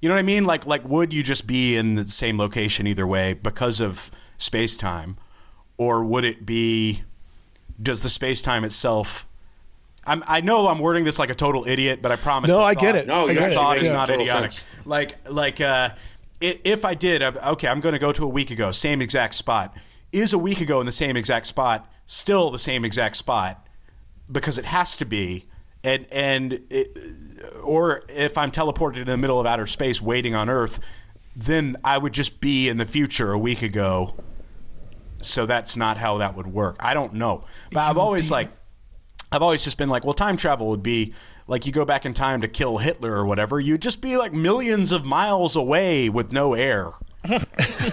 you 0.00 0.08
know 0.10 0.14
what 0.16 0.20
I 0.20 0.22
mean? 0.22 0.44
Like, 0.44 0.66
like 0.66 0.86
would 0.86 1.14
you 1.14 1.22
just 1.22 1.46
be 1.46 1.76
in 1.76 1.94
the 1.94 2.04
same 2.04 2.36
location 2.38 2.86
either 2.86 3.06
way 3.06 3.32
because 3.32 3.80
of 3.80 4.10
space 4.36 4.76
time, 4.76 5.16
or 5.78 6.04
would 6.04 6.24
it 6.26 6.44
be? 6.44 7.04
Does 7.82 8.00
the 8.02 8.08
space 8.08 8.40
time 8.42 8.64
itself? 8.64 9.26
I'm, 10.04 10.22
I 10.26 10.40
know 10.40 10.68
I'm 10.68 10.78
wording 10.78 11.04
this 11.04 11.18
like 11.18 11.30
a 11.30 11.34
total 11.34 11.66
idiot, 11.66 12.00
but 12.02 12.10
I 12.12 12.16
promise. 12.16 12.48
No, 12.48 12.58
the 12.58 12.62
I 12.64 12.74
get 12.74 12.96
it. 12.96 13.06
No, 13.06 13.22
I 13.22 13.24
you're 13.26 13.34
get 13.34 13.40
the 13.46 13.52
it. 13.52 13.54
thought 13.54 13.76
Yeah. 13.76 13.82
is 13.82 13.88
Yeah. 13.88 13.94
not 13.94 14.10
idiotic. 14.10 14.52
sense. 14.52 14.64
Like, 14.84 15.30
like 15.30 15.60
uh, 15.60 15.90
if 16.40 16.84
I 16.84 16.94
did, 16.94 17.22
uh, 17.22 17.32
okay, 17.52 17.68
I'm 17.68 17.80
going 17.80 17.92
to 17.92 17.98
go 17.98 18.12
to 18.12 18.24
a 18.24 18.28
week 18.28 18.50
ago, 18.50 18.70
same 18.72 19.00
exact 19.00 19.34
spot. 19.34 19.76
Is 20.10 20.32
a 20.32 20.38
week 20.38 20.60
ago 20.60 20.80
in 20.80 20.86
the 20.86 20.92
same 20.92 21.16
exact 21.16 21.46
spot 21.46 21.88
still 22.06 22.50
the 22.50 22.58
same 22.58 22.84
exact 22.84 23.16
spot? 23.16 23.66
Because 24.30 24.58
it 24.58 24.66
has 24.66 24.96
to 24.98 25.04
be, 25.04 25.46
and 25.84 26.06
and 26.12 26.60
it, 26.70 26.98
or 27.64 28.02
if 28.08 28.36
I'm 28.36 28.50
teleported 28.50 28.96
in 28.98 29.06
the 29.06 29.16
middle 29.16 29.38
of 29.40 29.46
outer 29.46 29.66
space, 29.66 30.02
waiting 30.02 30.34
on 30.34 30.48
Earth, 30.50 30.80
then 31.36 31.76
I 31.84 31.96
would 31.98 32.12
just 32.12 32.40
be 32.40 32.68
in 32.68 32.76
the 32.76 32.86
future 32.86 33.32
a 33.32 33.38
week 33.38 33.62
ago. 33.62 34.14
So 35.24 35.46
that's 35.46 35.76
not 35.76 35.96
how 35.98 36.18
that 36.18 36.36
would 36.36 36.46
work. 36.46 36.76
I 36.80 36.94
don't 36.94 37.14
know, 37.14 37.44
but 37.70 37.80
I've 37.80 37.98
always 37.98 38.30
like. 38.30 38.50
I've 39.34 39.40
always 39.40 39.64
just 39.64 39.78
been 39.78 39.88
like, 39.88 40.04
well, 40.04 40.12
time 40.12 40.36
travel 40.36 40.68
would 40.68 40.82
be 40.82 41.14
like 41.46 41.64
you 41.64 41.72
go 41.72 41.86
back 41.86 42.04
in 42.04 42.12
time 42.12 42.42
to 42.42 42.48
kill 42.48 42.76
Hitler 42.78 43.14
or 43.14 43.24
whatever. 43.24 43.58
You'd 43.58 43.80
just 43.80 44.02
be 44.02 44.18
like 44.18 44.34
millions 44.34 44.92
of 44.92 45.06
miles 45.06 45.56
away 45.56 46.10
with 46.10 46.32
no 46.34 46.52
air. 46.52 46.92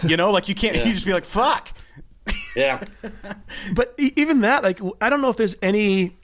you 0.03 0.17
know, 0.17 0.31
like 0.31 0.49
you 0.49 0.55
can't. 0.55 0.75
You 0.85 0.93
just 0.93 1.05
be 1.05 1.13
like, 1.13 1.23
fuck. 1.23 1.69
yeah. 2.57 2.83
but 3.73 3.93
e- 3.97 4.11
even 4.17 4.41
that, 4.41 4.63
like 4.63 4.81
I 4.99 5.09
don't 5.09 5.21
know 5.21 5.29
if 5.29 5.37
there's 5.37 5.55
any 5.61 6.17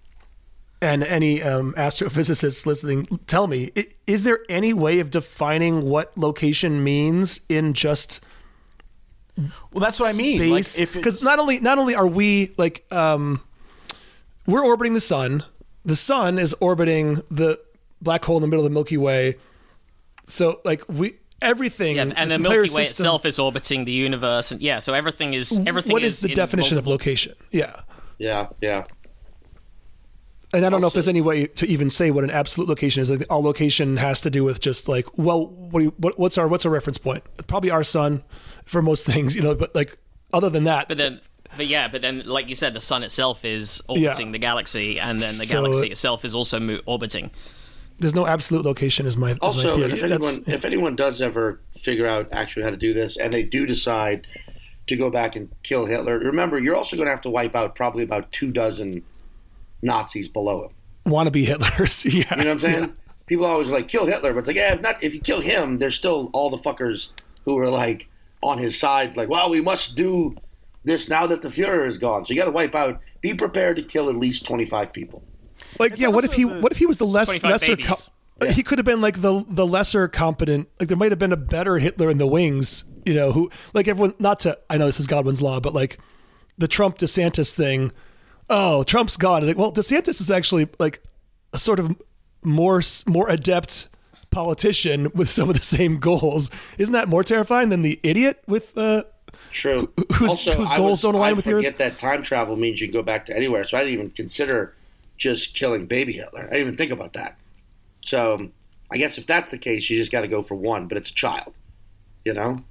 and 0.82 1.04
any 1.04 1.42
um, 1.42 1.74
astrophysicists 1.78 2.66
listening, 2.66 3.20
tell 3.28 3.48
me, 3.48 3.72
is 4.06 4.24
there 4.24 4.40
any 4.50 4.74
way 4.74 5.00
of 5.00 5.10
defining 5.10 5.84
what 5.84 6.16
location 6.18 6.84
means 6.84 7.42
in 7.50 7.74
just 7.74 8.20
Well, 9.38 9.82
that's 9.82 10.00
what 10.00 10.14
I 10.14 10.18
mean. 10.18 10.50
Like, 10.50 10.64
space? 10.64 10.80
if 10.84 10.94
Because 10.94 11.16
it's, 11.16 11.24
not 11.24 11.40
only 11.40 11.60
not 11.60 11.78
only 11.78 11.96
are 11.96 12.08
we 12.08 12.54
like 12.58 12.86
um, 12.92 13.42
we're 14.46 14.64
orbiting 14.66 14.94
the 14.94 15.02
sun, 15.02 15.44
the 15.84 15.96
sun 15.96 16.40
is 16.40 16.54
orbiting 16.60 17.16
the 17.30 17.60
black 18.02 18.24
hole 18.24 18.38
in 18.38 18.42
the 18.42 18.48
middle 18.48 18.66
of 18.66 18.72
the 18.72 18.74
Milky 18.74 18.98
Way. 18.98 19.36
So 20.26 20.62
like 20.64 20.84
we 20.88 21.16
everything, 21.42 21.98
Yeah, 21.98 22.12
and 22.16 22.32
the 22.32 22.40
Milky 22.40 22.60
Way 22.60 22.68
system- 22.68 23.04
itself 23.04 23.26
is 23.26 23.40
orbiting 23.40 23.86
the 23.86 23.92
universe, 23.92 24.52
and 24.52 24.62
yeah, 24.62 24.80
so 24.80 24.94
everything 24.94 25.34
is 25.34 25.60
everything. 25.66 25.92
What 25.92 26.04
is 26.04 26.22
the 26.22 26.30
in 26.30 26.36
definition 26.36 26.78
of 26.78 26.88
location? 26.88 27.34
Yeah. 27.52 27.82
Yeah. 28.18 28.48
Yeah. 28.62 28.86
And 30.54 30.66
I 30.66 30.70
don't 30.70 30.80
know 30.80 30.88
if 30.88 30.94
there's 30.94 31.10
any 31.10 31.20
way 31.22 31.48
to 31.48 31.68
even 31.68 31.90
say 31.90 32.12
what 32.12 32.24
an 32.24 32.30
absolute 32.30 32.70
location 32.70 33.02
is. 33.02 33.10
Like 33.10 33.26
all 33.30 33.44
location 33.44 33.98
has 33.98 34.22
to 34.22 34.30
do 34.30 34.46
with 34.46 34.62
just 34.62 34.88
like, 34.88 35.06
well, 35.18 35.48
what, 35.48 35.80
do 35.80 35.86
you, 35.86 35.94
what 35.98 36.18
what's 36.18 36.38
our 36.38 36.48
what's 36.48 36.66
our 36.66 36.72
reference 36.72 36.98
point? 36.98 37.24
Probably 37.48 37.72
our 37.72 37.84
sun 37.84 38.24
for 38.66 38.82
most 38.82 39.06
things, 39.06 39.36
you 39.36 39.42
know. 39.42 39.56
But 39.56 39.74
like 39.76 39.98
other 40.34 40.50
than 40.50 40.66
that, 40.66 40.88
But 40.88 40.98
then, 40.98 41.22
but 41.56 41.68
yeah, 41.68 41.88
but 41.88 42.02
then, 42.02 42.24
like 42.26 42.50
you 42.50 42.56
said, 42.56 42.74
the 42.74 42.82
sun 42.82 43.04
itself 43.04 43.46
is 43.46 43.82
orbiting 43.88 44.28
Yeah. 44.28 44.32
the 44.34 44.40
galaxy, 44.40 45.00
and 45.00 45.20
then 45.20 45.38
the 45.38 45.46
So- 45.46 45.54
galaxy 45.54 45.88
itself 45.88 46.26
is 46.26 46.36
also 46.36 46.60
mo- 46.60 46.82
orbiting. 46.86 47.32
there's 48.00 48.16
no 48.16 48.28
absolute 48.28 48.66
location. 48.66 49.06
Is 49.06 49.16
my 49.16 49.32
is 49.32 49.38
my 49.40 49.48
Also, 49.48 49.76
theory. 49.78 49.94
if 49.94 50.02
That's- 50.02 50.12
anyone 50.38 50.44
if 50.54 50.66
anyone 50.66 50.96
does 50.96 51.22
ever 51.22 51.62
figure 51.80 52.08
out 52.08 52.28
actually 52.32 52.64
how 52.64 52.72
to 52.72 52.78
do 52.78 52.94
this, 52.94 53.16
and 53.18 53.34
they 53.34 53.44
do 53.44 53.66
decide 53.66 54.28
to 54.88 54.96
go 54.96 55.10
back 55.10 55.36
and 55.36 55.50
kill 55.64 55.86
Hitler, 55.86 56.20
remember 56.20 56.60
you're 56.60 56.76
also 56.76 56.96
going 56.96 57.08
to 57.08 57.12
have 57.12 57.22
to 57.22 57.30
wipe 57.30 57.56
out 57.56 57.76
probably 57.76 58.04
about 58.04 58.32
two 58.32 58.52
dozen 58.52 59.02
Nazis 59.82 60.28
below 60.28 60.66
him. 60.66 61.12
wannabe 61.12 61.46
Hitlers. 61.46 62.04
yeah, 62.12 62.12
You 62.12 62.24
know 62.30 62.38
what 62.38 62.48
I'm 62.48 62.60
saying? 62.60 62.94
People 63.28 63.46
always 63.46 63.70
like 63.70 63.88
kill 63.88 64.06
Hitler, 64.06 64.34
but 64.34 64.40
it's 64.40 64.48
like, 64.48 64.58
yeah, 64.58 64.74
if 64.74 64.82
not 64.82 65.04
if 65.04 65.14
you 65.16 65.22
kill 65.22 65.42
him, 65.42 65.78
there's 65.80 65.96
still 65.96 66.30
all 66.34 66.50
the 66.50 66.58
fuckers 66.58 67.10
who 67.46 67.58
are 67.58 67.70
like 67.70 68.08
on 68.46 68.58
his 68.58 68.80
side, 68.80 69.18
like, 69.18 69.30
well, 69.30 69.50
we 69.50 69.62
must 69.62 69.96
do 69.96 70.36
this 70.84 71.10
now 71.10 71.26
that 71.28 71.42
the 71.42 71.48
Fuhrer 71.48 71.88
is 71.88 71.98
gone. 71.98 72.26
So 72.26 72.34
you 72.34 72.40
got 72.40 72.46
to 72.46 72.52
wipe 72.52 72.76
out. 72.76 73.02
Be 73.22 73.34
prepared 73.34 73.76
to 73.78 73.82
kill 73.84 74.10
at 74.10 74.16
least 74.16 74.46
25 74.46 74.94
people. 74.94 75.24
Like, 75.80 75.94
It's 75.94 76.02
yeah. 76.02 76.10
What 76.10 76.24
if 76.24 76.34
he 76.34 76.46
what 76.46 76.72
if 76.72 76.78
he 76.78 76.86
was 76.86 76.98
the 76.98 77.08
less 77.08 77.28
25 77.28 77.52
lesser? 77.52 77.76
babies. 77.76 78.10
Uh, 78.42 78.48
he 78.48 78.62
could 78.64 78.78
have 78.78 78.86
been 78.86 79.00
like 79.02 79.22
the 79.22 79.46
the 79.48 79.66
lesser 79.66 80.08
competent. 80.08 80.68
Like 80.80 80.90
there 80.90 80.98
might 80.98 81.12
have 81.12 81.20
been 81.20 81.32
a 81.32 81.38
better 81.38 81.78
Hitler 81.80 82.10
in 82.10 82.18
the 82.18 82.28
wings. 82.28 82.84
You 83.06 83.14
know 83.14 83.32
who? 83.32 83.50
Like 83.74 83.88
everyone. 83.88 84.14
Not 84.20 84.40
to. 84.42 84.60
I 84.70 84.78
know 84.78 84.86
this 84.86 85.00
is 85.00 85.08
Godwin's 85.08 85.42
law, 85.42 85.60
but 85.60 85.74
like 85.74 85.98
the 86.58 86.68
Trump 86.68 86.98
DeSantis 86.98 87.54
thing. 87.54 87.92
Oh, 88.50 88.84
Trump's 88.84 89.18
gone. 89.18 89.48
Like, 89.48 89.58
well, 89.58 89.72
DeSantis 89.72 90.20
is 90.22 90.30
actually 90.30 90.68
like 90.80 91.02
a 91.54 91.58
sort 91.58 91.80
of 91.80 91.96
more 92.44 92.82
more 93.08 93.30
adept 93.30 93.88
politician 94.36 95.10
with 95.16 95.30
some 95.30 95.50
of 95.50 95.56
the 95.56 95.66
same 95.66 95.98
goals. 96.00 96.50
Isn't 96.78 96.94
that 96.94 97.08
more 97.08 97.24
terrifying 97.24 97.70
than 97.70 97.82
the 97.82 98.00
idiot 98.04 98.44
with? 98.48 98.78
Uh, 98.78 99.04
True. 99.52 99.92
whose- 100.14 100.32
also, 100.32 100.52
whose 100.54 100.70
goals 100.72 100.92
was- 100.92 101.00
don't 101.02 101.16
align 101.16 101.32
I 101.32 101.34
with 101.34 101.48
yours? 101.48 101.66
forget 101.66 101.80
that 101.80 101.98
time 101.98 102.22
travel 102.22 102.56
means 102.58 102.80
you 102.82 102.88
can 102.88 102.94
go 102.94 103.02
back 103.04 103.26
to 103.28 103.36
anywhere. 103.36 103.66
So 103.66 103.78
I 103.78 103.82
didn't 103.82 103.94
even 103.94 104.10
consider 104.12 104.74
just 105.18 105.54
killing 105.56 105.86
baby 105.86 106.14
Hitler. 106.14 106.42
I 106.42 106.56
didn't 106.56 106.60
even 106.68 106.78
think 106.78 106.92
about 106.92 107.14
that. 107.14 107.38
So 108.06 108.50
I 108.92 108.98
guess 108.98 109.18
if 109.18 109.26
that's 109.26 109.52
the 109.52 109.58
case, 109.58 109.90
you 109.90 109.98
just 109.98 110.12
got 110.12 110.22
to 110.22 110.28
go 110.28 110.44
for 110.44 110.56
one, 110.56 110.88
but 110.88 110.98
it's 110.98 111.10
a 111.10 111.14
child. 111.16 111.54
You 112.26 112.34
know? 112.34 112.64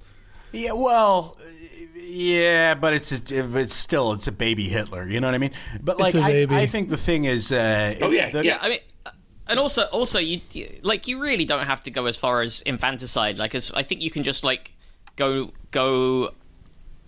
yeah, 0.51 0.73
well, 0.73 1.37
yeah, 1.99 2.75
but 2.75 2.93
it's 2.93 3.11
it's 3.11 3.73
still 3.73 4.11
it's 4.13 4.27
a 4.27 4.31
baby 4.31 4.63
Hitler. 4.65 5.07
You 5.07 5.19
know 5.19 5.27
what 5.27 5.33
I 5.35 5.39
mean? 5.39 5.51
But 5.81 5.99
like, 5.99 6.13
a 6.13 6.19
I, 6.21 6.31
baby. 6.31 6.55
I 6.55 6.65
think 6.67 6.89
the 6.89 6.97
thing 6.97 7.25
is, 7.25 7.51
uh, 7.51 7.95
Oh, 8.01 8.11
yeah, 8.11 8.29
the- 8.29 8.45
yeah. 8.45 8.59
I 8.61 8.69
mean, 8.69 8.79
and 9.47 9.59
also, 9.59 9.83
also, 9.91 10.19
you 10.19 10.41
you- 10.51 10.79
like 10.81 11.07
you 11.07 11.19
really 11.21 11.45
don't 11.45 11.65
have 11.65 11.83
to 11.83 11.91
go 11.91 12.05
as 12.05 12.15
far 12.15 12.41
as 12.41 12.61
infanticide. 12.61 13.37
Like, 13.37 13.55
as 13.55 13.71
I 13.73 13.83
think 13.83 14.01
you 14.01 14.11
can 14.11 14.23
just 14.23 14.43
like 14.43 14.71
go 15.15 15.51
go 15.71 16.31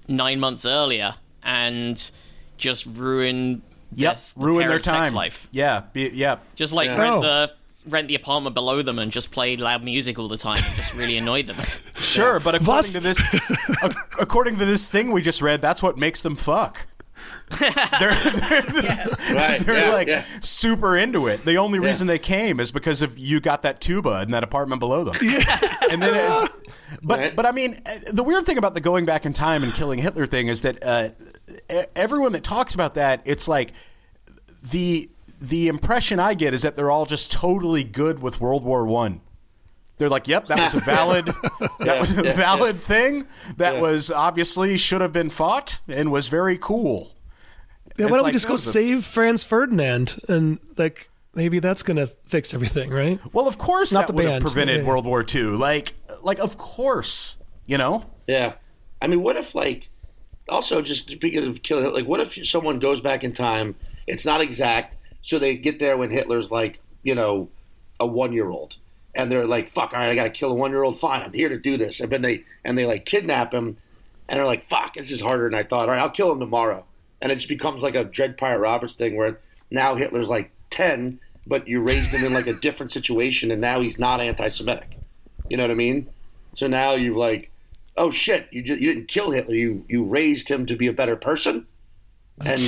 nine 0.08 0.40
months 0.40 0.66
earlier 0.66 1.16
and 1.44 2.12
just 2.58 2.86
ruin 2.86 3.62
Yep, 3.94 4.18
their, 4.20 4.46
ruin 4.46 4.68
their 4.68 4.80
time. 4.80 5.06
sex 5.06 5.14
life. 5.14 5.48
Yeah, 5.52 5.84
be, 5.94 6.10
yeah. 6.14 6.38
Just 6.56 6.74
like 6.74 6.88
Yeah. 6.88 6.98
rent 7.00 7.16
Oh. 7.16 7.22
the 7.22 7.52
rent 7.86 8.10
the 8.10 8.16
apartment 8.16 8.54
below 8.54 8.82
them 8.82 9.00
and 9.00 9.14
just 9.14 9.32
play 9.32 9.56
loud 9.56 9.82
music 9.82 10.20
all 10.20 10.28
the 10.28 10.36
time 10.36 10.58
and 10.58 10.76
just 10.76 10.94
really 10.94 11.16
annoyed 11.18 11.48
them. 11.48 11.56
Sure, 12.02 12.40
but 12.40 12.54
according 12.56 12.76
Was- 12.76 12.94
to 12.94 13.00
this, 13.00 13.20
according 14.20 14.58
to 14.58 14.66
this 14.66 14.88
thing 14.88 15.12
we 15.12 15.22
just 15.22 15.42
read, 15.42 15.62
that's 15.62 15.82
what 15.84 15.98
makes 15.98 16.22
them 16.22 16.36
fuck. 16.36 16.86
they're 17.60 18.14
they're, 18.14 19.16
Right. 19.34 19.62
they're 19.62 19.78
yeah, 19.88 19.94
like 19.94 20.08
yeah. 20.10 20.24
super 20.42 20.98
into 20.98 21.28
it. 21.28 21.46
The 21.46 21.56
only 21.56 21.80
reason 21.80 22.08
they 22.08 22.20
came 22.20 22.60
is 22.60 22.72
because 22.72 23.02
of 23.02 23.18
you 23.18 23.40
got 23.40 23.62
that 23.62 23.80
tuba 23.80 24.22
in 24.24 24.32
that 24.32 24.44
apartment 24.44 24.80
below 24.80 25.06
them. 25.06 25.16
and 25.92 26.02
then 26.02 26.14
it's, 26.14 26.66
but 27.02 27.20
Right. 27.20 27.36
but 27.36 27.46
I 27.46 27.52
mean, 27.54 27.80
uh, 27.86 27.92
the 28.12 28.24
weird 28.24 28.46
thing 28.46 28.58
about 28.58 28.74
the 28.74 28.82
going 28.82 29.06
back 29.06 29.26
in 29.26 29.32
time 29.34 29.64
and 29.64 29.74
killing 29.74 30.00
Hitler 30.00 30.26
thing 30.26 30.48
is 30.48 30.62
that 30.64 30.78
uh, 30.84 31.10
e- 31.72 31.84
everyone 31.96 32.34
that 32.34 32.44
talks 32.44 32.74
about 32.74 32.96
that, 32.96 33.22
it's 33.26 33.48
like 33.48 33.72
the 34.72 35.10
the 35.40 35.68
impression 35.68 36.20
I 36.20 36.34
get 36.34 36.54
is 36.54 36.64
that 36.64 36.76
they're 36.76 36.92
all 36.92 37.06
just 37.06 37.32
totally 37.32 37.84
good 37.84 38.22
with 38.22 38.42
World 38.42 38.64
War 38.64 38.86
One. 38.86 39.22
They're 40.00 40.10
like, 40.10 40.28
"Yep, 40.28 40.48
that 40.48 40.60
was 40.60 40.74
a 40.74 40.80
valid, 40.86 41.26
that 41.80 42.00
was 42.00 42.18
a 42.18 42.24
yeah, 42.26 42.34
valid 42.36 42.76
thing. 42.78 43.26
That 43.58 43.76
Yeah. 43.76 43.82
was 43.82 44.12
obviously 44.12 44.78
should 44.78 45.02
have 45.02 45.14
been 45.14 45.30
fought 45.30 45.80
and 45.88 46.12
was 46.12 46.28
very 46.28 46.58
cool." 46.58 47.14
Yeah, 47.98 48.06
why 48.06 48.12
don't 48.12 48.22
like, 48.24 48.26
we 48.28 48.32
just 48.34 48.48
go 48.48 48.54
was 48.54 48.66
a- 48.68 48.72
save 48.72 49.04
Franz 49.06 49.44
Ferdinand 49.44 50.18
and 50.30 50.60
like 50.78 51.10
maybe 51.34 51.60
that's 51.60 51.84
gonna 51.84 52.08
fix 52.26 52.54
everything, 52.54 52.90
right? 52.90 53.20
Well, 53.34 53.48
of 53.48 53.58
course 53.58 53.92
Not 53.92 54.02
that 54.02 54.08
the 54.08 54.14
would 54.14 54.26
have 54.26 54.32
band. 54.34 54.44
prevented 54.44 54.82
Yeah. 54.82 54.88
World 54.88 55.06
War 55.06 55.24
II. 55.28 55.44
Like, 55.44 55.94
like 56.22 56.40
of 56.40 56.58
course, 56.58 57.38
you 57.66 57.78
know. 57.78 58.06
Yeah. 58.28 58.54
I 59.02 59.08
mean, 59.08 59.22
what 59.22 59.36
if, 59.38 59.54
like, 59.54 59.90
also 60.50 60.82
just 60.82 61.10
speaking 61.10 61.44
of 61.48 61.62
killing, 61.62 61.94
like, 61.94 62.08
what 62.08 62.20
if 62.20 62.48
someone 62.48 62.80
goes 62.80 63.02
back 63.02 63.24
in 63.24 63.34
time? 63.34 63.76
It's 64.08 64.26
not 64.26 64.42
exact, 64.42 64.98
so 65.22 65.38
they 65.38 65.56
get 65.56 65.80
there 65.80 65.98
when 65.98 66.10
Hitler's 66.10 66.50
like, 66.50 66.80
you 67.04 67.14
know, 67.14 67.50
a 68.00 68.08
one-year-old, 68.08 68.78
and 69.14 69.32
they're 69.32 69.46
like, 69.46 69.68
"Fuck, 69.70 69.94
all 69.94 70.00
right, 70.00 70.10
I 70.12 70.16
got 70.16 70.26
to 70.26 70.32
kill 70.32 70.52
a 70.52 70.56
one-year-old. 70.56 71.00
Fine, 71.00 71.22
I'm 71.24 71.34
here 71.34 71.50
to 71.50 71.58
do 71.60 71.78
this." 71.78 72.00
And 72.00 72.12
then 72.12 72.22
they 72.22 72.44
and 72.64 72.78
they 72.78 72.86
like 72.86 73.06
kidnap 73.06 73.54
him, 73.54 73.78
and 74.30 74.38
they're 74.40 74.46
like, 74.46 74.68
"Fuck, 74.70 74.96
this 74.96 75.12
is 75.12 75.20
harder 75.22 75.50
than 75.50 75.54
I 75.60 75.64
thought. 75.64 75.90
All 75.90 75.96
right, 75.96 76.02
I'll 76.02 76.10
kill 76.10 76.32
him 76.32 76.40
tomorrow." 76.40 76.86
And 77.22 77.32
it 77.32 77.36
just 77.36 77.50
becomes 77.50 77.84
like 77.84 77.96
a 77.96 78.04
Dread 78.04 78.38
Pirate 78.38 78.60
Roberts 78.60 78.94
thing 78.94 79.16
where 79.16 79.40
now 79.72 79.96
Hitler's 79.96 80.30
like 80.30 80.52
ten, 80.70 81.20
but 81.48 81.68
you 81.68 81.82
raised 81.82 82.14
him 82.14 82.24
in 82.24 82.34
like 82.34 82.48
a 82.48 82.54
different 82.54 82.92
situation, 82.92 83.52
and 83.52 83.60
now 83.62 83.80
he's 83.82 83.98
not 83.98 84.22
anti-Semitic. 84.22 84.98
You 85.50 85.58
know 85.58 85.64
what 85.64 85.72
I 85.72 85.76
mean? 85.76 86.08
So 86.56 86.68
now 86.68 86.94
you've 86.94 87.18
like, 87.18 87.52
oh 87.96 88.12
shit, 88.12 88.48
you 88.52 88.62
just, 88.62 88.80
you 88.80 88.94
didn't 88.94 89.08
kill 89.08 89.32
Hitler. 89.32 89.56
You 89.56 89.86
you 89.88 90.04
raised 90.04 90.50
him 90.50 90.66
to 90.68 90.76
be 90.76 90.88
a 90.88 90.94
better 90.94 91.16
person, 91.16 91.66
and 92.46 92.62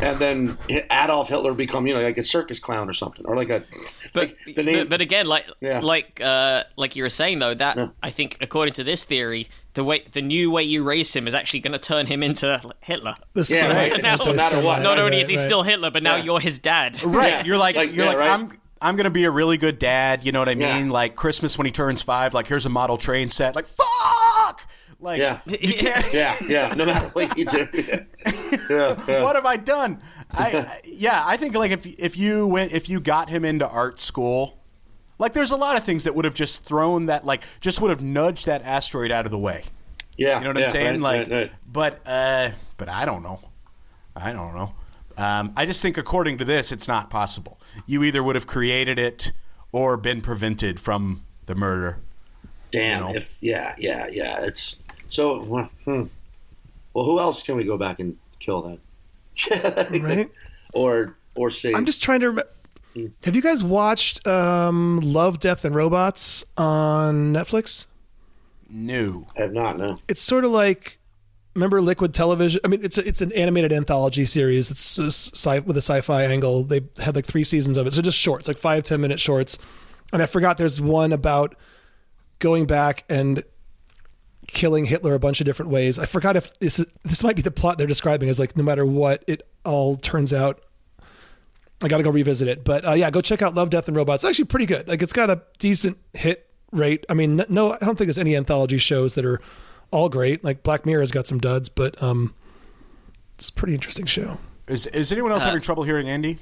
and 0.00 0.18
then 0.18 0.58
Adolf 0.90 1.28
Hitler 1.28 1.52
become 1.54 1.86
you 1.86 1.94
know 1.94 2.00
like 2.00 2.18
a 2.18 2.24
circus 2.24 2.58
clown 2.58 2.88
or 2.88 2.94
something, 2.94 3.24
or 3.26 3.36
like 3.36 3.50
a 3.50 3.62
But, 4.12 4.34
like 4.46 4.54
the 4.56 4.62
name. 4.62 4.78
but 4.78 4.88
but 4.90 5.00
again, 5.00 5.26
like 5.26 5.46
Yeah. 5.60 5.80
like 5.80 6.20
uh, 6.20 6.64
like 6.76 6.96
you 6.96 7.02
were 7.02 7.08
saying 7.08 7.38
though, 7.40 7.54
that 7.54 7.76
Yeah. 7.76 7.88
I 8.02 8.10
think 8.10 8.38
according 8.40 8.74
to 8.74 8.84
this 8.84 9.04
theory, 9.04 9.48
the 9.74 9.84
way 9.84 10.04
the 10.12 10.22
new 10.22 10.50
way 10.50 10.62
you 10.62 10.82
raise 10.82 11.14
him 11.14 11.26
is 11.26 11.34
actually 11.34 11.60
going 11.60 11.72
to 11.72 11.78
turn 11.78 12.06
him 12.06 12.22
into 12.22 12.60
Hitler. 12.80 13.14
Yeah, 13.34 13.74
right. 13.74 13.90
So 13.90 13.96
now- 13.96 14.16
No 14.16 14.32
matter 14.32 14.60
what. 14.60 14.82
Not 14.82 14.98
Right, 14.98 15.04
only 15.04 15.20
is 15.20 15.28
he 15.28 15.36
still 15.36 15.62
Hitler, 15.64 15.90
but 15.90 16.02
now 16.02 16.16
Yeah. 16.16 16.24
you're 16.24 16.40
his 16.40 16.58
dad. 16.58 17.02
Right. 17.04 17.28
Yeah. 17.32 17.44
You're 17.44 17.58
like, 17.58 17.74
Like, 17.76 17.94
you're 17.94 18.04
yeah, 18.04 18.10
like, 18.12 18.18
right. 18.18 18.30
I'm 18.30 18.58
I'm 18.80 18.96
gonna 18.96 19.10
be 19.10 19.24
a 19.24 19.30
really 19.30 19.56
good 19.56 19.78
dad. 19.78 20.24
You 20.26 20.32
know 20.32 20.40
what 20.40 20.48
I 20.48 20.52
Yeah. 20.52 20.76
mean? 20.78 20.90
Like 20.90 21.16
Christmas 21.16 21.56
when 21.58 21.64
he 21.66 21.72
turns 21.72 22.02
five. 22.02 22.34
Like 22.34 22.46
here's 22.46 22.66
a 22.66 22.70
model 22.70 22.96
train 22.96 23.28
set. 23.28 23.54
Like 23.56 23.64
fuck. 23.66 24.66
Like 25.00 25.18
Yeah. 25.18 25.40
you 25.46 25.74
can't. 25.74 26.06
yeah, 26.14 26.34
yeah. 26.48 26.74
No 26.74 26.86
matter 26.86 27.08
what 27.08 27.36
you 27.36 27.44
do. 27.44 27.68
yeah, 28.70 28.96
yeah. 29.08 29.22
What 29.22 29.36
have 29.36 29.46
I 29.46 29.56
done? 29.56 30.00
I 30.30 30.58
I- 30.58 30.80
yeah. 30.84 31.22
I 31.26 31.36
think 31.36 31.54
like 31.54 31.70
if 31.70 31.86
if 31.86 32.16
you 32.16 32.46
went 32.46 32.72
if 32.72 32.88
you 32.88 33.00
got 33.00 33.28
him 33.30 33.44
into 33.44 33.68
art 33.68 34.00
school, 34.00 34.58
like 35.18 35.32
there's 35.32 35.50
a 35.50 35.56
lot 35.56 35.76
of 35.76 35.84
things 35.84 36.04
that 36.04 36.14
would 36.14 36.24
have 36.24 36.34
just 36.34 36.64
thrown 36.64 37.06
that 37.06 37.24
like 37.24 37.42
just 37.60 37.80
would 37.80 37.90
have 37.90 38.00
nudged 38.02 38.46
that 38.46 38.62
asteroid 38.62 39.10
out 39.12 39.24
of 39.26 39.30
the 39.30 39.38
way. 39.38 39.64
yeah, 40.16 40.38
You 40.38 40.44
know 40.44 40.50
what 40.50 40.58
yeah, 40.60 40.66
I'm 40.66 40.70
saying? 40.72 41.02
right, 41.02 41.18
like, 41.20 41.30
right, 41.30 41.30
right. 41.30 41.52
but 41.70 42.00
uh, 42.06 42.50
but 42.76 42.88
I 42.88 43.04
don't 43.04 43.22
know. 43.22 43.40
I 44.16 44.32
don't 44.32 44.54
know. 44.54 44.74
Um, 45.16 45.52
I 45.56 45.64
just 45.66 45.80
think 45.82 45.96
according 45.96 46.38
to 46.38 46.44
this, 46.44 46.72
it's 46.72 46.88
not 46.88 47.08
possible. 47.10 47.60
You 47.86 48.02
either 48.04 48.22
would 48.22 48.34
have 48.34 48.46
created 48.46 48.98
it 48.98 49.32
or 49.70 49.96
been 49.96 50.20
prevented 50.20 50.80
from 50.80 51.24
the 51.46 51.54
murder. 51.54 51.98
Damn. 52.72 53.00
you 53.02 53.08
know. 53.08 53.14
If 53.14 53.36
yeah, 53.40 53.74
yeah, 53.78 54.08
yeah. 54.10 54.40
It's 54.40 54.76
so. 55.14 55.42
Well, 55.42 55.70
hmm. 55.84 56.04
well, 56.92 57.04
who 57.04 57.18
else 57.18 57.42
can 57.42 57.56
we 57.56 57.64
go 57.64 57.76
back 57.76 58.00
and 58.00 58.18
kill 58.40 58.62
then? 58.62 58.80
right. 60.02 60.30
Or 60.74 61.16
or 61.34 61.50
save? 61.50 61.76
I'm 61.76 61.86
just 61.86 62.02
trying 62.02 62.20
to 62.20 62.28
remember. 62.28 62.50
Have 63.24 63.34
you 63.34 63.42
guys 63.42 63.64
watched 63.64 64.24
um, 64.26 65.00
Love, 65.00 65.40
Death, 65.40 65.64
and 65.64 65.74
Robots 65.74 66.44
on 66.56 67.32
Netflix? 67.32 67.86
New. 68.68 69.26
I 69.36 69.42
have 69.42 69.52
not. 69.52 69.78
No. 69.78 69.98
It's 70.06 70.20
sort 70.20 70.44
of 70.44 70.52
like 70.52 70.98
remember 71.54 71.80
Liquid 71.80 72.14
Television. 72.14 72.60
I 72.64 72.68
mean, 72.68 72.84
it's 72.84 72.98
a, 72.98 73.06
it's 73.06 73.20
an 73.20 73.32
animated 73.32 73.72
anthology 73.72 74.24
series. 74.24 74.70
It's 74.70 74.98
a 74.98 75.06
sci- 75.10 75.60
with 75.60 75.76
a 75.76 75.82
sci-fi 75.82 76.24
angle. 76.24 76.64
They 76.64 76.82
had 76.98 77.16
like 77.16 77.24
three 77.24 77.44
seasons 77.44 77.76
of 77.76 77.86
it, 77.86 77.92
so 77.92 78.02
just 78.02 78.18
shorts, 78.18 78.48
like 78.48 78.58
five 78.58 78.84
ten 78.84 79.00
minute 79.00 79.20
shorts. 79.20 79.58
And 80.12 80.22
I 80.22 80.26
forgot 80.26 80.58
there's 80.58 80.80
one 80.80 81.12
about 81.12 81.56
going 82.38 82.66
back 82.66 83.04
and 83.08 83.42
killing 84.46 84.84
Hitler 84.86 85.14
a 85.14 85.18
bunch 85.18 85.40
of 85.40 85.46
different 85.46 85.70
ways. 85.70 85.98
I 85.98 86.06
forgot 86.06 86.36
if 86.36 86.52
this 86.58 86.78
is, 86.78 86.86
this 87.04 87.22
might 87.24 87.36
be 87.36 87.42
the 87.42 87.50
plot 87.50 87.78
they're 87.78 87.86
describing 87.86 88.28
as 88.28 88.38
like 88.38 88.56
no 88.56 88.62
matter 88.64 88.84
what 88.86 89.24
it 89.26 89.46
all 89.64 89.96
turns 89.96 90.32
out. 90.32 90.60
I 91.82 91.88
got 91.88 91.98
to 91.98 92.02
go 92.02 92.10
revisit 92.10 92.48
it, 92.48 92.64
but 92.64 92.86
uh, 92.86 92.92
yeah, 92.92 93.10
go 93.10 93.20
check 93.20 93.42
out 93.42 93.54
Love, 93.54 93.68
Death, 93.68 93.88
and 93.88 93.96
Robots. 93.96 94.22
It's 94.24 94.28
actually 94.30 94.46
pretty 94.46 94.64
good. 94.66 94.88
Like 94.88 95.02
it's 95.02 95.12
got 95.12 95.28
a 95.28 95.42
decent 95.58 95.98
hit 96.14 96.48
rate. 96.72 97.04
I 97.08 97.14
mean, 97.14 97.44
no, 97.48 97.72
I 97.72 97.78
don't 97.78 97.96
think 97.96 98.06
there's 98.06 98.18
any 98.18 98.34
anthology 98.36 98.78
shows 98.78 99.14
that 99.14 99.24
are 99.26 99.40
all 99.90 100.08
great. 100.08 100.42
Like 100.44 100.62
Black 100.62 100.86
Mirror's 100.86 101.10
got 101.10 101.26
some 101.26 101.38
duds, 101.38 101.68
but 101.68 102.00
um, 102.02 102.34
it's 103.34 103.48
a 103.48 103.52
pretty 103.52 103.74
interesting 103.74 104.06
show. 104.06 104.38
Is 104.68 104.86
is 104.86 105.12
anyone 105.12 105.30
else 105.32 105.42
having 105.44 105.60
trouble 105.60 105.82
hearing 105.82 106.08
Andy? 106.08 106.38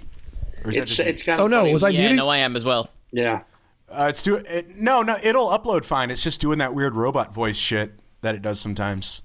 Or 0.65 0.71
is 0.71 0.77
that 0.77 0.83
It's 0.83 0.91
just 0.93 1.01
me? 1.01 1.07
it's 1.07 1.23
kind 1.23 1.41
of 1.41 1.45
Oh 1.45 1.49
no, 1.49 1.61
funny. 1.63 1.73
was 1.73 1.83
I 1.83 1.89
yeah, 1.89 2.01
muted? 2.01 2.17
no, 2.19 2.29
I 2.29 2.37
am 2.39 2.55
as 2.55 2.65
well. 2.65 2.91
yeah. 3.11 3.43
Uh, 3.93 4.07
it's 4.09 4.22
do 4.22 4.36
it, 4.36 4.76
no, 4.76 5.03
no. 5.03 5.16
It'll 5.22 5.49
upload 5.49 5.84
fine. 5.84 6.11
It's 6.11 6.22
just 6.22 6.40
doing 6.40 6.59
that 6.59 6.74
weird 6.74 6.95
robot 6.97 7.34
voice 7.34 7.57
shit 7.59 7.93
that 8.22 8.34
it 8.34 8.43
does 8.43 8.59
sometimes. 8.61 9.22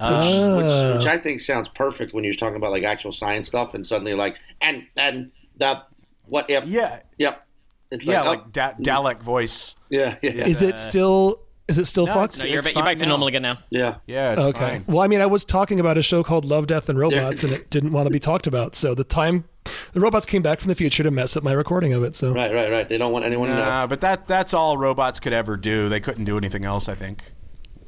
Uh, 0.00 0.54
which, 0.56 0.98
which 0.98 1.06
I 1.06 1.18
think 1.18 1.40
sounds 1.40 1.68
perfect 1.68 2.14
when 2.14 2.24
you're 2.24 2.34
talking 2.34 2.56
about 2.56 2.70
like 2.70 2.84
actual 2.84 3.12
science 3.12 3.48
stuff, 3.48 3.74
and 3.74 3.86
suddenly 3.86 4.14
like 4.14 4.36
and 4.60 4.86
and 4.96 5.32
that 5.58 5.86
what 6.26 6.48
if? 6.48 6.64
Yeah, 6.66 7.00
Yep. 7.18 7.46
It's 7.90 8.04
yeah, 8.04 8.22
oh, 8.22 8.26
like 8.28 8.52
da- 8.52 8.72
Dalek 8.72 9.20
voice. 9.20 9.76
yeah, 9.90 10.16
yeah, 10.22 10.30
yeah. 10.30 10.46
is 10.46 10.62
it 10.62 10.78
still 10.78 11.42
is 11.68 11.76
it 11.76 11.84
still 11.84 12.06
No, 12.06 12.14
fucked? 12.14 12.38
No, 12.38 12.46
you're, 12.46 12.62
ba- 12.62 12.72
you're 12.74 12.82
back 12.84 12.96
to 12.98 13.04
now. 13.04 13.10
normal 13.10 13.28
again 13.28 13.42
now. 13.42 13.58
yeah. 13.68 13.96
Yeah, 14.06 14.32
it's 14.32 14.42
okay. 14.46 14.58
fine. 14.58 14.84
Well, 14.86 15.00
I 15.00 15.08
mean, 15.08 15.20
I 15.20 15.26
was 15.26 15.44
talking 15.44 15.78
about 15.78 15.98
a 15.98 16.02
show 16.02 16.22
called 16.22 16.44
Love, 16.46 16.66
Death, 16.66 16.88
and 16.88 16.98
Robots, 16.98 17.44
and 17.44 17.52
it 17.52 17.68
didn't 17.70 17.92
want 17.92 18.06
to 18.06 18.12
be 18.12 18.18
talked 18.18 18.46
about. 18.46 18.74
So 18.74 18.94
the 18.94 19.04
time 19.04 19.44
the 19.92 20.00
robots 20.00 20.26
came 20.26 20.42
back 20.42 20.60
from 20.60 20.68
the 20.68 20.74
future 20.74 21.02
to 21.02 21.10
mess 21.10 21.36
up 21.36 21.42
my 21.44 21.52
recording 21.52 21.92
of 21.92 22.02
it. 22.02 22.16
So 22.16 22.32
Right, 22.34 22.52
right, 22.52 22.70
right. 22.70 22.88
They 22.88 22.98
don't 22.98 23.12
want 23.12 23.24
anyone 23.24 23.48
to 23.48 23.54
know. 23.54 23.60
Nah, 23.60 23.86
but 23.86 24.00
that 24.00 24.26
that's 24.26 24.52
all 24.54 24.76
robots 24.76 25.20
could 25.20 25.32
ever 25.32 25.56
do. 25.56 25.88
They 25.88 26.00
couldn't 26.00 26.24
do 26.24 26.36
anything 26.36 26.64
else. 26.64 26.88
I 26.88 26.94
think. 26.94 27.32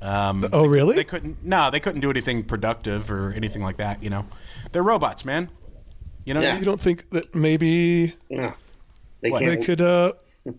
Um, 0.03 0.47
oh 0.53 0.66
really? 0.66 0.97
They 0.97 1.05
couldn't. 1.05 1.43
No, 1.45 1.70
they 1.70 1.81
couldn't 1.81 2.01
do 2.03 2.11
anything 2.11 2.45
productive 2.45 3.11
or 3.11 3.33
anything 3.33 3.62
like 3.62 3.79
that. 3.79 4.03
You 4.03 4.11
know, 4.11 4.27
they're 4.72 4.83
robots, 4.83 5.25
man. 5.25 5.49
You 6.25 6.35
know. 6.35 6.41
Yeah. 6.41 6.59
you 6.59 6.64
don't 6.64 6.81
think 6.81 7.09
that 7.11 7.35
maybe 7.35 8.14
Yeah. 8.29 8.55
They 9.22 9.31
What? 9.31 9.41
they 9.41 9.57
can't 9.57 9.64
could? 9.64 9.81
uh 9.81 10.12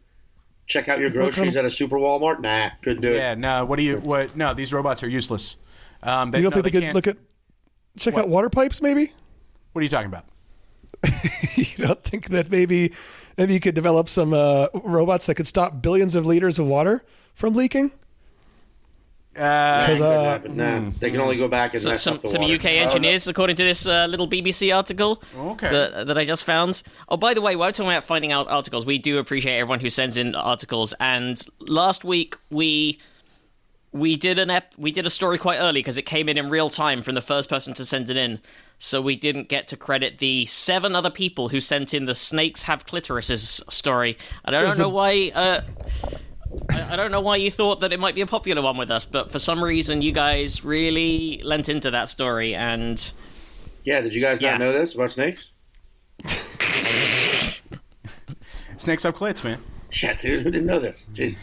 check 0.67 0.89
out 0.89 0.99
your 0.99 1.11
groceries 1.11 1.55
at 1.55 1.63
a 1.65 1.69
super 1.69 1.97
Walmart. 1.97 2.39
Nah, 2.41 2.71
couldn't 2.81 3.01
do 3.01 3.09
it. 3.09 3.17
Yeah. 3.17 3.35
No. 3.35 3.65
What 3.65 3.77
do 3.77 3.85
you? 3.85 3.97
What? 3.97 4.35
No. 4.35 4.53
These 4.53 4.73
robots 4.73 5.03
are 5.03 5.07
useless. 5.09 5.57
Um, 6.01 6.31
they, 6.31 6.39
You 6.39 6.43
don't 6.43 6.51
no, 6.55 6.61
think 6.61 6.73
they, 6.73 6.81
could 6.81 6.93
look 6.93 7.07
at 7.07 7.17
check 7.97 8.15
What? 8.15 8.23
out 8.25 8.29
water 8.29 8.49
pipes? 8.49 8.81
Maybe 8.81 9.11
What 9.73 9.79
are 9.79 9.83
you 9.83 9.89
talking 9.89 10.07
about? 10.07 10.25
you 11.55 11.85
don't 11.85 12.03
think 12.03 12.29
that 12.29 12.49
maybe 12.49 12.93
maybe 13.37 13.53
you 13.53 13.59
could 13.59 13.75
develop 13.75 14.09
some 14.09 14.33
uh, 14.33 14.67
robots 14.73 15.25
that 15.27 15.35
could 15.35 15.47
stop 15.47 15.81
billions 15.81 16.15
of 16.15 16.25
liters 16.25 16.59
of 16.59 16.67
water 16.67 17.03
from 17.33 17.53
leaking? 17.53 17.91
Uh, 19.37 19.41
uh, 19.41 20.23
happen. 20.23 20.55
Nah. 20.55 20.91
They 20.97 21.11
can 21.11 21.19
only 21.19 21.35
go 21.35 21.49
back 21.49 21.73
and 21.73 21.81
So, 21.83 21.89
mess 21.89 22.03
some 22.03 22.13
up 22.15 22.21
the 22.21 22.29
some 22.29 22.41
water. 22.41 22.53
UK 22.53 22.65
engineers, 22.65 23.27
according 23.27 23.57
to 23.57 23.63
this 23.63 23.85
uh, 23.85 24.05
little 24.09 24.29
BBC 24.29 24.73
article 24.73 25.21
Okay. 25.37 25.69
that, 25.69 26.07
that 26.07 26.17
I 26.17 26.23
just 26.23 26.45
found. 26.45 26.81
Oh, 27.09 27.17
by 27.17 27.33
the 27.33 27.41
way, 27.41 27.57
while 27.57 27.67
we're 27.67 27.73
talking 27.73 27.91
about 27.91 28.05
finding 28.05 28.31
out 28.31 28.47
articles, 28.49 28.85
we 28.85 28.97
do 28.97 29.17
appreciate 29.17 29.57
everyone 29.57 29.81
who 29.81 29.89
sends 29.89 30.15
in 30.15 30.35
articles. 30.35 30.93
And 31.01 31.45
last 31.59 32.05
week 32.05 32.35
we 32.49 32.97
we 33.91 34.15
did 34.15 34.39
an 34.39 34.49
ep- 34.51 34.73
we 34.77 34.91
did 34.93 35.05
a 35.05 35.09
story 35.09 35.37
quite 35.37 35.57
early 35.57 35.79
because 35.81 35.97
it 35.97 36.03
came 36.03 36.29
in 36.29 36.37
in 36.37 36.49
real 36.49 36.69
time 36.69 37.01
from 37.01 37.15
the 37.15 37.21
first 37.21 37.49
person 37.49 37.73
to 37.73 37.83
send 37.83 38.09
it 38.09 38.15
in. 38.15 38.39
So 38.85 39.01
we 39.01 39.15
didn't 39.15 39.49
get 39.49 39.67
to 39.69 39.77
credit 39.77 40.19
the 40.19 40.45
seven 40.45 40.95
other 40.95 41.09
people 41.09 41.49
who 41.49 41.59
sent 41.59 41.91
in 41.91 42.05
the 42.05 42.13
snakes 42.13 42.61
have 42.63 42.85
clitorises 42.85 43.61
story. 43.73 44.15
And 44.43 44.55
I 44.55 44.59
don't 44.59 44.67
There's 44.69 44.77
know 44.79 44.85
a- 44.85 44.89
why. 44.89 45.31
Uh, 45.33 45.61
I 46.69 46.93
I 46.93 46.95
don't 46.95 47.11
know 47.11 47.19
why 47.19 47.37
you 47.37 47.49
thought 47.49 47.79
that 47.79 47.91
it 47.91 47.99
might 47.99 48.13
be 48.13 48.21
a 48.21 48.27
popular 48.27 48.61
one 48.61 48.77
with 48.77 48.91
us, 48.91 49.03
but 49.03 49.31
for 49.31 49.39
some 49.39 49.63
reason 49.63 50.03
you 50.03 50.11
guys 50.11 50.63
really 50.63 51.41
lent 51.43 51.67
into 51.67 51.89
that 51.91 52.09
story, 52.09 52.53
and 52.53 53.11
Yeah, 53.85 54.01
did 54.01 54.13
you 54.13 54.21
guys 54.21 54.39
Yeah. 54.39 54.51
not 54.51 54.59
know 54.59 54.71
this 54.71 54.93
about 54.93 55.11
snakes? 55.11 55.49
snakes 58.77 59.01
have 59.03 59.15
clits, 59.15 59.43
man. 59.43 59.59
Yeah, 60.03 60.13
dude, 60.13 60.41
who 60.41 60.51
didn't 60.51 60.67
know 60.67 60.79
this? 60.79 61.07
Jeez. 61.15 61.35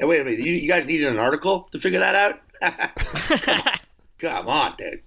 Hey, 0.00 0.04
wait 0.04 0.20
a 0.20 0.24
minute. 0.24 0.40
You, 0.40 0.52
you 0.52 0.66
guys 0.68 0.86
needed 0.86 1.06
an 1.08 1.18
article 1.18 1.68
to 1.72 1.78
figure 1.78 2.00
that 2.00 2.14
out? 2.16 2.40
Come 3.38 3.48
on. 3.56 3.78
Come 4.18 4.48
on, 4.48 4.74
dude. 4.78 5.02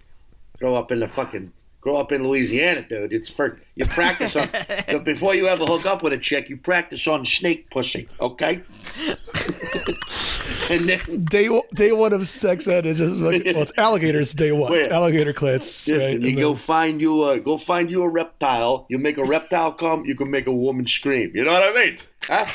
Grow 0.60 0.76
up 0.76 0.92
in 0.92 1.00
the 1.02 1.08
fucking 1.08 1.52
grow 1.82 1.98
up 1.98 2.12
in 2.12 2.26
Louisiana, 2.26 2.84
dude. 2.88 3.12
It's 3.12 3.28
for 3.28 3.58
you 3.76 3.86
practice 3.86 4.36
on 4.36 4.48
before 5.04 5.36
you 5.36 5.48
ever 5.48 5.66
hook 5.66 5.86
up 5.86 6.04
with 6.04 6.14
a 6.14 6.18
chick. 6.18 6.50
You 6.50 6.58
practice 6.58 7.08
on 7.08 7.26
snake 7.26 7.70
pussy, 7.72 8.08
okay? 8.20 8.62
and 10.70 10.88
then 10.88 11.26
Day 11.26 11.62
day 11.74 11.92
one 11.92 12.14
of 12.14 12.28
sex 12.28 12.68
ed 12.68 12.86
is 12.86 13.00
just 13.00 13.16
like 13.18 13.44
well, 13.46 13.64
it's 13.64 13.74
alligators. 13.78 14.34
Day 14.34 14.52
one, 14.52 14.72
Where? 14.72 14.94
alligator 14.94 15.34
clits. 15.34 15.90
listen, 15.90 15.98
right? 15.98 16.22
you 16.22 16.30
And 16.30 16.38
go 16.38 16.56
find 16.56 17.02
you 17.02 17.28
a 17.30 17.40
go 17.40 17.58
find 17.58 17.90
you 17.90 18.04
a 18.04 18.10
reptile. 18.10 18.86
You 18.90 19.00
make 19.00 19.18
a 19.18 19.26
reptile 19.26 19.72
come. 19.74 20.06
You 20.06 20.16
can 20.16 20.30
make 20.30 20.48
a 20.48 20.54
woman 20.54 20.88
scream. 20.88 21.32
You 21.34 21.44
know 21.44 21.52
what 21.52 21.64
I 21.64 21.84
mean? 21.84 21.98
Huh? 22.24 22.46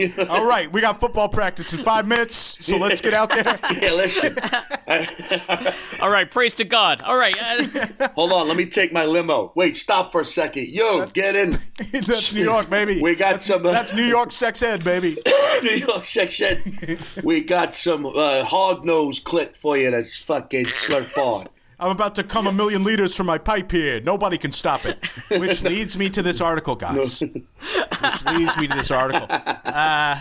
All 0.28 0.46
right, 0.46 0.70
we 0.72 0.80
got 0.80 1.00
football 1.00 1.28
practice 1.28 1.72
in 1.72 1.84
five 1.84 2.06
minutes, 2.06 2.34
so 2.64 2.76
let's 2.78 3.00
get 3.00 3.14
out 3.14 3.30
there. 3.30 3.58
Yeah, 3.80 3.92
listen. 3.92 4.36
All 6.00 6.10
right, 6.10 6.30
praise 6.30 6.54
to 6.54 6.64
God. 6.64 7.02
All 7.02 7.16
right, 7.16 7.36
uh, 7.40 8.08
Hold 8.14 8.32
on, 8.32 8.48
let 8.48 8.56
me 8.56 8.66
take 8.66 8.92
my 8.92 9.04
limo. 9.04 9.52
Wait, 9.54 9.76
stop 9.76 10.12
for 10.12 10.20
a 10.22 10.24
second. 10.24 10.68
Yo, 10.68 11.06
get 11.06 11.36
in. 11.36 11.58
That's 11.92 12.32
New 12.32 12.42
York, 12.42 12.68
baby. 12.68 13.00
We 13.00 13.14
got 13.14 13.42
some. 13.42 13.64
Uh, 13.64 13.72
That's 13.72 13.94
New 13.94 14.04
York 14.04 14.32
sex 14.32 14.62
ed, 14.62 14.84
baby. 14.84 15.18
New 15.62 15.76
York 15.76 16.04
section. 16.04 16.58
we 17.22 17.42
got 17.42 17.74
some 17.74 18.06
uh, 18.06 18.44
hog 18.44 18.84
nose 18.84 19.20
clit 19.20 19.56
for 19.56 19.76
you 19.76 19.90
that's 19.90 20.18
fucking 20.18 20.66
slurp 20.66 21.16
on. 21.16 21.48
I'm 21.80 21.90
about 21.90 22.14
to 22.16 22.22
come 22.22 22.46
a 22.46 22.52
million 22.52 22.84
liters 22.84 23.14
from 23.16 23.26
my 23.26 23.38
pipe 23.38 23.72
here. 23.72 24.00
Nobody 24.00 24.36
can 24.38 24.52
stop 24.52 24.84
it. 24.84 24.98
Which 25.30 25.62
leads 25.64 25.96
me 25.96 26.10
to 26.10 26.22
this 26.22 26.40
article, 26.40 26.76
guys. 26.76 27.20
Which 27.22 28.24
leads 28.26 28.56
me 28.58 28.66
to 28.68 28.74
this 28.76 28.90
article. 28.90 29.26
Uh, 29.30 30.20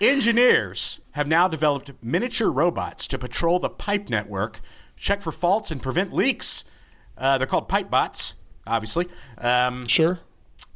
engineers 0.00 1.00
have 1.12 1.28
now 1.28 1.48
developed 1.48 1.92
miniature 2.02 2.50
robots 2.50 3.06
to 3.08 3.18
patrol 3.18 3.58
the 3.58 3.70
pipe 3.70 4.08
network, 4.10 4.60
check 4.96 5.22
for 5.22 5.32
faults, 5.32 5.70
and 5.70 5.82
prevent 5.82 6.12
leaks. 6.12 6.64
Uh, 7.16 7.38
they're 7.38 7.46
called 7.46 7.68
pipe 7.68 7.90
bots, 7.90 8.34
obviously. 8.66 9.06
Um, 9.38 9.86
Sure. 9.86 10.18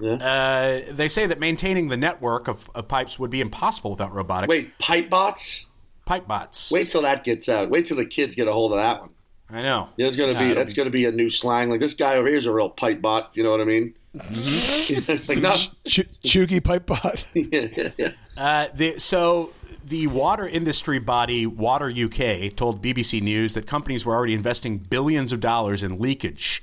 uh, 0.03 0.81
they 0.91 1.09
say 1.09 1.26
that 1.26 1.39
maintaining 1.41 1.89
the 1.89 1.97
network 1.97 2.49
of, 2.49 2.70
of 2.74 2.89
pipes 2.89 3.18
would 3.18 3.31
be 3.31 3.41
impossible 3.41 3.91
without 3.91 4.12
robotics. 4.14 4.49
Wait, 4.49 4.78
pipe 4.78 5.11
bots? 5.11 5.66
pipe 6.07 6.26
bots. 6.26 6.72
Wait 6.72 6.91
till 6.91 7.03
that 7.03 7.22
gets 7.22 7.49
out. 7.49 7.70
Wait 7.70 7.87
till 7.87 7.97
the 7.97 8.05
kids 8.07 8.35
get 8.35 8.49
a 8.49 8.53
hold 8.53 8.72
of 8.72 8.78
that 8.78 9.01
one. 9.01 9.11
I 9.53 9.62
know. 9.62 9.88
There's 9.96 10.16
gonna 10.16 10.38
be 10.38 10.53
that's 10.53 10.72
gonna 10.72 10.90
be 10.90 11.07
a 11.07 11.12
new 11.12 11.30
slang. 11.30 11.70
Like 11.70 11.80
this 11.80 11.94
guy 11.94 12.16
over 12.16 12.28
here 12.28 12.36
is 12.36 12.46
a 12.46 12.53
real 12.53 12.70
pipe 12.70 13.01
bot. 13.01 13.30
You 13.34 13.42
know 13.42 13.51
what 13.51 13.61
I 13.61 13.64
mean? 13.64 13.94
it's 14.14 15.28
like 15.28 15.38
no. 15.38 15.53
Ch- 15.86 16.09
Chuggy 16.24 16.62
pipe 16.62 16.86
bot. 16.86 17.24
Uh, 18.36 18.68
the, 18.74 18.98
so 18.98 19.53
the 19.84 20.07
water 20.07 20.48
industry 20.48 20.98
body 20.98 21.44
Water 21.44 21.90
UK 21.90 22.55
told 22.57 22.82
BBC 22.82 23.20
News 23.20 23.53
that 23.53 23.66
companies 23.66 24.07
were 24.07 24.14
already 24.14 24.32
investing 24.32 24.78
billions 24.78 25.30
of 25.30 25.40
dollars 25.40 25.82
in 25.82 25.98
leakage. 25.98 26.62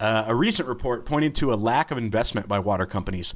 Uh, 0.00 0.24
a 0.26 0.34
recent 0.34 0.68
report 0.68 1.06
pointed 1.06 1.36
to 1.36 1.52
a 1.52 1.54
lack 1.54 1.92
of 1.92 1.98
investment 1.98 2.48
by 2.48 2.58
water 2.58 2.84
companies. 2.84 3.32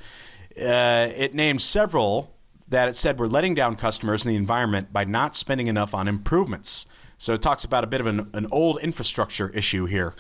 Uh, 0.61 1.09
it 1.17 1.35
named 1.35 1.63
several 1.63 2.35
that 2.67 2.89
it 2.89 2.97
said 2.97 3.19
were 3.19 3.29
letting 3.29 3.55
down 3.55 3.77
customers 3.77 4.25
and 4.25 4.35
the 4.35 4.37
environment 4.37 4.93
by 4.93 5.05
not 5.05 5.37
spending 5.37 5.69
enough 5.69 5.95
on 5.95 6.09
improvements. 6.09 6.87
So 7.19 7.35
it 7.35 7.43
talks 7.43 7.65
about 7.65 7.85
a 7.85 7.87
bit 7.89 8.01
of 8.01 8.07
an, 8.07 8.31
an 8.33 8.47
old 8.51 8.81
infrastructure 8.81 9.51
issue 9.51 9.87
here. 9.87 10.15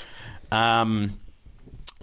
Um, 0.50 1.18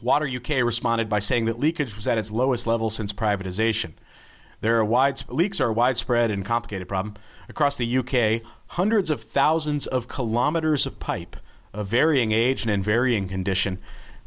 Water 0.01 0.27
UK 0.27 0.63
responded 0.63 1.09
by 1.09 1.19
saying 1.19 1.45
that 1.45 1.59
leakage 1.59 1.95
was 1.95 2.07
at 2.07 2.17
its 2.17 2.31
lowest 2.31 2.67
level 2.67 2.89
since 2.89 3.13
privatization. 3.13 3.93
There 4.61 4.77
are 4.77 4.85
wide 4.85 5.21
leaks 5.29 5.61
are 5.61 5.69
a 5.69 5.73
widespread 5.73 6.31
and 6.31 6.45
complicated 6.45 6.87
problem 6.87 7.15
across 7.47 7.75
the 7.75 7.97
UK. 7.97 8.41
Hundreds 8.69 9.09
of 9.09 9.21
thousands 9.21 9.85
of 9.85 10.07
kilometers 10.07 10.85
of 10.85 10.99
pipe 10.99 11.35
of 11.73 11.87
varying 11.87 12.31
age 12.31 12.63
and 12.63 12.71
in 12.71 12.81
varying 12.81 13.27
condition, 13.27 13.79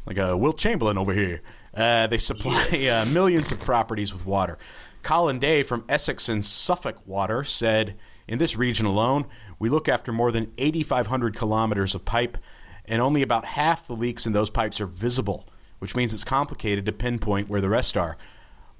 like 0.05 0.17
a 0.17 0.37
Wilt 0.37 0.57
Chamberlain 0.57 0.97
over 0.97 1.13
here. 1.13 1.41
Uh, 1.73 2.07
they 2.07 2.17
supply 2.17 2.89
uh, 2.91 3.05
millions 3.11 3.51
of 3.51 3.59
properties 3.59 4.13
with 4.13 4.25
water. 4.25 4.57
Colin 5.01 5.39
Day 5.39 5.63
from 5.63 5.85
Essex 5.87 6.27
and 6.29 6.43
Suffolk 6.43 7.05
Water 7.07 7.43
said, 7.43 7.95
"In 8.27 8.37
this 8.37 8.55
region 8.55 8.85
alone, 8.85 9.25
we 9.59 9.69
look 9.69 9.87
after 9.87 10.11
more 10.11 10.31
than 10.31 10.51
8,500 10.57 11.35
kilometers 11.35 11.93
of 11.93 12.05
pipe, 12.05 12.37
and 12.85 13.01
only 13.01 13.21
about 13.21 13.45
half 13.45 13.85
the 13.85 13.93
leaks 13.93 14.25
in 14.25 14.33
those 14.33 14.49
pipes 14.49 14.81
are 14.81 14.87
visible, 14.87 15.47
which 15.77 15.95
means 15.95 16.13
it's 16.13 16.23
complicated 16.23 16.85
to 16.85 16.91
pinpoint 16.91 17.49
where 17.49 17.61
the 17.61 17.69
rest 17.69 17.95
are." 17.95 18.17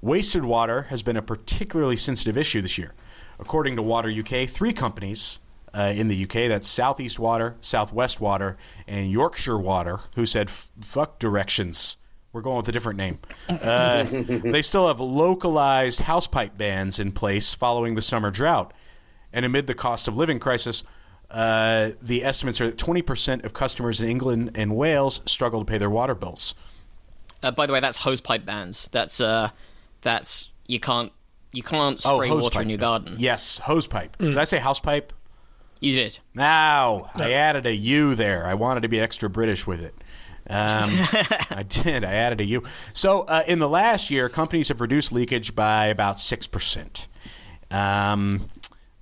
Wasted 0.02 0.44
water 0.44 0.82
has 0.84 1.02
been 1.02 1.18
a 1.18 1.22
particularly 1.22 1.96
sensitive 1.96 2.38
issue 2.38 2.62
this 2.62 2.78
year. 2.78 2.94
According 3.38 3.76
to 3.76 3.82
Water 3.82 4.10
UK, 4.10 4.48
three 4.48 4.72
companies 4.72 5.40
uh, 5.74 5.92
in 5.94 6.08
the 6.08 6.24
UK 6.24 6.48
that's 6.48 6.66
Southeast 6.66 7.18
Water, 7.18 7.56
Southwest 7.60 8.20
Water, 8.20 8.56
and 8.86 9.10
Yorkshire 9.10 9.58
Water 9.58 10.00
who 10.14 10.24
said, 10.24 10.48
fuck 10.48 11.18
directions. 11.18 11.98
We're 12.32 12.42
going 12.42 12.58
with 12.58 12.68
a 12.68 12.72
different 12.72 12.96
name. 12.96 13.18
Uh, 13.48 14.04
they 14.10 14.62
still 14.62 14.88
have 14.88 15.00
localized 15.00 16.02
house 16.02 16.26
pipe 16.26 16.56
bans 16.56 16.98
in 16.98 17.12
place 17.12 17.52
following 17.52 17.94
the 17.94 18.02
summer 18.02 18.30
drought. 18.30 18.72
And 19.32 19.44
amid 19.44 19.66
the 19.66 19.74
cost 19.74 20.08
of 20.08 20.16
living 20.16 20.38
crisis, 20.40 20.82
uh, 21.30 21.90
the 22.02 22.24
estimates 22.24 22.60
are 22.60 22.66
that 22.68 22.76
20% 22.76 23.44
of 23.44 23.52
customers 23.52 24.00
in 24.00 24.08
England 24.08 24.50
and 24.56 24.74
Wales 24.76 25.20
struggle 25.26 25.60
to 25.60 25.64
pay 25.64 25.78
their 25.78 25.90
water 25.90 26.14
bills. 26.14 26.54
uh, 27.42 27.50
by 27.52 27.66
the 27.66 27.72
way, 27.72 27.80
that's 27.80 28.00
hosepipe 28.00 28.44
bans. 28.44 28.88
That's 28.92 29.20
uh, 29.20 29.50
that's 30.02 30.50
you 30.66 30.80
can't 30.80 31.12
you 31.52 31.62
can't 31.62 32.00
Oh, 32.04 32.16
spray 32.16 32.28
hose 32.28 32.42
water 32.44 32.62
in 32.62 32.68
your 32.68 32.78
garden. 32.78 33.14
Yes, 33.18 33.58
hose 33.58 33.86
pipe. 33.86 34.16
Did 34.18 34.36
I 34.38 34.44
say 34.44 34.58
house 34.58 34.80
pipe? 34.80 35.12
You 35.80 35.94
did. 35.94 36.18
Now 36.34 37.10
I 37.18 37.30
added 37.32 37.64
a 37.66 37.74
U 37.74 38.14
there. 38.14 38.44
I 38.46 38.54
wanted 38.54 38.80
to 38.82 38.88
be 38.88 39.00
extra 39.00 39.30
British 39.30 39.66
with 39.66 39.80
it. 39.80 39.94
Um, 40.48 40.90
I 41.50 41.64
did. 41.66 42.04
I 42.04 42.12
added 42.12 42.40
a 42.40 42.44
U. 42.44 42.64
So 42.92 43.20
uh, 43.22 43.44
in 43.46 43.60
the 43.60 43.68
last 43.68 44.10
year, 44.10 44.28
companies 44.28 44.68
have 44.68 44.80
reduced 44.80 45.12
leakage 45.12 45.54
by 45.54 45.86
about 45.86 46.18
six 46.20 46.46
percent. 46.46 47.06
Um, 47.70 48.48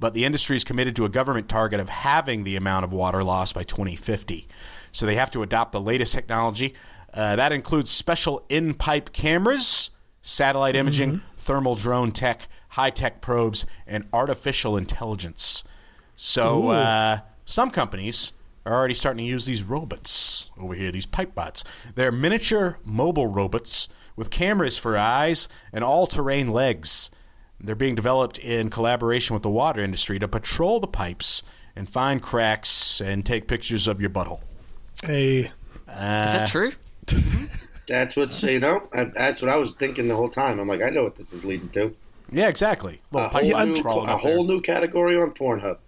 but 0.01 0.15
the 0.15 0.25
industry 0.25 0.57
is 0.57 0.65
committed 0.65 0.95
to 0.97 1.05
a 1.05 1.09
government 1.09 1.49
target 1.49 1.81
of 1.81 1.89
halving 1.89 2.45
the 2.45 2.57
amount 2.57 2.85
of 2.85 2.93
water 2.93 3.23
loss 3.25 3.53
by 3.53 3.63
2050. 3.63 4.49
So 4.93 5.07
they 5.07 5.17
have 5.17 5.31
to 5.33 5.43
adopt 5.43 5.73
the 5.73 5.81
latest 5.81 6.15
technology. 6.15 6.75
Uh, 7.13 7.37
that 7.37 7.53
includes 7.53 7.91
special 7.91 8.45
in-pipe 8.49 9.13
cameras, 9.13 9.91
satellite 10.23 10.77
imaging, 10.77 11.23
thermal 11.37 11.75
drone 11.75 12.13
tech, 12.13 12.47
high-tech 12.71 13.21
probes, 13.21 13.67
and 13.87 14.07
artificial 14.13 14.77
intelligence. 14.77 15.65
So 16.17 16.69
uh, 16.69 17.21
some 17.45 17.71
companies 17.71 18.35
are 18.67 18.75
already 18.75 18.95
starting 18.95 19.25
to 19.25 19.31
use 19.31 19.47
these 19.47 19.63
robots 19.65 20.51
over 20.59 20.75
here, 20.75 20.93
these 20.93 21.07
pipe 21.07 21.35
bots. 21.35 21.65
They're 21.95 22.13
miniature 22.13 22.79
mobile 22.85 23.27
robots 23.27 23.89
with 24.17 24.31
cameras 24.31 24.77
for 24.77 24.97
eyes 24.97 25.49
and 25.73 25.83
all-terrain 25.83 26.49
legs. 26.49 27.11
They're 27.61 27.75
being 27.75 27.95
developed 27.95 28.39
in 28.39 28.71
collaboration 28.71 29.35
with 29.35 29.43
the 29.43 29.51
water 29.51 29.81
industry 29.81 30.19
to 30.19 30.29
patrol 30.29 30.79
the 30.81 30.87
pipes 30.87 31.43
and 31.75 31.89
find 31.89 32.23
cracks 32.23 33.01
and 33.01 33.27
take 33.27 33.49
pictures 33.49 33.89
of 33.89 34.01
your 34.01 34.11
butthole. 34.11 34.43
Hey, 35.05 35.41
Is 35.41 35.53
that 35.87 36.43
uh, 36.43 36.47
true? 36.47 36.73
That's 37.89 38.17
what's 38.17 38.43
you 38.43 38.61
know. 38.61 38.87
I, 38.93 39.05
that's 39.05 39.41
what 39.41 39.51
I 39.51 39.57
was 39.57 39.73
thinking 39.73 40.09
the 40.09 40.15
whole 40.15 40.29
time. 40.29 40.61
I'm 40.61 40.69
like, 40.69 40.83
I 40.83 40.91
know 40.91 41.05
what 41.05 41.17
this 41.17 41.33
is 41.33 41.43
leading 41.43 41.71
to. 41.71 41.97
Yeah, 42.31 42.49
exactly. 42.49 43.01
Little 43.11 43.31
A 43.31 43.33
whole, 43.33 43.65
new, 43.65 43.83
a 43.83 44.03
up 44.03 44.21
whole 44.21 44.45
new 44.45 44.61
category 44.61 45.17
on 45.17 45.31
Pornhub. 45.31 45.79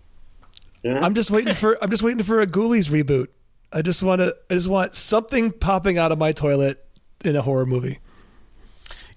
Yeah. 0.83 1.05
I'm 1.05 1.15
just 1.15 1.31
waiting 1.31 1.53
for 1.53 1.77
I'm 1.83 1.91
just 1.91 2.03
waiting 2.03 2.23
for 2.23 2.41
a 2.41 2.47
Ghoulies 2.47 2.89
reboot. 2.89 3.27
I 3.71 3.83
just 3.83 4.03
want 4.03 4.21
to 4.21 4.35
I 4.49 4.55
just 4.55 4.69
want 4.69 4.95
something 4.95 5.53
popping 5.53 5.99
out 5.99 6.11
of 6.11 6.19
my 6.19 6.33
toilet 6.33 6.83
in 7.23 7.37
a 7.37 7.43
horror 7.43 7.67
movie. 7.67 7.99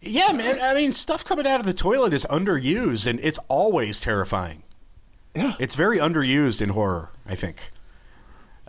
Yeah, 0.06 0.34
man. 0.34 0.60
I 0.62 0.74
mean, 0.74 0.92
stuff 0.94 1.24
coming 1.24 1.48
out 1.48 1.60
of 1.60 1.66
the 1.66 1.74
toilet 1.74 2.14
is 2.14 2.26
underused, 2.30 3.08
and 3.08 3.20
it's 3.22 3.40
always 3.48 4.00
terrifying. 4.00 4.64
Yeah. 5.36 5.54
It's 5.60 5.76
very 5.76 5.98
underused 5.98 6.62
in 6.62 6.70
horror, 6.70 7.10
I 7.26 7.36
think. 7.36 7.72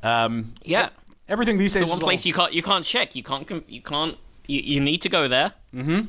Um, 0.02 0.54
Yeah. 0.62 0.90
everything 1.28 1.58
these 1.58 1.72
The 1.74 1.80
days 1.80 1.88
one 1.88 1.96
is 1.98 2.02
all- 2.02 2.06
place 2.08 2.24
you 2.24 2.32
can't 2.34 2.52
you 2.52 2.62
can't 2.62 2.84
check. 2.84 3.14
You 3.16 3.22
can't 3.22 3.50
you 3.68 3.80
can't 3.82 4.16
you, 4.46 4.60
you 4.60 4.80
need 4.80 5.02
to 5.02 5.08
go 5.08 5.26
there. 5.28 5.52
Mm-hmm. 5.74 6.00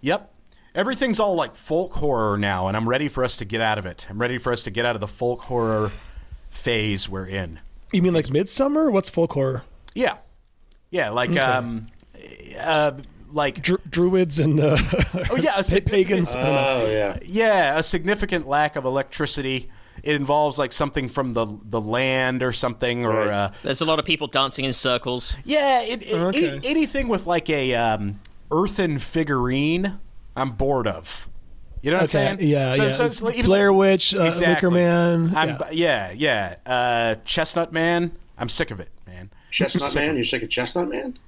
Yep. 0.00 0.30
Everything's 0.74 1.20
all 1.20 1.34
like 1.36 1.54
folk 1.54 1.92
horror 1.94 2.36
now, 2.36 2.66
and 2.66 2.76
I'm 2.76 2.88
ready 2.88 3.06
for 3.08 3.22
us 3.24 3.36
to 3.36 3.44
get 3.44 3.60
out 3.60 3.78
of 3.78 3.86
it. 3.86 4.06
I'm 4.10 4.18
ready 4.20 4.38
for 4.38 4.52
us 4.52 4.62
to 4.64 4.70
get 4.70 4.84
out 4.84 4.94
of 4.96 5.00
the 5.00 5.06
folk 5.08 5.42
horror 5.42 5.92
phase 6.50 7.08
we're 7.08 7.26
in. 7.26 7.60
You 7.92 8.02
mean 8.02 8.12
like 8.12 8.26
Midsommar? 8.26 8.90
What's 8.90 9.08
folk 9.08 9.32
horror? 9.34 9.62
Yeah. 9.94 10.16
Yeah, 10.90 11.10
like 11.10 11.38
um 11.38 11.82
uh 12.60 12.92
like 13.34 13.60
Dru- 13.62 13.80
druids 13.90 14.38
and 14.38 14.60
uh, 14.60 14.76
oh 15.30 15.36
yeah, 15.36 15.58
a 15.60 15.80
pagans. 15.82 16.34
I 16.34 16.42
don't 16.42 16.54
know. 16.54 16.80
Oh 16.86 16.90
yeah. 16.90 17.18
Yeah, 17.24 17.78
a 17.78 17.82
significant 17.82 18.46
lack 18.48 18.76
of 18.76 18.84
electricity. 18.84 19.68
It 20.02 20.16
involves 20.16 20.58
like 20.58 20.72
something 20.72 21.08
from 21.08 21.34
the 21.34 21.46
the 21.64 21.80
land 21.80 22.42
or 22.42 22.52
something, 22.52 23.04
or 23.04 23.10
Right. 23.14 23.28
uh, 23.28 23.50
There's 23.62 23.80
a 23.80 23.84
lot 23.84 23.98
of 23.98 24.04
people 24.04 24.26
dancing 24.26 24.64
in 24.64 24.72
circles. 24.72 25.36
yeah, 25.44 25.82
it, 25.82 26.02
it, 26.02 26.14
Okay. 26.14 26.48
any- 26.56 26.66
anything 26.66 27.08
with 27.08 27.26
like 27.26 27.48
a 27.50 27.74
um, 27.74 28.20
earthen 28.50 28.98
figurine. 28.98 29.98
I'm 30.36 30.50
bored 30.52 30.86
of. 30.86 31.28
You 31.82 31.90
know 31.90 31.98
what 31.98 32.14
Okay, 32.14 32.26
I'm 32.28 32.38
saying? 32.38 32.48
yeah, 32.50 32.72
So- 32.72 32.82
yeah. 32.84 32.88
so 32.88 33.04
it's 33.06 33.22
even- 33.22 33.44
Blair 33.46 33.72
Witch, 33.72 34.14
uh, 34.14 34.22
Exactly. 34.22 34.68
Wicker 34.68 34.70
Man. 34.70 35.32
I'm, 35.36 35.48
yeah. 35.72 36.12
yeah, 36.12 36.12
yeah. 36.16 36.56
Uh, 36.66 37.14
Chestnut 37.24 37.72
Man. 37.72 38.12
I'm 38.38 38.48
sick 38.48 38.70
of 38.70 38.80
it, 38.80 38.88
man. 39.06 39.30
Chestnut 39.50 39.84
Sick 39.90 40.02
Man. 40.02 40.16
You're 40.16 40.24
sick 40.24 40.42
of 40.42 40.50
Chestnut 40.50 40.88
Man? 40.88 41.18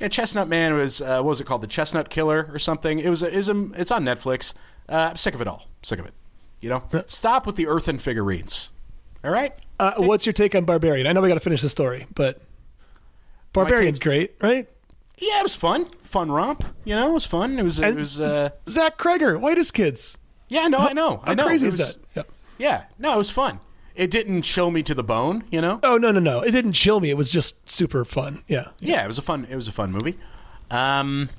Yeah, 0.00 0.08
Chestnut 0.08 0.48
Man 0.48 0.74
was 0.74 1.00
uh, 1.00 1.16
what 1.22 1.30
was 1.30 1.40
it 1.40 1.44
called? 1.44 1.62
The 1.62 1.66
Chestnut 1.66 2.08
Killer 2.10 2.48
or 2.52 2.58
something? 2.58 3.00
It 3.00 3.08
was 3.08 3.22
a, 3.22 3.28
is 3.28 3.48
a, 3.48 3.70
it's 3.74 3.90
on 3.90 4.04
Netflix. 4.04 4.54
Uh, 4.88 5.08
I'm 5.10 5.16
sick 5.16 5.34
of 5.34 5.40
it 5.40 5.48
all. 5.48 5.66
Sick 5.82 5.98
of 5.98 6.06
it. 6.06 6.14
You 6.60 6.70
know, 6.70 6.82
stop 7.06 7.46
with 7.46 7.56
the 7.56 7.66
earthen 7.66 7.98
figurines. 7.98 8.72
All 9.24 9.30
right. 9.30 9.54
Uh, 9.80 9.94
what's 9.98 10.26
your 10.26 10.32
take 10.32 10.54
on 10.54 10.64
Barbarian? 10.64 11.06
I 11.06 11.12
know 11.12 11.20
we 11.20 11.28
got 11.28 11.34
to 11.34 11.40
finish 11.40 11.62
the 11.62 11.68
story, 11.68 12.06
but 12.14 12.40
Barbarian's 13.52 13.98
take- 13.98 14.04
great, 14.04 14.34
right? 14.40 14.68
Yeah, 15.18 15.40
it 15.40 15.42
was 15.42 15.54
fun. 15.56 15.86
Fun 16.04 16.30
romp. 16.30 16.64
You 16.84 16.94
know, 16.94 17.10
it 17.10 17.12
was 17.12 17.26
fun. 17.26 17.58
It 17.58 17.62
was. 17.64 17.80
It 17.80 17.94
was. 17.96 18.20
Uh, 18.20 18.50
Zach 18.68 18.98
Cregger, 18.98 19.40
whitest 19.40 19.74
kids. 19.74 20.16
yeah, 20.48 20.68
no, 20.68 20.78
I 20.78 20.92
know. 20.92 20.92
I 20.92 20.92
know. 20.94 21.22
How 21.24 21.34
know. 21.34 21.46
crazy 21.46 21.66
It 21.66 21.68
is 21.74 21.78
was- 21.78 21.96
that? 21.96 22.26
Yeah. 22.26 22.34
Yeah, 22.60 22.84
no, 22.98 23.14
it 23.14 23.18
was 23.18 23.30
fun. 23.30 23.60
It 23.98 24.12
didn't 24.12 24.42
chill 24.42 24.70
me 24.70 24.82
to 24.84 24.94
the 24.94 25.02
bone. 25.02 25.42
You 25.50 25.60
know. 25.60 25.80
Oh 25.82 25.98
no 25.98 26.12
no 26.12 26.20
no! 26.20 26.40
It 26.40 26.52
didn't 26.52 26.74
chill 26.74 27.00
me. 27.00 27.10
It 27.10 27.16
was 27.16 27.28
just 27.30 27.68
super 27.68 28.04
fun. 28.04 28.44
Yeah. 28.46 28.68
Yeah, 28.78 29.02
it 29.04 29.08
was 29.08 29.18
a 29.18 29.22
fun. 29.22 29.44
It 29.50 29.56
was 29.56 29.66
a 29.66 29.72
fun 29.72 29.90
movie. 29.90 30.16
Um, 30.70 31.30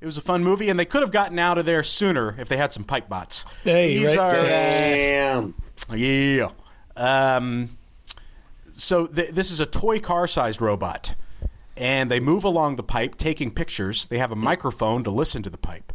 it 0.00 0.06
was 0.06 0.16
a 0.16 0.22
fun 0.22 0.42
movie, 0.42 0.70
and 0.70 0.80
they 0.80 0.86
could 0.86 1.02
have 1.02 1.12
gotten 1.12 1.38
out 1.38 1.58
of 1.58 1.66
there 1.66 1.82
sooner 1.82 2.34
if 2.38 2.48
they 2.48 2.56
had 2.56 2.72
some 2.72 2.82
pipe 2.82 3.08
bots. 3.10 3.44
Hey, 3.62 3.98
These 3.98 4.16
right 4.16 4.18
are 4.18 4.36
uh, 4.38 4.42
Damn. 4.42 5.54
yeah. 5.94 6.48
Um, 6.96 7.68
so 8.72 9.06
th- 9.06 9.30
this 9.30 9.50
is 9.50 9.60
a 9.60 9.66
toy 9.66 10.00
car-sized 10.00 10.60
robot, 10.62 11.14
and 11.76 12.10
they 12.10 12.20
move 12.20 12.42
along 12.42 12.76
the 12.76 12.82
pipe, 12.82 13.16
taking 13.16 13.50
pictures. 13.52 14.06
They 14.06 14.18
have 14.18 14.32
a 14.32 14.36
microphone 14.36 15.04
to 15.04 15.10
listen 15.10 15.42
to 15.42 15.50
the 15.50 15.58
pipe. 15.58 15.92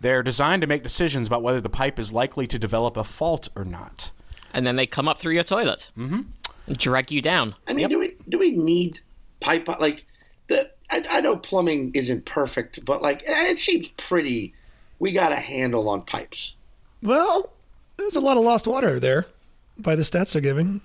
They're 0.00 0.22
designed 0.22 0.62
to 0.62 0.68
make 0.68 0.82
decisions 0.82 1.26
about 1.26 1.42
whether 1.42 1.60
the 1.60 1.68
pipe 1.70 1.98
is 1.98 2.12
likely 2.12 2.46
to 2.46 2.58
develop 2.58 2.96
a 2.96 3.04
fault 3.04 3.48
or 3.56 3.64
not. 3.64 4.12
And 4.54 4.66
then 4.66 4.76
they 4.76 4.86
come 4.86 5.08
up 5.08 5.18
through 5.18 5.34
your 5.34 5.44
toilet, 5.44 5.90
mm-hmm. 5.98 6.22
and 6.66 6.78
drag 6.78 7.10
you 7.10 7.20
down. 7.20 7.54
I 7.66 7.72
mean, 7.72 7.88
do 7.88 7.98
we 7.98 8.14
do 8.28 8.38
we 8.38 8.52
need 8.52 9.00
pipe 9.40 9.68
like 9.68 10.06
the? 10.46 10.70
I, 10.90 11.04
I 11.10 11.20
know 11.20 11.36
plumbing 11.36 11.92
isn't 11.94 12.24
perfect, 12.24 12.84
but 12.84 13.02
like 13.02 13.22
eh, 13.26 13.50
it 13.50 13.58
seems 13.58 13.88
pretty. 13.96 14.54
We 14.98 15.12
got 15.12 15.32
a 15.32 15.36
handle 15.36 15.88
on 15.88 16.02
pipes. 16.02 16.54
Well, 17.02 17.52
there's 17.96 18.16
a 18.16 18.20
lot 18.20 18.36
of 18.36 18.44
lost 18.44 18.66
water 18.66 18.98
there, 19.00 19.26
by 19.76 19.96
the 19.96 20.02
stats 20.02 20.32
they're 20.32 20.42
giving. 20.42 20.80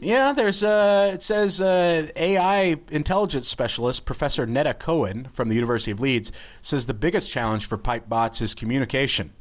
Yeah, 0.00 0.32
there's 0.32 0.62
uh 0.62 1.12
it 1.14 1.22
says 1.22 1.60
uh, 1.60 2.08
AI 2.16 2.76
intelligence 2.90 3.48
specialist 3.48 4.04
Professor 4.04 4.44
Netta 4.44 4.74
Cohen 4.74 5.28
from 5.32 5.48
the 5.48 5.54
University 5.54 5.90
of 5.90 6.00
Leeds 6.00 6.32
says 6.60 6.86
the 6.86 6.94
biggest 6.94 7.30
challenge 7.30 7.66
for 7.66 7.78
pipe 7.78 8.08
bots 8.08 8.42
is 8.42 8.54
communication. 8.54 9.32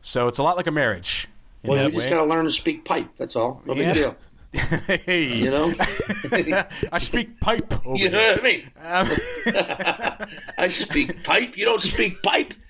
So 0.00 0.28
it's 0.28 0.38
a 0.38 0.42
lot 0.42 0.56
like 0.56 0.66
a 0.66 0.72
marriage. 0.72 1.28
In 1.62 1.70
Well, 1.70 1.78
that 1.84 1.90
we 1.92 1.98
just 1.98 2.08
got 2.10 2.18
to 2.18 2.24
learn 2.24 2.44
to 2.44 2.50
speak 2.50 2.84
pipe. 2.84 3.08
That's 3.18 3.36
all. 3.36 3.62
No 3.66 3.74
Yeah. 3.74 3.92
big 3.92 3.94
deal. 3.94 4.16
hey, 5.06 5.34
You 5.36 5.50
know. 5.50 5.72
I 6.92 6.98
speak 6.98 7.38
pipe 7.40 7.86
over 7.86 7.96
you 7.96 8.08
know 8.10 8.18
here. 8.18 8.32
what 8.32 8.40
I 8.40 8.42
mean? 8.42 10.26
I 10.58 10.68
speak 10.68 11.22
pipe. 11.22 11.56
You 11.56 11.64
don't 11.66 11.82
speak 11.82 12.20
pipe. 12.22 12.54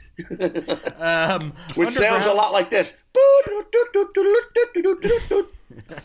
Um, 0.98 1.54
Which 1.76 1.94
sounds 1.94 2.26
a 2.26 2.32
lot 2.34 2.52
like 2.52 2.68
this. 2.68 2.94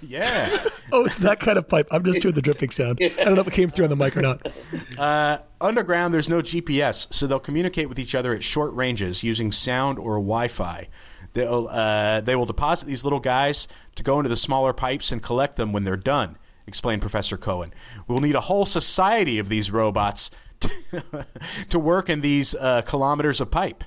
Yeah. 0.02 0.48
Oh, 0.94 1.04
it's 1.06 1.18
that 1.20 1.40
kind 1.42 1.58
of 1.58 1.68
pipe. 1.68 1.88
I'm 1.92 2.04
just 2.06 2.20
doing 2.22 2.34
the 2.36 2.42
dripping 2.42 2.70
sound. 2.70 3.00
I 3.02 3.10
don't 3.26 3.36
know 3.36 3.42
if 3.42 3.48
it 3.48 3.54
came 3.54 3.70
through 3.70 3.86
on 3.86 3.90
the 3.90 3.96
mic 3.98 4.16
or 4.16 4.22
not. 4.22 5.42
Underground, 5.60 6.14
there's 6.14 6.30
no 6.30 6.42
GPS, 6.42 7.14
so 7.14 7.28
they'll 7.28 7.40
communicate 7.40 7.90
with 7.90 8.00
each 8.00 8.16
other 8.16 8.34
at 8.34 8.44
short 8.44 8.74
ranges 8.74 9.24
using 9.24 9.52
sound 9.52 9.98
or 10.00 10.14
Wi-Fi. 10.16 10.88
They'll 11.36 11.68
uh, 11.70 12.22
they 12.22 12.36
will 12.36 12.46
deposit 12.46 12.88
these 12.88 13.04
little 13.04 13.20
guys 13.20 13.68
to 13.96 14.04
go 14.04 14.20
into 14.20 14.30
the 14.30 14.36
smaller 14.36 14.74
pipes 14.74 15.12
and 15.12 15.22
collect 15.22 15.58
them 15.58 15.72
when 15.74 15.84
they're 15.84 15.98
done. 15.98 16.38
Explained 16.66 17.02
Professor 17.02 17.38
Cohen. 17.38 17.74
We'll 18.08 18.22
need 18.22 18.36
a 18.36 18.42
whole 18.42 18.66
society 18.66 19.38
of 19.38 19.50
these 19.50 19.70
robots 19.70 20.32
to, 20.62 21.26
to 21.70 21.78
work 21.78 22.10
in 22.10 22.22
these 22.22 22.56
uh, 22.56 22.82
kilometers 22.82 23.40
of 23.40 23.52
pipe. 23.52 23.84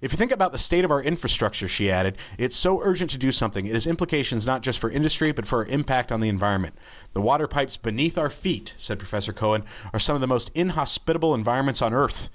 If 0.00 0.12
you 0.12 0.18
think 0.18 0.32
about 0.32 0.50
the 0.50 0.58
state 0.58 0.84
of 0.84 0.90
our 0.90 1.02
infrastructure, 1.02 1.68
she 1.68 1.90
added, 1.90 2.16
it's 2.38 2.56
so 2.56 2.80
urgent 2.82 3.10
to 3.10 3.18
do 3.18 3.30
something. 3.30 3.66
It 3.66 3.74
has 3.74 3.86
implications 3.86 4.46
not 4.46 4.62
just 4.62 4.78
for 4.78 4.90
industry, 4.90 5.30
but 5.30 5.46
for 5.46 5.58
our 5.58 5.66
impact 5.66 6.10
on 6.10 6.20
the 6.20 6.28
environment. 6.28 6.74
The 7.12 7.20
water 7.20 7.46
pipes 7.46 7.76
beneath 7.76 8.18
our 8.18 8.30
feet, 8.30 8.74
said 8.76 8.98
Professor 8.98 9.32
Cohen, 9.32 9.62
are 9.92 10.00
some 10.00 10.16
of 10.16 10.20
the 10.20 10.26
most 10.26 10.50
inhospitable 10.54 11.34
environments 11.34 11.82
on 11.82 11.92
Earth. 11.92 12.30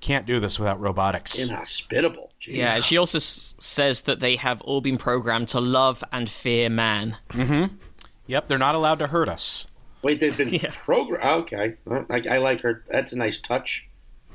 We 0.00 0.06
can't 0.06 0.26
do 0.26 0.38
this 0.38 0.60
without 0.60 0.78
robotics. 0.78 1.48
Inhospitable. 1.50 2.30
Jeez. 2.40 2.54
Yeah, 2.56 2.78
she 2.80 2.96
also 2.96 3.18
s- 3.18 3.56
says 3.58 4.02
that 4.02 4.20
they 4.20 4.36
have 4.36 4.60
all 4.62 4.80
been 4.80 4.96
programmed 4.96 5.48
to 5.48 5.60
love 5.60 6.04
and 6.12 6.30
fear 6.30 6.70
man. 6.70 7.16
Yep, 8.28 8.46
they're 8.46 8.58
not 8.58 8.76
allowed 8.76 9.00
to 9.00 9.08
hurt 9.08 9.28
us. 9.28 9.66
Wait, 10.02 10.20
they've 10.20 10.36
been 10.38 10.48
Yeah. 10.52 10.70
programmed. 10.84 11.24
Okay, 11.52 11.74
I, 12.08 12.22
I 12.30 12.38
like 12.38 12.60
her. 12.60 12.84
That's 12.88 13.12
a 13.12 13.16
nice 13.16 13.38
touch. 13.38 13.84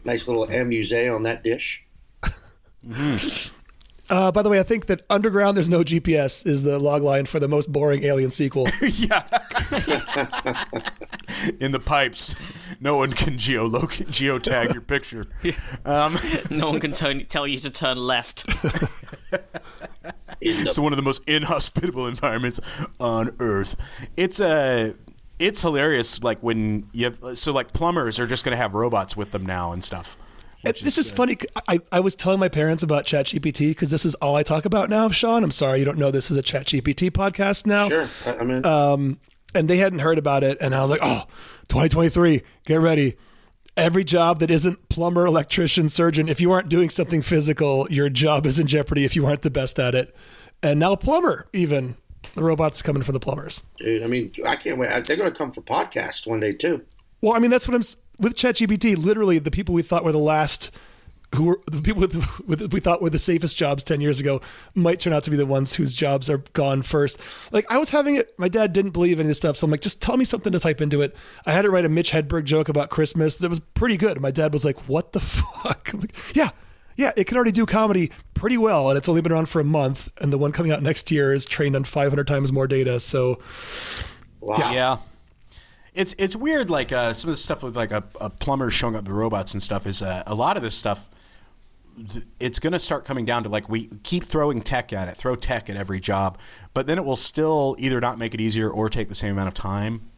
Nice 0.03 0.27
little 0.27 0.43
amuse 0.43 0.91
on 0.91 1.23
that 1.23 1.43
dish. 1.43 1.81
Uh, 4.09 4.31
by 4.33 4.41
the 4.41 4.49
way, 4.49 4.59
I 4.59 4.63
think 4.63 4.87
that 4.87 5.03
Underground 5.09 5.55
There's 5.55 5.69
No 5.69 5.81
GPS 5.83 6.45
is 6.45 6.63
the 6.63 6.77
log 6.77 7.03
line 7.03 7.25
for 7.25 7.39
the 7.39 7.47
most 7.47 7.71
boring 7.71 8.03
Alien 8.03 8.31
sequel. 8.31 8.67
In 11.59 11.71
the 11.71 11.81
pipes, 11.83 12.35
no 12.79 12.97
one 12.97 13.11
can 13.11 13.35
geoloc- 13.37 14.05
geotag 14.07 14.73
your 14.73 14.81
picture. 14.81 15.27
Um, 15.85 16.17
No 16.49 16.69
one 16.71 16.79
can 16.79 16.93
turn, 16.93 17.25
tell 17.25 17.45
you 17.47 17.57
to 17.59 17.69
turn 17.69 17.97
left. 17.97 18.47
In 20.41 20.63
the 20.63 20.69
so 20.69 20.81
one 20.81 20.91
of 20.93 20.97
the 20.97 21.03
most 21.03 21.21
inhospitable 21.27 22.07
environments 22.07 22.59
on 22.99 23.31
Earth. 23.39 23.75
It's 24.17 24.39
a. 24.39 24.95
it's 25.39 25.61
hilarious. 25.61 26.21
Like 26.23 26.39
when 26.41 26.87
you 26.93 27.05
have, 27.05 27.37
so 27.37 27.51
like 27.53 27.73
plumbers 27.73 28.19
are 28.19 28.27
just 28.27 28.43
going 28.45 28.51
to 28.53 28.57
have 28.57 28.73
robots 28.73 29.15
with 29.17 29.31
them 29.31 29.45
now 29.45 29.71
and 29.73 29.83
stuff. 29.83 30.17
which 30.63 30.81
this 30.81 30.97
is 30.97 31.11
uh, 31.11 31.15
funny. 31.15 31.37
I, 31.67 31.79
I 31.91 31.99
was 31.99 32.15
telling 32.15 32.39
my 32.39 32.49
parents 32.49 32.83
about 32.83 33.05
ChatGPT 33.05 33.69
because 33.71 33.89
this 33.89 34.05
is 34.05 34.15
all 34.15 34.35
I 34.35 34.43
talk 34.43 34.65
about 34.65 34.89
now, 34.89 35.09
Sean. 35.09 35.43
I'm 35.43 35.51
sorry 35.51 35.79
you 35.79 35.85
don't 35.85 35.97
know 35.97 36.11
this 36.11 36.31
is 36.31 36.37
a 36.37 36.43
ChatGPT 36.43 37.11
podcast 37.11 37.65
now. 37.65 37.89
Sure. 37.89 38.09
I, 38.25 38.33
I 38.37 38.43
mean, 38.43 38.65
Um, 38.65 39.19
and 39.55 39.69
they 39.69 39.77
hadn't 39.77 39.99
heard 39.99 40.17
about 40.17 40.43
it. 40.43 40.57
And 40.61 40.73
I 40.73 40.81
was 40.81 40.89
like, 40.89 41.01
oh, 41.01 41.23
2023, 41.69 42.41
get 42.65 42.75
ready. 42.75 43.17
Every 43.75 44.03
job 44.03 44.39
that 44.39 44.51
isn't 44.51 44.89
plumber, 44.89 45.25
electrician, 45.25 45.89
surgeon, 45.89 46.29
if 46.29 46.39
you 46.39 46.51
aren't 46.51 46.69
doing 46.69 46.89
something 46.89 47.21
physical, 47.21 47.87
your 47.89 48.09
job 48.09 48.45
is 48.45 48.59
in 48.59 48.67
jeopardy 48.67 49.03
if 49.03 49.15
you 49.15 49.25
aren't 49.25 49.41
the 49.41 49.49
best 49.49 49.79
at 49.79 49.95
it. 49.95 50.15
And 50.61 50.79
now, 50.79 50.95
plumber, 50.95 51.47
even. 51.53 51.95
The 52.35 52.43
robot's 52.43 52.81
coming 52.81 53.03
for 53.03 53.11
the 53.11 53.19
plumbers. 53.19 53.61
dude, 53.77 54.01
I 54.01 54.07
mean, 54.07 54.31
I 54.45 54.55
can't 54.55 54.77
wait. 54.77 54.89
They're 55.05 55.17
going 55.17 55.31
to 55.31 55.37
come 55.37 55.51
for 55.51 55.61
podcasts 55.61 56.25
one 56.25 56.39
day 56.39 56.53
too. 56.53 56.81
Well, 57.21 57.33
I 57.33 57.39
mean, 57.39 57.51
that's 57.51 57.67
what 57.67 57.75
I'm 57.75 57.81
with 58.19 58.35
ChatGPT. 58.35 58.97
Literally, 58.97 59.39
the 59.39 59.51
people 59.51 59.75
we 59.75 59.81
thought 59.81 60.03
were 60.03 60.11
the 60.11 60.19
last, 60.19 60.71
who 61.35 61.43
were 61.45 61.59
the 61.65 61.81
people 61.81 62.01
with, 62.01 62.41
with 62.47 62.73
we 62.73 62.79
thought 62.79 63.01
were 63.01 63.09
the 63.09 63.19
safest 63.19 63.57
jobs 63.57 63.83
ten 63.83 64.01
years 64.01 64.19
ago, 64.19 64.41
might 64.75 64.99
turn 64.99 65.13
out 65.13 65.23
to 65.23 65.31
be 65.31 65.37
the 65.37 65.45
ones 65.45 65.73
whose 65.73 65.93
jobs 65.93 66.29
are 66.29 66.39
gone 66.53 66.81
first. 66.81 67.19
Like 67.51 67.69
I 67.71 67.77
was 67.77 67.89
having 67.89 68.15
it. 68.15 68.37
My 68.37 68.49
dad 68.49 68.73
didn't 68.73 68.91
believe 68.91 69.19
any 69.19 69.23
of 69.23 69.27
this 69.29 69.37
stuff, 69.37 69.57
so 69.57 69.65
I'm 69.65 69.71
like, 69.71 69.81
just 69.81 70.01
tell 70.01 70.17
me 70.17 70.25
something 70.25 70.51
to 70.53 70.59
type 70.59 70.81
into 70.81 71.01
it. 71.01 71.15
I 71.45 71.51
had 71.53 71.63
to 71.63 71.69
write 71.71 71.85
a 71.85 71.89
Mitch 71.89 72.11
Hedberg 72.11 72.45
joke 72.45 72.69
about 72.69 72.89
Christmas 72.89 73.37
that 73.37 73.49
was 73.49 73.59
pretty 73.59 73.97
good. 73.97 74.19
My 74.21 74.31
dad 74.31 74.53
was 74.53 74.65
like, 74.65 74.79
"What 74.89 75.13
the 75.13 75.19
fuck?" 75.21 75.91
I'm 75.93 76.01
like, 76.01 76.15
yeah. 76.35 76.49
Yeah, 76.95 77.11
it 77.17 77.25
can 77.25 77.37
already 77.37 77.51
do 77.51 77.65
comedy 77.65 78.11
pretty 78.35 78.55
well, 78.59 78.89
and 78.89 78.99
it's 78.99 79.09
only 79.09 79.21
been 79.21 79.31
around 79.31 79.49
for 79.49 79.59
a 79.59 79.63
month. 79.63 80.11
And 80.21 80.31
the 80.31 80.37
one 80.37 80.51
coming 80.51 80.71
out 80.71 80.83
next 80.83 81.09
year 81.09 81.33
is 81.33 81.43
trained 81.43 81.75
on 81.75 81.85
500 81.85 82.27
times 82.27 82.51
more 82.51 82.67
data. 82.67 82.99
So, 82.99 83.39
Wow. 84.43 84.71
Yeah. 84.73 84.97
It's 85.93 86.13
it's 86.17 86.35
weird. 86.35 86.69
Like 86.69 86.91
uh, 86.91 87.13
some 87.13 87.29
of 87.29 87.33
the 87.33 87.37
stuff 87.37 87.63
with 87.63 87.75
like 87.75 87.91
a, 87.91 88.03
a 88.19 88.29
plumber 88.29 88.69
showing 88.71 88.95
up 88.95 89.05
the 89.05 89.13
robots 89.13 89.53
and 89.53 89.61
stuff 89.61 89.85
is 89.85 90.01
uh, 90.01 90.23
a 90.25 90.35
lot 90.35 90.57
of 90.57 90.63
this 90.63 90.75
stuff. 90.75 91.07
It's 92.39 92.59
going 92.59 92.73
to 92.73 92.79
start 92.79 93.05
coming 93.05 93.25
down 93.25 93.43
to 93.43 93.49
like 93.49 93.69
we 93.69 93.87
keep 94.03 94.23
throwing 94.23 94.61
tech 94.61 94.91
at 94.93 95.07
it, 95.07 95.15
throw 95.15 95.35
tech 95.35 95.69
at 95.69 95.77
every 95.77 95.99
job, 95.99 96.37
but 96.73 96.87
then 96.87 96.97
it 96.97 97.05
will 97.05 97.15
still 97.15 97.75
either 97.79 98.01
not 98.01 98.17
make 98.17 98.33
it 98.33 98.41
easier 98.41 98.69
or 98.69 98.89
take 98.89 99.09
the 99.09 99.15
same 99.15 99.31
amount 99.33 99.47
of 99.49 99.53
time. 99.53 100.09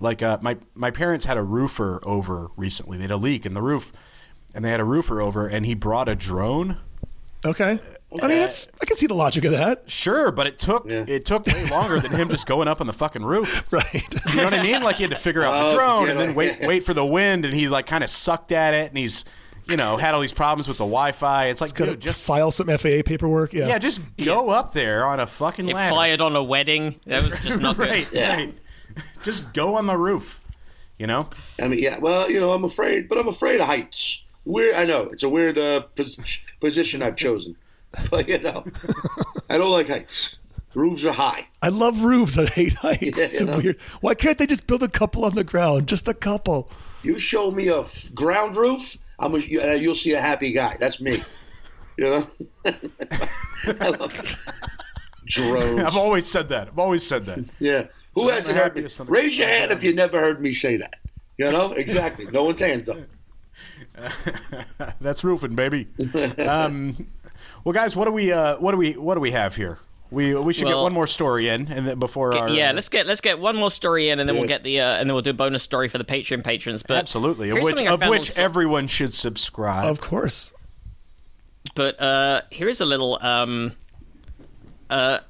Like 0.00 0.22
uh, 0.22 0.38
my 0.42 0.58
my 0.74 0.90
parents 0.90 1.24
had 1.24 1.36
a 1.36 1.42
roofer 1.42 2.00
over 2.04 2.48
recently. 2.56 2.96
They 2.98 3.04
had 3.04 3.10
a 3.10 3.16
leak 3.16 3.44
in 3.46 3.54
the 3.54 3.62
roof, 3.62 3.92
and 4.54 4.64
they 4.64 4.70
had 4.70 4.80
a 4.80 4.84
roofer 4.84 5.20
over, 5.20 5.46
and 5.46 5.64
he 5.66 5.74
brought 5.74 6.08
a 6.08 6.14
drone. 6.14 6.78
okay. 7.44 7.78
I 8.22 8.28
mean, 8.28 8.38
that's 8.38 8.68
I 8.80 8.84
can 8.84 8.96
see 8.96 9.08
the 9.08 9.14
logic 9.14 9.44
of 9.44 9.50
that, 9.50 9.90
Sure, 9.90 10.30
but 10.30 10.46
it 10.46 10.56
took 10.56 10.88
Yeah. 10.88 11.04
it 11.08 11.24
took 11.24 11.46
way 11.48 11.64
longer 11.68 11.98
than 11.98 12.12
him 12.12 12.28
just 12.28 12.46
going 12.46 12.68
up 12.68 12.80
on 12.80 12.86
the 12.86 12.92
fucking 12.92 13.24
roof. 13.24 13.64
right? 13.72 13.92
You 14.30 14.36
know 14.36 14.44
what 14.44 14.54
I 14.54 14.62
mean? 14.62 14.82
Like 14.84 14.96
he 14.98 15.02
had 15.02 15.10
to 15.10 15.16
figure 15.16 15.42
out 15.42 15.70
the 15.70 15.72
Oh, 15.72 15.76
drone 15.76 16.04
yeah, 16.04 16.10
and 16.12 16.20
then 16.20 16.34
wait 16.36 16.58
wait 16.62 16.84
for 16.84 16.94
the 16.94 17.04
wind, 17.04 17.44
and 17.44 17.52
he 17.52 17.68
like 17.68 17.86
kind 17.86 18.04
of 18.04 18.10
sucked 18.10 18.52
at 18.52 18.72
it, 18.72 18.88
and 18.90 18.96
he's 18.98 19.24
you 19.66 19.76
know 19.76 19.96
had 19.96 20.14
all 20.14 20.20
these 20.20 20.32
problems 20.32 20.68
with 20.68 20.78
the 20.78 20.84
Wi-Fi. 20.84 21.46
It's 21.46 21.60
like, 21.60 21.74
Gotta 21.74 21.92
dude, 21.92 22.00
just 22.00 22.26
file 22.26 22.50
some 22.50 22.66
FAA 22.66 23.02
paperwork. 23.04 23.52
Yeah. 23.52 23.66
yeah, 23.68 23.78
just 23.78 24.02
go 24.16 24.50
up 24.50 24.72
there 24.72 25.06
on 25.06 25.20
a 25.20 25.26
fucking 25.26 25.66
Get 25.66 25.74
ladder. 25.74 25.94
fired 25.94 26.20
on 26.20 26.36
a 26.36 26.42
wedding. 26.42 27.00
That 27.06 27.22
was 27.22 27.38
just 27.38 27.60
not 27.60 27.76
right, 27.78 28.04
good. 28.10 28.18
Yeah. 28.18 28.36
right. 28.36 28.54
Just 29.22 29.52
go 29.52 29.76
on 29.76 29.86
the 29.86 29.96
roof. 29.96 30.40
You 30.98 31.08
know? 31.08 31.28
I 31.60 31.66
mean, 31.68 31.80
yeah. 31.80 31.98
Well, 31.98 32.30
you 32.30 32.38
know, 32.38 32.52
I'm 32.52 32.62
afraid, 32.64 33.08
but 33.08 33.18
I'm 33.18 33.26
afraid 33.26 33.60
of 33.60 33.66
heights. 33.66 34.22
Weird. 34.44 34.76
I 34.76 34.84
know 34.84 35.08
it's 35.12 35.22
a 35.24 35.28
weird 35.28 35.58
uh, 35.58 35.80
pos- 35.96 36.16
position 36.60 37.02
I've 37.02 37.16
chosen, 37.16 37.56
but 38.10 38.28
you 38.28 38.38
know, 38.38 38.64
I 39.50 39.58
don't 39.58 39.72
like 39.72 39.88
heights. 39.88 40.36
roofs 40.74 41.04
are 41.04 41.12
high. 41.12 41.48
I 41.62 41.70
love 41.70 42.02
roofs. 42.04 42.38
I 42.38 42.46
hate 42.46 42.74
heights. 42.74 43.00
Yeah, 43.18 43.24
it's 43.24 43.40
you 43.40 43.46
know? 43.46 43.56
weird. 43.58 43.80
Why 44.02 44.14
can't 44.14 44.38
they 44.38 44.46
just 44.46 44.66
build 44.66 44.82
a 44.84 44.88
couple 44.88 45.24
on 45.24 45.34
the 45.34 45.44
ground? 45.44 45.88
Just 45.88 46.06
a 46.06 46.14
couple. 46.14 46.70
You 47.02 47.18
show 47.18 47.50
me 47.50 47.68
a 47.68 47.80
f- 47.80 48.14
ground 48.14 48.56
roof, 48.56 48.96
I'm 49.18 49.34
a, 49.34 49.38
you, 49.38 49.62
you'll 49.74 49.94
see 49.94 50.12
a 50.12 50.20
happy 50.20 50.52
guy. 50.52 50.76
That's 50.80 51.00
me. 51.00 51.22
You 51.96 52.04
know. 52.04 52.26
I 52.64 53.88
love 53.88 54.36
drones. 55.26 55.80
I've 55.80 55.96
always 55.96 56.26
said 56.26 56.48
that. 56.48 56.66
I've 56.66 56.78
always 56.80 57.06
said 57.06 57.24
that. 57.26 57.38
Yeah. 57.60 57.84
Who 58.16 58.28
I'm 58.30 58.36
hasn't 58.38 58.56
heard 58.56 58.74
me? 58.74 58.80
happiest 58.82 58.98
on 59.00 59.06
the- 59.06 59.12
Raise 59.12 59.38
your 59.38 59.46
hand 59.46 59.70
if 59.70 59.84
you 59.84 59.94
never 59.94 60.18
heard 60.18 60.40
me 60.40 60.52
say 60.52 60.76
that. 60.78 60.94
You 61.38 61.52
know 61.52 61.70
exactly. 61.72 62.26
No 62.32 62.42
one's 62.42 62.58
hands 62.58 62.88
up. 62.88 62.98
That's 65.00 65.22
roofing, 65.22 65.54
baby. 65.54 65.86
um, 66.38 66.96
well, 67.64 67.72
guys, 67.72 67.94
what 67.96 68.06
do 68.06 68.10
we 68.12 68.32
uh, 68.32 68.56
what 68.58 68.72
do 68.72 68.76
we 68.78 68.94
what 68.94 69.14
do 69.14 69.20
we 69.20 69.30
have 69.30 69.54
here? 69.54 69.78
We 70.14 70.34
we 70.34 70.52
should 70.52 70.68
get 70.68 70.76
one 70.76 70.92
more 70.92 71.06
story 71.06 71.48
in, 71.48 71.70
and 71.70 71.86
then 71.86 71.98
before 71.98 72.36
our 72.36 72.48
yeah, 72.48 72.72
let's 72.72 72.88
get 72.88 73.06
let's 73.06 73.20
get 73.20 73.38
one 73.38 73.56
more 73.56 73.70
story 73.70 74.08
in, 74.08 74.20
and 74.20 74.28
then 74.28 74.36
we'll 74.36 74.48
get 74.48 74.62
the 74.62 74.80
uh, 74.80 74.94
and 74.94 75.08
then 75.08 75.14
we'll 75.14 75.22
do 75.22 75.30
a 75.30 75.34
bonus 75.34 75.62
story 75.62 75.88
for 75.88 75.98
the 75.98 76.04
Patreon 76.04 76.44
patrons. 76.44 76.82
But 76.82 76.98
absolutely 76.98 77.50
of 77.50 77.58
which 77.62 77.82
of 77.82 78.00
which 78.06 78.30
so- 78.32 78.42
everyone 78.42 78.86
should 78.86 79.12
subscribe. 79.12 79.86
Of 79.90 80.00
course. 80.00 80.52
But 81.74 82.00
uh, 82.00 82.42
here 82.50 82.68
is 82.68 82.80
a 82.80 82.84
little 82.84 83.18
um, 83.22 83.72
uh, 84.88 85.20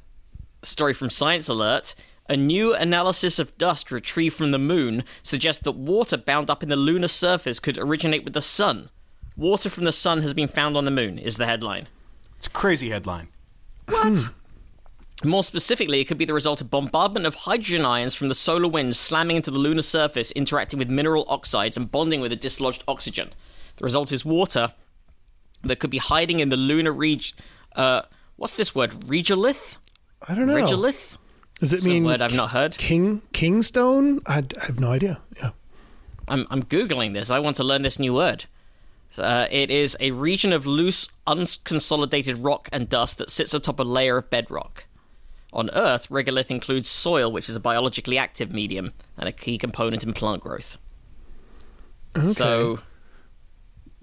story 0.62 0.92
from 0.92 1.10
Science 1.10 1.48
Alert. 1.48 1.94
A 2.28 2.36
new 2.36 2.74
analysis 2.74 3.38
of 3.38 3.56
dust 3.58 3.92
retrieved 3.92 4.36
from 4.36 4.50
the 4.50 4.58
moon 4.58 5.04
suggests 5.22 5.62
that 5.62 5.72
water 5.72 6.16
bound 6.16 6.50
up 6.50 6.62
in 6.62 6.68
the 6.70 6.76
lunar 6.76 7.08
surface 7.08 7.60
could 7.60 7.76
originate 7.78 8.24
with 8.24 8.32
the 8.32 8.40
sun. 8.40 8.88
Water 9.36 9.68
from 9.68 9.84
the 9.84 9.92
sun 9.92 10.22
has 10.22 10.32
been 10.32 10.48
found 10.48 10.76
on 10.76 10.84
the 10.84 10.90
moon, 10.90 11.18
is 11.18 11.36
the 11.36 11.46
headline. 11.46 11.86
it's 12.36 12.46
a 12.46 12.50
crazy 12.50 12.90
headline. 12.90 13.28
More 15.24 15.42
specifically, 15.42 16.00
it 16.00 16.04
could 16.04 16.18
be 16.18 16.24
the 16.24 16.34
result 16.34 16.60
of 16.60 16.70
bombardment 16.70 17.26
of 17.26 17.34
hydrogen 17.34 17.84
ions 17.84 18.14
from 18.14 18.28
the 18.28 18.34
solar 18.34 18.68
wind 18.68 18.96
slamming 18.96 19.36
into 19.36 19.50
the 19.50 19.58
lunar 19.58 19.82
surface, 19.82 20.30
interacting 20.32 20.78
with 20.78 20.90
mineral 20.90 21.24
oxides 21.28 21.76
and 21.76 21.90
bonding 21.90 22.20
with 22.20 22.30
the 22.30 22.36
dislodged 22.36 22.84
oxygen. 22.86 23.30
The 23.76 23.84
result 23.84 24.12
is 24.12 24.24
water 24.24 24.72
that 25.62 25.76
could 25.76 25.90
be 25.90 25.98
hiding 25.98 26.40
in 26.40 26.48
the 26.48 26.56
lunar 26.56 26.92
region. 26.92 27.36
Uh, 27.74 28.02
what's 28.36 28.54
this 28.54 28.74
word? 28.74 28.92
Regolith? 28.92 29.76
I 30.28 30.34
don't 30.34 30.46
know. 30.46 30.54
Regolith? 30.54 31.16
Does 31.60 31.72
it 31.72 31.76
It's 31.76 31.86
mean 31.86 32.04
word 32.04 32.20
I've 32.20 32.34
not 32.34 32.50
heard. 32.50 32.76
King 32.76 33.22
Kingstone? 33.32 34.20
I, 34.26 34.44
I 34.60 34.64
have 34.66 34.80
no 34.80 34.90
idea. 34.90 35.20
Yeah. 35.36 35.50
I'm, 36.28 36.46
I'm 36.50 36.62
googling 36.62 37.14
this. 37.14 37.30
I 37.30 37.38
want 37.38 37.56
to 37.56 37.64
learn 37.64 37.82
this 37.82 37.98
new 37.98 38.14
word. 38.14 38.46
Uh, 39.16 39.46
it 39.50 39.70
is 39.70 39.96
a 40.00 40.10
region 40.10 40.52
of 40.52 40.66
loose, 40.66 41.08
unconsolidated 41.26 42.44
rock 42.44 42.68
and 42.72 42.88
dust 42.88 43.18
that 43.18 43.30
sits 43.30 43.54
atop 43.54 43.78
a 43.78 43.84
layer 43.84 44.16
of 44.16 44.28
bedrock. 44.28 44.86
On 45.54 45.70
Earth, 45.72 46.08
regolith 46.08 46.50
includes 46.50 46.88
soil, 46.88 47.30
which 47.30 47.48
is 47.48 47.54
a 47.56 47.60
biologically 47.60 48.18
active 48.18 48.52
medium 48.52 48.92
and 49.16 49.28
a 49.28 49.32
key 49.32 49.56
component 49.56 50.02
in 50.02 50.12
plant 50.12 50.42
growth. 50.42 50.76
Okay. 52.16 52.26
So 52.26 52.80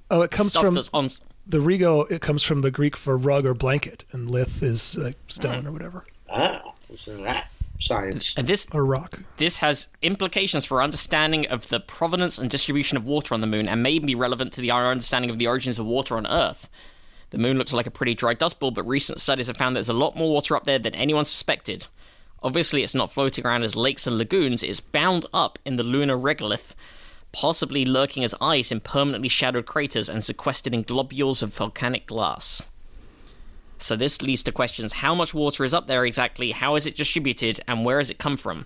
Oh, 0.09 0.21
it 0.21 0.31
comes 0.31 0.55
from 0.55 0.77
on. 0.93 1.07
the 1.47 1.59
rego. 1.59 2.09
It 2.11 2.21
comes 2.21 2.43
from 2.43 2.61
the 2.61 2.71
Greek 2.71 2.95
for 2.97 3.17
rug 3.17 3.45
or 3.45 3.53
blanket, 3.53 4.03
and 4.11 4.29
lith 4.29 4.61
is 4.63 4.97
like 4.97 5.15
Hmm. 5.15 5.29
stone 5.29 5.67
or 5.67 5.71
whatever 5.71 6.05
Ah, 6.29 6.73
that 7.07 7.47
science. 7.79 8.33
And 8.37 8.47
this 8.47 8.67
or 8.73 8.83
rock. 8.85 9.19
this 9.37 9.57
has 9.57 9.87
implications 10.01 10.65
for 10.65 10.77
our 10.77 10.83
understanding 10.83 11.47
of 11.47 11.67
the 11.69 11.79
provenance 11.79 12.37
and 12.37 12.49
distribution 12.49 12.97
of 12.97 13.05
water 13.05 13.33
on 13.33 13.41
the 13.41 13.47
moon, 13.47 13.67
and 13.67 13.81
may 13.83 13.99
be 13.99 14.15
relevant 14.15 14.51
to 14.53 14.61
the, 14.61 14.71
our 14.71 14.87
understanding 14.91 15.29
of 15.31 15.37
the 15.39 15.47
origins 15.47 15.79
of 15.79 15.85
water 15.85 16.15
on 16.17 16.27
Earth. 16.27 16.69
The 17.31 17.37
moon 17.37 17.57
looks 17.57 17.73
like 17.73 17.87
a 17.87 17.91
pretty 17.91 18.13
dry 18.13 18.33
dust 18.33 18.59
ball, 18.59 18.71
but 18.71 18.87
recent 18.87 19.19
studies 19.19 19.47
have 19.47 19.57
found 19.57 19.75
that 19.75 19.79
there's 19.79 19.89
a 19.89 19.93
lot 19.93 20.15
more 20.15 20.31
water 20.31 20.55
up 20.55 20.65
there 20.65 20.79
than 20.79 20.93
anyone 20.93 21.25
suspected. 21.25 21.87
Obviously, 22.43 22.83
it's 22.83 22.95
not 22.95 23.11
floating 23.11 23.45
around 23.45 23.63
as 23.63 23.75
lakes 23.75 24.05
and 24.05 24.17
lagoons, 24.17 24.63
it's 24.63 24.79
bound 24.79 25.25
up 25.33 25.57
in 25.65 25.75
the 25.77 25.83
lunar 25.83 26.17
regolith, 26.17 26.73
possibly 27.31 27.85
lurking 27.85 28.23
as 28.23 28.35
ice 28.41 28.71
in 28.71 28.79
permanently 28.79 29.29
shadowed 29.29 29.65
craters 29.65 30.09
and 30.09 30.23
sequestered 30.23 30.73
in 30.73 30.83
globules 30.83 31.41
of 31.41 31.53
volcanic 31.53 32.05
glass. 32.07 32.63
So 33.77 33.95
this 33.95 34.21
leads 34.21 34.43
to 34.43 34.51
questions: 34.51 34.93
How 34.93 35.15
much 35.15 35.33
water 35.33 35.63
is 35.63 35.73
up 35.73 35.87
there 35.87 36.05
exactly? 36.05 36.51
How 36.51 36.75
is 36.75 36.85
it 36.85 36.97
distributed? 36.97 37.61
And 37.67 37.85
where 37.85 37.97
has 37.97 38.09
it 38.09 38.17
come 38.17 38.37
from? 38.37 38.65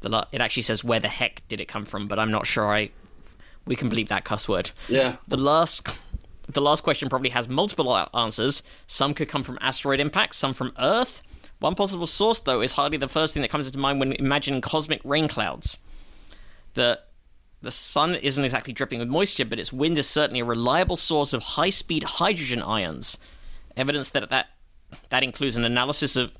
The 0.00 0.26
it 0.32 0.40
actually 0.40 0.62
says 0.62 0.82
where 0.82 1.00
the 1.00 1.08
heck 1.08 1.42
did 1.48 1.60
it 1.60 1.68
come 1.68 1.84
from, 1.84 2.08
but 2.08 2.18
I'm 2.18 2.30
not 2.30 2.46
sure 2.46 2.74
I 2.74 2.90
we 3.66 3.76
can 3.76 3.88
believe 3.88 4.08
that 4.08 4.24
cuss 4.24 4.48
word. 4.48 4.70
Yeah. 4.88 5.16
The 5.28 5.36
last 5.36 5.86
the 6.52 6.60
last 6.60 6.82
question 6.82 7.08
probably 7.08 7.30
has 7.30 7.48
multiple 7.48 7.96
answers. 8.14 8.62
Some 8.86 9.14
could 9.14 9.28
come 9.28 9.42
from 9.42 9.58
asteroid 9.60 10.00
impacts, 10.00 10.36
some 10.36 10.54
from 10.54 10.72
Earth. 10.78 11.22
One 11.58 11.74
possible 11.74 12.06
source, 12.06 12.40
though, 12.40 12.62
is 12.62 12.72
hardly 12.72 12.96
the 12.96 13.08
first 13.08 13.34
thing 13.34 13.42
that 13.42 13.50
comes 13.50 13.66
into 13.66 13.78
mind 13.78 14.00
when 14.00 14.12
imagining 14.12 14.60
cosmic 14.60 15.00
rain 15.04 15.28
clouds. 15.28 15.76
The 16.74 17.00
the 17.62 17.70
sun 17.70 18.14
isn't 18.14 18.44
exactly 18.44 18.72
dripping 18.72 19.00
with 19.00 19.08
moisture, 19.08 19.44
but 19.44 19.58
its 19.58 19.70
wind 19.72 19.98
is 19.98 20.08
certainly 20.08 20.40
a 20.40 20.44
reliable 20.46 20.96
source 20.96 21.34
of 21.34 21.42
high-speed 21.42 22.04
hydrogen 22.04 22.62
ions. 22.62 23.18
Evidence 23.76 24.08
that 24.10 24.30
that 24.30 24.46
that 25.10 25.22
includes 25.22 25.56
an 25.56 25.64
analysis 25.64 26.16
of 26.16 26.32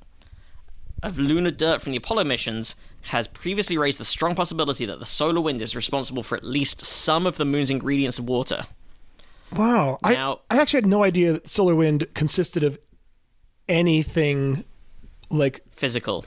of 1.03 1.19
lunar 1.19 1.51
dirt 1.51 1.81
from 1.81 1.91
the 1.91 1.97
Apollo 1.97 2.23
missions 2.23 2.75
has 3.05 3.27
previously 3.27 3.77
raised 3.77 3.99
the 3.99 4.05
strong 4.05 4.35
possibility 4.35 4.85
that 4.85 4.99
the 4.99 5.05
solar 5.05 5.41
wind 5.41 5.61
is 5.61 5.75
responsible 5.75 6.23
for 6.23 6.35
at 6.35 6.43
least 6.43 6.85
some 6.85 7.25
of 7.25 7.37
the 7.37 7.45
moon's 7.45 7.71
ingredients 7.71 8.19
of 8.19 8.27
water. 8.27 8.63
Wow. 9.55 9.99
Now- 10.03 10.39
I, 10.49 10.57
I 10.57 10.61
actually 10.61 10.77
had 10.79 10.87
no 10.87 11.03
idea 11.03 11.33
that 11.33 11.49
solar 11.49 11.75
wind 11.75 12.07
consisted 12.13 12.63
of 12.63 12.79
anything 13.69 14.63
like 15.29 15.61
Physical. 15.71 16.25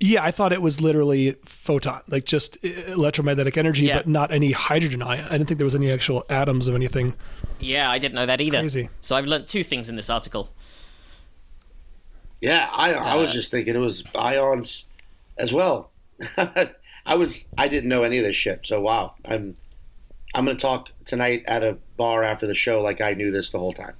yeah 0.00 0.24
i 0.24 0.32
thought 0.32 0.52
it 0.52 0.60
was 0.60 0.80
literally 0.80 1.36
photon 1.44 2.00
like 2.08 2.24
just 2.24 2.58
uh, 2.64 2.68
electromagnetic 2.88 3.56
energy 3.56 3.84
Yeah. 3.84 3.98
but 3.98 4.08
not 4.08 4.32
any 4.32 4.50
hydrogen 4.50 5.02
ion 5.02 5.24
i 5.26 5.30
didn't 5.30 5.46
think 5.46 5.58
there 5.58 5.64
was 5.64 5.76
any 5.76 5.88
actual 5.92 6.24
atoms 6.28 6.66
of 6.66 6.74
anything 6.74 7.14
Yeah, 7.60 7.88
I 7.88 7.98
didn't 8.00 8.14
know 8.16 8.26
that 8.26 8.40
either. 8.40 8.58
Crazy. 8.58 8.88
So 9.02 9.14
I've 9.14 9.26
learned 9.26 9.46
two 9.46 9.62
things 9.62 9.88
in 9.88 9.94
this 9.96 10.10
article. 10.10 10.50
Yeah, 12.40 12.68
I 12.72 12.92
I 12.94 13.14
was 13.16 13.32
just 13.32 13.50
thinking 13.50 13.74
it 13.76 13.78
was 13.78 14.02
ions 14.16 14.84
as 15.36 15.52
well. 15.52 15.90
I 17.06 17.14
was 17.14 17.44
I 17.58 17.68
didn't 17.68 17.88
know 17.90 18.02
any 18.02 18.18
of 18.18 18.24
this 18.24 18.34
shit. 18.36 18.60
So 18.64 18.80
wow, 18.80 19.14
I'm 19.24 19.56
I'm 20.34 20.44
going 20.44 20.56
to 20.56 20.60
talk 20.60 20.90
tonight 21.04 21.42
at 21.46 21.62
a 21.64 21.76
bar 21.96 22.22
after 22.22 22.46
the 22.46 22.54
show 22.54 22.80
like 22.80 23.00
I 23.00 23.12
knew 23.14 23.30
this 23.30 23.50
the 23.50 23.58
whole 23.58 23.72
time. 23.72 23.94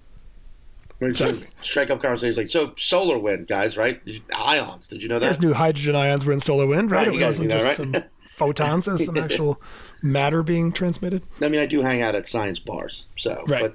We're 1.01 1.09
Exactly. 1.09 1.47
strike 1.63 1.91
up 1.91 2.03
conversations 2.03 2.37
like 2.37 2.51
so 2.51 2.75
solar 2.77 3.19
wind 3.19 3.49
guys, 3.49 3.77
right? 3.77 4.01
Ions. 4.35 4.87
Did 4.89 5.03
you 5.03 5.09
know 5.09 5.19
that 5.19 5.27
guys 5.27 5.39
that? 5.39 5.47
knew 5.47 5.53
hydrogen 5.55 5.97
ions 5.97 6.25
were 6.27 6.33
in 6.33 6.41
solar 6.41 6.67
wind 6.67 6.91
right, 6.91 7.09
Right, 7.09 7.17
it 7.17 7.25
wasn't 7.25 7.49
knew 7.49 7.55
that, 7.55 7.63
just 7.63 7.79
right? 7.79 7.93
some 7.95 8.05
photons 8.37 8.87
as 8.87 9.05
some 9.07 9.17
actual 9.19 9.61
matter 10.03 10.43
being 10.43 10.73
transmitted 10.73 11.23
I 11.41 11.49
mean, 11.49 11.61
I 11.61 11.67
do 11.67 11.81
hang 11.83 12.03
out 12.03 12.15
at 12.15 12.29
science 12.29 12.59
bars, 12.59 13.07
so 13.17 13.43
Right. 13.49 13.73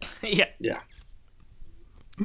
but 0.00 0.08
yeah. 0.22 0.46
yeah. 0.58 0.80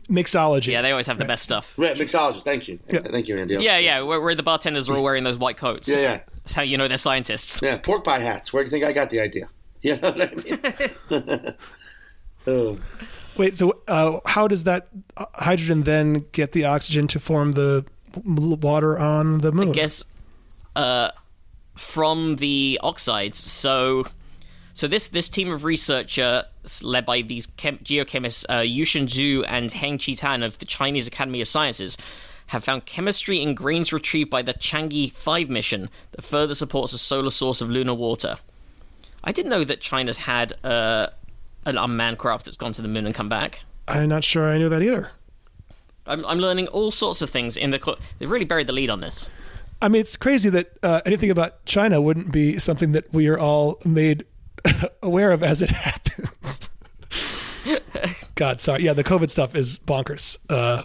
mixology 0.09 0.67
Yeah, 0.71 0.81
they 0.81 0.91
always 0.91 1.07
have 1.07 1.17
the 1.19 1.25
best 1.25 1.43
stuff. 1.43 1.77
Right, 1.77 1.95
mixologist. 1.95 2.43
Thank 2.43 2.67
you. 2.67 2.79
Yeah. 2.91 3.01
Thank 3.01 3.27
you, 3.27 3.37
Andy. 3.37 3.55
Yeah, 3.59 3.77
yeah, 3.77 4.01
where, 4.01 4.19
where 4.21 4.35
the 4.35 4.43
bartenders 4.43 4.89
are 4.89 4.95
all 4.97 5.03
wearing 5.03 5.23
those 5.23 5.37
white 5.37 5.57
coats. 5.57 5.87
yeah, 5.87 5.97
yeah. 5.99 6.19
That's 6.43 6.53
how 6.53 6.61
you 6.63 6.77
know 6.77 6.87
they're 6.87 6.97
scientists. 6.97 7.61
Yeah, 7.61 7.77
pork 7.77 8.03
pie 8.03 8.19
hats. 8.19 8.51
Where 8.51 8.63
do 8.63 8.67
you 8.67 8.71
think 8.71 8.85
I 8.85 8.93
got 8.93 9.09
the 9.11 9.19
idea? 9.19 9.49
You 9.83 9.97
know 9.97 10.11
what 10.11 10.21
I 10.21 11.17
mean? 11.17 11.55
oh, 12.47 12.79
wait 13.35 13.57
so 13.57 13.81
uh, 13.87 14.19
how 14.25 14.47
does 14.47 14.65
that 14.65 14.89
uh, 15.17 15.25
hydrogen 15.33 15.83
then 15.83 16.25
get 16.33 16.51
the 16.51 16.65
oxygen 16.65 17.07
to 17.07 17.19
form 17.19 17.53
the 17.53 17.83
water 18.25 18.99
on 18.99 19.39
the 19.39 19.51
moon 19.51 19.69
I 19.69 19.71
guess 19.71 20.03
uh, 20.75 21.09
from 21.75 22.35
the 22.35 22.79
oxides. 22.83 23.39
So, 23.39 24.05
so 24.73 24.87
this 24.87 25.07
this 25.07 25.29
team 25.29 25.51
of 25.51 25.63
researchers 25.63 26.43
led 26.83 27.05
by 27.05 27.21
these 27.21 27.47
chem- 27.47 27.79
geochemists 27.79 28.45
uh, 28.49 28.59
Yuchen 28.59 29.07
Xu 29.07 29.43
and 29.47 29.71
Heng-Ci 29.71 30.15
Tian 30.15 30.43
of 30.43 30.57
the 30.59 30.65
Chinese 30.65 31.07
Academy 31.07 31.41
of 31.41 31.47
Sciences 31.47 31.97
have 32.47 32.63
found 32.63 32.85
chemistry 32.85 33.41
in 33.41 33.55
grains 33.55 33.93
retrieved 33.93 34.29
by 34.29 34.41
the 34.41 34.53
Chang'e 34.53 35.09
5 35.09 35.49
mission 35.49 35.89
that 36.11 36.21
further 36.21 36.53
supports 36.53 36.91
a 36.91 36.97
solar 36.97 37.29
source 37.29 37.61
of 37.61 37.69
lunar 37.69 37.93
water. 37.93 38.37
I 39.23 39.31
didn't 39.31 39.51
know 39.51 39.63
that 39.63 39.81
China's 39.81 40.19
had 40.19 40.53
uh, 40.65 41.07
an 41.65 41.77
unmanned 41.77 42.17
craft 42.17 42.45
that's 42.45 42.57
gone 42.57 42.73
to 42.73 42.81
the 42.81 42.87
moon 42.87 43.05
and 43.05 43.13
come 43.15 43.29
back. 43.29 43.61
i'm 43.87 44.09
not 44.09 44.23
sure 44.23 44.49
i 44.49 44.57
knew 44.57 44.69
that 44.69 44.81
either 44.81 45.11
I'm, 46.07 46.25
I'm 46.25 46.39
learning 46.39 46.67
all 46.69 46.89
sorts 46.89 47.21
of 47.21 47.29
things 47.29 47.55
in 47.55 47.69
the. 47.69 47.79
cl- 47.79 47.99
They've 48.17 48.29
really 48.29 48.45
buried 48.45 48.65
the 48.65 48.73
lead 48.73 48.89
on 48.89 49.01
this. 49.01 49.29
I 49.83 49.87
mean, 49.87 50.01
it's 50.01 50.17
crazy 50.17 50.49
that 50.49 50.73
uh, 50.81 51.01
anything 51.05 51.29
about 51.29 51.63
China 51.65 52.01
wouldn't 52.01 52.31
be 52.31 52.57
something 52.57 52.91
that 52.93 53.13
we 53.13 53.27
are 53.27 53.37
all 53.37 53.79
made 53.85 54.25
aware 55.03 55.31
of 55.31 55.43
as 55.43 55.61
it 55.61 55.69
happens. 55.87 56.69
God, 58.35 58.61
sorry. 58.61 58.83
Yeah, 58.83 58.93
the 58.93 59.03
COVID 59.03 59.29
stuff 59.29 59.55
is 59.55 59.77
bonkers. 59.77 60.37
Uh, 60.49 60.83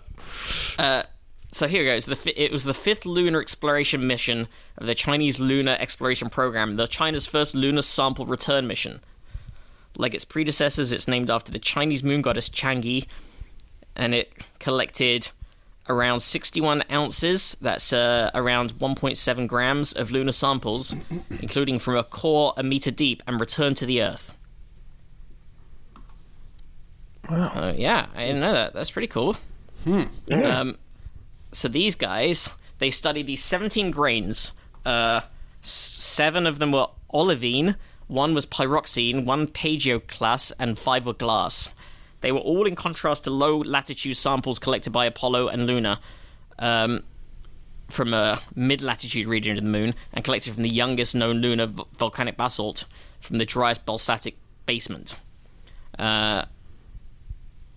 So 1.57 1.69
here 1.69 1.85
goes. 1.87 2.05
The 2.05 2.35
it 2.37 2.53
was 2.53 2.65
the 2.65 2.75
fifth 2.75 3.07
lunar 3.07 3.41
exploration 3.41 4.07
mission 4.07 4.47
of 4.77 4.87
the 4.87 4.95
Chinese 4.95 5.41
Lunar 5.41 5.75
Exploration 5.81 6.29
Program, 6.29 6.77
the 6.77 6.87
China's 6.87 7.25
first 7.25 7.55
lunar 7.55 7.81
sample 7.81 8.27
return 8.27 8.67
mission. 8.67 9.01
Like 9.97 10.13
its 10.13 10.27
predecessors, 10.27 10.93
it's 10.93 11.09
named 11.09 11.31
after 11.31 11.51
the 11.51 11.59
Chinese 11.59 12.03
moon 12.03 12.21
goddess 12.21 12.51
Chang'e, 12.51 13.07
and 13.95 14.15
it 14.15 14.35
collected 14.59 15.31
around 15.89 16.21
61 16.21 16.83
ounces. 16.93 17.57
That's 17.59 17.91
uh, 17.91 18.31
around 18.35 18.75
1.7 18.75 19.49
grams 19.49 19.95
of 19.95 20.11
lunar 20.11 20.33
samples, 20.33 20.95
including 21.41 21.79
from 21.79 21.97
a 21.97 22.05
core 22.05 22.53
a 22.59 22.63
meter 22.63 22.91
deep, 22.91 23.23
and 23.27 23.41
returned 23.41 23.79
to 23.79 23.87
the 23.87 24.03
Earth. 24.03 24.35
Wow. 27.31 27.47
Uh, 27.55 27.75
yeah, 27.75 28.09
I 28.15 28.27
didn't 28.27 28.41
know 28.41 28.53
that. 28.53 28.75
That's 28.75 28.91
pretty 28.91 29.09
cool. 29.09 29.37
Um, 29.87 30.77
so 31.57 31.69
these 31.69 31.95
guys, 31.95 32.51
they 32.81 32.91
studied 32.91 33.27
these 33.27 33.43
17 33.43 33.91
grains. 33.91 34.53
Uh, 34.85 35.23
seven 35.63 36.47
of 36.47 36.59
them 36.59 36.71
were 36.71 36.89
olivine, 37.15 37.77
one 38.09 38.35
was 38.35 38.45
pyroxene, 38.45 39.25
one 39.25 39.47
plagioclase, 39.47 40.53
and 40.59 40.79
five 40.79 41.07
were 41.07 41.15
glass. 41.15 41.71
They 42.21 42.31
were 42.31 42.41
all 42.41 42.67
in 42.67 42.77
contrast 42.77 43.25
to 43.25 43.31
low 43.31 43.57
latitude 43.57 44.19
samples 44.19 44.59
collected 44.59 44.91
by 44.91 45.07
Apollo 45.07 45.49
and 45.49 45.67
Luna 45.67 45.99
um, 46.59 47.05
from 47.89 48.13
a 48.13 48.39
mid 48.55 48.83
latitude 48.83 49.27
region 49.27 49.57
of 49.57 49.65
the 49.65 49.71
moon 49.71 49.95
and 50.13 50.23
collected 50.23 50.53
from 50.53 50.63
the 50.63 50.69
youngest 50.69 51.15
known 51.15 51.37
lunar 51.39 51.69
volcanic 51.97 52.37
basalt 52.37 52.85
from 53.19 53.39
the 53.39 53.47
driest 53.47 53.87
basaltic 53.87 54.37
basement. 54.67 55.19
Uh, 55.99 56.45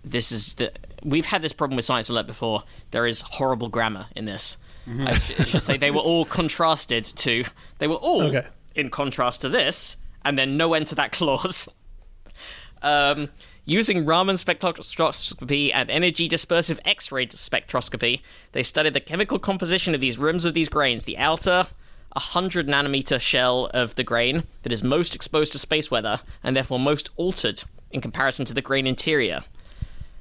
this 0.03 0.33
is 0.33 0.55
the 0.55 0.73
we've 1.03 1.27
had 1.27 1.41
this 1.41 1.53
problem 1.53 1.75
with 1.75 1.85
science 1.85 2.09
alert 2.09 2.27
before 2.27 2.63
there 2.91 3.05
is 3.07 3.21
horrible 3.21 3.69
grammar 3.69 4.07
in 4.15 4.25
this 4.25 4.57
i 5.01 5.13
sh- 5.17 5.47
should 5.47 5.61
say 5.61 5.77
they 5.77 5.91
were 5.91 5.99
all 6.09 6.25
contrasted 6.25 7.03
to 7.05 7.43
they 7.77 7.87
were 7.87 7.95
all 7.95 8.23
Okay. 8.23 8.47
in 8.75 8.89
contrast 8.89 9.41
to 9.41 9.49
this 9.49 9.97
and 10.25 10.37
then 10.37 10.57
no 10.57 10.73
end 10.73 10.87
to 10.87 10.95
that 10.95 11.11
clause 11.11 11.69
um, 12.81 13.29
using 13.65 14.05
Raman 14.05 14.35
spectroscopy 14.35 15.71
and 15.73 15.89
energy 15.91 16.27
dispersive 16.29 16.79
X-ray 16.85 17.27
spectroscopy, 17.27 18.21
they 18.53 18.63
studied 18.63 18.93
the 18.93 18.99
chemical 18.99 19.37
composition 19.39 19.93
of 19.93 20.01
these 20.01 20.17
rims 20.17 20.45
of 20.45 20.53
these 20.53 20.69
grains. 20.69 21.03
The 21.03 21.17
outer, 21.17 21.67
100 22.13 22.67
nanometer 22.67 23.19
shell 23.19 23.69
of 23.73 23.95
the 23.95 24.03
grain 24.03 24.43
that 24.63 24.71
is 24.73 24.83
most 24.83 25.13
exposed 25.13 25.51
to 25.51 25.59
space 25.59 25.91
weather 25.91 26.21
and 26.43 26.55
therefore 26.55 26.79
most 26.79 27.09
altered 27.15 27.63
in 27.91 28.01
comparison 28.01 28.45
to 28.45 28.53
the 28.53 28.61
grain 28.61 28.87
interior. 28.87 29.41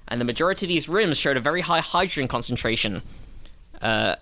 And 0.08 0.20
the 0.20 0.24
majority 0.24 0.66
of 0.66 0.68
these 0.68 0.88
rims 0.88 1.18
showed 1.18 1.36
a 1.36 1.40
very 1.40 1.60
high 1.60 1.80
hydrogen 1.80 2.28
concentration, 2.28 3.02
uh, 3.82 4.16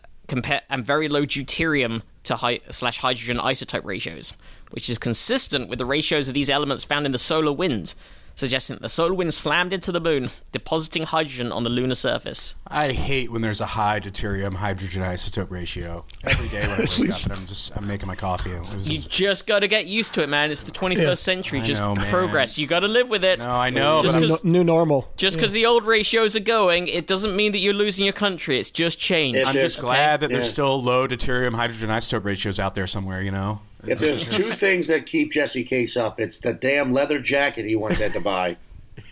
and 0.69 0.85
very 0.85 1.09
low 1.09 1.25
deuterium 1.25 2.03
to 2.25 2.37
hy- 2.37 2.61
slash 2.71 2.99
hydrogen 2.99 3.39
isotope 3.39 3.85
ratios, 3.85 4.35
which 4.71 4.91
is 4.91 4.99
consistent 4.99 5.69
with 5.69 5.79
the 5.79 5.87
ratios 5.87 6.29
of 6.29 6.35
these 6.35 6.51
elements 6.51 6.85
found 6.85 7.07
in 7.07 7.13
the 7.13 7.19
solar 7.19 7.53
wind, 7.53 7.95
suggesting 8.37 8.77
that 8.77 8.83
the 8.83 8.89
solar 8.89 9.15
wind 9.15 9.35
slammed 9.35 9.73
into 9.73 9.91
the 9.91 10.01
moon, 10.01 10.31
depositing 10.53 11.03
hydrogen 11.05 11.51
on 11.51 11.65
the 11.65 11.71
lunar 11.71 11.95
surface. 11.97 12.55
I 12.69 12.93
hate 12.93 13.33
when 13.33 13.43
there's 13.43 13.61
a 13.61 13.67
high 13.67 13.99
deuterium 13.99 14.55
hydrogen 14.57 15.03
isotope 15.03 15.51
ratio. 15.51 16.05
Every 16.25 16.49
day 16.49 16.61
when 16.69 16.83
I 16.83 16.87
wake 17.01 17.11
up 17.11 17.23
and 17.25 17.33
I'm 17.33 17.47
just 17.47 17.77
I'm 17.77 17.87
making 17.87 18.07
my 18.07 18.15
coffee. 18.15 18.53
And 18.53 18.65
this 18.67 18.89
You 18.89 18.99
is, 18.99 19.05
just 19.07 19.47
got 19.47 19.61
to 19.61 19.69
get 19.69 19.87
used 19.87 20.15
to 20.15 20.23
it, 20.23 20.29
man. 20.29 20.51
It's 20.53 20.61
the 20.63 20.71
21st 20.71 20.99
Yeah. 21.03 21.15
century. 21.15 21.61
I 21.61 21.65
just 21.65 21.81
know, 21.81 21.95
man. 21.97 22.11
progress. 22.11 22.59
You 22.59 22.67
got 22.67 22.81
to 22.81 22.89
live 22.89 23.09
with 23.09 23.25
it. 23.25 23.41
no, 23.41 23.51
I 23.51 23.71
know, 23.71 24.03
Just 24.03 24.15
but 24.15 24.21
New, 24.21 24.27
because 24.29 24.45
new 24.45 24.65
normal. 24.65 25.09
just 25.17 25.37
because 25.39 25.53
the 25.53 25.67
old 25.67 25.87
ratios 25.87 26.37
are 26.37 26.41
going, 26.41 26.89
it 26.89 27.07
doesn't 27.07 27.35
mean 27.35 27.53
that 27.53 27.59
you're 27.59 27.75
losing 27.75 28.05
your 28.05 28.13
country. 28.13 28.59
It's 28.61 28.71
just 28.71 28.99
change. 28.99 29.37
If 29.37 29.47
I'm 29.49 29.55
there's- 29.55 29.73
just 29.73 29.81
glad 29.81 30.21
that 30.21 30.31
there's 30.31 30.51
still 30.51 30.81
low 30.83 31.09
deuterium 31.09 31.55
hydrogen 31.55 31.89
isotope 31.89 32.25
ratios 32.25 32.61
out 32.61 32.75
there 32.75 32.87
somewhere. 32.87 33.23
You 33.23 33.31
know. 33.31 33.61
If 33.89 33.99
there's 34.01 34.25
two 34.27 34.43
things 34.43 34.89
that 34.89 35.07
keep 35.07 35.33
Jesse 35.33 35.65
Case 35.65 35.97
up, 35.97 36.21
it's 36.21 36.41
the 36.41 36.53
damn 36.53 36.93
leather 36.93 37.19
jacket 37.19 37.65
he 37.67 37.77
once 37.77 37.99
had 38.01 38.13
to 38.13 38.21
buy, 38.21 38.57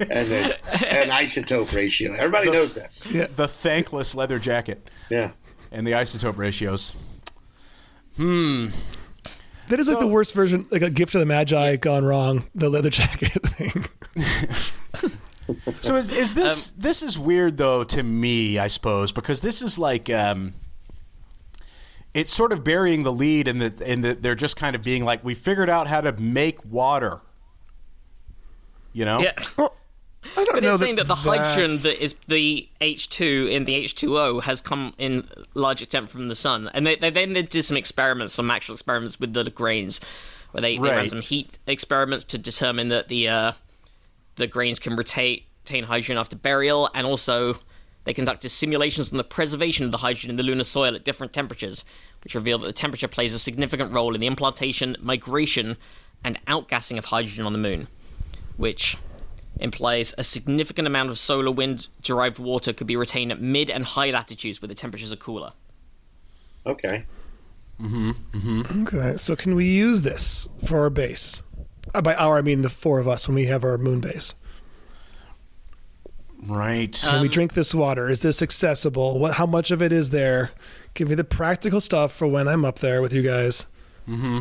and 0.00 0.28
the 0.30 0.56
and 0.88 1.10
isotope 1.10 1.74
ratio. 1.74 2.14
Everybody 2.14 2.50
knows 2.50 2.74
this. 2.74 3.04
Yeah, 3.06 3.26
the 3.26 3.48
thankless 3.48 4.14
leather 4.14 4.38
jacket 4.38 4.88
Yeah. 5.10 5.30
and 5.70 5.86
the 5.86 5.92
isotope 5.92 6.36
ratios. 6.36 6.94
Hmm. 8.16 8.68
That 9.68 9.80
is 9.80 9.88
like 9.88 9.98
the 9.98 10.06
worst 10.06 10.34
version, 10.34 10.66
like 10.70 10.82
a 10.82 10.90
gift 10.90 11.14
of 11.14 11.20
the 11.20 11.26
Magi 11.26 11.76
gone 11.76 12.04
wrong. 12.04 12.44
The 12.54 12.68
leather 12.68 12.90
jacket 12.90 13.32
thing. 13.46 13.86
So 15.80 15.96
is, 15.96 16.10
is 16.10 16.34
this 16.34 16.70
this 16.70 17.02
is 17.02 17.18
weird 17.18 17.56
though 17.58 17.84
to 17.84 18.02
me, 18.02 18.58
I 18.58 18.66
suppose, 18.68 19.10
because 19.12 19.40
this 19.40 19.62
is 19.62 19.78
like 19.78 20.08
um, 20.10 20.54
it's 22.14 22.32
sort 22.32 22.52
of 22.52 22.62
burying 22.64 23.02
the 23.02 23.12
lead 23.12 23.48
in 23.48 23.58
that 23.58 23.80
in 23.80 24.00
that 24.02 24.22
they're 24.22 24.34
just 24.36 24.56
kind 24.56 24.74
of 24.76 24.82
being 24.82 25.04
like, 25.04 25.24
we 25.24 25.34
figured 25.34 25.68
out 25.68 25.86
how 25.88 26.00
to 26.00 26.12
make 26.12 26.64
water. 26.64 27.20
You 28.92 29.04
know? 29.04 29.18
yeah. 29.20 29.32
Well, 29.56 29.74
I 30.36 30.44
don't 30.44 30.54
But 30.54 30.62
know 30.62 30.68
it's 30.70 30.78
saying 30.78 30.96
that 30.96 31.06
the 31.08 31.14
hydrogen 31.16 31.72
that's- 31.72 32.14
the 32.28 32.68
H2 32.80 33.50
in 33.50 33.64
the 33.66 33.84
H2O 33.84 34.42
has 34.44 34.60
come 34.62 34.94
in 34.96 35.26
large 35.52 35.82
extent 35.82 36.08
from 36.08 36.28
the 36.28 36.34
sun. 36.34 36.70
And 36.72 36.86
they, 36.86 36.96
they 36.96 37.10
then 37.10 37.34
they 37.34 37.42
did 37.42 37.62
some 37.64 37.76
experiments, 37.76 38.32
some 38.32 38.50
actual 38.50 38.74
experiments 38.74 39.20
with 39.20 39.34
the 39.34 39.44
grains, 39.50 40.00
where 40.52 40.62
they, 40.62 40.78
they 40.78 40.82
ran 40.88 41.08
some 41.08 41.20
heat 41.20 41.58
experiments 41.66 42.24
to 42.24 42.38
determine 42.38 42.88
that 42.88 43.08
the 43.08 43.28
uh, 43.28 43.52
the 44.36 44.46
grains 44.46 44.78
can 44.78 44.96
retain, 44.96 45.40
retain 45.64 45.84
hydrogen 45.84 46.16
after 46.16 46.36
burial, 46.36 46.88
and 46.94 47.06
also 47.06 47.58
they 48.04 48.14
conducted 48.14 48.50
simulations 48.50 49.10
on 49.10 49.16
the 49.16 49.24
preservation 49.24 49.84
of 49.84 49.92
the 49.92 49.98
hydrogen 49.98 50.30
in 50.30 50.36
the 50.36 50.42
lunar 50.42 50.64
soil 50.64 50.94
at 50.94 51.04
different 51.04 51.32
temperatures, 51.32 51.84
which 52.22 52.34
revealed 52.34 52.62
that 52.62 52.66
the 52.66 52.72
temperature 52.72 53.08
plays 53.08 53.34
a 53.34 53.38
significant 53.38 53.92
role 53.92 54.14
in 54.14 54.20
the 54.20 54.26
implantation, 54.26 54.96
migration, 55.00 55.76
and 56.22 56.44
outgassing 56.46 56.98
of 56.98 57.06
hydrogen 57.06 57.46
on 57.46 57.52
the 57.52 57.58
moon, 57.58 57.88
which 58.56 58.96
implies 59.60 60.14
a 60.18 60.24
significant 60.24 60.86
amount 60.86 61.10
of 61.10 61.18
solar 61.18 61.50
wind 61.50 61.88
derived 62.02 62.38
water 62.38 62.72
could 62.72 62.86
be 62.86 62.96
retained 62.96 63.32
at 63.32 63.40
mid 63.40 63.70
and 63.70 63.84
high 63.84 64.10
latitudes 64.10 64.60
where 64.60 64.68
the 64.68 64.74
temperatures 64.74 65.12
are 65.12 65.16
cooler. 65.16 65.52
Okay. 66.66 67.04
Mhm. 67.80 68.82
Okay, 68.82 69.16
so 69.16 69.34
can 69.34 69.54
we 69.54 69.66
use 69.66 70.02
this 70.02 70.48
for 70.64 70.80
our 70.80 70.90
base? 70.90 71.42
Uh, 71.94 72.00
by 72.00 72.14
our, 72.14 72.38
I 72.38 72.42
mean 72.42 72.62
the 72.62 72.70
four 72.70 72.98
of 72.98 73.08
us 73.08 73.28
when 73.28 73.34
we 73.34 73.46
have 73.46 73.64
our 73.64 73.78
moon 73.78 74.00
base. 74.00 74.34
Right. 76.46 76.92
Can 77.02 77.20
we 77.22 77.28
um, 77.28 77.32
drink 77.32 77.54
this 77.54 77.74
water? 77.74 78.08
Is 78.08 78.20
this 78.20 78.42
accessible? 78.42 79.18
What? 79.18 79.34
How 79.34 79.46
much 79.46 79.70
of 79.70 79.80
it 79.82 79.92
is 79.92 80.10
there? 80.10 80.50
Give 80.94 81.08
me 81.08 81.14
the 81.14 81.24
practical 81.24 81.80
stuff 81.80 82.12
for 82.12 82.26
when 82.26 82.46
I'm 82.48 82.64
up 82.64 82.78
there 82.80 83.00
with 83.02 83.12
you 83.12 83.22
guys. 83.22 83.66
Mm-hmm. 84.08 84.40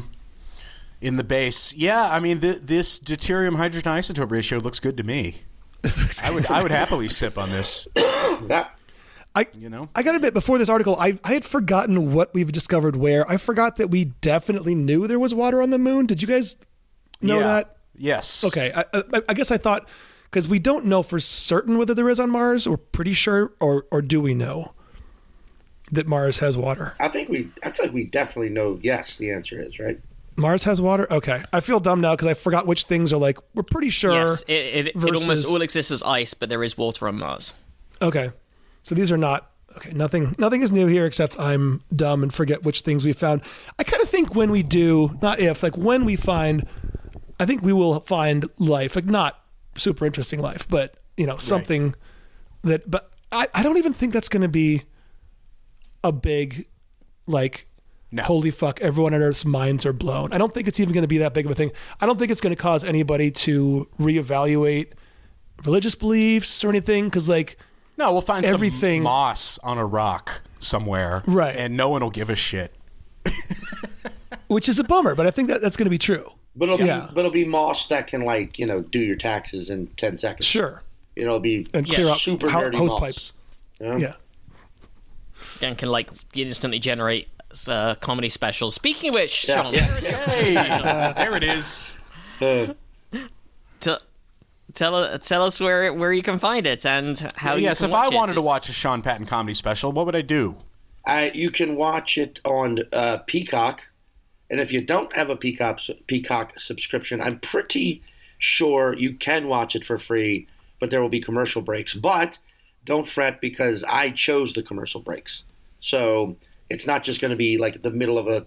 in 1.00 1.16
the 1.16 1.24
base, 1.24 1.74
yeah. 1.74 2.10
I 2.12 2.20
mean, 2.20 2.42
th- 2.42 2.60
this 2.64 3.00
deuterium 3.00 3.56
hydrogen 3.56 3.92
isotope 3.94 4.30
ratio 4.32 4.60
looks 4.60 4.80
good 4.82 4.98
to 4.98 5.04
me. 5.04 5.44
I 6.24 6.32
would 6.32 6.46
I 6.48 6.62
would 6.62 6.72
happily 6.72 7.08
sip 7.10 7.38
on 7.38 7.50
this. 7.50 7.88
Yeah. 8.50 8.68
I 9.36 9.48
You 9.54 9.70
know. 9.70 9.90
I 9.96 10.04
got 10.04 10.12
to 10.12 10.16
admit, 10.18 10.34
before 10.34 10.58
this 10.58 10.70
article, 10.70 10.96
I 11.00 11.18
I 11.24 11.34
had 11.34 11.46
forgotten 11.46 12.14
what 12.14 12.34
we've 12.34 12.52
discovered 12.52 12.96
where. 12.96 13.30
I 13.30 13.38
forgot 13.38 13.78
that 13.78 13.90
we 13.90 14.06
definitely 14.06 14.76
knew 14.76 15.08
there 15.08 15.20
was 15.20 15.34
water 15.34 15.62
on 15.62 15.70
the 15.70 15.78
moon. 15.80 16.06
Did 16.08 16.22
you 16.22 16.28
guys 16.28 16.58
know 17.22 17.38
Yeah. 17.40 17.48
that? 17.48 17.78
Yes. 17.96 18.44
Okay, 18.44 18.72
I, 18.76 18.86
I, 18.94 19.22
I 19.30 19.34
guess 19.34 19.50
I 19.52 19.58
thought 19.58 19.88
because 20.34 20.48
we 20.48 20.58
don't 20.58 20.86
know 20.86 21.04
for 21.04 21.20
certain 21.20 21.78
whether 21.78 21.94
there 21.94 22.10
is 22.10 22.20
on 22.20 22.32
Mars. 22.32 22.68
We're 22.68 22.78
pretty 22.78 23.14
sure, 23.14 23.52
or 23.60 23.86
or 23.92 24.02
do 24.02 24.20
we 24.20 24.34
know 24.34 24.74
that 25.92 26.08
Mars 26.08 26.40
has 26.40 26.58
water? 26.58 26.96
I 27.00 27.08
think 27.08 27.30
we. 27.30 27.50
I 27.64 27.70
feel 27.70 27.86
like 27.86 27.94
we 27.94 28.06
definitely 28.06 28.50
know. 28.50 28.80
Yes, 28.82 29.16
the 29.18 29.30
answer 29.30 29.62
is 29.62 29.78
right. 29.80 30.00
Mars 30.36 30.64
has 30.64 30.82
water. 30.82 31.06
Okay, 31.14 31.44
I 31.54 31.60
feel 31.60 31.80
dumb 31.80 32.02
now 32.02 32.16
because 32.16 32.28
I 32.28 32.34
forgot 32.34 32.66
which 32.66 32.86
things 32.86 33.14
are 33.14 33.20
like. 33.20 33.38
We're 33.54 33.62
pretty 33.62 33.92
sure. 33.92 34.14
Yes, 34.14 34.42
it, 34.48 34.54
it, 34.54 34.88
it 34.88 34.96
almost 34.96 35.48
all 35.48 35.62
exists 35.62 35.92
as 35.92 36.02
ice, 36.02 36.34
but 36.34 36.50
there 36.50 36.64
is 36.64 36.76
water 36.76 37.08
on 37.08 37.20
Mars. 37.20 37.54
Okay, 38.02 38.32
so 38.82 38.96
these 38.96 39.12
are 39.12 39.18
not. 39.18 39.52
Okay, 39.78 39.94
nothing. 39.94 40.36
Nothing 40.40 40.64
is 40.64 40.72
new 40.72 40.88
here 40.88 41.06
except 41.06 41.40
I'm 41.40 41.84
dumb 41.96 42.24
and 42.24 42.34
forget 42.34 42.64
which 42.64 42.82
things 42.82 43.06
we 43.06 43.14
found. 43.14 43.42
I 43.78 43.84
kind 43.84 44.02
of 44.02 44.10
think 44.10 44.34
when 44.34 44.50
we 44.50 44.64
do, 44.64 45.16
not 45.22 45.40
if, 45.40 45.62
like 45.62 45.78
when 45.78 46.06
we 46.06 46.16
find, 46.16 46.68
I 47.40 47.46
think 47.46 47.62
we 47.62 47.74
will 47.74 48.00
find 48.00 48.50
life. 48.58 48.96
Like 48.96 49.06
not 49.06 49.43
super 49.76 50.06
interesting 50.06 50.40
life, 50.40 50.68
but 50.68 50.98
you 51.18 51.26
know 51.26 51.38
something 51.38 51.96
that. 52.64 52.90
But 52.90 53.12
I, 53.32 53.48
I 53.54 53.64
don't 53.64 53.78
even 53.78 53.94
think 53.94 54.14
that's 54.14 54.30
going 54.30 54.42
to 54.42 54.48
be 54.48 54.84
a 56.04 56.12
big, 56.12 56.68
like. 57.28 57.68
No. 58.12 58.22
Holy 58.22 58.52
fuck! 58.52 58.80
Everyone 58.80 59.16
on 59.16 59.24
Earth's 59.24 59.44
minds 59.44 59.88
are 59.88 59.94
blown. 59.94 60.34
I 60.34 60.38
don't 60.38 60.54
think 60.54 60.68
it's 60.68 60.80
even 60.80 60.94
going 60.94 61.02
to 61.02 61.08
be 61.08 61.18
that 61.18 61.34
big 61.34 61.46
of 61.46 61.52
a 61.52 61.56
thing. 61.56 61.72
I 62.00 62.06
don't 62.06 62.20
think 62.20 62.30
it's 62.32 62.42
going 62.42 62.56
to 62.56 62.62
cause 62.62 62.84
anybody 62.84 63.32
to 63.32 63.90
reevaluate 64.00 64.92
religious 65.66 65.96
beliefs 65.96 66.64
or 66.64 66.70
anything. 66.70 67.06
Because 67.06 67.28
like, 67.28 67.58
No, 67.98 68.12
we'll 68.12 68.22
find 68.22 68.46
Everything- 68.46 69.00
some 69.00 69.06
moss 69.06 69.58
on 69.64 69.80
a 69.80 69.86
rock 69.88 70.44
somewhere, 70.60 71.24
Right. 71.26 71.56
And 71.56 71.76
no 71.76 71.90
one 71.90 72.04
will 72.04 72.12
give 72.12 72.30
a 72.30 72.36
shit. 72.36 72.76
which 74.48 74.70
is 74.70 74.78
a 74.78 74.84
bummer, 74.84 75.16
but 75.16 75.26
I 75.26 75.32
think 75.32 75.48
that 75.48 75.62
that's 75.62 75.76
going 75.78 75.86
to 75.86 75.90
be 75.92 75.98
true. 75.98 76.30
But 76.56 76.70
it'll 76.70 76.86
Yeah. 76.86 77.02
be. 77.02 77.14
But 77.14 77.20
it'll 77.20 77.32
be 77.32 77.46
moss 77.46 77.88
that 77.88 78.08
can 78.08 78.22
like 78.22 78.60
you 78.60 78.66
know 78.66 78.82
do 78.82 79.00
your 79.00 79.16
taxes 79.16 79.70
in 79.70 79.88
ten 79.98 80.18
seconds. 80.18 80.46
Sure, 80.46 80.82
You 81.16 81.24
know, 81.24 81.30
it'll 81.32 81.40
be 81.40 81.68
and 81.74 81.88
Yeah, 81.88 81.96
clear 81.96 82.10
out 82.10 82.18
super 82.18 82.50
ho- 82.50 82.62
dirty 82.62 82.78
hose 82.78 82.92
moss. 82.92 83.00
pipes. 83.00 83.34
Yeah. 83.82 83.98
Yeah. 83.98 84.14
And 85.62 85.78
can 85.78 85.90
like 85.90 86.10
instantly 86.36 86.80
generate 86.80 87.28
uh, 87.68 87.96
comedy 87.96 88.30
specials. 88.30 88.76
Speaking 88.76 89.10
of 89.10 89.16
which, 89.16 89.48
Yeah, 89.48 89.62
Sean, 89.64 89.74
yeah. 89.74 89.86
here 89.88 89.98
is 89.98 90.08
your 90.08 90.18
Hey, 90.18 90.54
there 91.18 91.36
it 91.38 91.44
is. 91.44 91.98
Uh, 92.42 92.74
to 93.82 94.02
tell 94.74 94.96
uh, 94.96 95.18
tell 95.20 95.44
us 95.44 95.60
where 95.60 95.94
where 95.94 96.12
you 96.14 96.24
can 96.24 96.40
find 96.40 96.66
it 96.68 96.86
and 96.86 97.20
how. 97.36 97.56
you 97.56 97.64
yes, 97.64 97.80
can 97.80 97.90
if 97.90 97.96
I 97.96 98.04
watch 98.06 98.14
it. 98.14 98.16
wanted 98.16 98.34
to 98.34 98.42
watch 98.42 98.70
a 98.70 98.74
Sean 98.74 99.02
Patton 99.02 99.26
comedy 99.26 99.54
special, 99.54 99.92
what 99.92 100.06
would 100.06 100.16
I 100.16 100.22
do? 100.22 100.56
I, 101.06 101.32
you 101.32 101.52
can 101.52 101.76
watch 101.76 102.18
it 102.18 102.40
on 102.46 102.80
uh, 102.94 103.18
Peacock, 103.28 103.84
and 104.50 104.60
if 104.60 104.72
you 104.72 104.82
don't 104.82 105.16
have 105.16 105.30
a 105.30 105.36
Peacock 105.36 105.80
Peacock 106.08 106.60
subscription, 106.60 107.22
I'm 107.22 107.40
pretty 107.40 108.04
sure 108.40 108.94
you 108.98 109.14
can 109.16 109.48
watch 109.48 109.76
it 109.76 109.86
for 109.86 109.98
free, 109.98 110.48
but 110.80 110.92
there 110.92 111.02
will 111.02 111.10
be 111.10 111.22
commercial 111.22 111.62
breaks. 111.62 111.94
But 111.94 112.38
don't 112.86 113.08
fret 113.08 113.40
because 113.42 113.84
I 113.86 114.12
chose 114.12 114.54
the 114.54 114.64
commercial 114.64 115.02
breaks, 115.02 115.44
so 115.80 116.36
it's 116.70 116.88
not 116.88 117.04
just 117.04 117.22
going 117.22 117.32
to 117.32 117.38
be 117.38 117.58
like 117.58 117.82
the 117.82 117.92
middle 117.92 118.18
of 118.18 118.28
a 118.28 118.46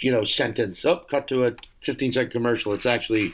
you 0.00 0.12
know 0.12 0.24
sentence. 0.24 0.84
Oh, 0.84 0.98
cut 0.98 1.26
to 1.28 1.46
a 1.46 1.52
15 1.82 2.12
second 2.12 2.30
commercial. 2.30 2.72
It's 2.74 2.86
actually 2.86 3.32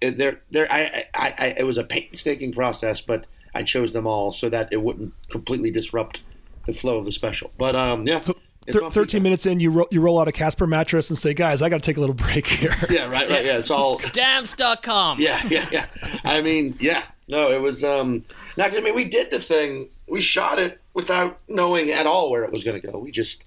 it- 0.00 0.18
there. 0.18 0.40
There, 0.50 0.70
I, 0.70 1.04
I, 1.14 1.34
I, 1.38 1.46
it 1.58 1.64
was 1.66 1.78
a 1.78 1.84
painstaking 1.84 2.52
process, 2.52 3.00
but 3.00 3.26
I 3.54 3.62
chose 3.62 3.92
them 3.92 4.06
all 4.06 4.32
so 4.32 4.48
that 4.50 4.68
it 4.72 4.82
wouldn't 4.82 5.12
completely 5.30 5.70
disrupt 5.70 6.22
the 6.66 6.72
flow 6.72 6.98
of 6.98 7.04
the 7.04 7.12
special. 7.12 7.50
But 7.58 7.76
um, 7.76 8.06
yeah, 8.06 8.20
So 8.20 8.36
thir- 8.72 8.90
13 8.90 9.06
Peacock. 9.06 9.22
minutes 9.22 9.46
in, 9.46 9.60
you 9.60 9.70
roll, 9.70 9.88
you 9.90 10.00
roll 10.00 10.20
out 10.20 10.28
a 10.28 10.32
Casper 10.32 10.66
mattress 10.66 11.10
and 11.10 11.18
say, 11.18 11.34
guys, 11.34 11.62
I 11.62 11.68
got 11.68 11.82
to 11.82 11.86
take 11.86 11.96
a 11.96 12.00
little 12.00 12.14
break 12.14 12.46
here. 12.46 12.74
Yeah, 12.90 13.04
right, 13.04 13.28
right. 13.28 13.44
Yeah, 13.44 13.58
it's 13.58 13.70
all. 13.70 13.96
Stamps.com. 14.44 15.20
Yeah, 15.20 15.46
yeah, 15.48 15.68
yeah. 15.72 15.86
I 16.24 16.40
mean, 16.42 16.76
yeah. 16.80 17.04
No, 17.28 17.50
it 17.50 17.60
was. 17.60 17.82
um 17.82 18.24
Not. 18.56 18.76
I 18.76 18.80
mean, 18.80 18.94
we 18.94 19.04
did 19.04 19.30
the 19.30 19.40
thing. 19.40 19.88
We 20.08 20.20
shot 20.20 20.58
it 20.58 20.80
without 20.92 21.40
knowing 21.48 21.90
at 21.90 22.06
all 22.06 22.30
where 22.30 22.44
it 22.44 22.52
was 22.52 22.62
going 22.64 22.80
to 22.80 22.86
go. 22.86 22.98
We 22.98 23.10
just. 23.10 23.44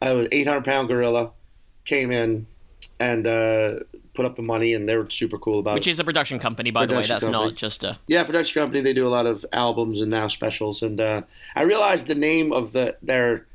I 0.00 0.12
was 0.12 0.28
800 0.30 0.64
pound 0.64 0.88
gorilla, 0.88 1.30
came 1.84 2.12
in, 2.12 2.46
and 3.00 3.26
uh 3.26 3.80
put 4.14 4.24
up 4.24 4.34
the 4.36 4.42
money, 4.42 4.72
and 4.74 4.88
they 4.88 4.96
were 4.96 5.08
super 5.10 5.38
cool 5.38 5.58
about 5.60 5.72
it. 5.72 5.74
Which 5.74 5.86
it. 5.86 5.90
is 5.90 5.98
a 5.98 6.04
production 6.04 6.38
company, 6.38 6.70
by 6.70 6.86
the 6.86 6.92
way. 6.92 7.02
Production 7.02 7.14
That's 7.14 7.24
company. 7.24 7.44
not 7.50 7.54
just 7.56 7.84
a. 7.84 7.98
Yeah, 8.06 8.24
production 8.24 8.62
company. 8.62 8.80
They 8.80 8.94
do 8.94 9.06
a 9.06 9.10
lot 9.10 9.26
of 9.26 9.44
albums 9.52 10.00
and 10.00 10.10
now 10.10 10.28
specials. 10.28 10.82
And 10.82 11.00
uh, 11.00 11.22
I 11.54 11.62
realized 11.62 12.06
the 12.06 12.14
name 12.14 12.52
of 12.52 12.72
the 12.72 12.96
their. 13.02 13.46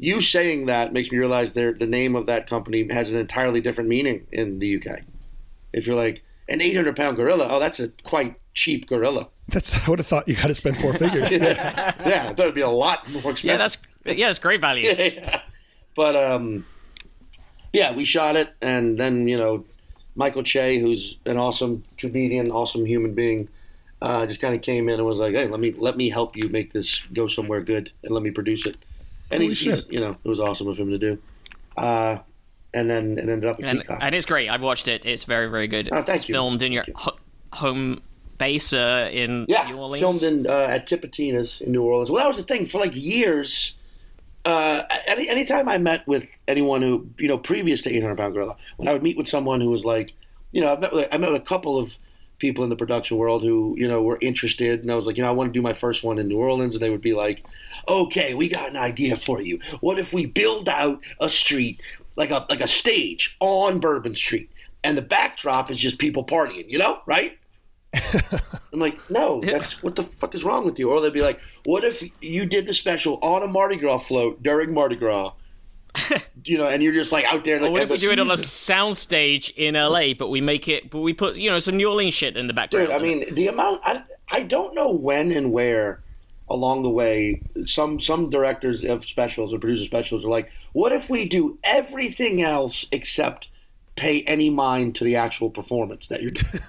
You 0.00 0.22
saying 0.22 0.66
that 0.66 0.94
makes 0.94 1.12
me 1.12 1.18
realize 1.18 1.52
their 1.52 1.74
the 1.74 1.86
name 1.86 2.16
of 2.16 2.24
that 2.26 2.48
company 2.48 2.88
has 2.90 3.10
an 3.10 3.18
entirely 3.18 3.60
different 3.60 3.90
meaning 3.90 4.26
in 4.32 4.58
the 4.58 4.76
UK. 4.76 5.00
If 5.74 5.86
you're 5.86 5.94
like 5.94 6.22
an 6.48 6.62
800 6.62 6.96
pound 6.96 7.18
gorilla, 7.18 7.48
oh, 7.50 7.60
that's 7.60 7.80
a 7.80 7.88
quite 8.02 8.36
cheap 8.54 8.88
gorilla. 8.88 9.28
That's 9.48 9.74
I 9.74 9.90
would 9.90 9.98
have 9.98 10.06
thought 10.06 10.26
you 10.26 10.36
had 10.36 10.48
to 10.48 10.54
spend 10.54 10.78
four 10.78 10.94
figures. 10.94 11.32
yeah, 11.36 11.92
I 12.24 12.28
thought 12.28 12.40
it'd 12.40 12.54
be 12.54 12.62
a 12.62 12.70
lot 12.70 13.06
more 13.10 13.32
expensive. 13.32 13.44
Yeah, 13.44 13.56
that's 13.58 13.78
yeah, 14.06 14.30
it's 14.30 14.38
great 14.38 14.62
value. 14.62 14.88
yeah. 14.98 15.42
But 15.94 16.16
um, 16.16 16.64
yeah, 17.74 17.94
we 17.94 18.06
shot 18.06 18.36
it, 18.36 18.54
and 18.62 18.98
then 18.98 19.28
you 19.28 19.36
know, 19.36 19.66
Michael 20.14 20.42
Che, 20.42 20.78
who's 20.78 21.18
an 21.26 21.36
awesome 21.36 21.82
comedian, 21.98 22.50
awesome 22.50 22.86
human 22.86 23.12
being, 23.12 23.48
uh, 24.00 24.24
just 24.24 24.40
kind 24.40 24.54
of 24.54 24.62
came 24.62 24.88
in 24.88 24.94
and 24.94 25.04
was 25.04 25.18
like, 25.18 25.34
"Hey, 25.34 25.46
let 25.46 25.60
me 25.60 25.74
let 25.76 25.98
me 25.98 26.08
help 26.08 26.36
you 26.36 26.48
make 26.48 26.72
this 26.72 27.02
go 27.12 27.26
somewhere 27.26 27.60
good, 27.60 27.92
and 28.02 28.14
let 28.14 28.22
me 28.22 28.30
produce 28.30 28.64
it." 28.64 28.78
And 29.30 29.42
Holy 29.42 29.46
he's, 29.48 29.60
he's, 29.60 29.86
you 29.90 30.00
know, 30.00 30.16
it 30.24 30.28
was 30.28 30.40
awesome 30.40 30.68
of 30.68 30.78
him 30.78 30.90
to 30.90 30.98
do. 30.98 31.18
Uh, 31.76 32.18
and 32.74 32.88
then 32.88 33.18
it 33.18 33.28
ended 33.28 33.46
up 33.46 33.56
with 33.58 33.66
and, 33.66 33.80
Peacock. 33.80 33.98
and 34.00 34.14
it's 34.14 34.26
great. 34.26 34.48
I've 34.48 34.62
watched 34.62 34.88
it. 34.88 35.04
It's 35.04 35.24
very, 35.24 35.48
very 35.48 35.66
good. 35.68 35.88
Oh, 35.92 35.96
thank 36.02 36.20
it's 36.20 36.28
you. 36.28 36.34
filmed 36.34 36.62
in 36.62 36.72
your 36.72 36.84
ho- 36.94 37.16
home 37.52 38.00
base 38.38 38.72
uh, 38.72 39.08
in 39.12 39.46
Yeah, 39.48 39.68
New 39.68 39.76
Orleans. 39.76 40.00
filmed 40.00 40.22
in 40.22 40.46
uh, 40.50 40.66
at 40.70 40.86
Tipitina's 40.86 41.60
in 41.60 41.72
New 41.72 41.82
Orleans. 41.82 42.10
Well, 42.10 42.22
that 42.22 42.28
was 42.28 42.36
the 42.36 42.42
thing 42.44 42.66
for 42.66 42.78
like 42.80 42.92
years. 42.94 43.74
Uh, 44.44 44.82
any 45.06 45.28
anytime 45.28 45.68
I 45.68 45.76
met 45.78 46.06
with 46.08 46.26
anyone 46.48 46.80
who 46.80 47.06
you 47.18 47.28
know 47.28 47.36
previous 47.36 47.82
to 47.82 47.90
800 47.94 48.16
Pound 48.16 48.34
Gorilla, 48.34 48.56
when 48.78 48.88
I 48.88 48.92
would 48.92 49.02
meet 49.02 49.18
with 49.18 49.28
someone 49.28 49.60
who 49.60 49.68
was 49.68 49.84
like, 49.84 50.14
you 50.52 50.62
know, 50.62 50.72
I 50.72 50.78
met 50.78 50.92
with, 50.94 51.08
I 51.12 51.18
met 51.18 51.30
with 51.30 51.42
a 51.42 51.44
couple 51.44 51.78
of 51.78 51.92
people 52.38 52.64
in 52.64 52.70
the 52.70 52.76
production 52.76 53.18
world 53.18 53.42
who 53.42 53.74
you 53.78 53.86
know 53.86 54.00
were 54.02 54.16
interested, 54.22 54.80
and 54.80 54.90
I 54.90 54.94
was 54.94 55.04
like, 55.06 55.16
you 55.18 55.22
know, 55.22 55.28
I 55.28 55.32
want 55.32 55.52
to 55.52 55.58
do 55.58 55.60
my 55.62 55.74
first 55.74 56.02
one 56.04 56.18
in 56.18 56.28
New 56.28 56.38
Orleans, 56.38 56.74
and 56.74 56.82
they 56.82 56.88
would 56.88 57.02
be 57.02 57.12
like, 57.12 57.44
okay, 57.88 58.34
we 58.34 58.48
got 58.48 58.68
an 58.68 58.76
idea 58.76 59.16
for 59.16 59.40
you. 59.40 59.58
What 59.80 59.98
if 59.98 60.12
we 60.12 60.26
build 60.26 60.68
out 60.68 61.00
a 61.20 61.28
street 61.28 61.80
like 62.16 62.30
a 62.30 62.46
like 62.50 62.60
a 62.60 62.68
stage 62.68 63.36
on 63.40 63.80
Bourbon 63.80 64.14
Street, 64.14 64.50
and 64.84 64.96
the 64.96 65.02
backdrop 65.02 65.70
is 65.70 65.78
just 65.78 65.98
people 65.98 66.24
partying, 66.24 66.68
you 66.68 66.78
know, 66.78 67.00
right? 67.06 67.38
I'm 68.72 68.78
like, 68.78 68.98
no, 69.10 69.40
that's 69.40 69.82
what 69.82 69.96
the 69.96 70.04
fuck 70.04 70.34
is 70.34 70.44
wrong 70.44 70.64
with 70.64 70.78
you? 70.78 70.90
Or 70.90 71.00
they'd 71.00 71.12
be 71.12 71.22
like, 71.22 71.40
what 71.64 71.82
if 71.82 72.02
you 72.20 72.46
did 72.46 72.66
the 72.66 72.74
special 72.74 73.18
on 73.22 73.42
a 73.42 73.48
Mardi 73.48 73.76
Gras 73.76 73.98
float 73.98 74.42
during 74.42 74.72
Mardi 74.72 74.96
Gras? 74.96 75.32
you 76.44 76.56
know, 76.56 76.68
and 76.68 76.82
you're 76.84 76.92
just 76.92 77.10
like 77.10 77.24
out 77.24 77.42
there. 77.42 77.60
Like, 77.60 77.70
Or 77.70 77.72
what 77.72 77.82
if 77.82 77.88
we 77.90 77.94
as 77.96 78.02
a- 78.02 78.06
do 78.06 78.12
it 78.12 78.18
on 78.20 78.30
a 78.30 78.34
soundstage 78.34 79.52
in 79.56 79.74
LA, 79.74 80.14
but 80.16 80.28
we 80.28 80.40
make 80.40 80.68
it, 80.68 80.88
but 80.90 81.00
we 81.00 81.12
put 81.12 81.36
you 81.36 81.50
know 81.50 81.58
some 81.58 81.76
New 81.76 81.88
Orleans 81.88 82.14
shit 82.14 82.36
in 82.36 82.46
the 82.46 82.52
background? 82.54 82.88
Dude, 82.88 82.96
I 82.96 83.00
mean, 83.00 83.34
the 83.34 83.48
amount 83.48 83.80
I 83.84 84.02
I 84.28 84.42
don't 84.44 84.74
know 84.74 84.92
when 84.92 85.32
and 85.32 85.50
where 85.52 86.02
along 86.50 86.82
the 86.82 86.90
way 86.90 87.40
some 87.64 88.00
some 88.00 88.28
directors 88.28 88.84
of 88.84 89.06
specials 89.06 89.54
or 89.54 89.58
producer 89.58 89.84
specials 89.84 90.24
are 90.24 90.30
like, 90.30 90.50
what 90.72 90.92
if 90.92 91.08
we 91.08 91.28
do 91.28 91.58
everything 91.64 92.42
else 92.42 92.86
except 92.92 93.48
pay 93.96 94.22
any 94.22 94.50
mind 94.50 94.96
to 94.96 95.04
the 95.04 95.16
actual 95.16 95.50
performance 95.50 96.08
that 96.08 96.22
you're 96.22 96.32
doing? 96.32 96.62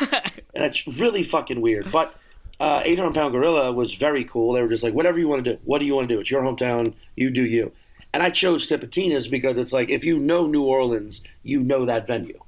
and 0.54 0.64
it's 0.64 0.86
really 0.86 1.22
fucking 1.22 1.60
weird. 1.60 1.90
But 1.90 2.14
uh, 2.60 2.82
800 2.84 3.14
Pound 3.14 3.32
Gorilla 3.32 3.72
was 3.72 3.94
very 3.94 4.24
cool. 4.24 4.52
They 4.52 4.62
were 4.62 4.68
just 4.68 4.82
like, 4.82 4.94
whatever 4.94 5.18
you 5.18 5.28
want 5.28 5.44
to 5.44 5.54
do. 5.54 5.60
What 5.64 5.78
do 5.78 5.86
you 5.86 5.94
want 5.94 6.08
to 6.08 6.14
do? 6.14 6.20
It's 6.20 6.30
your 6.30 6.42
hometown. 6.42 6.94
You 7.14 7.30
do 7.30 7.44
you. 7.44 7.72
And 8.14 8.22
I 8.22 8.30
chose 8.30 8.66
Tipitina's 8.66 9.28
because 9.28 9.58
it's 9.58 9.72
like, 9.72 9.90
if 9.90 10.04
you 10.04 10.18
know 10.18 10.46
New 10.46 10.62
Orleans, 10.62 11.22
you 11.42 11.60
know 11.60 11.84
that 11.84 12.06
venue. 12.06 12.40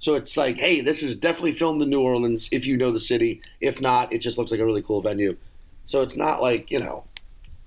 So 0.00 0.14
it's 0.14 0.36
like, 0.36 0.58
hey, 0.58 0.82
this 0.82 1.02
is 1.02 1.16
definitely 1.16 1.52
filmed 1.52 1.80
in 1.80 1.88
New 1.88 2.02
Orleans 2.02 2.50
if 2.52 2.66
you 2.66 2.76
know 2.76 2.92
the 2.92 3.00
city. 3.00 3.40
If 3.62 3.80
not, 3.80 4.12
it 4.12 4.18
just 4.18 4.36
looks 4.36 4.50
like 4.50 4.60
a 4.60 4.66
really 4.66 4.82
cool 4.82 5.00
venue. 5.00 5.34
So 5.86 6.02
it's 6.02 6.16
not 6.16 6.42
like, 6.42 6.70
you 6.70 6.80
know, 6.80 7.04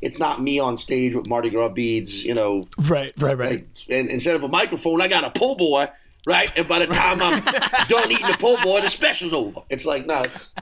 it's 0.02 0.20
not 0.20 0.42
me 0.42 0.60
on 0.60 0.78
stage 0.78 1.16
with 1.16 1.28
Mardi 1.28 1.50
Gras 1.50 1.70
beads, 1.70 2.24
you 2.24 2.34
know, 2.34 2.62
Right, 2.80 3.14
right, 3.18 3.38
right. 3.38 3.52
like, 3.52 3.68
and 3.90 4.10
instead 4.10 4.36
of 4.36 4.44
a 4.44 4.48
microphone, 4.48 5.02
I 5.02 5.08
got 5.08 5.24
a 5.24 5.32
po' 5.32 5.56
boy, 5.56 5.88
right? 6.26 6.56
And 6.58 6.68
by 6.68 6.80
the 6.80 6.88
time 6.88 7.22
I'm 7.22 7.44
done 7.88 8.12
eating 8.12 8.28
the 8.28 8.38
po' 8.40 8.62
boy, 8.62 8.82
the 8.82 8.90
special's 8.90 9.34
over. 9.34 9.62
It's 9.70 9.86
like, 9.86 10.06
no. 10.06 10.22
It's... 10.22 10.54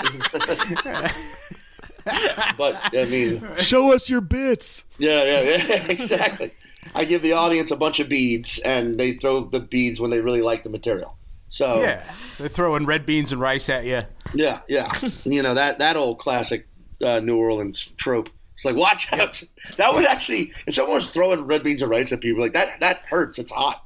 but, 2.56 2.96
I 2.96 3.04
mean, 3.10 3.42
Show 3.58 3.92
us 3.92 4.08
your 4.08 4.20
bits. 4.20 4.84
yeah, 4.98 5.22
yeah, 5.24 5.40
yeah, 5.42 5.86
exactly. 5.88 6.50
I 6.94 7.04
give 7.04 7.22
the 7.22 7.32
audience 7.34 7.70
a 7.70 7.76
bunch 7.76 8.00
of 8.00 8.08
beads, 8.08 8.58
and 8.60 8.94
they 8.96 9.14
throw 9.14 9.44
the 9.44 9.60
beads 9.60 10.00
when 10.00 10.10
they 10.10 10.20
really 10.20 10.42
like 10.42 10.64
the 10.64 10.70
material. 10.70 11.16
So, 11.50 11.82
Yeah, 11.82 12.02
they're 12.38 12.48
throwing 12.48 12.86
red 12.86 13.04
beans 13.04 13.32
and 13.32 13.40
rice 13.40 13.68
at 13.68 13.84
you. 13.84 14.02
Yeah, 14.34 14.60
yeah. 14.68 14.92
you 15.24 15.42
know 15.42 15.54
that 15.54 15.78
that 15.80 15.96
old 15.96 16.18
classic 16.18 16.66
uh, 17.04 17.20
New 17.20 17.36
Orleans 17.36 17.88
trope. 17.96 18.30
It's 18.54 18.64
like 18.64 18.76
watch 18.76 19.12
out. 19.12 19.42
That 19.76 19.94
would 19.94 20.04
actually, 20.04 20.52
if 20.66 20.74
someone 20.74 20.94
was 20.94 21.10
throwing 21.10 21.42
red 21.46 21.62
beans 21.62 21.82
and 21.82 21.90
rice 21.90 22.12
at 22.12 22.20
people, 22.20 22.42
like 22.42 22.52
that 22.52 22.80
that 22.80 22.98
hurts. 23.10 23.38
It's 23.38 23.52
hot. 23.52 23.84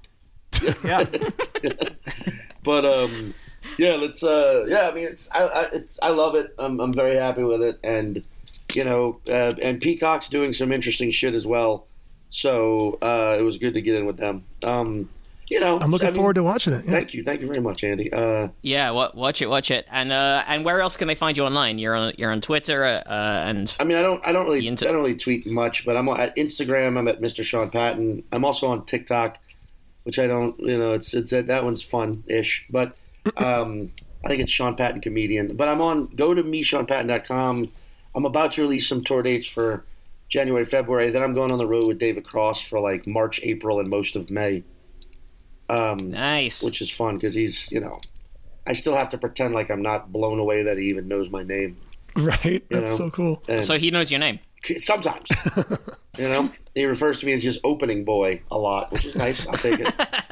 Yeah, 0.85 1.05
But 2.65 2.85
um, 2.87 3.35
yeah, 3.79 3.95
let's. 3.95 4.23
Uh, 4.23 4.65
yeah, 4.67 4.89
I 4.89 4.95
mean, 4.95 5.05
it's 5.05 5.29
I, 5.33 5.45
I 5.45 5.63
it's 5.71 5.99
I 6.03 6.09
love 6.09 6.35
it. 6.35 6.55
I'm 6.59 6.81
I'm 6.81 6.95
very 6.95 7.17
happy 7.17 7.45
with 7.45 7.63
it, 7.63 7.79
and 7.85 8.23
you 8.75 8.85
know, 8.85 9.21
uh, 9.29 9.55
and 9.63 9.81
Peacock's 9.81 10.29
doing 10.29 10.53
some 10.53 10.73
interesting 10.73 11.11
shit 11.11 11.35
as 11.35 11.47
well. 11.47 11.87
So 12.31 12.99
uh, 13.03 13.37
it 13.39 13.43
was 13.43 13.59
good 13.59 13.75
to 13.75 13.83
get 13.83 13.95
in 13.95 14.07
with 14.07 14.17
them. 14.17 14.45
Um, 14.63 15.09
you 15.49 15.61
know, 15.61 15.79
I'm 15.81 15.91
looking 15.91 16.09
I 16.09 16.11
mean, 16.11 16.17
forward 16.17 16.35
to 16.35 16.43
watching 16.43 16.73
it. 16.73 16.85
Yeah. 16.85 16.91
Thank 16.93 17.15
you, 17.15 17.23
thank 17.23 17.41
you 17.41 17.47
very 17.47 17.61
much, 17.61 17.85
Andy. 17.85 18.13
Uh, 18.13 18.49
yeah, 18.63 18.91
wa- 18.91 19.11
watch 19.15 19.43
it, 19.43 19.47
watch 19.49 19.71
it, 19.71 19.87
and 19.91 20.13
uh, 20.13 20.45
and 20.47 20.65
where 20.65 20.81
else 20.81 20.97
can 20.97 21.09
they 21.09 21.15
find 21.15 21.37
you 21.37 21.45
online? 21.45 21.79
You're 21.79 21.95
on 21.95 22.15
you're 22.17 22.31
on 22.31 22.41
Twitter, 22.41 22.85
uh, 22.85 23.03
and 23.09 23.75
I 23.79 23.85
mean, 23.85 23.99
I 23.99 24.03
don't, 24.03 24.27
I 24.27 24.33
don't 24.33 24.47
really, 24.47 24.67
inter- 24.67 24.89
I 24.89 24.93
don't 24.93 25.03
really 25.03 25.17
tweet 25.17 25.47
much, 25.47 25.85
but 25.85 25.97
I'm 25.97 26.09
on, 26.09 26.21
at 26.21 26.37
Instagram. 26.37 26.97
I'm 26.99 27.09
at 27.09 27.21
Mr. 27.21 27.45
Sean 27.45 27.71
Patton. 27.71 28.25
I'm 28.33 28.45
also 28.45 28.69
on 28.69 28.85
TikTok, 28.87 29.39
which 30.05 30.19
I 30.19 30.27
don't, 30.27 30.59
you 30.61 30.79
know, 30.79 30.95
it's 30.95 31.13
it's 31.15 31.31
that 31.31 31.65
one's 31.65 31.83
fun-ish, 31.83 32.65
but 32.71 32.97
um, 33.37 33.93
I 34.25 34.29
think 34.29 34.43
it's 34.43 34.53
Sean 34.53 34.77
Patton 34.77 35.01
comedian. 35.01 35.57
But 35.57 35.69
I'm 35.69 35.81
on. 35.81 36.07
Go 36.15 36.35
to 36.35 36.43
meseanpatton.com. 36.43 37.71
I'm 38.15 38.25
about 38.25 38.53
to 38.53 38.63
release 38.63 38.89
some 38.89 39.03
tour 39.03 39.23
dates 39.23 39.47
for 39.47 39.85
January, 40.29 40.65
February. 40.65 41.11
Then 41.11 41.23
I'm 41.23 41.35
going 41.35 41.51
on 41.51 41.59
the 41.59 41.67
road 41.67 41.87
with 41.87 41.99
David 41.99 42.25
Cross 42.25 42.63
for 42.63 42.81
like 42.81 43.07
March, 43.07 43.41
April, 43.43 43.81
and 43.81 43.89
most 43.91 44.17
of 44.17 44.31
May. 44.31 44.63
Um, 45.69 46.11
nice. 46.11 46.63
which 46.63 46.83
is 46.83 46.91
fun 46.91 47.17
because 47.17 47.35
he's, 47.35 47.71
you 47.73 47.81
know, 47.81 48.01
I 48.67 48.73
still 48.75 48.95
have 48.95 49.11
to 49.11 49.19
pretend 49.19 49.55
like 49.55 49.71
I'm 49.71 49.83
not 49.83 50.13
blown 50.13 50.39
away 50.39 50.63
that 50.65 50.79
he 50.79 50.85
even 50.85 51.09
knows 51.09 51.31
my 51.31 51.43
name. 51.43 51.77
Right? 52.17 52.65
That's 52.71 52.93
know. 52.93 53.07
so 53.07 53.11
cool. 53.11 53.43
And 53.49 53.63
so 53.63 53.79
he 53.79 53.91
knows 53.91 54.11
your 54.11 54.21
name. 54.21 54.39
sometimes, 54.79 55.29
you 56.19 56.29
know, 56.29 56.51
he 56.75 56.85
refers 56.85 57.21
to 57.21 57.27
me 57.27 57.33
as 57.33 57.43
just 57.43 57.61
opening 57.65 58.05
boy 58.05 58.43
a 58.51 58.59
lot, 58.59 58.93
which 58.93 59.05
is 59.05 59.15
nice. 59.17 59.47
I'll 59.47 59.55
take 59.55 59.81
it. 59.81 59.93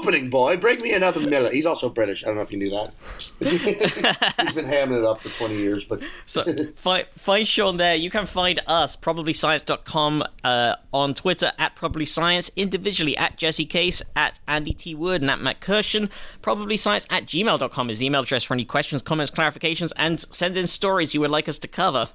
opening, 0.00 0.30
boy. 0.30 0.56
Bring 0.56 0.80
me 0.80 0.92
another 0.92 1.20
Miller. 1.20 1.52
He's 1.52 1.66
also 1.66 1.88
British. 1.88 2.24
I 2.24 2.28
don't 2.28 2.36
know 2.36 2.42
if 2.42 2.50
you 2.50 2.58
knew 2.58 2.70
that. 2.70 2.92
He's 3.40 4.52
been 4.52 4.64
hamming 4.64 4.98
it 4.98 5.04
up 5.04 5.20
for 5.20 5.28
20 5.28 5.56
years. 5.56 5.84
But 5.84 6.00
So 6.26 6.44
find, 6.76 7.06
find 7.16 7.46
Sean 7.46 7.76
there. 7.76 7.94
You 7.94 8.10
can 8.10 8.26
find 8.26 8.60
us, 8.66 8.96
probablyscience.com, 8.96 10.24
uh, 10.44 10.76
on 10.92 11.14
Twitter 11.14 11.52
at 11.58 11.76
probablyscience, 11.76 12.54
individually 12.56 13.16
at 13.16 13.36
Jesse 13.36 13.66
Case, 13.66 14.02
at 14.16 14.40
Andy 14.48 14.72
T. 14.72 14.94
Wood, 14.94 15.20
and 15.20 15.30
at 15.30 15.40
Matt 15.40 15.60
Kirshen. 15.60 16.08
Probablyscience 16.42 17.06
at 17.10 17.26
gmail.com 17.26 17.90
is 17.90 17.98
the 17.98 18.06
email 18.06 18.22
address 18.22 18.44
for 18.44 18.54
any 18.54 18.64
questions, 18.64 19.02
comments, 19.02 19.30
clarifications, 19.30 19.92
and 19.96 20.20
send 20.20 20.56
in 20.56 20.66
stories 20.66 21.14
you 21.14 21.20
would 21.20 21.30
like 21.30 21.48
us 21.48 21.58
to 21.58 21.68
cover. 21.68 22.08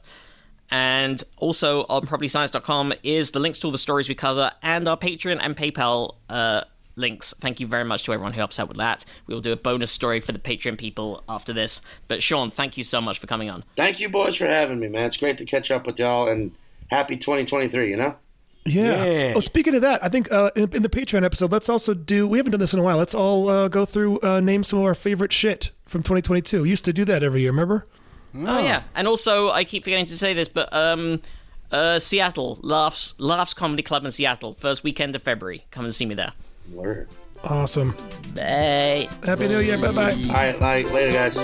And 0.71 1.21
also 1.37 1.85
on 1.89 2.07
probablyscience.com 2.07 2.93
is 3.03 3.31
the 3.31 3.39
links 3.39 3.59
to 3.59 3.67
all 3.67 3.71
the 3.71 3.77
stories 3.77 4.09
we 4.09 4.15
cover 4.15 4.51
and 4.63 4.87
our 4.87 4.97
Patreon 4.97 5.37
and 5.39 5.55
PayPal 5.55 6.15
uh, 6.29 6.63
links. 6.95 7.33
Thank 7.39 7.59
you 7.59 7.67
very 7.67 7.83
much 7.83 8.03
to 8.03 8.13
everyone 8.13 8.33
who 8.33 8.39
helps 8.39 8.59
out 8.59 8.67
with 8.67 8.77
that. 8.77 9.05
We 9.27 9.33
will 9.33 9.41
do 9.41 9.51
a 9.51 9.57
bonus 9.57 9.91
story 9.91 10.19
for 10.19 10.31
the 10.31 10.39
Patreon 10.39 10.77
people 10.77 11.23
after 11.27 11.53
this. 11.53 11.81
But 12.07 12.21
Sean, 12.23 12.51
thank 12.51 12.77
you 12.77 12.83
so 12.83 13.01
much 13.01 13.19
for 13.19 13.27
coming 13.27 13.49
on. 13.49 13.63
thank 13.75 13.99
you, 13.99 14.09
boys, 14.09 14.35
for 14.35 14.47
having 14.47 14.79
me, 14.79 14.87
man. 14.87 15.05
It's 15.05 15.17
great 15.17 15.37
to 15.39 15.45
catch 15.45 15.71
up 15.71 15.85
with 15.85 15.99
y'all, 15.99 16.27
and 16.27 16.51
happy 16.89 17.17
2023, 17.17 17.89
you 17.89 17.97
know? 17.97 18.15
Yeah. 18.65 19.05
Yeah. 19.05 19.33
Oh, 19.35 19.39
speaking 19.41 19.75
of 19.75 19.81
that, 19.81 20.03
I 20.03 20.09
think 20.09 20.31
uh, 20.31 20.49
in, 20.55 20.69
in 20.73 20.81
the 20.81 20.89
Patreon 20.89 21.23
episode, 21.23 21.51
let's 21.51 21.69
also 21.69 21.93
do. 21.93 22.27
We 22.27 22.39
haven't 22.39 22.51
done 22.51 22.59
this 22.59 22.73
in 22.73 22.79
a 22.79 22.83
while. 22.83 22.97
Let's 22.97 23.13
all 23.13 23.47
uh, 23.47 23.67
go 23.67 23.85
through, 23.85 24.19
uh, 24.21 24.39
name 24.39 24.63
some 24.63 24.79
of 24.79 24.85
our 24.85 24.95
favorite 24.95 25.31
shit 25.31 25.69
from 25.85 26.01
2022. 26.01 26.63
We 26.63 26.69
used 26.69 26.85
to 26.85 26.93
do 26.93 27.05
that 27.05 27.23
every 27.23 27.41
year. 27.41 27.51
Remember? 27.51 27.85
Oh 28.37 28.59
yeah, 28.59 28.83
and 28.93 29.07
also 29.07 29.49
I 29.51 29.63
keep 29.63 29.83
forgetting 29.83 30.07
to 30.07 30.17
say 30.17 30.33
this, 30.33 30.49
but 30.49 30.73
um, 30.73 31.21
uh, 31.71 31.99
Seattle 31.99 32.59
laughs 32.61 33.13
laughs 33.17 33.53
comedy 33.53 33.81
club 33.81 34.03
in 34.03 34.11
Seattle, 34.11 34.55
first 34.55 34.83
weekend 34.83 35.15
of 35.15 35.23
February. 35.23 35.65
Come 35.71 35.85
and 35.85 35.93
see 35.93 36.05
me 36.05 36.15
there. 36.15 36.33
Word. 36.71 37.07
Awesome. 37.43 37.95
Bye. 38.33 39.07
Happy 39.23 39.47
New 39.47 39.59
Year. 39.59 39.77
Bye 39.77 39.91
bye. 39.91 40.11
All 40.11 40.33
right, 40.33 40.59
like, 40.59 40.91
later, 40.91 41.11
guys. 41.11 41.35